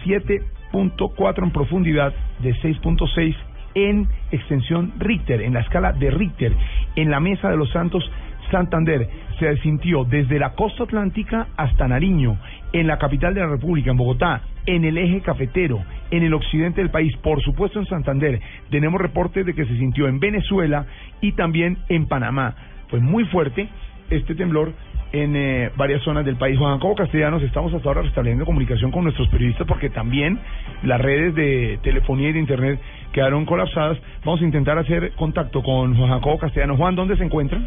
7.4 0.71 1.43
en 1.43 1.51
profundidad, 1.51 2.13
de 2.39 2.53
6.6 2.55 3.35
en 3.75 4.07
extensión 4.31 4.93
Richter, 4.97 5.41
en 5.41 5.53
la 5.53 5.61
escala 5.61 5.93
de 5.93 6.11
Richter, 6.11 6.53
en 6.95 7.11
la 7.11 7.19
Mesa 7.19 7.49
de 7.49 7.57
los 7.57 7.69
Santos, 7.71 8.09
Santander. 8.51 9.07
Se 9.39 9.55
sintió 9.57 10.03
desde 10.03 10.39
la 10.39 10.53
costa 10.53 10.83
atlántica 10.83 11.47
hasta 11.55 11.87
Nariño, 11.87 12.37
en 12.73 12.87
la 12.87 12.97
capital 12.97 13.33
de 13.33 13.41
la 13.41 13.47
República, 13.47 13.91
en 13.91 13.97
Bogotá, 13.97 14.41
en 14.65 14.83
el 14.85 14.97
eje 14.97 15.21
cafetero, 15.21 15.83
en 16.11 16.23
el 16.23 16.33
occidente 16.33 16.81
del 16.81 16.91
país, 16.91 17.15
por 17.17 17.41
supuesto 17.41 17.79
en 17.79 17.85
Santander. 17.85 18.39
Tenemos 18.69 18.99
reportes 18.99 19.45
de 19.45 19.53
que 19.53 19.65
se 19.65 19.77
sintió 19.77 20.07
en 20.07 20.19
Venezuela 20.19 20.85
y 21.21 21.33
también 21.33 21.77
en 21.89 22.07
Panamá. 22.07 22.55
Fue 22.89 22.99
muy 22.99 23.25
fuerte 23.25 23.69
este 24.09 24.35
temblor 24.35 24.73
en 25.11 25.35
eh, 25.35 25.71
varias 25.75 26.03
zonas 26.03 26.25
del 26.25 26.35
país. 26.35 26.57
Juan 26.57 26.75
Jacobo 26.75 26.95
Castellanos, 26.95 27.41
estamos 27.43 27.73
hasta 27.73 27.87
ahora 27.87 28.01
restableciendo 28.03 28.45
comunicación 28.45 28.91
con 28.91 29.03
nuestros 29.03 29.27
periodistas 29.29 29.67
porque 29.67 29.89
también 29.89 30.39
las 30.83 31.01
redes 31.01 31.35
de 31.35 31.79
telefonía 31.83 32.29
y 32.29 32.33
de 32.33 32.39
internet 32.39 32.79
quedaron 33.11 33.45
colapsadas. 33.45 33.97
Vamos 34.23 34.41
a 34.41 34.45
intentar 34.45 34.77
hacer 34.77 35.13
contacto 35.15 35.63
con 35.63 35.95
Juan 35.95 36.09
Jacobo 36.09 36.37
Castellanos. 36.37 36.77
Juan, 36.77 36.95
¿dónde 36.95 37.17
se 37.17 37.23
encuentra? 37.23 37.59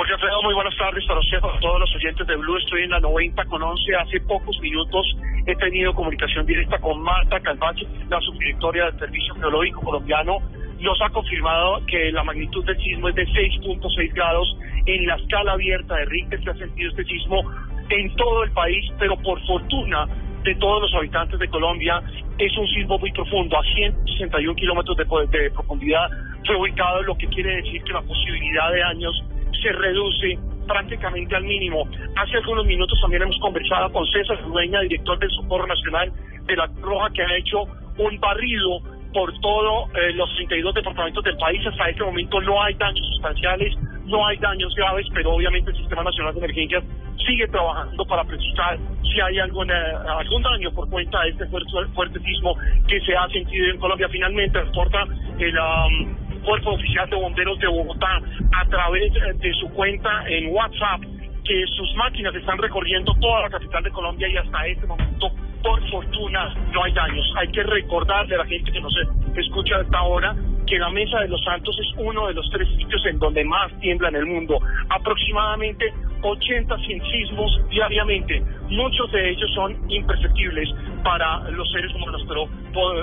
Jorge 0.00 0.14
Alfredo, 0.14 0.42
muy 0.42 0.54
buenas 0.54 0.76
tardes 0.78 1.04
para 1.04 1.20
usted, 1.20 1.40
para 1.40 1.58
todos 1.58 1.80
los 1.80 1.94
oyentes 1.94 2.26
de 2.26 2.36
Blue. 2.36 2.56
Estoy 2.56 2.84
en 2.84 2.90
la 2.90 3.00
90 3.00 3.44
con 3.46 3.62
11. 3.62 3.96
Hace 3.96 4.20
pocos 4.20 4.58
minutos 4.60 5.04
he 5.46 5.54
tenido 5.56 5.92
comunicación 5.92 6.46
directa 6.46 6.78
con 6.78 7.02
Marta 7.02 7.38
Calvache, 7.40 7.86
la 8.08 8.20
subdirectora 8.20 8.86
del 8.86 8.98
Servicio 8.98 9.34
Geológico 9.34 9.82
Colombiano. 9.82 10.38
Nos 10.78 10.98
ha 11.02 11.10
confirmado 11.10 11.84
que 11.86 12.10
la 12.12 12.24
magnitud 12.24 12.64
del 12.64 12.78
sismo 12.78 13.08
es 13.08 13.14
de 13.14 13.26
6.6 13.26 14.14
grados 14.14 14.56
en 14.86 15.06
la 15.06 15.16
escala 15.16 15.52
abierta 15.52 15.96
de 15.96 16.04
Richter. 16.06 16.42
Se 16.42 16.50
ha 16.50 16.54
sentido 16.54 16.90
este 16.90 17.04
sismo 17.04 17.42
en 17.90 18.14
todo 18.16 18.44
el 18.44 18.52
país, 18.52 18.84
pero 18.98 19.16
por 19.16 19.44
fortuna 19.46 20.06
de 20.44 20.54
todos 20.54 20.82
los 20.82 20.94
habitantes 20.94 21.38
de 21.38 21.48
Colombia 21.48 22.02
es 22.38 22.56
un 22.56 22.66
sismo 22.68 22.98
muy 22.98 23.12
profundo, 23.12 23.58
a 23.58 23.62
161 23.62 24.54
kilómetros 24.54 24.96
de, 24.96 25.04
de 25.38 25.50
profundidad 25.50 26.08
fue 26.46 26.56
ubicado, 26.56 27.02
lo 27.02 27.16
que 27.16 27.26
quiere 27.28 27.56
decir 27.56 27.82
que 27.84 27.92
la 27.92 28.02
posibilidad 28.02 28.72
de 28.72 28.80
daños 28.80 29.24
se 29.62 29.72
reduce 29.72 30.38
prácticamente 30.66 31.36
al 31.36 31.44
mínimo. 31.44 31.86
Hace 32.16 32.36
algunos 32.36 32.66
minutos 32.66 32.98
también 33.00 33.22
hemos 33.22 33.38
conversado 33.38 33.92
con 33.92 34.06
César 34.06 34.42
Dueña, 34.46 34.80
director 34.80 35.18
del 35.18 35.30
Socorro 35.30 35.66
Nacional 35.66 36.12
de 36.46 36.56
la 36.56 36.66
Roja, 36.80 37.10
que 37.10 37.22
ha 37.22 37.36
hecho 37.36 37.62
un 37.98 38.18
barrido 38.20 38.80
por 39.12 39.32
todos 39.40 39.90
los 40.14 40.34
32 40.36 40.74
departamentos 40.74 41.24
del 41.24 41.36
país. 41.36 41.66
Hasta 41.66 41.90
este 41.90 42.04
momento 42.04 42.40
no 42.40 42.62
hay 42.62 42.74
daños 42.74 43.06
sustanciales, 43.08 43.74
no 44.06 44.26
hay 44.26 44.36
daños 44.38 44.74
graves, 44.74 45.06
pero 45.14 45.32
obviamente 45.32 45.70
el 45.70 45.76
Sistema 45.76 46.02
Nacional 46.02 46.34
de 46.34 46.40
Emergencias 46.40 46.84
sigue 47.26 47.46
trabajando 47.48 48.04
para 48.06 48.24
precisar 48.24 48.78
si 49.02 49.20
hay 49.20 49.38
algún, 49.38 49.70
eh, 49.70 49.74
algún 50.18 50.42
daño 50.42 50.70
por 50.72 50.88
cuenta 50.88 51.22
de 51.22 51.30
este 51.30 51.46
fuerte, 51.46 51.70
fuerte 51.94 52.20
sismo 52.20 52.56
que 52.86 53.00
se 53.00 53.16
ha 53.16 53.28
sentido 53.28 53.66
en 53.70 53.78
Colombia. 53.78 54.08
Finalmente, 54.08 54.60
reporta 54.60 55.04
el 55.38 55.54
um, 55.58 56.42
Cuerpo 56.42 56.70
Oficial 56.72 57.08
de 57.10 57.16
Bomberos 57.16 57.58
de 57.58 57.68
Bogotá 57.68 58.20
a 58.52 58.64
través 58.66 59.12
eh, 59.14 59.32
de 59.34 59.52
su 59.54 59.68
cuenta 59.70 60.24
en 60.28 60.52
WhatsApp 60.54 61.00
que 61.44 61.66
sus 61.76 61.94
máquinas 61.96 62.34
están 62.34 62.58
recorriendo 62.58 63.14
toda 63.20 63.42
la 63.42 63.50
capital 63.50 63.82
de 63.82 63.90
Colombia 63.90 64.28
y 64.28 64.36
hasta 64.36 64.66
este 64.66 64.86
momento, 64.86 65.30
por 65.62 65.90
fortuna, 65.90 66.54
no 66.72 66.84
hay 66.84 66.92
daños. 66.92 67.32
Hay 67.36 67.48
que 67.48 67.62
recordarle 67.62 68.34
a 68.34 68.38
la 68.38 68.46
gente 68.46 68.70
que 68.70 68.80
nos 68.80 68.94
escucha 69.36 69.76
hasta 69.78 69.98
ahora 69.98 70.34
que 70.70 70.78
la 70.78 70.88
Mesa 70.90 71.18
de 71.18 71.28
los 71.28 71.42
Santos 71.42 71.76
es 71.80 71.88
uno 71.98 72.28
de 72.28 72.34
los 72.34 72.48
tres 72.50 72.68
sitios 72.78 73.04
en 73.06 73.18
donde 73.18 73.44
más 73.44 73.72
tiembla 73.80 74.08
en 74.08 74.14
el 74.14 74.26
mundo. 74.26 74.60
Aproximadamente 74.88 75.92
80 76.22 76.78
100 76.78 77.02
sismos 77.10 77.60
diariamente. 77.70 78.40
Muchos 78.68 79.10
de 79.10 79.30
ellos 79.30 79.50
son 79.52 79.76
imperceptibles. 79.90 80.68
Para 81.02 81.50
los 81.50 81.70
seres 81.70 81.94
humanos, 81.94 82.24
pero 82.28 82.48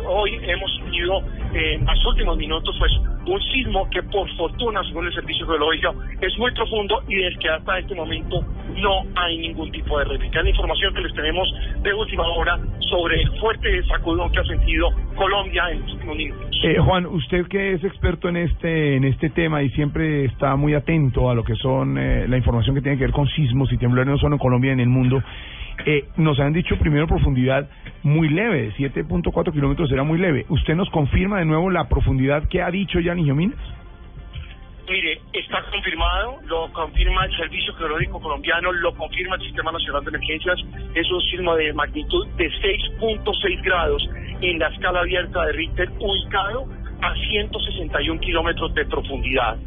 hoy 0.08 0.40
hemos 0.44 0.80
tenido 0.84 1.22
eh, 1.54 1.76
en 1.76 1.86
los 1.86 2.06
últimos 2.06 2.38
minutos 2.38 2.76
pues 2.80 2.92
un 3.28 3.42
sismo 3.42 3.90
que 3.90 4.02
por 4.04 4.30
fortuna, 4.38 4.82
según 4.86 5.08
el 5.08 5.14
Servicio 5.14 5.46
Geológico, 5.46 5.96
es 6.22 6.38
muy 6.38 6.52
profundo 6.54 7.04
y 7.08 7.16
del 7.16 7.38
que 7.40 7.50
hasta 7.50 7.80
este 7.80 7.96
momento 7.96 8.42
no 8.78 9.04
hay 9.16 9.38
ningún 9.38 9.72
tipo 9.72 10.00
de 10.00 10.06
réplica. 10.06 10.42
La 10.42 10.50
información 10.50 10.94
que 10.94 11.02
les 11.02 11.14
tenemos 11.14 11.48
de 11.82 11.94
última 11.94 12.24
hora 12.28 12.58
sobre 12.90 13.22
el 13.22 13.40
fuerte 13.40 13.84
sacudón 13.84 14.32
que 14.32 14.40
ha 14.40 14.46
sentido 14.46 14.90
Colombia 15.16 15.70
en 15.72 15.82
los 15.82 15.94
últimos 15.94 16.16
minutos. 16.16 16.48
Eh, 16.64 16.78
Juan, 16.80 17.06
usted 17.06 17.48
que 17.48 17.74
es 17.74 17.84
experto 17.84 18.30
en 18.30 18.38
este 18.38 18.96
en 18.96 19.04
este 19.04 19.30
tema 19.30 19.62
y 19.62 19.70
siempre 19.72 20.26
está 20.26 20.56
muy 20.56 20.74
atento 20.74 21.30
a 21.30 21.36
lo 21.36 21.44
que 21.44 21.56
son 21.56 21.98
eh, 21.98 22.28
la 22.28 22.38
información 22.38 22.76
que 22.76 22.82
tiene 22.82 22.98
que 22.98 23.06
ver 23.06 23.14
con 23.14 23.28
sismos 23.28 23.72
y 23.72 23.78
temblores 23.78 24.08
no 24.08 24.18
solo 24.18 24.36
en 24.36 24.40
Colombia, 24.40 24.72
en 24.72 24.80
el 24.80 24.90
mundo, 24.90 25.22
eh, 25.86 26.06
nos 26.18 26.40
han 26.40 26.54
dicho 26.54 26.78
primero 26.78 27.08
profundidad 27.08 27.70
muy 28.04 28.30
leve, 28.30 28.74
7.4 28.78 29.54
kilómetros 29.54 29.92
era 29.92 30.04
muy 30.04 30.18
leve. 30.18 30.46
¿Usted 30.50 30.76
nos 30.76 30.90
confirma 30.90 31.40
de 31.40 31.46
nuevo 31.46 31.70
la 31.70 31.88
profundidad 31.88 32.48
que 32.48 32.62
ha 32.62 32.72
dicho 32.72 33.00
Jan 33.04 33.24
Giomines? 33.24 33.58
Mire, 34.90 35.20
está 35.34 35.62
confirmado, 35.70 36.38
lo 36.46 36.72
confirma 36.72 37.26
el 37.26 37.36
Servicio 37.36 37.74
Geológico 37.74 38.22
Colombiano, 38.22 38.72
lo 38.72 38.94
confirma 38.96 39.36
el 39.36 39.42
Sistema 39.42 39.74
Nacional 39.74 40.02
de 40.06 40.10
Emergencias, 40.10 40.58
es 40.96 41.12
un 41.12 41.22
sismo 41.24 41.56
de 41.56 41.74
magnitud 41.74 42.26
de 42.38 42.50
6.6 42.50 43.64
grados 43.64 44.10
en 44.40 44.60
la 44.60 44.70
escala 44.70 45.02
abierta 45.02 45.46
de 45.46 45.52
Richter, 45.52 45.90
ubicado 46.00 46.68
a 47.02 47.14
161 47.14 48.20
kilómetros 48.22 48.74
de 48.76 48.86
profundidad. 48.86 49.58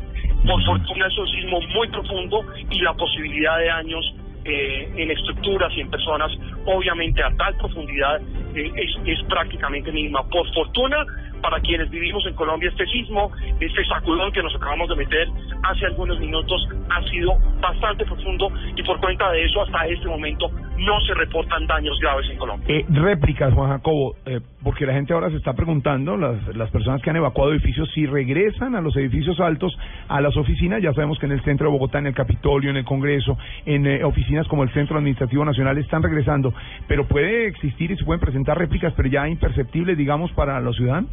Por 0.46 0.64
fortuna 0.64 1.06
es 1.06 1.18
un 1.18 1.28
sismo 1.28 1.60
muy 1.74 1.88
profundo 1.88 2.42
y 2.70 2.80
la 2.80 2.94
posibilidad 2.94 3.58
de 3.58 3.66
daños 3.66 4.14
eh, 4.50 4.88
en 4.96 5.10
estructuras 5.10 5.72
y 5.76 5.80
en 5.80 5.90
personas, 5.90 6.32
obviamente 6.66 7.22
a 7.22 7.30
tal 7.36 7.56
profundidad, 7.56 8.20
eh, 8.54 8.70
es, 8.74 8.90
es 9.06 9.22
prácticamente 9.28 9.92
mínima. 9.92 10.22
Por 10.28 10.52
fortuna, 10.52 11.06
para 11.40 11.60
quienes 11.60 11.88
vivimos 11.90 12.24
en 12.26 12.34
Colombia, 12.34 12.68
este 12.68 12.86
sismo, 12.86 13.30
este 13.60 13.84
sacudón 13.86 14.32
que 14.32 14.42
nos 14.42 14.54
acabamos 14.54 14.88
de 14.88 14.96
meter 14.96 15.28
hace 15.62 15.86
algunos 15.86 16.18
minutos, 16.20 16.68
ha 16.90 17.02
sido 17.08 17.36
bastante 17.60 18.04
profundo 18.04 18.50
y 18.76 18.82
por 18.82 19.00
cuenta 19.00 19.30
de 19.30 19.44
eso, 19.44 19.62
hasta 19.62 19.86
este 19.86 20.06
momento, 20.06 20.50
no 20.80 21.00
se 21.00 21.14
reportan 21.14 21.66
daños 21.66 21.98
graves 22.00 22.28
en 22.30 22.38
Colombia. 22.38 22.66
Eh, 22.68 22.84
réplicas, 22.88 23.52
Juan 23.52 23.70
Jacobo, 23.70 24.16
eh, 24.24 24.40
porque 24.62 24.86
la 24.86 24.94
gente 24.94 25.12
ahora 25.12 25.30
se 25.30 25.36
está 25.36 25.52
preguntando, 25.52 26.16
las, 26.16 26.56
las 26.56 26.70
personas 26.70 27.02
que 27.02 27.10
han 27.10 27.16
evacuado 27.16 27.52
edificios, 27.52 27.90
si 27.94 28.06
regresan 28.06 28.74
a 28.74 28.80
los 28.80 28.96
edificios 28.96 29.38
altos, 29.40 29.76
a 30.08 30.20
las 30.20 30.36
oficinas, 30.36 30.82
ya 30.82 30.92
sabemos 30.92 31.18
que 31.18 31.26
en 31.26 31.32
el 31.32 31.42
centro 31.42 31.66
de 31.66 31.72
Bogotá, 31.72 31.98
en 31.98 32.06
el 32.06 32.14
Capitolio, 32.14 32.70
en 32.70 32.78
el 32.78 32.84
Congreso, 32.84 33.36
en 33.66 33.86
eh, 33.86 34.04
oficinas 34.04 34.48
como 34.48 34.62
el 34.62 34.72
Centro 34.72 34.96
Administrativo 34.96 35.44
Nacional 35.44 35.76
están 35.78 36.02
regresando, 36.02 36.54
pero 36.88 37.06
puede 37.06 37.46
existir 37.46 37.90
y 37.90 37.96
se 37.96 38.04
pueden 38.04 38.20
presentar 38.20 38.58
réplicas, 38.58 38.92
pero 38.96 39.08
ya 39.08 39.28
imperceptibles, 39.28 39.98
digamos, 39.98 40.32
para 40.32 40.60
los 40.60 40.76
ciudadanos. 40.76 41.10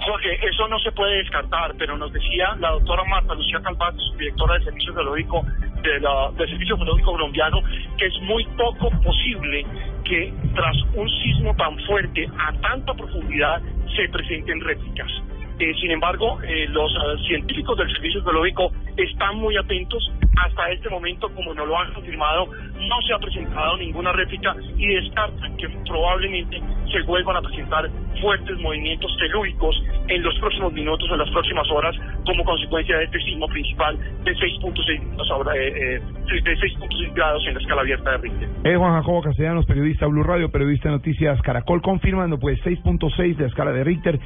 Jorge, 0.00 0.38
eso 0.46 0.66
no 0.68 0.78
se 0.78 0.92
puede 0.92 1.18
descartar, 1.18 1.74
pero 1.78 1.96
nos 1.96 2.12
decía 2.12 2.54
la 2.58 2.70
doctora 2.70 3.04
Marta 3.04 3.34
Lucía 3.34 3.60
Calvato, 3.62 3.98
directora 4.18 4.54
del 4.54 4.64
Servicio 4.64 4.94
Geológico 4.94 5.44
de 5.82 6.00
la, 6.00 6.30
del 6.36 6.48
Servicio 6.48 6.76
Geológico 6.76 7.12
Colombiano, 7.12 7.62
que 7.96 8.06
es 8.06 8.20
muy 8.22 8.44
poco 8.56 8.90
posible 9.02 9.64
que 10.04 10.32
tras 10.54 10.76
un 10.94 11.08
sismo 11.08 11.54
tan 11.56 11.78
fuerte 11.86 12.28
a 12.38 12.52
tanta 12.60 12.94
profundidad 12.94 13.60
se 13.96 14.08
presenten 14.08 14.60
réplicas. 14.60 15.10
Eh, 15.58 15.74
sin 15.80 15.90
embargo, 15.90 16.38
eh, 16.42 16.66
los 16.68 16.90
eh, 16.92 17.22
científicos 17.26 17.76
del 17.78 17.90
Servicio 17.92 18.22
Geológico 18.22 18.72
están 18.96 19.36
muy 19.36 19.56
atentos. 19.56 20.10
Hasta 20.36 20.70
este 20.70 20.88
momento, 20.88 21.28
como 21.34 21.52
nos 21.52 21.66
lo 21.66 21.78
han 21.78 21.92
confirmado, 21.92 22.46
no 22.46 23.02
se 23.06 23.12
ha 23.12 23.18
presentado 23.18 23.76
ninguna 23.76 24.12
réplica 24.12 24.54
y 24.76 24.86
descartan 24.86 25.56
que 25.56 25.68
probablemente 25.84 26.60
se 26.92 27.02
vuelvan 27.02 27.36
a 27.36 27.42
presentar 27.42 27.90
fuertes 28.20 28.58
movimientos 28.58 29.14
telúricos 29.18 29.82
en 30.08 30.22
los 30.22 30.38
próximos 30.38 30.72
minutos 30.72 31.08
o 31.10 31.14
en 31.14 31.20
las 31.20 31.30
próximas 31.30 31.68
horas 31.70 31.94
como 32.24 32.44
consecuencia 32.44 32.96
de 32.98 33.04
este 33.04 33.18
sismo 33.20 33.46
principal 33.48 33.98
de 34.24 34.32
6.6 34.32 35.16
grados, 35.16 35.54
eh, 35.56 35.96
eh, 35.96 36.42
de 36.42 36.56
6.6 36.56 37.14
grados 37.14 37.46
en 37.46 37.54
la 37.54 37.60
escala 37.60 37.80
abierta 37.82 38.10
de 38.12 38.18
Richter. 38.18 38.48
Es 38.64 38.76
Juan 38.76 38.92
Jacobo 38.94 39.22
Castellanos, 39.22 39.66
periodista 39.66 40.06
Blue 40.06 40.22
Radio, 40.22 40.50
periodista 40.50 40.88
de 40.88 40.96
Noticias 40.96 41.40
Caracol, 41.42 41.82
confirmando 41.82 42.38
pues 42.38 42.58
6.6 42.64 43.36
de 43.36 43.42
la 43.42 43.48
escala 43.48 43.72
de 43.72 43.84
Richter, 43.84 44.18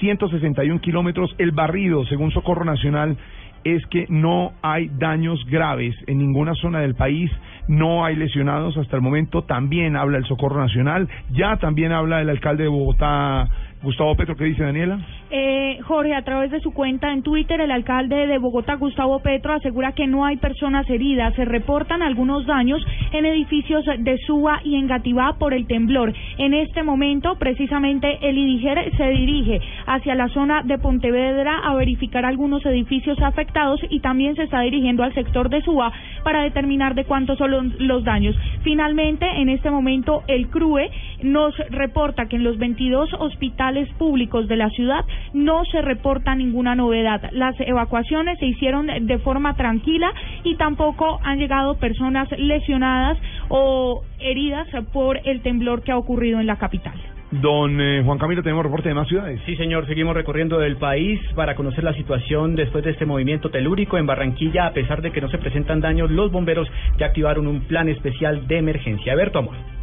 161 0.00 0.80
kilómetros. 0.80 1.34
El 1.38 1.52
barrido, 1.52 2.04
según 2.06 2.30
Socorro 2.30 2.64
Nacional, 2.64 3.16
es 3.64 3.84
que 3.86 4.06
no 4.08 4.52
hay 4.62 4.88
daños 4.98 5.44
graves 5.46 5.94
en 6.06 6.18
ninguna 6.18 6.54
zona 6.54 6.80
del 6.80 6.94
país, 6.94 7.30
no 7.66 8.04
hay 8.04 8.16
lesionados 8.16 8.76
hasta 8.76 8.96
el 8.96 9.02
momento. 9.02 9.42
También 9.42 9.96
habla 9.96 10.18
el 10.18 10.24
Socorro 10.24 10.60
Nacional, 10.60 11.08
ya 11.30 11.56
también 11.56 11.92
habla 11.92 12.20
el 12.20 12.30
alcalde 12.30 12.64
de 12.64 12.68
Bogotá, 12.68 13.48
Gustavo 13.82 14.16
Petro, 14.16 14.36
¿qué 14.36 14.44
dice 14.44 14.62
Daniela? 14.62 14.98
Eh, 15.30 15.78
Jorge, 15.82 16.14
a 16.14 16.22
través 16.22 16.50
de 16.50 16.60
su 16.60 16.72
cuenta 16.72 17.12
en 17.12 17.22
Twitter, 17.22 17.60
el 17.60 17.70
alcalde 17.70 18.26
de 18.26 18.38
Bogotá, 18.38 18.76
Gustavo 18.76 19.18
Petro, 19.18 19.52
asegura 19.52 19.92
que 19.92 20.06
no 20.06 20.24
hay 20.24 20.38
personas 20.38 20.88
heridas. 20.88 21.34
Se 21.34 21.44
reportan 21.44 22.00
algunos 22.00 22.46
daños 22.46 22.82
en 23.12 23.26
edificios 23.26 23.84
de 23.98 24.16
Suba 24.26 24.60
y 24.64 24.76
en 24.76 24.86
Gativá 24.86 25.36
por 25.38 25.52
el 25.52 25.66
temblor. 25.66 26.14
En 26.38 26.54
este 26.54 26.82
momento, 26.82 27.36
precisamente, 27.38 28.18
el 28.22 28.38
IDIGER 28.38 28.96
se 28.96 29.08
dirige 29.10 29.60
hacia 29.86 30.14
la 30.14 30.28
zona 30.28 30.62
de 30.62 30.78
Pontevedra 30.78 31.58
a 31.58 31.74
verificar 31.74 32.24
algunos 32.24 32.64
edificios 32.64 33.20
afectados 33.20 33.80
y 33.90 34.00
también 34.00 34.34
se 34.34 34.44
está 34.44 34.60
dirigiendo 34.60 35.02
al 35.02 35.12
sector 35.12 35.50
de 35.50 35.60
Suba 35.60 35.92
para 36.24 36.42
determinar 36.42 36.94
de 36.94 37.04
cuántos 37.04 37.36
son 37.36 37.50
los, 37.50 37.80
los 37.80 38.02
daños. 38.02 38.34
Finalmente, 38.62 39.26
en 39.26 39.50
este 39.50 39.70
momento, 39.70 40.22
el 40.26 40.48
CRUE 40.48 40.90
nos 41.22 41.54
reporta 41.70 42.28
que 42.28 42.36
en 42.36 42.44
los 42.44 42.56
22 42.56 43.12
hospitales 43.18 43.88
públicos 43.98 44.48
de 44.48 44.56
la 44.56 44.70
ciudad 44.70 45.04
no 45.32 45.64
se 45.66 45.82
reporta 45.82 46.34
ninguna 46.34 46.74
novedad. 46.74 47.30
Las 47.32 47.58
evacuaciones 47.60 48.38
se 48.38 48.46
hicieron 48.46 48.86
de 48.86 49.18
forma 49.18 49.54
tranquila 49.54 50.12
y 50.44 50.56
tampoco 50.56 51.20
han 51.22 51.38
llegado 51.38 51.78
personas 51.78 52.28
lesionadas 52.38 53.18
o 53.48 54.02
heridas 54.20 54.68
por 54.92 55.20
el 55.24 55.42
temblor 55.42 55.82
que 55.82 55.92
ha 55.92 55.98
ocurrido 55.98 56.40
en 56.40 56.46
la 56.46 56.56
capital. 56.56 56.94
Don 57.30 57.78
eh, 57.78 58.02
Juan 58.04 58.18
Camilo, 58.18 58.42
tenemos 58.42 58.64
reporte 58.64 58.88
de 58.88 58.94
más 58.94 59.06
ciudades. 59.06 59.38
Sí, 59.44 59.54
señor, 59.56 59.86
seguimos 59.86 60.14
recorriendo 60.14 60.62
el 60.62 60.76
país 60.76 61.20
para 61.34 61.54
conocer 61.54 61.84
la 61.84 61.92
situación 61.92 62.56
después 62.56 62.82
de 62.84 62.92
este 62.92 63.04
movimiento 63.04 63.50
telúrico 63.50 63.98
en 63.98 64.06
Barranquilla. 64.06 64.66
A 64.66 64.72
pesar 64.72 65.02
de 65.02 65.12
que 65.12 65.20
no 65.20 65.28
se 65.28 65.36
presentan 65.36 65.80
daños, 65.80 66.10
los 66.10 66.32
bomberos 66.32 66.68
ya 66.98 67.06
activaron 67.06 67.46
un 67.46 67.60
plan 67.60 67.90
especial 67.90 68.46
de 68.46 68.56
emergencia. 68.56 69.12
Alberto 69.12 69.40
Amor. 69.40 69.77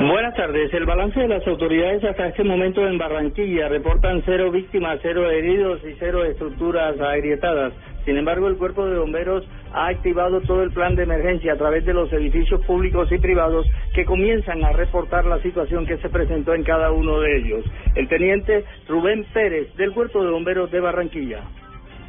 Buenas 0.00 0.34
tardes. 0.36 0.72
El 0.72 0.86
balance 0.86 1.18
de 1.18 1.26
las 1.26 1.44
autoridades 1.44 2.04
hasta 2.04 2.28
este 2.28 2.44
momento 2.44 2.86
en 2.86 2.98
Barranquilla 2.98 3.68
reportan 3.68 4.22
cero 4.24 4.52
víctimas, 4.52 5.00
cero 5.02 5.28
heridos 5.28 5.80
y 5.84 5.96
cero 5.98 6.24
estructuras 6.24 6.98
agrietadas. 7.00 7.72
Sin 8.04 8.16
embargo, 8.16 8.46
el 8.46 8.56
cuerpo 8.56 8.86
de 8.86 8.96
bomberos 8.96 9.44
ha 9.72 9.88
activado 9.88 10.40
todo 10.42 10.62
el 10.62 10.70
plan 10.70 10.94
de 10.94 11.02
emergencia 11.02 11.52
a 11.54 11.56
través 11.56 11.84
de 11.84 11.94
los 11.94 12.12
edificios 12.12 12.64
públicos 12.64 13.10
y 13.10 13.18
privados 13.18 13.66
que 13.92 14.04
comienzan 14.04 14.64
a 14.64 14.72
reportar 14.72 15.26
la 15.26 15.42
situación 15.42 15.84
que 15.84 15.98
se 15.98 16.08
presentó 16.08 16.54
en 16.54 16.62
cada 16.62 16.92
uno 16.92 17.18
de 17.20 17.36
ellos. 17.36 17.64
El 17.96 18.06
teniente 18.06 18.64
Rubén 18.86 19.26
Pérez 19.34 19.74
del 19.74 19.92
cuerpo 19.92 20.22
de 20.22 20.30
bomberos 20.30 20.70
de 20.70 20.78
Barranquilla. 20.78 21.42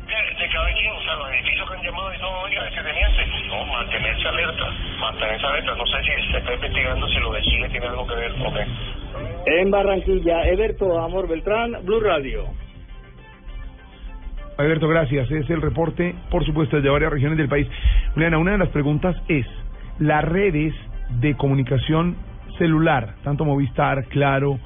De 0.10 0.49
cada 0.49 0.73
quien, 0.73 0.91
o 0.91 1.02
sea, 1.03 1.15
los 1.15 1.30
edificios 1.31 1.69
que 1.69 1.76
han 1.77 1.84
llamado 1.84 2.14
y 2.14 2.18
todo, 2.18 2.41
oiga, 2.41 2.68
ese 2.68 2.81
teniente, 2.81 3.48
no, 3.48 3.65
mantenerse 3.65 4.27
alerta, 4.27 4.72
mantenerse 4.99 5.45
alerta, 5.45 5.76
no 5.76 5.86
sé 5.86 5.98
si 6.03 6.31
se 6.31 6.38
está 6.40 6.53
investigando 6.53 7.07
si 7.07 7.19
los 7.19 7.31
vecinos 7.31 7.69
tienen 7.69 7.90
algo 7.90 8.07
que 8.07 8.15
ver, 8.15 8.31
ok. 8.31 8.57
En 9.45 9.72
Barranquilla, 9.72 10.48
Eberto 10.48 10.99
Amor 10.99 11.27
Beltrán, 11.27 11.77
Blue 11.84 11.99
Radio. 11.99 12.45
Alberto, 14.57 14.88
gracias. 14.90 15.31
Es 15.31 15.49
el 15.49 15.61
reporte, 15.61 16.15
por 16.30 16.45
supuesto, 16.45 16.76
desde 16.76 16.90
varias 16.90 17.14
regiones 17.14 17.38
del 17.38 17.48
país. 17.48 17.68
Juliana, 18.14 18.38
una 18.38 18.53
de 18.53 18.57
las 18.57 18.69
preguntas 18.69 19.15
es, 19.30 19.45
las 19.99 20.23
redes 20.26 20.73
de 21.22 21.36
comunicación 21.36 22.18
celular, 22.57 23.15
tanto 23.23 23.45
Movistar, 23.45 24.06
Claro, 24.06 24.60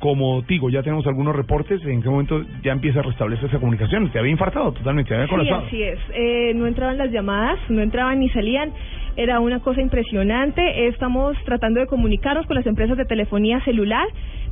como 0.00 0.42
Tigo, 0.44 0.70
ya 0.70 0.82
tenemos 0.82 1.06
algunos 1.06 1.36
reportes, 1.36 1.84
en 1.84 2.02
qué 2.02 2.08
momento 2.08 2.42
ya 2.62 2.72
empieza 2.72 3.00
a 3.00 3.02
restablecer 3.02 3.50
esa 3.50 3.58
comunicación. 3.60 4.10
Te 4.10 4.18
había 4.18 4.32
infartado 4.32 4.72
totalmente, 4.72 5.10
te 5.10 5.14
había 5.14 5.26
Sí, 5.26 5.30
colapsado. 5.30 5.66
así 5.66 5.82
es. 5.82 5.98
Eh, 6.14 6.52
no 6.56 6.66
entraban 6.66 6.96
las 6.96 7.10
llamadas, 7.12 7.58
no 7.68 7.82
entraban 7.82 8.18
ni 8.18 8.30
salían. 8.30 8.72
Era 9.16 9.40
una 9.40 9.60
cosa 9.60 9.82
impresionante. 9.82 10.86
Estamos 10.88 11.36
tratando 11.44 11.80
de 11.80 11.86
comunicarnos 11.86 12.46
con 12.46 12.56
las 12.56 12.66
empresas 12.66 12.96
de 12.96 13.04
telefonía 13.04 13.60
celular. 13.60 14.06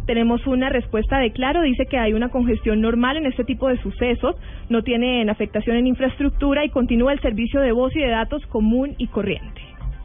Tenemos 0.07 0.47
una 0.47 0.69
respuesta 0.69 1.19
de 1.19 1.33
Claro, 1.33 1.62
dice 1.62 1.87
que 1.87 1.97
hay 1.99 2.12
una 2.12 2.29
congestión 2.29 2.83
normal 2.83 3.16
en 3.16 3.25
este 3.27 3.45
tipo 3.45 3.69
de 3.69 3.79
sucesos, 3.79 4.37
no 4.69 4.83
tienen 4.83 5.31
afectación 5.31 5.77
en 5.77 5.87
infraestructura 5.87 6.65
y 6.65 6.69
continúa 6.70 7.12
el 7.15 7.20
servicio 7.20 7.61
de 7.61 7.73
voz 7.73 7.95
y 7.97 8.01
de 8.01 8.09
datos 8.09 8.45
común 8.47 8.95
y 8.99 9.07
corriente. 9.07 9.61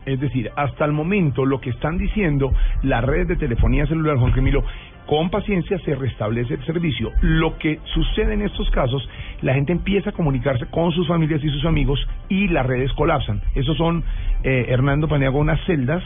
Es 0.05 0.19
decir, 0.19 0.49
hasta 0.57 0.83
el 0.83 0.91
momento 0.91 1.45
lo 1.45 1.61
que 1.61 1.69
están 1.69 1.97
diciendo 1.97 2.51
las 2.81 3.03
redes 3.05 3.29
de 3.29 3.35
telefonía 3.37 3.85
celular, 3.87 4.17
Juan 4.17 4.33
Camilo, 4.33 4.63
con 5.05 5.29
paciencia 5.29 5.77
se 5.79 5.95
restablece 5.95 6.55
el 6.55 6.65
servicio. 6.65 7.11
Lo 7.21 7.57
que 7.57 7.79
sucede 7.93 8.33
en 8.33 8.41
estos 8.41 8.69
casos, 8.71 9.07
la 9.41 9.53
gente 9.53 9.71
empieza 9.71 10.11
a 10.11 10.13
comunicarse 10.13 10.65
con 10.67 10.91
sus 10.91 11.07
familias 11.07 11.43
y 11.43 11.49
sus 11.49 11.65
amigos 11.65 11.99
y 12.29 12.47
las 12.47 12.65
redes 12.65 12.91
colapsan. 12.93 13.41
Esos 13.55 13.77
son, 13.77 14.03
eh, 14.43 14.65
Hernando 14.69 15.07
Paniagua, 15.07 15.41
unas 15.41 15.63
celdas 15.65 16.03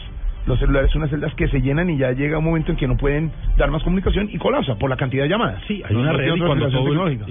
los 0.48 0.58
celulares 0.58 0.90
son 0.90 1.02
unas 1.02 1.10
celdas 1.10 1.34
que 1.34 1.46
se 1.48 1.60
llenan 1.60 1.88
y 1.90 1.98
ya 1.98 2.10
llega 2.12 2.38
un 2.38 2.44
momento 2.44 2.72
en 2.72 2.76
que 2.78 2.88
no 2.88 2.96
pueden 2.96 3.30
dar 3.56 3.70
más 3.70 3.82
comunicación 3.84 4.28
y 4.32 4.38
colapsa 4.38 4.74
por 4.76 4.90
la 4.90 4.96
cantidad 4.96 5.22
de 5.24 5.28
llamadas. 5.28 5.62
Sí, 5.68 5.82
hay 5.88 5.94
una 5.94 6.12
red 6.12 6.34
y 6.34 6.38
cuando 6.40 6.68
todo 6.70 6.84
tecnológica. 6.84 7.26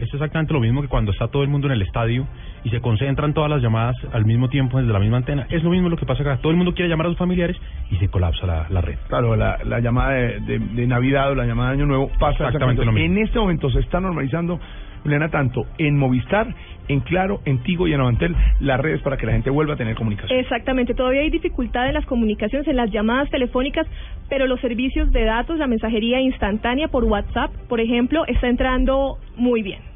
es 0.00 0.14
exactamente 0.14 0.52
lo 0.54 0.60
mismo 0.60 0.80
que 0.80 0.88
cuando 0.88 1.12
está 1.12 1.28
todo 1.28 1.42
el 1.42 1.48
mundo 1.48 1.66
en 1.66 1.72
el 1.74 1.82
estadio 1.82 2.26
y 2.64 2.70
se 2.70 2.80
concentran 2.80 3.34
todas 3.34 3.50
las 3.50 3.60
llamadas 3.62 3.96
al 4.12 4.24
mismo 4.24 4.48
tiempo 4.48 4.78
desde 4.78 4.92
la 4.92 4.98
misma 5.00 5.18
antena. 5.18 5.46
Es 5.50 5.62
lo 5.62 5.70
mismo 5.70 5.88
lo 5.88 5.96
que 5.96 6.06
pasa 6.06 6.22
acá. 6.22 6.38
Todo 6.38 6.52
el 6.52 6.56
mundo 6.56 6.72
quiere 6.74 6.88
llamar 6.88 7.06
a 7.06 7.10
sus 7.10 7.18
familiares 7.18 7.56
y 7.90 7.96
se 7.96 8.08
colapsa 8.08 8.46
la, 8.46 8.66
la 8.70 8.80
red. 8.80 8.96
Claro, 9.08 9.34
la, 9.36 9.58
la 9.64 9.80
llamada 9.80 10.12
de, 10.12 10.40
de- 10.40 10.58
de 10.60 10.86
Navidad 10.86 11.32
o 11.32 11.34
la 11.34 11.46
llamada 11.46 11.70
de 11.70 11.76
Año 11.76 11.86
Nuevo 11.86 12.10
pasa 12.18 12.46
Exactamente 12.46 12.84
lo 12.84 12.92
mismo. 12.92 13.06
En 13.06 13.18
este 13.24 13.38
momento 13.38 13.68
se 13.70 13.80
está 13.80 13.98
normalizando, 14.00 14.60
Juliana, 15.02 15.28
tanto 15.28 15.66
en 15.78 15.96
Movistar, 15.96 16.54
en 16.88 17.00
Claro, 17.00 17.40
en 17.44 17.62
Tigo 17.62 17.86
y 17.86 17.92
en 17.92 18.00
Avantel, 18.00 18.34
las 18.60 18.80
redes 18.80 19.00
para 19.02 19.16
que 19.16 19.26
la 19.26 19.32
gente 19.32 19.50
vuelva 19.50 19.74
a 19.74 19.76
tener 19.76 19.94
comunicación. 19.94 20.38
Exactamente, 20.38 20.94
todavía 20.94 21.20
hay 21.22 21.30
dificultad 21.30 21.86
en 21.86 21.94
las 21.94 22.06
comunicaciones, 22.06 22.66
en 22.68 22.76
las 22.76 22.90
llamadas 22.90 23.30
telefónicas, 23.30 23.86
pero 24.28 24.46
los 24.46 24.60
servicios 24.60 25.12
de 25.12 25.24
datos, 25.24 25.58
la 25.58 25.66
mensajería 25.66 26.20
instantánea 26.20 26.88
por 26.88 27.04
WhatsApp, 27.04 27.50
por 27.68 27.80
ejemplo, 27.80 28.26
está 28.26 28.48
entrando 28.48 29.18
muy 29.36 29.62
bien. 29.62 29.89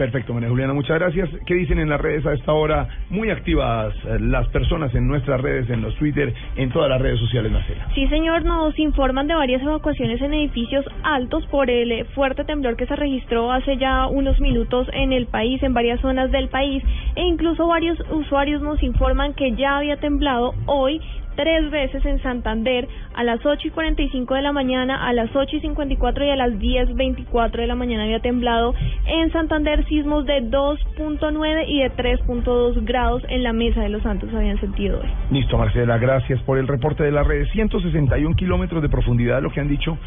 Perfecto, 0.00 0.32
María 0.32 0.48
Juliana, 0.48 0.72
muchas 0.72 0.98
gracias. 0.98 1.28
¿Qué 1.44 1.52
dicen 1.52 1.78
en 1.78 1.90
las 1.90 2.00
redes 2.00 2.24
a 2.24 2.32
esta 2.32 2.54
hora? 2.54 2.88
Muy 3.10 3.28
activas 3.28 3.94
eh, 4.06 4.16
las 4.18 4.48
personas 4.48 4.94
en 4.94 5.06
nuestras 5.06 5.38
redes, 5.42 5.68
en 5.68 5.82
los 5.82 5.94
Twitter, 5.96 6.32
en 6.56 6.70
todas 6.70 6.88
las 6.88 7.02
redes 7.02 7.20
sociales, 7.20 7.52
Marcela. 7.52 7.86
Sí, 7.94 8.08
señor, 8.08 8.42
nos 8.46 8.78
informan 8.78 9.26
de 9.26 9.34
varias 9.34 9.60
evacuaciones 9.60 10.22
en 10.22 10.32
edificios 10.32 10.86
altos 11.02 11.44
por 11.48 11.68
el 11.68 12.06
fuerte 12.14 12.44
temblor 12.44 12.76
que 12.76 12.86
se 12.86 12.96
registró 12.96 13.52
hace 13.52 13.76
ya 13.76 14.06
unos 14.06 14.40
minutos 14.40 14.88
en 14.94 15.12
el 15.12 15.26
país, 15.26 15.62
en 15.62 15.74
varias 15.74 16.00
zonas 16.00 16.30
del 16.30 16.48
país, 16.48 16.82
e 17.14 17.20
incluso 17.20 17.66
varios 17.66 18.00
usuarios 18.10 18.62
nos 18.62 18.82
informan 18.82 19.34
que 19.34 19.54
ya 19.54 19.76
había 19.76 19.98
temblado 19.98 20.54
hoy 20.64 21.02
tres 21.36 21.70
veces 21.70 22.04
en 22.04 22.22
Santander 22.22 22.88
a 23.14 23.24
las 23.24 23.44
8 23.44 23.68
y 23.68 23.70
45 23.70 24.34
de 24.34 24.42
la 24.42 24.52
mañana, 24.52 25.06
a 25.06 25.12
las 25.12 25.34
8 25.34 25.56
y 25.56 25.60
54 25.60 26.24
y 26.24 26.30
a 26.30 26.36
las 26.36 26.52
10.24 26.52 27.50
de 27.52 27.66
la 27.66 27.74
mañana 27.74 28.04
había 28.04 28.20
temblado 28.20 28.74
en 29.06 29.30
Santander 29.32 29.86
sismos 29.86 30.26
de 30.26 30.42
2.9 30.42 31.64
y 31.66 31.82
de 31.82 31.90
3.2 31.92 32.84
grados 32.84 33.22
en 33.28 33.42
la 33.42 33.52
Mesa 33.52 33.80
de 33.82 33.88
los 33.88 34.02
Santos 34.02 34.32
habían 34.34 34.58
sentido 34.60 35.00
hoy. 35.00 35.08
Listo, 35.30 35.56
Marcela, 35.58 35.98
gracias 35.98 36.40
por 36.42 36.58
el 36.58 36.66
reporte 36.66 37.02
de 37.02 37.12
las 37.12 37.26
redes. 37.26 37.48
161 37.52 38.36
kilómetros 38.36 38.82
de 38.82 38.88
profundidad, 38.88 39.42
lo 39.42 39.50
que 39.50 39.60
han 39.60 39.68
dicho 39.68 39.98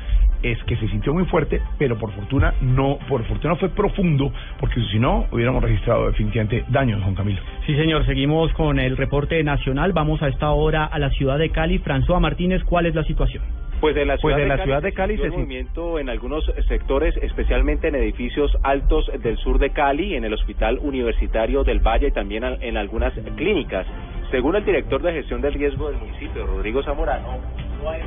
es 0.43 0.61
que 0.65 0.75
se 0.75 0.87
sintió 0.89 1.13
muy 1.13 1.25
fuerte, 1.25 1.61
pero 1.77 1.97
por 1.97 2.11
fortuna 2.11 2.53
no, 2.61 2.99
por 3.07 3.23
fortuna 3.25 3.55
fue 3.55 3.69
profundo, 3.69 4.31
porque 4.59 4.81
si 4.91 4.99
no 4.99 5.25
hubiéramos 5.31 5.63
registrado 5.63 6.07
definitivamente 6.07 6.65
daños, 6.69 7.01
Juan 7.01 7.15
Camilo. 7.15 7.41
Sí, 7.65 7.75
señor, 7.75 8.05
seguimos 8.05 8.51
con 8.53 8.77
el 8.77 8.97
reporte 8.97 9.41
nacional. 9.43 9.93
Vamos 9.93 10.21
a 10.21 10.27
esta 10.27 10.51
hora 10.51 10.85
a 10.85 10.99
la 10.99 11.09
ciudad 11.13 11.37
de 11.37 11.49
Cali. 11.49 11.79
François 11.79 12.19
Martínez, 12.19 12.63
¿cuál 12.63 12.85
es 12.85 12.95
la 12.95 13.03
situación? 13.03 13.43
Pues 13.79 13.97
en 13.97 14.07
la 14.07 14.17
Pues 14.17 14.35
ciudad, 14.35 14.39
en 14.39 14.43
de, 14.43 14.49
la 14.49 14.55
Cali 14.55 14.65
ciudad 14.65 14.81
de 14.81 14.89
se 14.89 14.95
Cali 14.95 15.17
se 15.17 15.29
movimiento 15.29 15.99
en 15.99 16.09
algunos 16.09 16.45
sectores, 16.67 17.15
especialmente 17.17 17.89
en 17.89 17.95
edificios 17.95 18.55
altos 18.63 19.11
del 19.21 19.37
sur 19.37 19.59
de 19.59 19.71
Cali, 19.71 20.15
en 20.15 20.23
el 20.23 20.33
Hospital 20.33 20.79
Universitario 20.81 21.63
del 21.63 21.79
Valle 21.79 22.07
y 22.07 22.11
también 22.11 22.43
en 22.61 22.77
algunas 22.77 23.13
clínicas. 23.35 23.85
Según 24.31 24.55
el 24.55 24.65
director 24.65 25.01
de 25.01 25.13
gestión 25.13 25.41
del 25.41 25.53
riesgo 25.53 25.89
del 25.89 25.99
municipio, 25.99 26.45
Rodrigo 26.45 26.81
Zamorano, 26.83 27.39
no 27.81 27.89
hay 27.89 28.01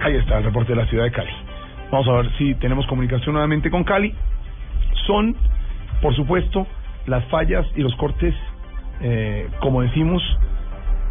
Ahí 0.00 0.16
está 0.16 0.38
el 0.38 0.44
reporte 0.44 0.72
de 0.72 0.76
la 0.76 0.86
ciudad 0.86 1.04
de 1.04 1.12
Cali. 1.12 1.32
Vamos 1.90 2.08
a 2.08 2.12
ver 2.12 2.30
si 2.36 2.54
tenemos 2.56 2.86
comunicación 2.86 3.32
nuevamente 3.32 3.70
con 3.70 3.84
Cali. 3.84 4.14
Son, 5.06 5.34
por 6.02 6.14
supuesto, 6.14 6.66
las 7.06 7.24
fallas 7.26 7.66
y 7.76 7.82
los 7.82 7.94
cortes, 7.96 8.34
eh, 9.00 9.48
como 9.60 9.82
decimos, 9.82 10.22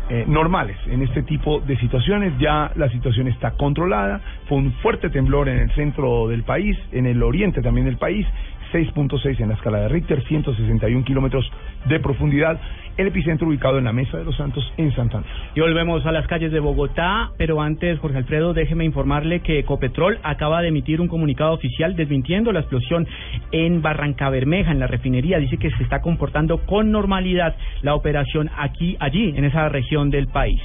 eh, 0.09 0.25
normales 0.27 0.75
en 0.87 1.01
este 1.01 1.23
tipo 1.23 1.61
de 1.61 1.77
situaciones. 1.77 2.37
Ya 2.37 2.71
la 2.75 2.89
situación 2.89 3.27
está 3.27 3.51
controlada. 3.51 4.19
Fue 4.47 4.57
un 4.57 4.73
fuerte 4.73 5.09
temblor 5.09 5.47
en 5.47 5.59
el 5.59 5.71
centro 5.75 6.27
del 6.27 6.43
país, 6.43 6.77
en 6.91 7.05
el 7.05 7.23
oriente 7.23 7.61
también 7.61 7.85
del 7.85 7.97
país. 7.97 8.27
6.6 8.73 9.39
en 9.39 9.49
la 9.49 9.53
escala 9.53 9.81
de 9.81 9.87
Richter, 9.87 10.23
161 10.23 11.05
kilómetros 11.05 11.49
de 11.85 11.99
profundidad. 11.99 12.59
El 12.97 13.07
epicentro 13.07 13.47
ubicado 13.47 13.77
en 13.77 13.85
la 13.85 13.93
Mesa 13.93 14.17
de 14.17 14.23
los 14.23 14.35
Santos, 14.35 14.63
en 14.77 14.93
Santander. 14.95 15.29
Y 15.55 15.61
volvemos 15.61 16.05
a 16.05 16.11
las 16.11 16.27
calles 16.27 16.51
de 16.51 16.59
Bogotá, 16.59 17.31
pero 17.37 17.61
antes, 17.61 17.99
Jorge 17.99 18.17
Alfredo, 18.17 18.53
déjeme 18.53 18.85
informarle 18.85 19.41
que 19.41 19.59
Ecopetrol 19.59 20.19
acaba 20.23 20.61
de 20.61 20.69
emitir 20.69 21.01
un 21.01 21.07
comunicado 21.07 21.53
oficial 21.53 21.95
desmintiendo 21.95 22.51
la 22.51 22.61
explosión 22.61 23.07
en 23.51 23.81
Barranca 23.81 24.29
Bermeja, 24.29 24.71
en 24.71 24.79
la 24.79 24.87
refinería. 24.87 25.37
Dice 25.37 25.57
que 25.57 25.71
se 25.71 25.83
está 25.83 26.01
comportando 26.01 26.65
con 26.65 26.91
normalidad 26.91 27.55
la 27.81 27.95
operación 27.95 28.49
aquí, 28.57 28.97
allí, 28.99 29.33
en 29.35 29.45
esa 29.45 29.69
región 29.69 30.09
del 30.09 30.27
país. 30.27 30.61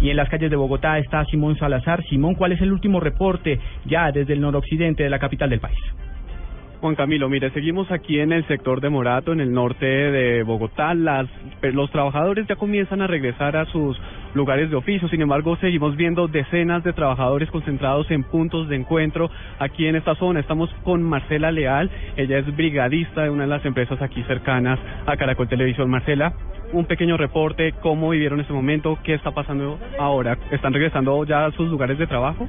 Y 0.00 0.10
en 0.10 0.16
las 0.16 0.28
calles 0.28 0.50
de 0.50 0.56
Bogotá 0.56 0.98
está 0.98 1.24
Simón 1.26 1.56
Salazar. 1.58 2.04
Simón, 2.08 2.34
¿cuál 2.34 2.52
es 2.52 2.60
el 2.60 2.72
último 2.72 3.00
reporte 3.00 3.58
ya 3.84 4.12
desde 4.12 4.32
el 4.32 4.40
noroccidente 4.40 5.02
de 5.02 5.10
la 5.10 5.18
capital 5.18 5.50
del 5.50 5.60
país? 5.60 5.78
Juan 6.80 6.94
Camilo, 6.94 7.28
mire, 7.28 7.50
seguimos 7.50 7.90
aquí 7.90 8.20
en 8.20 8.30
el 8.30 8.46
sector 8.46 8.80
de 8.80 8.88
Morato, 8.88 9.32
en 9.32 9.40
el 9.40 9.52
norte 9.52 9.84
de 9.84 10.44
Bogotá. 10.44 10.94
Las, 10.94 11.26
pues, 11.60 11.74
los 11.74 11.90
trabajadores 11.90 12.46
ya 12.46 12.54
comienzan 12.54 13.02
a 13.02 13.08
regresar 13.08 13.56
a 13.56 13.64
sus 13.66 14.00
lugares 14.34 14.70
de 14.70 14.76
oficio. 14.76 15.08
Sin 15.08 15.20
embargo, 15.20 15.56
seguimos 15.56 15.96
viendo 15.96 16.28
decenas 16.28 16.84
de 16.84 16.92
trabajadores 16.92 17.50
concentrados 17.50 18.08
en 18.12 18.22
puntos 18.22 18.68
de 18.68 18.76
encuentro 18.76 19.28
aquí 19.58 19.86
en 19.86 19.96
esta 19.96 20.14
zona. 20.14 20.38
Estamos 20.38 20.70
con 20.84 21.02
Marcela 21.02 21.50
Leal. 21.50 21.90
Ella 22.16 22.38
es 22.38 22.56
brigadista 22.56 23.24
de 23.24 23.30
una 23.30 23.42
de 23.42 23.48
las 23.48 23.64
empresas 23.64 24.00
aquí 24.00 24.22
cercanas 24.22 24.78
a 25.06 25.16
Caracol 25.16 25.48
Televisión. 25.48 25.90
Marcela, 25.90 26.32
un 26.72 26.84
pequeño 26.84 27.16
reporte, 27.16 27.74
cómo 27.80 28.10
vivieron 28.10 28.38
este 28.38 28.52
momento, 28.52 28.98
qué 29.02 29.14
está 29.14 29.32
pasando 29.32 29.80
ahora. 29.98 30.38
¿Están 30.52 30.72
regresando 30.72 31.24
ya 31.24 31.46
a 31.46 31.50
sus 31.52 31.68
lugares 31.68 31.98
de 31.98 32.06
trabajo? 32.06 32.46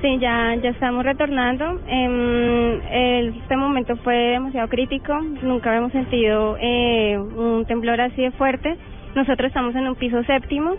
Sí, 0.00 0.18
ya, 0.20 0.54
ya 0.54 0.70
estamos 0.70 1.04
retornando. 1.04 1.80
Em, 1.88 2.80
el- 2.92 3.28
este 3.42 3.56
momento 3.56 3.96
fue 3.96 4.14
demasiado 4.16 4.68
crítico. 4.68 5.12
Nunca 5.42 5.70
habíamos 5.70 5.90
sentido 5.92 6.56
eh, 6.60 7.18
un 7.18 7.64
temblor 7.66 8.00
así 8.00 8.22
de 8.22 8.30
fuerte. 8.32 8.76
Nosotros 9.16 9.48
estamos 9.48 9.74
en 9.74 9.88
un 9.88 9.96
piso 9.96 10.22
séptimo. 10.22 10.74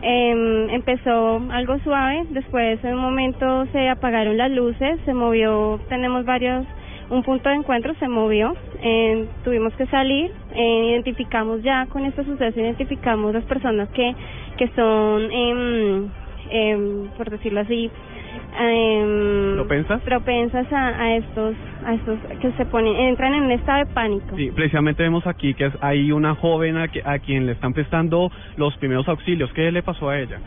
Em, 0.00 0.70
empezó 0.70 1.42
algo 1.50 1.78
suave. 1.80 2.24
Después, 2.30 2.82
en 2.84 2.94
un 2.94 3.00
momento, 3.02 3.66
se 3.72 3.90
apagaron 3.90 4.38
las 4.38 4.50
luces. 4.50 4.98
Se 5.04 5.12
movió. 5.12 5.78
Tenemos 5.90 6.24
varios. 6.24 6.64
Un 7.10 7.22
punto 7.24 7.50
de 7.50 7.56
encuentro 7.56 7.92
se 8.00 8.08
movió. 8.08 8.54
Eh, 8.82 9.26
tuvimos 9.44 9.74
que 9.74 9.84
salir. 9.86 10.30
Eh, 10.54 10.86
identificamos 10.92 11.62
ya 11.62 11.84
con 11.86 12.06
este 12.06 12.24
suceso. 12.24 12.58
Identificamos 12.58 13.34
las 13.34 13.44
personas 13.44 13.90
que 13.90 14.14
que 14.56 14.68
son, 14.76 15.30
em, 15.32 16.08
em, 16.50 17.08
por 17.16 17.30
decirlo 17.30 17.60
así, 17.60 17.90
em, 18.60 19.54
¿Propensas? 19.56 20.02
propensas 20.02 20.72
a, 20.72 20.88
a 21.02 21.16
estos 21.16 21.54
a 21.84 21.94
estos 21.94 22.18
que 22.40 22.52
se 22.52 22.64
ponen 22.66 22.94
entran 22.96 23.34
en 23.34 23.44
un 23.44 23.52
estado 23.52 23.78
de 23.84 23.86
pánico 23.86 24.36
Sí, 24.36 24.50
precisamente 24.54 25.02
vemos 25.02 25.26
aquí 25.26 25.54
que 25.54 25.66
es- 25.66 25.78
hay 25.80 26.12
una 26.12 26.34
joven 26.34 26.76
a, 26.76 26.88
que- 26.88 27.02
a 27.04 27.18
quien 27.18 27.46
le 27.46 27.52
están 27.52 27.72
prestando 27.72 28.30
los 28.56 28.76
primeros 28.76 29.08
auxilios. 29.08 29.52
¿Qué 29.52 29.70
le 29.72 29.82
pasó 29.82 30.08
a 30.10 30.18
ella? 30.18 30.38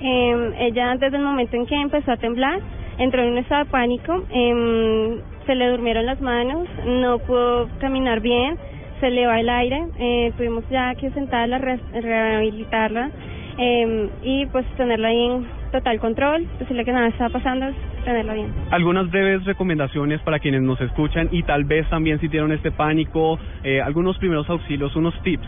Em, 0.00 0.52
ella 0.58 0.96
desde 0.96 1.16
el 1.16 1.24
momento 1.24 1.56
en 1.56 1.66
que 1.66 1.74
empezó 1.74 2.12
a 2.12 2.16
temblar 2.16 2.60
entró 2.98 3.22
en 3.22 3.32
un 3.32 3.38
estado 3.38 3.64
de 3.64 3.70
pánico 3.70 4.24
em, 4.30 5.18
se 5.46 5.54
le 5.54 5.68
durmieron 5.68 6.06
las 6.06 6.20
manos 6.20 6.68
no 6.86 7.18
pudo 7.18 7.68
caminar 7.80 8.20
bien 8.20 8.56
se 9.00 9.10
le 9.10 9.26
va 9.26 9.38
el 9.40 9.48
aire 9.48 9.80
eh, 9.98 10.32
tuvimos 10.36 10.64
ya 10.70 10.94
que 10.94 11.10
sentarla 11.10 11.58
re- 11.58 11.78
rehabilitarla 12.00 13.10
em, 13.56 14.08
y 14.22 14.46
pues 14.46 14.64
tenerla 14.76 15.08
ahí 15.08 15.24
en 15.26 15.46
total 15.70 15.98
control 16.00 16.46
decirle 16.58 16.84
que 16.84 16.92
nada 16.92 17.08
está 17.08 17.28
pasando 17.28 17.66
tenerla 18.04 18.34
bien 18.34 18.52
Algunas 18.70 19.10
breves 19.10 19.44
recomendaciones 19.44 20.20
para 20.22 20.38
quienes 20.38 20.62
nos 20.62 20.80
escuchan 20.80 21.28
y 21.30 21.42
tal 21.42 21.64
vez 21.64 21.88
también 21.88 22.20
sintieron 22.20 22.52
este 22.52 22.70
pánico, 22.70 23.38
eh, 23.62 23.80
algunos 23.80 24.18
primeros 24.18 24.48
auxilios, 24.48 24.94
unos 24.96 25.14
tips. 25.22 25.46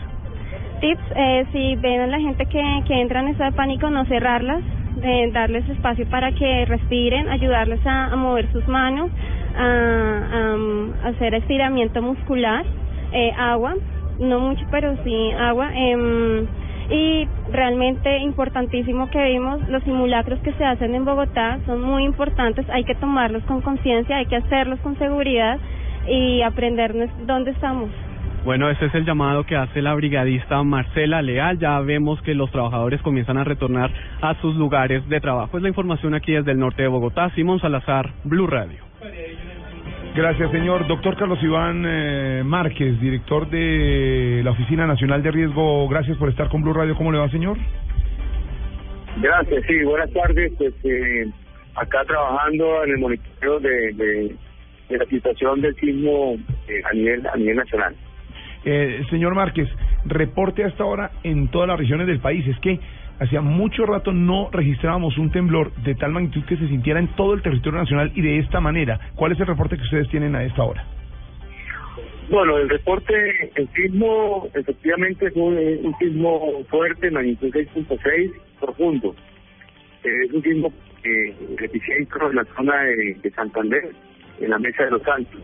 tips, 0.81 1.03
eh, 1.15 1.45
si 1.51 1.75
ven 1.75 2.01
a 2.01 2.07
la 2.07 2.19
gente 2.19 2.45
que, 2.45 2.61
que 2.87 3.01
entra 3.01 3.21
en 3.21 3.29
estado 3.29 3.51
de 3.51 3.57
pánico, 3.57 3.89
no 3.89 4.05
cerrarlas, 4.05 4.63
eh, 5.03 5.29
darles 5.31 5.67
espacio 5.69 6.05
para 6.07 6.31
que 6.33 6.65
respiren, 6.65 7.29
ayudarles 7.29 7.85
a, 7.85 8.07
a 8.07 8.15
mover 8.15 8.51
sus 8.51 8.67
manos, 8.67 9.09
a, 9.55 9.63
a, 10.33 10.55
um, 10.55 10.93
hacer 11.03 11.33
estiramiento 11.35 12.01
muscular, 12.01 12.65
eh, 13.13 13.31
agua, 13.37 13.75
no 14.19 14.39
mucho, 14.39 14.65
pero 14.71 14.95
sí 15.03 15.31
agua. 15.37 15.71
Y 16.91 17.27
realmente 17.51 18.19
importantísimo 18.19 19.09
que 19.09 19.23
vimos, 19.23 19.67
los 19.69 19.81
simulacros 19.83 20.39
que 20.39 20.51
se 20.53 20.65
hacen 20.65 20.93
en 20.93 21.05
Bogotá 21.05 21.59
son 21.65 21.81
muy 21.81 22.03
importantes, 22.03 22.69
hay 22.69 22.83
que 22.83 22.95
tomarlos 22.95 23.43
con 23.43 23.61
conciencia, 23.61 24.17
hay 24.17 24.25
que 24.25 24.35
hacerlos 24.35 24.79
con 24.81 24.97
seguridad 24.97 25.57
y 26.07 26.41
aprendernos 26.41 27.09
dónde 27.25 27.51
estamos. 27.51 27.89
Bueno, 28.43 28.69
ese 28.71 28.87
es 28.87 28.95
el 28.95 29.05
llamado 29.05 29.45
que 29.45 29.55
hace 29.55 29.83
la 29.83 29.93
brigadista 29.93 30.63
Marcela 30.63 31.21
Leal. 31.21 31.59
Ya 31.59 31.79
vemos 31.79 32.19
que 32.23 32.33
los 32.33 32.51
trabajadores 32.51 32.99
comienzan 33.03 33.37
a 33.37 33.43
retornar 33.43 33.91
a 34.19 34.33
sus 34.41 34.55
lugares 34.55 35.07
de 35.09 35.21
trabajo. 35.21 35.57
Es 35.57 35.63
la 35.63 35.69
información 35.69 36.15
aquí 36.15 36.31
desde 36.31 36.51
el 36.51 36.57
norte 36.57 36.81
de 36.81 36.87
Bogotá. 36.87 37.29
Simón 37.35 37.59
Salazar, 37.59 38.09
Blue 38.23 38.47
Radio. 38.47 38.79
Gracias, 40.13 40.51
señor. 40.51 40.87
Doctor 40.87 41.15
Carlos 41.15 41.41
Iván 41.41 41.85
eh, 41.87 42.43
Márquez, 42.43 42.99
director 42.99 43.49
de 43.49 44.41
la 44.43 44.51
Oficina 44.51 44.85
Nacional 44.85 45.23
de 45.23 45.31
Riesgo. 45.31 45.87
Gracias 45.87 46.17
por 46.17 46.27
estar 46.27 46.49
con 46.49 46.61
Blue 46.61 46.73
Radio. 46.73 46.95
¿Cómo 46.95 47.13
le 47.13 47.17
va, 47.19 47.29
señor? 47.29 47.57
Gracias, 49.21 49.63
sí, 49.67 49.83
buenas 49.83 50.11
tardes. 50.11 50.51
Pues, 50.57 50.73
eh, 50.83 51.29
acá 51.75 52.03
trabajando 52.05 52.83
en 52.83 52.91
el 52.91 52.97
monitoreo 52.97 53.59
de, 53.61 53.93
de, 53.93 54.35
de 54.89 54.97
la 54.97 55.05
situación 55.05 55.61
del 55.61 55.75
sismo 55.75 56.35
eh, 56.67 56.81
a 56.89 56.93
nivel 56.93 57.25
a 57.27 57.37
nivel 57.37 57.55
nacional. 57.55 57.95
Eh, 58.65 59.03
señor 59.09 59.33
Márquez, 59.33 59.69
reporte 60.05 60.63
hasta 60.63 60.83
ahora 60.83 61.11
en 61.23 61.47
todas 61.49 61.69
las 61.69 61.79
regiones 61.79 62.07
del 62.07 62.19
país. 62.19 62.45
Es 62.47 62.59
que 62.59 62.79
hacía 63.21 63.41
mucho 63.41 63.85
rato 63.85 64.11
no 64.11 64.49
registrábamos 64.51 65.17
un 65.19 65.31
temblor 65.31 65.71
de 65.83 65.93
tal 65.93 66.11
magnitud 66.11 66.43
que 66.45 66.57
se 66.57 66.67
sintiera 66.67 66.99
en 66.99 67.07
todo 67.15 67.35
el 67.35 67.43
territorio 67.43 67.79
nacional 67.79 68.11
y 68.15 68.21
de 68.21 68.39
esta 68.39 68.59
manera. 68.59 68.99
¿Cuál 69.15 69.33
es 69.33 69.39
el 69.39 69.45
reporte 69.45 69.77
que 69.77 69.83
ustedes 69.83 70.09
tienen 70.09 70.35
a 70.35 70.43
esta 70.43 70.63
hora? 70.63 70.83
Bueno, 72.29 72.57
el 72.57 72.69
reporte, 72.69 73.13
el 73.55 73.69
sismo 73.69 74.47
efectivamente 74.55 75.29
fue 75.31 75.43
un, 75.83 75.95
sismo 75.99 76.63
fuerte, 76.69 77.11
magnitud 77.11 77.49
6.6, 77.49 78.33
profundo. 78.59 79.15
Eh, 80.03 80.25
es 80.25 80.31
un 80.31 80.41
sismo 80.41 80.73
eh, 81.03 81.35
epicentro 81.59 82.29
en 82.29 82.37
la 82.37 82.45
zona 82.55 82.81
de, 82.83 83.17
de 83.21 83.31
Santander, 83.31 83.91
en 84.39 84.49
la 84.49 84.57
Mesa 84.57 84.85
de 84.85 84.91
los 84.91 85.03
Santos. 85.03 85.41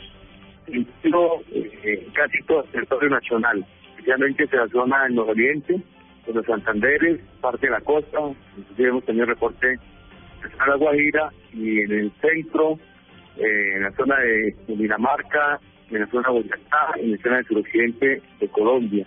Incluso 0.67 1.43
eh, 1.53 2.07
casi 2.13 2.41
todo 2.47 2.63
el 2.63 2.69
territorio 2.71 3.09
nacional, 3.09 3.65
especialmente 3.89 4.47
de 4.47 4.57
la 4.57 4.67
zona 4.69 5.03
del 5.03 5.15
nororiente, 5.15 5.81
de 6.27 6.33
los 6.33 6.45
Santanderes, 6.45 7.19
parte 7.41 7.67
de 7.67 7.71
la 7.71 7.81
costa, 7.81 8.19
inclusive 8.57 8.89
hemos 8.89 9.05
tenido 9.05 9.25
reporte 9.25 9.71
en 9.71 10.69
la 10.69 10.75
Guajira 10.75 11.29
y 11.53 11.79
en 11.81 11.91
el 11.91 12.11
centro, 12.21 12.77
eh, 13.37 13.73
en 13.75 13.83
la 13.83 13.91
zona 13.93 14.17
de 14.19 14.55
Dinamarca, 14.67 15.59
en 15.89 16.01
la 16.01 16.07
zona 16.07 16.27
de 16.27 16.33
Boyacá, 16.33 16.93
en 16.97 17.11
la 17.11 17.17
zona 17.17 17.35
del 17.37 17.45
suroccidente 17.45 18.21
de 18.39 18.47
Colombia. 18.49 19.05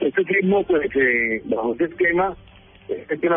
Este 0.00 0.24
sismo, 0.24 0.64
pues, 0.64 0.88
eh, 0.94 1.42
bajo 1.46 1.72
este 1.72 1.84
esquema, 1.86 2.36
este 2.88 3.28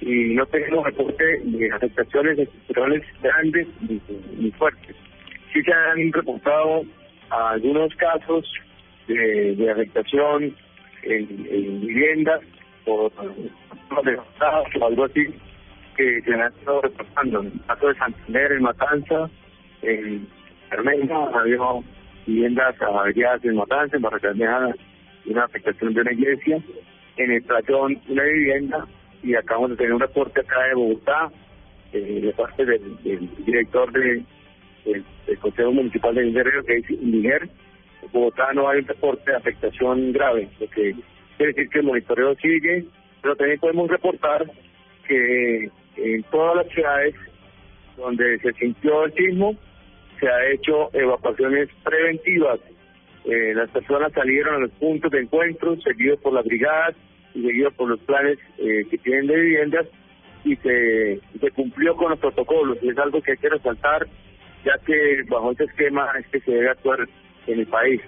y 0.00 0.34
no 0.34 0.44
tenemos 0.46 0.84
reporte 0.84 1.24
de 1.44 1.70
afectaciones 1.70 2.38
estructurales 2.38 3.02
grandes 3.22 3.68
ni, 4.36 4.50
fuertes. 4.52 4.96
Sí 5.52 5.62
se 5.62 5.72
han 5.72 6.12
reportado 6.12 6.82
algunos 7.30 7.94
casos 7.96 8.44
de 9.06 9.70
afectación 9.70 10.56
en, 11.02 11.46
en 11.50 11.80
viviendas 11.80 12.40
por 12.84 13.12
devastadas 14.04 14.66
o 14.80 14.86
algo 14.86 15.04
así 15.04 15.26
que 15.96 16.22
se 16.22 16.34
han 16.34 16.52
estado 16.52 16.80
reportando. 16.82 17.40
En 17.40 17.46
el 17.46 17.60
caso 17.66 17.88
de 17.88 17.94
Santander, 17.94 18.52
en 18.52 18.62
Matanza, 18.62 19.30
en 19.82 20.28
Carmena, 20.70 21.28
había 21.34 21.58
viviendas 22.26 22.80
averiadas 22.80 23.44
en 23.44 23.56
Matanza, 23.56 23.96
en 23.96 25.32
una 25.32 25.44
afectación 25.44 25.94
de 25.94 26.00
una 26.00 26.12
iglesia, 26.12 26.58
en 27.16 27.30
el 27.30 27.44
una 28.08 28.22
vivienda, 28.22 28.86
y 29.22 29.34
acabamos 29.34 29.70
de 29.70 29.76
tener 29.76 29.92
un 29.92 30.00
reporte 30.00 30.40
acá 30.40 30.62
de 30.64 30.74
Bogotá, 30.74 31.30
eh, 31.92 32.20
de 32.22 32.32
parte 32.32 32.64
del, 32.64 32.98
director 33.44 33.92
de, 33.92 34.24
del, 34.84 35.04
del 35.26 35.38
Consejo 35.38 35.72
Municipal 35.72 36.14
de 36.14 36.30
Guerrero, 36.30 36.64
que 36.64 36.78
es 36.78 36.90
Miguel. 36.90 37.50
Bogotá 38.12 38.52
no 38.52 38.68
hay 38.68 38.80
un 38.80 38.86
reporte 38.86 39.30
de 39.30 39.36
afectación 39.36 40.12
grave, 40.12 40.48
lo 40.60 40.68
que 40.70 40.94
quiere 41.36 41.52
decir 41.52 41.68
que 41.70 41.78
el 41.78 41.86
monitoreo 41.86 42.34
sigue, 42.36 42.84
pero 43.20 43.36
también 43.36 43.58
podemos 43.58 43.90
reportar 43.90 44.46
que 45.06 45.70
en 45.96 46.22
todas 46.24 46.56
las 46.56 46.68
ciudades 46.68 47.14
donde 47.96 48.38
se 48.40 48.52
sintió 48.54 49.04
el 49.04 49.12
sismo, 49.14 49.56
se 50.18 50.28
ha 50.28 50.50
hecho 50.50 50.90
evacuaciones 50.92 51.68
preventivas. 51.82 52.60
Eh, 53.24 53.52
las 53.54 53.70
personas 53.70 54.12
salieron 54.12 54.54
a 54.56 54.58
los 54.58 54.70
puntos 54.72 55.10
de 55.10 55.20
encuentro, 55.20 55.80
seguidos 55.80 56.18
por 56.20 56.32
las 56.32 56.44
brigadas 56.44 56.94
y 57.34 57.42
seguidos 57.42 57.74
por 57.74 57.88
los 57.88 58.00
planes 58.00 58.38
eh, 58.58 58.84
que 58.90 58.98
tienen 58.98 59.26
de 59.26 59.36
viviendas, 59.36 59.86
y 60.44 60.56
se, 60.56 61.20
cumplió 61.54 61.96
con 61.96 62.10
los 62.10 62.18
protocolos. 62.18 62.78
Es 62.82 62.98
algo 62.98 63.22
que 63.22 63.32
hay 63.32 63.38
que 63.38 63.48
resaltar, 63.48 64.06
ya 64.64 64.72
que 64.84 65.22
bajo 65.28 65.52
este 65.52 65.64
esquema 65.64 66.10
es 66.18 66.26
que 66.28 66.40
se 66.40 66.50
debe 66.50 66.70
actuar 66.70 66.98
en 67.46 67.60
el 67.60 67.66
país. 67.66 68.00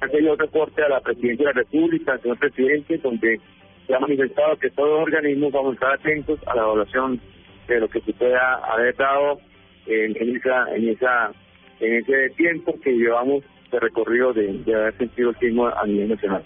Ha 0.00 0.08
tenido 0.08 0.32
un 0.32 0.38
reporte 0.38 0.82
a 0.82 0.88
la 0.88 1.00
Presidencia 1.00 1.48
de 1.48 1.54
la 1.54 1.60
República, 1.60 2.12
al 2.12 2.22
señor 2.22 2.38
presidente, 2.38 2.98
donde 2.98 3.40
se 3.86 3.94
ha 3.94 3.98
manifestado 3.98 4.56
que 4.56 4.70
todos 4.70 4.90
los 4.90 5.02
organismos 5.02 5.52
vamos 5.52 5.72
a 5.72 5.74
estar 5.74 5.92
atentos 5.94 6.38
a 6.46 6.54
la 6.54 6.62
evaluación 6.62 7.20
de 7.66 7.80
lo 7.80 7.88
que 7.88 8.00
se 8.00 8.12
pueda 8.12 8.54
haber 8.72 8.94
dado 8.96 9.40
en, 9.86 10.16
en 10.16 10.36
esa 10.36 10.74
en 10.74 10.88
esa 10.88 11.32
en 11.80 11.94
ese 11.94 12.30
tiempo 12.30 12.78
que 12.80 12.92
llevamos 12.92 13.44
de 13.70 13.80
recorrido 13.80 14.32
de, 14.32 14.52
de 14.64 14.74
haber 14.74 14.96
sentido 14.98 15.30
el 15.30 15.36
sismo 15.38 15.66
a 15.66 15.86
nivel 15.86 16.10
nacional. 16.10 16.44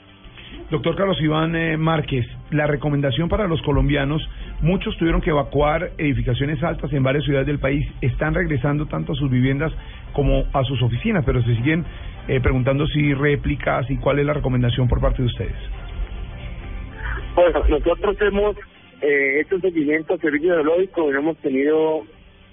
Doctor 0.70 0.96
Carlos 0.96 1.20
Iván 1.20 1.54
eh, 1.54 1.76
Márquez, 1.76 2.26
la 2.50 2.66
recomendación 2.66 3.28
para 3.28 3.46
los 3.46 3.60
colombianos, 3.62 4.26
muchos 4.62 4.96
tuvieron 4.96 5.20
que 5.20 5.30
evacuar 5.30 5.92
edificaciones 5.98 6.62
altas 6.62 6.92
en 6.92 7.02
varias 7.02 7.24
ciudades 7.24 7.46
del 7.46 7.58
país, 7.58 7.86
están 8.00 8.34
regresando 8.34 8.86
tanto 8.86 9.12
a 9.12 9.14
sus 9.16 9.30
viviendas 9.30 9.72
como 10.12 10.44
a 10.52 10.64
sus 10.64 10.80
oficinas, 10.82 11.24
pero 11.26 11.42
se 11.42 11.54
siguen 11.56 11.84
eh, 12.28 12.40
preguntando 12.40 12.86
si 12.86 13.12
réplicas 13.14 13.90
y 13.90 13.98
cuál 13.98 14.18
es 14.18 14.26
la 14.26 14.34
recomendación 14.34 14.88
por 14.88 15.00
parte 15.00 15.22
de 15.22 15.28
ustedes. 15.28 15.56
Bueno, 17.34 17.64
nosotros 17.68 18.16
hemos 18.20 18.56
eh, 19.00 19.40
hecho 19.40 19.56
un 19.56 19.62
seguimiento 19.62 20.16
servicio 20.18 20.54
geológico 20.54 21.10
y 21.10 21.16
hemos 21.16 21.36
tenido 21.38 22.02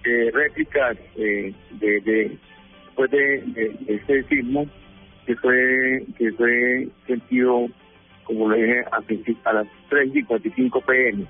eh, 0.05 0.31
réplicas 0.33 0.97
eh, 1.17 1.53
de, 1.71 1.99
de 2.01 2.37
después 2.85 3.11
de, 3.11 3.43
de, 3.47 3.75
de 3.85 3.95
este 3.95 4.23
sismo 4.23 4.65
que 5.25 5.35
fue 5.35 6.03
que 6.17 6.31
fue 6.31 6.87
sentido 7.05 7.67
como 8.29 8.47
lo 8.47 8.55
dije 8.55 8.85
a, 8.91 9.53
las 9.53 9.67
3.55 9.89 10.85
pm. 10.85 11.25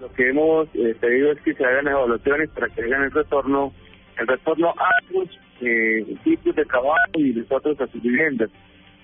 Lo 0.00 0.12
que 0.12 0.28
hemos 0.28 0.68
eh, 0.74 0.94
pedido 1.00 1.32
es 1.32 1.40
que 1.40 1.52
se 1.52 1.64
hagan 1.64 1.88
evaluaciones 1.88 2.48
para 2.50 2.68
que 2.68 2.82
hagan 2.82 3.02
el 3.02 3.10
retorno 3.10 3.72
el 4.18 4.26
retorno 4.26 4.68
a 4.70 4.88
los 5.10 5.28
eh, 5.62 6.04
sitios 6.22 6.54
de 6.54 6.64
trabajo 6.64 6.96
y 7.14 7.32
nosotros 7.32 7.80
a 7.80 7.86
sus 7.88 8.02
viviendas, 8.02 8.50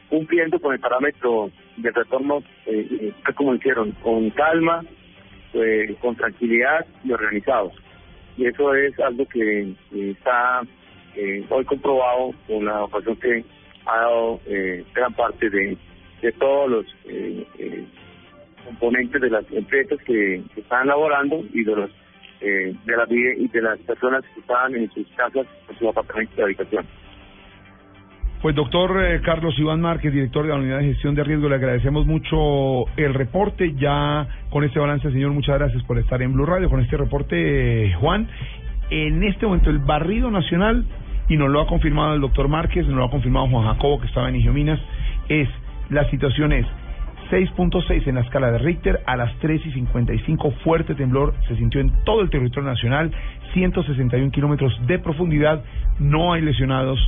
cumpliendo 0.09 0.61
con 0.61 0.75
el 0.75 0.81
parámetro 0.81 1.51
de 1.77 1.91
retorno 1.91 2.43
eh, 2.67 2.87
eh, 3.01 3.33
como 3.35 3.55
hicieron, 3.55 3.93
con 4.03 4.31
calma, 4.31 4.85
eh, 5.55 5.97
con 6.01 6.15
tranquilidad 6.15 6.87
y 7.03 7.11
organizados. 7.11 7.73
Y 8.37 8.47
eso 8.47 8.75
es 8.75 8.99
algo 9.01 9.27
que 9.27 9.73
está 9.93 10.63
hoy 11.51 11.65
comprobado 11.65 12.31
con 12.47 12.65
la 12.65 12.85
ocasión 12.85 13.17
que 13.17 13.45
ha 13.87 13.97
dado 14.03 14.41
gran 14.95 15.13
parte 15.15 15.51
de, 15.51 15.77
de 16.23 16.33
todos 16.33 16.71
los 16.71 16.87
eh, 17.07 17.47
eh, 17.59 17.85
componentes 18.65 19.21
de 19.21 19.31
las 19.31 19.45
empresas 19.53 19.99
que, 20.05 20.43
están 20.57 20.87
laborando 20.87 21.45
y 21.53 21.65
de 21.65 21.77
los 21.77 21.91
eh, 22.41 22.75
de 22.85 22.95
vi- 23.09 23.45
y 23.45 23.49
de 23.49 23.63
las 23.63 23.79
personas 23.81 24.25
que 24.35 24.41
estaban 24.41 24.75
en 24.75 24.91
sus 24.93 25.07
casas, 25.17 25.47
en 25.69 25.79
sus 25.79 25.89
apartamentos 25.89 26.37
de 26.37 26.43
habitación. 26.45 26.87
Pues 28.41 28.55
doctor 28.55 29.05
eh, 29.05 29.21
Carlos 29.25 29.59
Iván 29.59 29.81
Márquez, 29.81 30.13
director 30.13 30.45
de 30.45 30.51
la 30.51 30.59
Unidad 30.59 30.79
de 30.79 30.85
Gestión 30.93 31.17
de 31.17 31.25
Riesgo, 31.25 31.49
le 31.49 31.57
agradecemos 31.57 32.07
mucho 32.07 32.87
el 32.97 33.13
reporte. 33.15 33.75
Ya 33.75 34.29
con 34.51 34.63
este 34.63 34.79
balance, 34.79 35.11
señor, 35.11 35.33
muchas 35.33 35.59
gracias 35.59 35.83
por 35.85 35.99
estar 35.99 36.23
en 36.23 36.33
Blue 36.33 36.47
Radio. 36.47 36.71
Con 36.71 36.81
este 36.81 36.97
reporte, 36.97 37.87
eh, 37.87 37.95
Juan, 37.95 38.29
en 38.91 39.25
este 39.25 39.45
momento 39.45 39.71
el 39.71 39.79
barrido 39.79 40.31
nacional, 40.31 40.85
y 41.29 41.37
nos 41.37 41.51
lo 41.51 41.61
ha 41.61 41.67
confirmado 41.67 42.15
el 42.15 42.21
doctor 42.21 42.47
Márquez, 42.47 42.87
nos 42.87 42.95
lo 42.97 43.05
ha 43.07 43.11
confirmado 43.11 43.49
Juan 43.49 43.67
Jacobo, 43.67 44.01
que 44.01 44.07
estaba 44.07 44.29
en 44.29 44.37
Igiominas, 44.37 44.81
es, 45.29 45.49
la 45.91 46.09
situación 46.11 46.53
es 46.53 46.67
6.6 47.31 48.07
en 48.07 48.15
la 48.15 48.23
escala 48.23 48.51
de 48.51 48.59
Richter, 48.59 49.01
a 49.07 49.17
las 49.17 49.35
3 49.41 49.67
y 49.67 49.73
55 49.73 50.51
fuerte 50.65 50.95
temblor 50.95 51.35
se 51.47 51.57
sintió 51.57 51.81
en 51.81 51.93
todo 52.05 52.23
el 52.23 52.31
territorio 52.31 52.69
nacional, 52.69 53.11
161 53.53 54.31
kilómetros 54.31 54.79
de 54.87 54.99
profundidad, 54.99 55.63
no 55.99 56.33
hay 56.33 56.43
lesionados, 56.43 56.99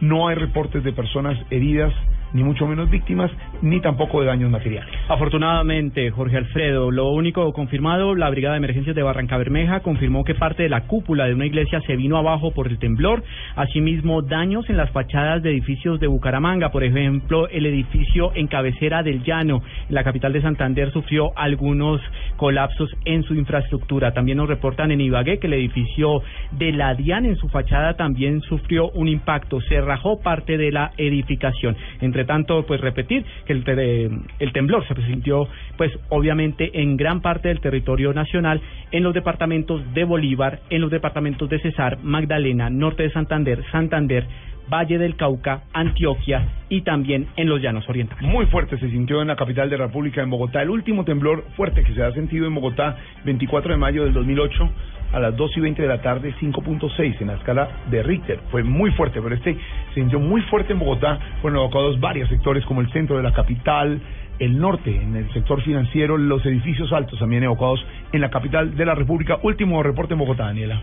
no 0.00 0.28
hay 0.28 0.36
reportes 0.36 0.84
de 0.84 0.92
personas 0.92 1.38
heridas, 1.50 1.94
ni 2.32 2.42
mucho 2.42 2.66
menos 2.66 2.90
víctimas, 2.90 3.30
ni 3.62 3.80
tampoco 3.80 4.20
de 4.20 4.26
daños 4.26 4.50
materiales. 4.50 4.90
Afortunadamente, 5.08 6.10
Jorge 6.10 6.36
Alfredo, 6.36 6.90
lo 6.90 7.10
único 7.10 7.52
confirmado, 7.52 8.14
la 8.14 8.30
Brigada 8.30 8.54
de 8.54 8.58
Emergencias 8.58 8.96
de 8.96 9.02
Barranca 9.02 9.36
Bermeja 9.36 9.80
confirmó 9.80 10.24
que 10.24 10.34
parte 10.34 10.62
de 10.62 10.68
la 10.68 10.82
cúpula 10.82 11.26
de 11.26 11.34
una 11.34 11.46
iglesia 11.46 11.80
se 11.86 11.96
vino 11.96 12.16
abajo 12.16 12.52
por 12.52 12.68
el 12.68 12.78
temblor. 12.78 13.22
Asimismo, 13.56 14.22
daños 14.22 14.68
en 14.68 14.76
las 14.76 14.90
fachadas 14.90 15.42
de 15.42 15.50
edificios 15.50 16.00
de 16.00 16.06
Bucaramanga. 16.06 16.70
Por 16.70 16.84
ejemplo, 16.84 17.48
el 17.48 17.66
edificio 17.66 18.32
en 18.34 18.46
cabecera 18.46 19.02
del 19.02 19.22
Llano, 19.22 19.62
en 19.88 19.94
la 19.94 20.04
capital 20.04 20.32
de 20.32 20.42
Santander, 20.42 20.92
sufrió 20.92 21.36
algunos 21.36 22.00
colapsos 22.36 22.90
en 23.04 23.22
su 23.24 23.34
infraestructura. 23.34 24.12
También 24.12 24.38
nos 24.38 24.48
reportan 24.48 24.90
en 24.90 25.00
Ibagué 25.00 25.38
que 25.38 25.46
el 25.46 25.54
edificio 25.54 26.22
de 26.52 26.72
la 26.72 26.94
DIAN 26.94 27.26
en 27.26 27.36
su 27.36 27.48
fachada 27.48 27.94
también 27.94 28.40
sufrió 28.42 28.90
un 28.90 29.08
impacto. 29.08 29.60
Se 29.62 29.80
rajó 29.80 30.20
parte 30.20 30.56
de 30.56 30.72
la 30.72 30.92
edificación. 30.96 31.76
Entre 32.00 32.19
Entre 32.20 32.34
tanto, 32.34 32.66
pues 32.66 32.82
repetir 32.82 33.24
que 33.46 33.54
el, 33.54 33.64
te- 33.64 34.04
el 34.40 34.52
temblor 34.52 34.86
se 34.86 34.94
sintió, 35.06 35.48
pues 35.78 35.90
obviamente 36.10 36.70
en 36.82 36.98
gran 36.98 37.22
parte 37.22 37.48
del 37.48 37.60
territorio 37.60 38.12
nacional, 38.12 38.60
en 38.92 39.02
los 39.04 39.14
departamentos 39.14 39.80
de 39.94 40.04
Bolívar, 40.04 40.60
en 40.68 40.82
los 40.82 40.90
departamentos 40.90 41.48
de 41.48 41.60
Cesar, 41.60 41.96
Magdalena, 42.02 42.68
Norte 42.68 43.04
de 43.04 43.10
Santander, 43.10 43.64
Santander, 43.72 44.26
Valle 44.70 44.98
del 44.98 45.16
Cauca, 45.16 45.62
Antioquia 45.72 46.46
y 46.68 46.82
también 46.82 47.26
en 47.36 47.48
los 47.48 47.62
llanos 47.62 47.88
orientales. 47.88 48.22
Muy 48.22 48.44
fuerte 48.46 48.76
se 48.78 48.90
sintió 48.90 49.22
en 49.22 49.28
la 49.28 49.36
capital 49.36 49.70
de 49.70 49.78
la 49.78 49.86
República, 49.86 50.20
en 50.22 50.28
Bogotá. 50.28 50.60
El 50.60 50.68
último 50.68 51.06
temblor 51.06 51.44
fuerte 51.56 51.82
que 51.84 51.94
se 51.94 52.02
ha 52.02 52.12
sentido 52.12 52.46
en 52.46 52.54
Bogotá, 52.54 52.98
24 53.24 53.72
de 53.72 53.78
mayo 53.78 54.04
del 54.04 54.12
2008, 54.12 54.70
a 55.12 55.20
las 55.20 55.36
2 55.36 55.56
y 55.56 55.60
20 55.60 55.82
de 55.82 55.88
la 55.88 56.00
tarde, 56.00 56.34
5.6 56.40 57.20
en 57.20 57.26
la 57.26 57.34
escala 57.34 57.68
de 57.90 58.02
Richter. 58.02 58.40
Fue 58.50 58.62
muy 58.62 58.90
fuerte, 58.92 59.20
pero 59.20 59.34
este 59.34 59.54
se 59.54 59.94
sintió 59.94 60.20
muy 60.20 60.42
fuerte 60.42 60.72
en 60.72 60.78
Bogotá. 60.78 61.18
Fueron 61.40 61.60
evacuados 61.60 61.98
varios 62.00 62.28
sectores, 62.28 62.64
como 62.66 62.80
el 62.80 62.90
centro 62.92 63.16
de 63.16 63.22
la 63.22 63.32
capital, 63.32 64.00
el 64.38 64.58
norte, 64.58 64.94
en 64.94 65.16
el 65.16 65.30
sector 65.32 65.62
financiero, 65.62 66.16
los 66.16 66.44
edificios 66.46 66.92
altos 66.92 67.18
también 67.18 67.42
evacuados 67.42 67.84
en 68.12 68.20
la 68.20 68.30
capital 68.30 68.74
de 68.76 68.86
la 68.86 68.94
República. 68.94 69.38
Último 69.42 69.82
reporte 69.82 70.14
en 70.14 70.20
Bogotá, 70.20 70.44
Daniela. 70.46 70.80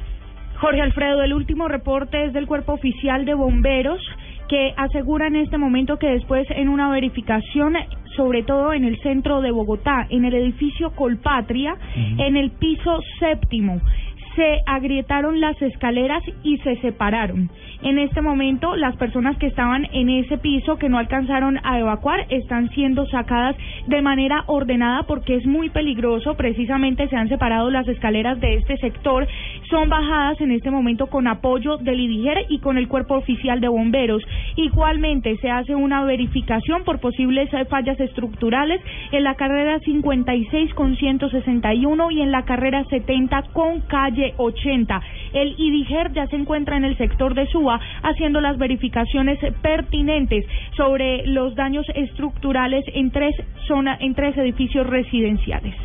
Jorge 0.60 0.82
Alfredo, 0.82 1.22
el 1.22 1.34
último 1.34 1.68
reporte 1.68 2.26
es 2.26 2.34
del 2.34 2.48
Cuerpo 2.48 2.74
Oficial 2.74 3.26
de 3.26 3.36
Bomberos 3.36 4.02
que 4.48 4.74
asegura 4.78 5.28
en 5.28 5.36
este 5.36 5.58
momento 5.58 5.98
que 6.00 6.08
después 6.08 6.48
en 6.50 6.70
una 6.70 6.90
verificación, 6.90 7.76
sobre 8.16 8.44
todo 8.44 8.74
en 8.74 8.86
el 8.86 8.98
centro 9.00 9.42
de 9.42 9.52
Bogotá, 9.52 10.08
en 10.10 10.26
el 10.26 10.34
edificio 10.34 10.92
Colpatria, 10.92 11.76
en 11.96 12.38
el 12.38 12.52
piso 12.52 13.02
séptimo, 13.20 13.82
se 14.38 14.62
agrietaron 14.68 15.42
las 15.42 15.60
escaleras 15.62 16.24
y 16.44 16.60
se 16.60 16.78
separaron. 16.78 17.50
En 17.84 18.00
este 18.00 18.22
momento, 18.22 18.76
las 18.76 18.96
personas 18.96 19.38
que 19.38 19.48
estaban 19.48 19.86
en 19.94 20.10
ese 20.10 20.38
piso 20.40 20.78
que 20.78 20.90
no 20.90 20.98
alcanzaron 20.98 21.60
a 21.64 21.80
evacuar 21.80 22.26
están 22.30 22.70
siendo 22.72 23.06
sacadas 23.08 23.56
de 23.86 24.02
manera 24.02 24.44
ordenada 24.48 25.04
porque 25.04 25.36
es 25.36 25.46
muy 25.46 25.70
peligroso. 25.70 26.36
Precisamente 26.36 27.08
se 27.08 27.16
han 27.16 27.30
separado 27.30 27.70
las 27.70 27.88
escaleras 27.88 28.40
de 28.40 28.56
este 28.56 28.78
sector. 28.78 29.28
Son 29.70 29.90
bajadas 29.90 30.42
en 30.42 30.52
este 30.52 30.72
momento 30.72 31.08
con 31.08 31.28
apoyo 31.28 31.78
del 31.78 32.00
IDIGER 32.00 32.46
y 32.50 32.60
con 32.60 32.78
el 32.78 32.88
Cuerpo 32.88 33.16
Oficial 33.16 33.62
de 33.62 33.68
Bomberos. 33.68 34.24
Igualmente, 34.56 35.38
se 35.38 35.52
hace 35.52 35.76
una 35.76 36.04
verificación 36.04 36.84
por 36.84 37.00
posibles 37.00 37.54
eh, 37.54 37.66
fallas 37.66 38.00
estructurales 38.00 38.82
en 39.12 39.24
la 39.24 39.36
carrera 39.36 39.80
56 39.80 40.74
con 40.74 40.96
161 40.96 42.12
y 42.12 42.22
en 42.22 42.32
la 42.32 42.44
carrera 42.44 42.84
70 42.86 43.44
con 43.54 43.82
calle 43.82 44.34
80. 44.38 45.02
El 45.34 45.56
IDIGER 45.58 46.12
ya 46.14 46.28
se 46.28 46.38
encuentra 46.38 46.78
en 46.78 46.86
el 46.86 46.98
sector 46.98 47.36
de 47.36 47.46
Haciendo 48.04 48.42
las 48.42 48.58
verificaciones 48.58 49.40
pertinentes 49.62 50.46
sobre 50.76 51.26
los 51.28 51.56
daños 51.56 51.86
estructurales 51.96 52.84
en 52.94 53.12
tres 53.12 53.36
zona, 53.68 53.98
en 54.00 54.16
tres 54.16 54.38
edificios 54.38 54.88
residenciales. 54.88 55.76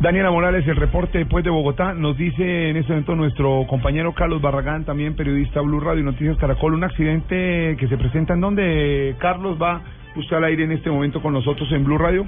Daniela 0.00 0.32
Morales, 0.32 0.66
el 0.66 0.74
reporte 0.74 1.24
pues 1.26 1.44
de 1.44 1.50
Bogotá, 1.50 1.94
nos 1.94 2.16
dice 2.16 2.70
en 2.70 2.76
este 2.76 2.90
momento 2.90 3.14
nuestro 3.14 3.64
compañero 3.68 4.12
Carlos 4.12 4.42
Barragán, 4.42 4.84
también 4.84 5.14
periodista 5.14 5.60
Blue 5.60 5.78
Radio 5.78 6.00
y 6.00 6.04
Noticias 6.04 6.36
Caracol, 6.38 6.74
un 6.74 6.82
accidente 6.82 7.76
que 7.78 7.86
se 7.86 7.96
presenta 7.96 8.34
en 8.34 8.40
donde 8.40 9.14
Carlos 9.20 9.56
va 9.62 9.80
usted 10.16 10.36
al 10.36 10.44
aire 10.44 10.64
en 10.64 10.72
este 10.72 10.90
momento 10.90 11.22
con 11.22 11.32
nosotros 11.32 11.70
en 11.70 11.84
Blue 11.84 11.98
Radio. 11.98 12.26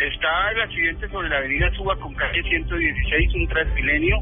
Está 0.00 0.50
el 0.52 0.60
accidente 0.62 1.08
sobre 1.10 1.28
la 1.28 1.36
avenida 1.36 1.70
Suba 1.76 1.94
con 1.96 2.14
calle 2.14 2.42
116, 2.42 3.34
un 3.34 3.46
Transmilenio. 3.46 4.16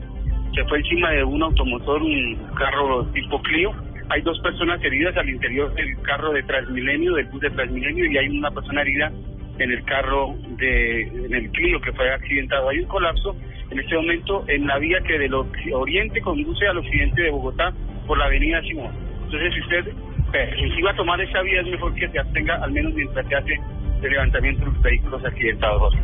Se 0.54 0.64
fue 0.64 0.78
encima 0.78 1.10
de 1.10 1.24
un 1.24 1.42
automotor, 1.42 2.02
un 2.02 2.36
carro 2.56 3.06
tipo 3.12 3.40
Clio. 3.42 3.72
Hay 4.10 4.22
dos 4.22 4.38
personas 4.40 4.82
heridas 4.82 5.16
al 5.16 5.28
interior 5.28 5.72
del 5.74 6.00
carro 6.02 6.32
de 6.32 6.42
Transmilenio, 6.42 7.14
del 7.14 7.26
bus 7.26 7.40
de 7.40 7.50
Transmilenio, 7.50 8.06
y 8.06 8.16
hay 8.16 8.28
una 8.28 8.50
persona 8.50 8.80
herida 8.80 9.12
en 9.58 9.70
el 9.70 9.84
carro 9.84 10.34
de 10.56 11.02
en 11.02 11.34
el 11.34 11.50
Clio 11.50 11.80
que 11.80 11.92
fue 11.92 12.10
accidentado. 12.12 12.68
Hay 12.70 12.80
un 12.80 12.88
colapso 12.88 13.36
en 13.70 13.78
este 13.78 13.94
momento 13.96 14.44
en 14.48 14.66
la 14.66 14.78
vía 14.78 14.98
que 15.06 15.18
del 15.18 15.34
oriente 15.34 16.20
conduce 16.22 16.66
al 16.66 16.78
occidente 16.78 17.22
de 17.22 17.30
Bogotá 17.30 17.72
por 18.06 18.18
la 18.18 18.26
avenida 18.26 18.62
Simón. 18.62 18.92
Entonces, 19.24 19.52
si 19.52 19.60
usted 19.60 19.92
eh, 20.32 20.54
si 20.74 20.82
va 20.82 20.90
a 20.90 20.96
tomar 20.96 21.20
esa 21.20 21.40
vía, 21.42 21.60
es 21.60 21.66
mejor 21.68 21.94
que 21.94 22.08
se 22.08 22.18
abstenga 22.18 22.56
al 22.56 22.70
menos 22.70 22.92
mientras 22.92 23.26
se 23.26 23.34
hace 23.34 23.60
el 24.02 24.10
levantamiento 24.10 24.60
de 24.60 24.66
los 24.72 24.82
vehículos 24.82 25.24
accidentados. 25.24 25.94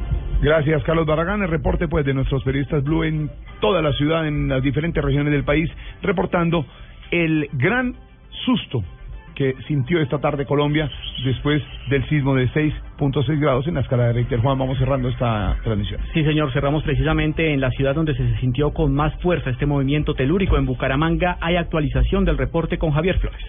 Gracias, 0.45 0.83
Carlos 0.83 1.07
Barragán. 1.07 1.41
El 1.41 1.49
reporte 1.49 1.89
pues 1.89 2.05
de 2.05 2.13
nuestros 2.13 2.45
periodistas 2.45 2.85
Blue 2.85 3.03
en 3.03 3.31
toda 3.63 3.81
la 3.81 3.95
ciudad, 3.95 4.29
en 4.29 4.51
las 4.51 4.63
diferentes 4.63 5.03
regiones 5.03 5.33
del 5.33 5.43
país, 5.43 5.71
reportando 6.03 6.67
el 7.11 7.49
gran 7.55 7.95
susto 8.45 8.85
que 9.35 9.55
sintió 9.67 10.03
esta 10.03 10.19
tarde 10.19 10.45
Colombia 10.45 10.91
después 11.25 11.63
del 11.89 12.07
sismo 12.11 12.35
de 12.35 12.51
6.6 12.51 13.41
grados 13.41 13.67
en 13.69 13.75
la 13.75 13.81
escala 13.81 14.09
de 14.09 14.13
Richter. 14.13 14.41
Juan, 14.41 14.59
vamos 14.59 14.77
cerrando 14.77 15.09
esta 15.09 15.57
transmisión. 15.65 16.03
Sí, 16.13 16.23
señor, 16.25 16.53
cerramos 16.53 16.83
precisamente 16.83 17.55
en 17.55 17.63
la 17.63 17.71
ciudad 17.71 17.95
donde 17.95 18.15
se 18.15 18.37
sintió 18.41 18.75
con 18.75 18.95
más 18.95 19.15
fuerza 19.23 19.49
este 19.49 19.65
movimiento 19.65 20.13
telúrico. 20.13 20.59
En 20.59 20.67
Bucaramanga 20.67 21.39
hay 21.41 21.57
actualización 21.57 22.27
del 22.27 22.37
reporte 22.37 22.77
con 22.77 22.91
Javier 22.91 23.19
Flores. 23.19 23.41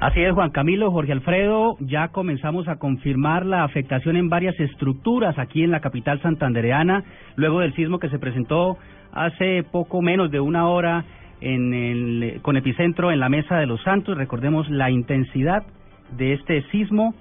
Así 0.00 0.20
es, 0.22 0.32
Juan 0.32 0.50
Camilo, 0.50 0.92
Jorge 0.92 1.10
Alfredo, 1.10 1.76
ya 1.80 2.08
comenzamos 2.08 2.68
a 2.68 2.76
confirmar 2.76 3.44
la 3.44 3.64
afectación 3.64 4.16
en 4.16 4.28
varias 4.28 4.58
estructuras 4.60 5.36
aquí 5.40 5.64
en 5.64 5.72
la 5.72 5.80
capital 5.80 6.22
santandereana, 6.22 7.02
luego 7.34 7.58
del 7.58 7.74
sismo 7.74 7.98
que 7.98 8.08
se 8.08 8.20
presentó 8.20 8.78
hace 9.12 9.64
poco 9.64 10.00
menos 10.00 10.30
de 10.30 10.38
una 10.38 10.68
hora 10.68 11.04
en 11.40 11.74
el, 11.74 12.38
con 12.42 12.56
epicentro 12.56 13.10
en 13.10 13.18
la 13.18 13.28
Mesa 13.28 13.56
de 13.56 13.66
los 13.66 13.82
Santos. 13.82 14.16
Recordemos 14.16 14.70
la 14.70 14.88
intensidad 14.88 15.64
de 16.16 16.34
este 16.34 16.62
sismo, 16.70 17.12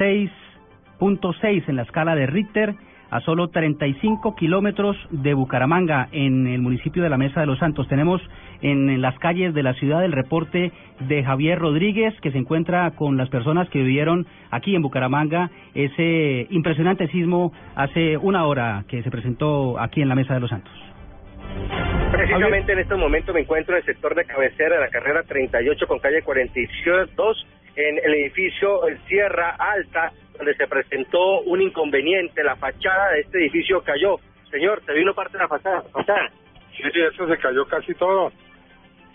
6.6 0.00 1.62
en 1.68 1.76
la 1.76 1.82
escala 1.82 2.16
de 2.16 2.26
Richter, 2.26 2.74
a 3.10 3.20
solo 3.20 3.48
35 3.48 4.34
kilómetros 4.36 4.96
de 5.10 5.34
Bucaramanga, 5.34 6.08
en 6.12 6.46
el 6.46 6.60
municipio 6.60 7.02
de 7.02 7.10
la 7.10 7.18
Mesa 7.18 7.40
de 7.40 7.46
los 7.46 7.58
Santos. 7.58 7.88
Tenemos 7.88 8.20
en 8.62 9.00
las 9.00 9.18
calles 9.18 9.54
de 9.54 9.62
la 9.62 9.74
ciudad 9.74 10.04
el 10.04 10.12
reporte 10.12 10.72
de 11.00 11.24
Javier 11.24 11.58
Rodríguez, 11.58 12.14
que 12.20 12.30
se 12.30 12.38
encuentra 12.38 12.90
con 12.92 13.16
las 13.16 13.28
personas 13.28 13.68
que 13.70 13.80
vivieron 13.80 14.26
aquí 14.50 14.74
en 14.74 14.82
Bucaramanga 14.82 15.50
ese 15.74 16.46
impresionante 16.50 17.08
sismo 17.08 17.52
hace 17.74 18.16
una 18.16 18.46
hora 18.46 18.84
que 18.88 19.02
se 19.02 19.10
presentó 19.10 19.78
aquí 19.78 20.02
en 20.02 20.08
la 20.08 20.14
Mesa 20.14 20.34
de 20.34 20.40
los 20.40 20.50
Santos. 20.50 20.72
Precisamente 22.12 22.72
en 22.72 22.80
este 22.80 22.94
momento 22.96 23.32
me 23.32 23.40
encuentro 23.40 23.74
en 23.74 23.80
el 23.80 23.86
sector 23.86 24.14
de 24.14 24.24
cabecera 24.24 24.76
de 24.76 24.80
la 24.82 24.88
carrera 24.88 25.22
38 25.22 25.86
con 25.86 25.98
calle 26.00 26.22
42 26.22 27.46
en 27.88 27.98
el 27.98 28.14
edificio 28.14 28.80
Sierra 29.06 29.56
Alta, 29.58 30.12
donde 30.36 30.54
se 30.54 30.66
presentó 30.66 31.40
un 31.42 31.62
inconveniente. 31.62 32.42
La 32.44 32.56
fachada 32.56 33.12
de 33.12 33.20
este 33.20 33.38
edificio 33.38 33.82
cayó. 33.82 34.16
Señor, 34.50 34.82
¿te 34.84 34.92
vino 34.94 35.14
parte 35.14 35.34
de 35.34 35.42
la 35.44 35.48
fachada? 35.48 35.82
fachada? 35.92 36.30
Sí, 36.76 36.82
eso 36.94 37.28
se 37.28 37.38
cayó 37.38 37.66
casi 37.66 37.94
todo. 37.94 38.32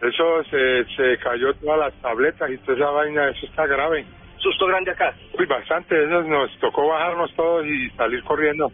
Eso 0.01 0.43
se, 0.45 0.85
se 0.95 1.17
cayó 1.19 1.53
todas 1.55 1.79
las 1.79 1.93
tabletas 2.01 2.49
y 2.51 2.57
toda 2.59 2.77
esa 2.77 2.89
vaina, 2.91 3.29
eso 3.29 3.45
está 3.45 3.65
grave. 3.65 4.05
¿Susto 4.37 4.67
grande 4.67 4.91
acá? 4.91 5.13
Uy, 5.39 5.45
bastante, 5.45 6.03
eso 6.03 6.21
nos 6.23 6.51
tocó 6.59 6.87
bajarnos 6.87 7.33
todos 7.35 7.65
y 7.65 7.89
salir 7.91 8.23
corriendo. 8.23 8.71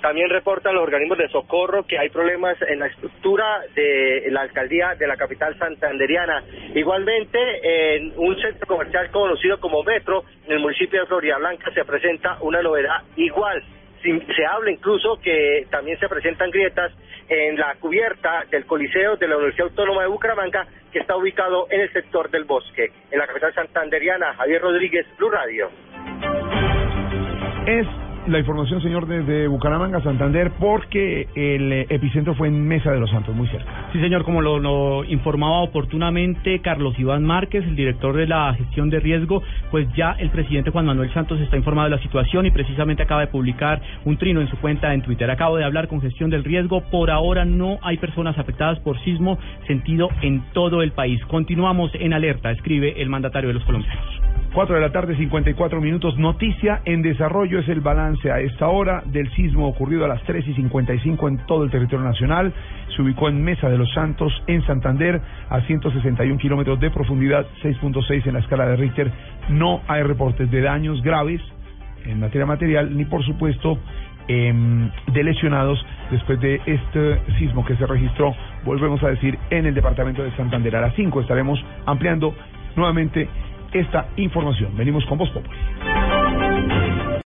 También 0.00 0.30
reportan 0.30 0.74
los 0.74 0.84
organismos 0.84 1.18
de 1.18 1.28
socorro 1.28 1.84
que 1.84 1.98
hay 1.98 2.08
problemas 2.08 2.56
en 2.62 2.78
la 2.78 2.86
estructura 2.86 3.62
de 3.74 4.28
la 4.30 4.42
alcaldía 4.42 4.94
de 4.94 5.06
la 5.06 5.16
capital 5.16 5.58
santanderiana. 5.58 6.44
Igualmente, 6.74 7.96
en 7.96 8.12
un 8.16 8.40
centro 8.40 8.66
comercial 8.66 9.10
conocido 9.10 9.58
como 9.58 9.82
Metro, 9.82 10.22
en 10.46 10.52
el 10.52 10.60
municipio 10.60 11.00
de 11.00 11.06
Florida 11.06 11.38
Blanca, 11.38 11.72
se 11.74 11.84
presenta 11.84 12.38
una 12.42 12.62
novedad 12.62 13.02
igual. 13.16 13.62
Se 14.00 14.46
habla 14.46 14.70
incluso 14.70 15.18
que 15.20 15.66
también 15.70 15.98
se 15.98 16.08
presentan 16.08 16.52
grietas 16.52 16.92
en 17.28 17.58
la 17.58 17.74
cubierta 17.80 18.44
del 18.48 18.64
Coliseo 18.64 19.16
de 19.16 19.26
la 19.26 19.36
Universidad 19.36 19.68
Autónoma 19.68 20.02
de 20.02 20.08
Bucaramanga, 20.08 20.66
que 20.92 21.00
está 21.00 21.16
ubicado 21.16 21.66
en 21.70 21.80
el 21.80 21.92
sector 21.92 22.30
del 22.30 22.44
bosque. 22.44 22.92
En 23.10 23.18
la 23.18 23.26
capital 23.26 23.52
santanderiana, 23.52 24.34
Javier 24.34 24.62
Rodríguez, 24.62 25.06
Blue 25.18 25.30
Radio. 25.30 25.68
Es 27.66 27.86
la 28.28 28.38
información, 28.38 28.82
señor, 28.82 29.06
desde 29.06 29.48
Bucaramanga, 29.48 30.02
Santander, 30.02 30.52
porque 30.58 31.28
el 31.34 31.72
epicentro 31.88 32.34
fue 32.34 32.48
en 32.48 32.66
Mesa 32.66 32.92
de 32.92 33.00
los 33.00 33.10
Santos, 33.10 33.34
muy 33.34 33.48
cerca. 33.48 33.88
Sí, 33.92 34.00
señor, 34.00 34.24
como 34.24 34.42
lo, 34.42 34.58
lo 34.58 35.04
informaba 35.04 35.60
oportunamente 35.60 36.60
Carlos 36.60 36.98
Iván 36.98 37.24
Márquez, 37.24 37.64
el 37.64 37.74
director 37.74 38.14
de 38.14 38.26
la 38.26 38.54
gestión 38.54 38.90
de 38.90 39.00
riesgo, 39.00 39.42
pues 39.70 39.88
ya 39.94 40.12
el 40.18 40.30
presidente 40.30 40.70
Juan 40.70 40.86
Manuel 40.86 41.12
Santos 41.14 41.40
está 41.40 41.56
informado 41.56 41.88
de 41.88 41.96
la 41.96 42.02
situación 42.02 42.46
y 42.46 42.50
precisamente 42.50 43.02
acaba 43.02 43.22
de 43.22 43.28
publicar 43.28 43.80
un 44.04 44.16
trino 44.16 44.40
en 44.40 44.48
su 44.48 44.56
cuenta 44.58 44.92
en 44.92 45.02
Twitter. 45.02 45.30
Acabo 45.30 45.56
de 45.56 45.64
hablar 45.64 45.88
con 45.88 46.00
gestión 46.00 46.30
del 46.30 46.44
riesgo. 46.44 46.82
Por 46.90 47.10
ahora 47.10 47.44
no 47.44 47.78
hay 47.82 47.96
personas 47.96 48.38
afectadas 48.38 48.78
por 48.80 48.98
sismo 49.04 49.38
sentido 49.66 50.08
en 50.22 50.42
todo 50.52 50.82
el 50.82 50.92
país. 50.92 51.24
Continuamos 51.26 51.90
en 51.94 52.12
alerta, 52.12 52.50
escribe 52.50 53.00
el 53.00 53.08
mandatario 53.08 53.48
de 53.48 53.54
los 53.54 53.64
colombianos. 53.64 54.17
4 54.54 54.74
de 54.74 54.80
la 54.80 54.90
tarde, 54.90 55.16
54 55.16 55.80
minutos. 55.80 56.16
Noticia 56.18 56.80
en 56.84 57.02
desarrollo 57.02 57.60
es 57.60 57.68
el 57.68 57.80
balance 57.80 58.30
a 58.30 58.40
esta 58.40 58.68
hora 58.68 59.02
del 59.06 59.30
sismo 59.34 59.68
ocurrido 59.68 60.04
a 60.04 60.08
las 60.08 60.22
3 60.22 60.46
y 60.48 60.54
55 60.54 61.28
en 61.28 61.38
todo 61.46 61.64
el 61.64 61.70
territorio 61.70 62.04
nacional. 62.04 62.52
Se 62.96 63.02
ubicó 63.02 63.28
en 63.28 63.42
Mesa 63.42 63.68
de 63.68 63.78
los 63.78 63.92
Santos, 63.92 64.32
en 64.46 64.64
Santander, 64.66 65.20
a 65.50 65.60
161 65.60 66.38
kilómetros 66.38 66.80
de 66.80 66.90
profundidad, 66.90 67.46
6.6 67.62 68.26
en 68.26 68.34
la 68.34 68.40
escala 68.40 68.66
de 68.66 68.76
Richter. 68.76 69.12
No 69.50 69.82
hay 69.86 70.02
reportes 70.02 70.50
de 70.50 70.62
daños 70.62 71.02
graves 71.02 71.42
en 72.06 72.20
materia 72.20 72.46
material, 72.46 72.96
ni 72.96 73.04
por 73.04 73.24
supuesto 73.24 73.78
em, 74.28 74.90
de 75.12 75.24
lesionados 75.24 75.84
después 76.10 76.40
de 76.40 76.60
este 76.64 77.20
sismo 77.38 77.64
que 77.64 77.76
se 77.76 77.86
registró, 77.86 78.34
volvemos 78.64 79.02
a 79.02 79.08
decir, 79.08 79.38
en 79.50 79.66
el 79.66 79.74
departamento 79.74 80.22
de 80.22 80.34
Santander. 80.36 80.74
A 80.76 80.80
las 80.80 80.94
5 80.94 81.20
estaremos 81.20 81.62
ampliando 81.86 82.34
nuevamente 82.76 83.28
esta 83.72 84.08
información. 84.16 84.76
Venimos 84.76 85.04
con 85.06 85.18
Voz 85.18 85.30
Populi. 85.30 85.56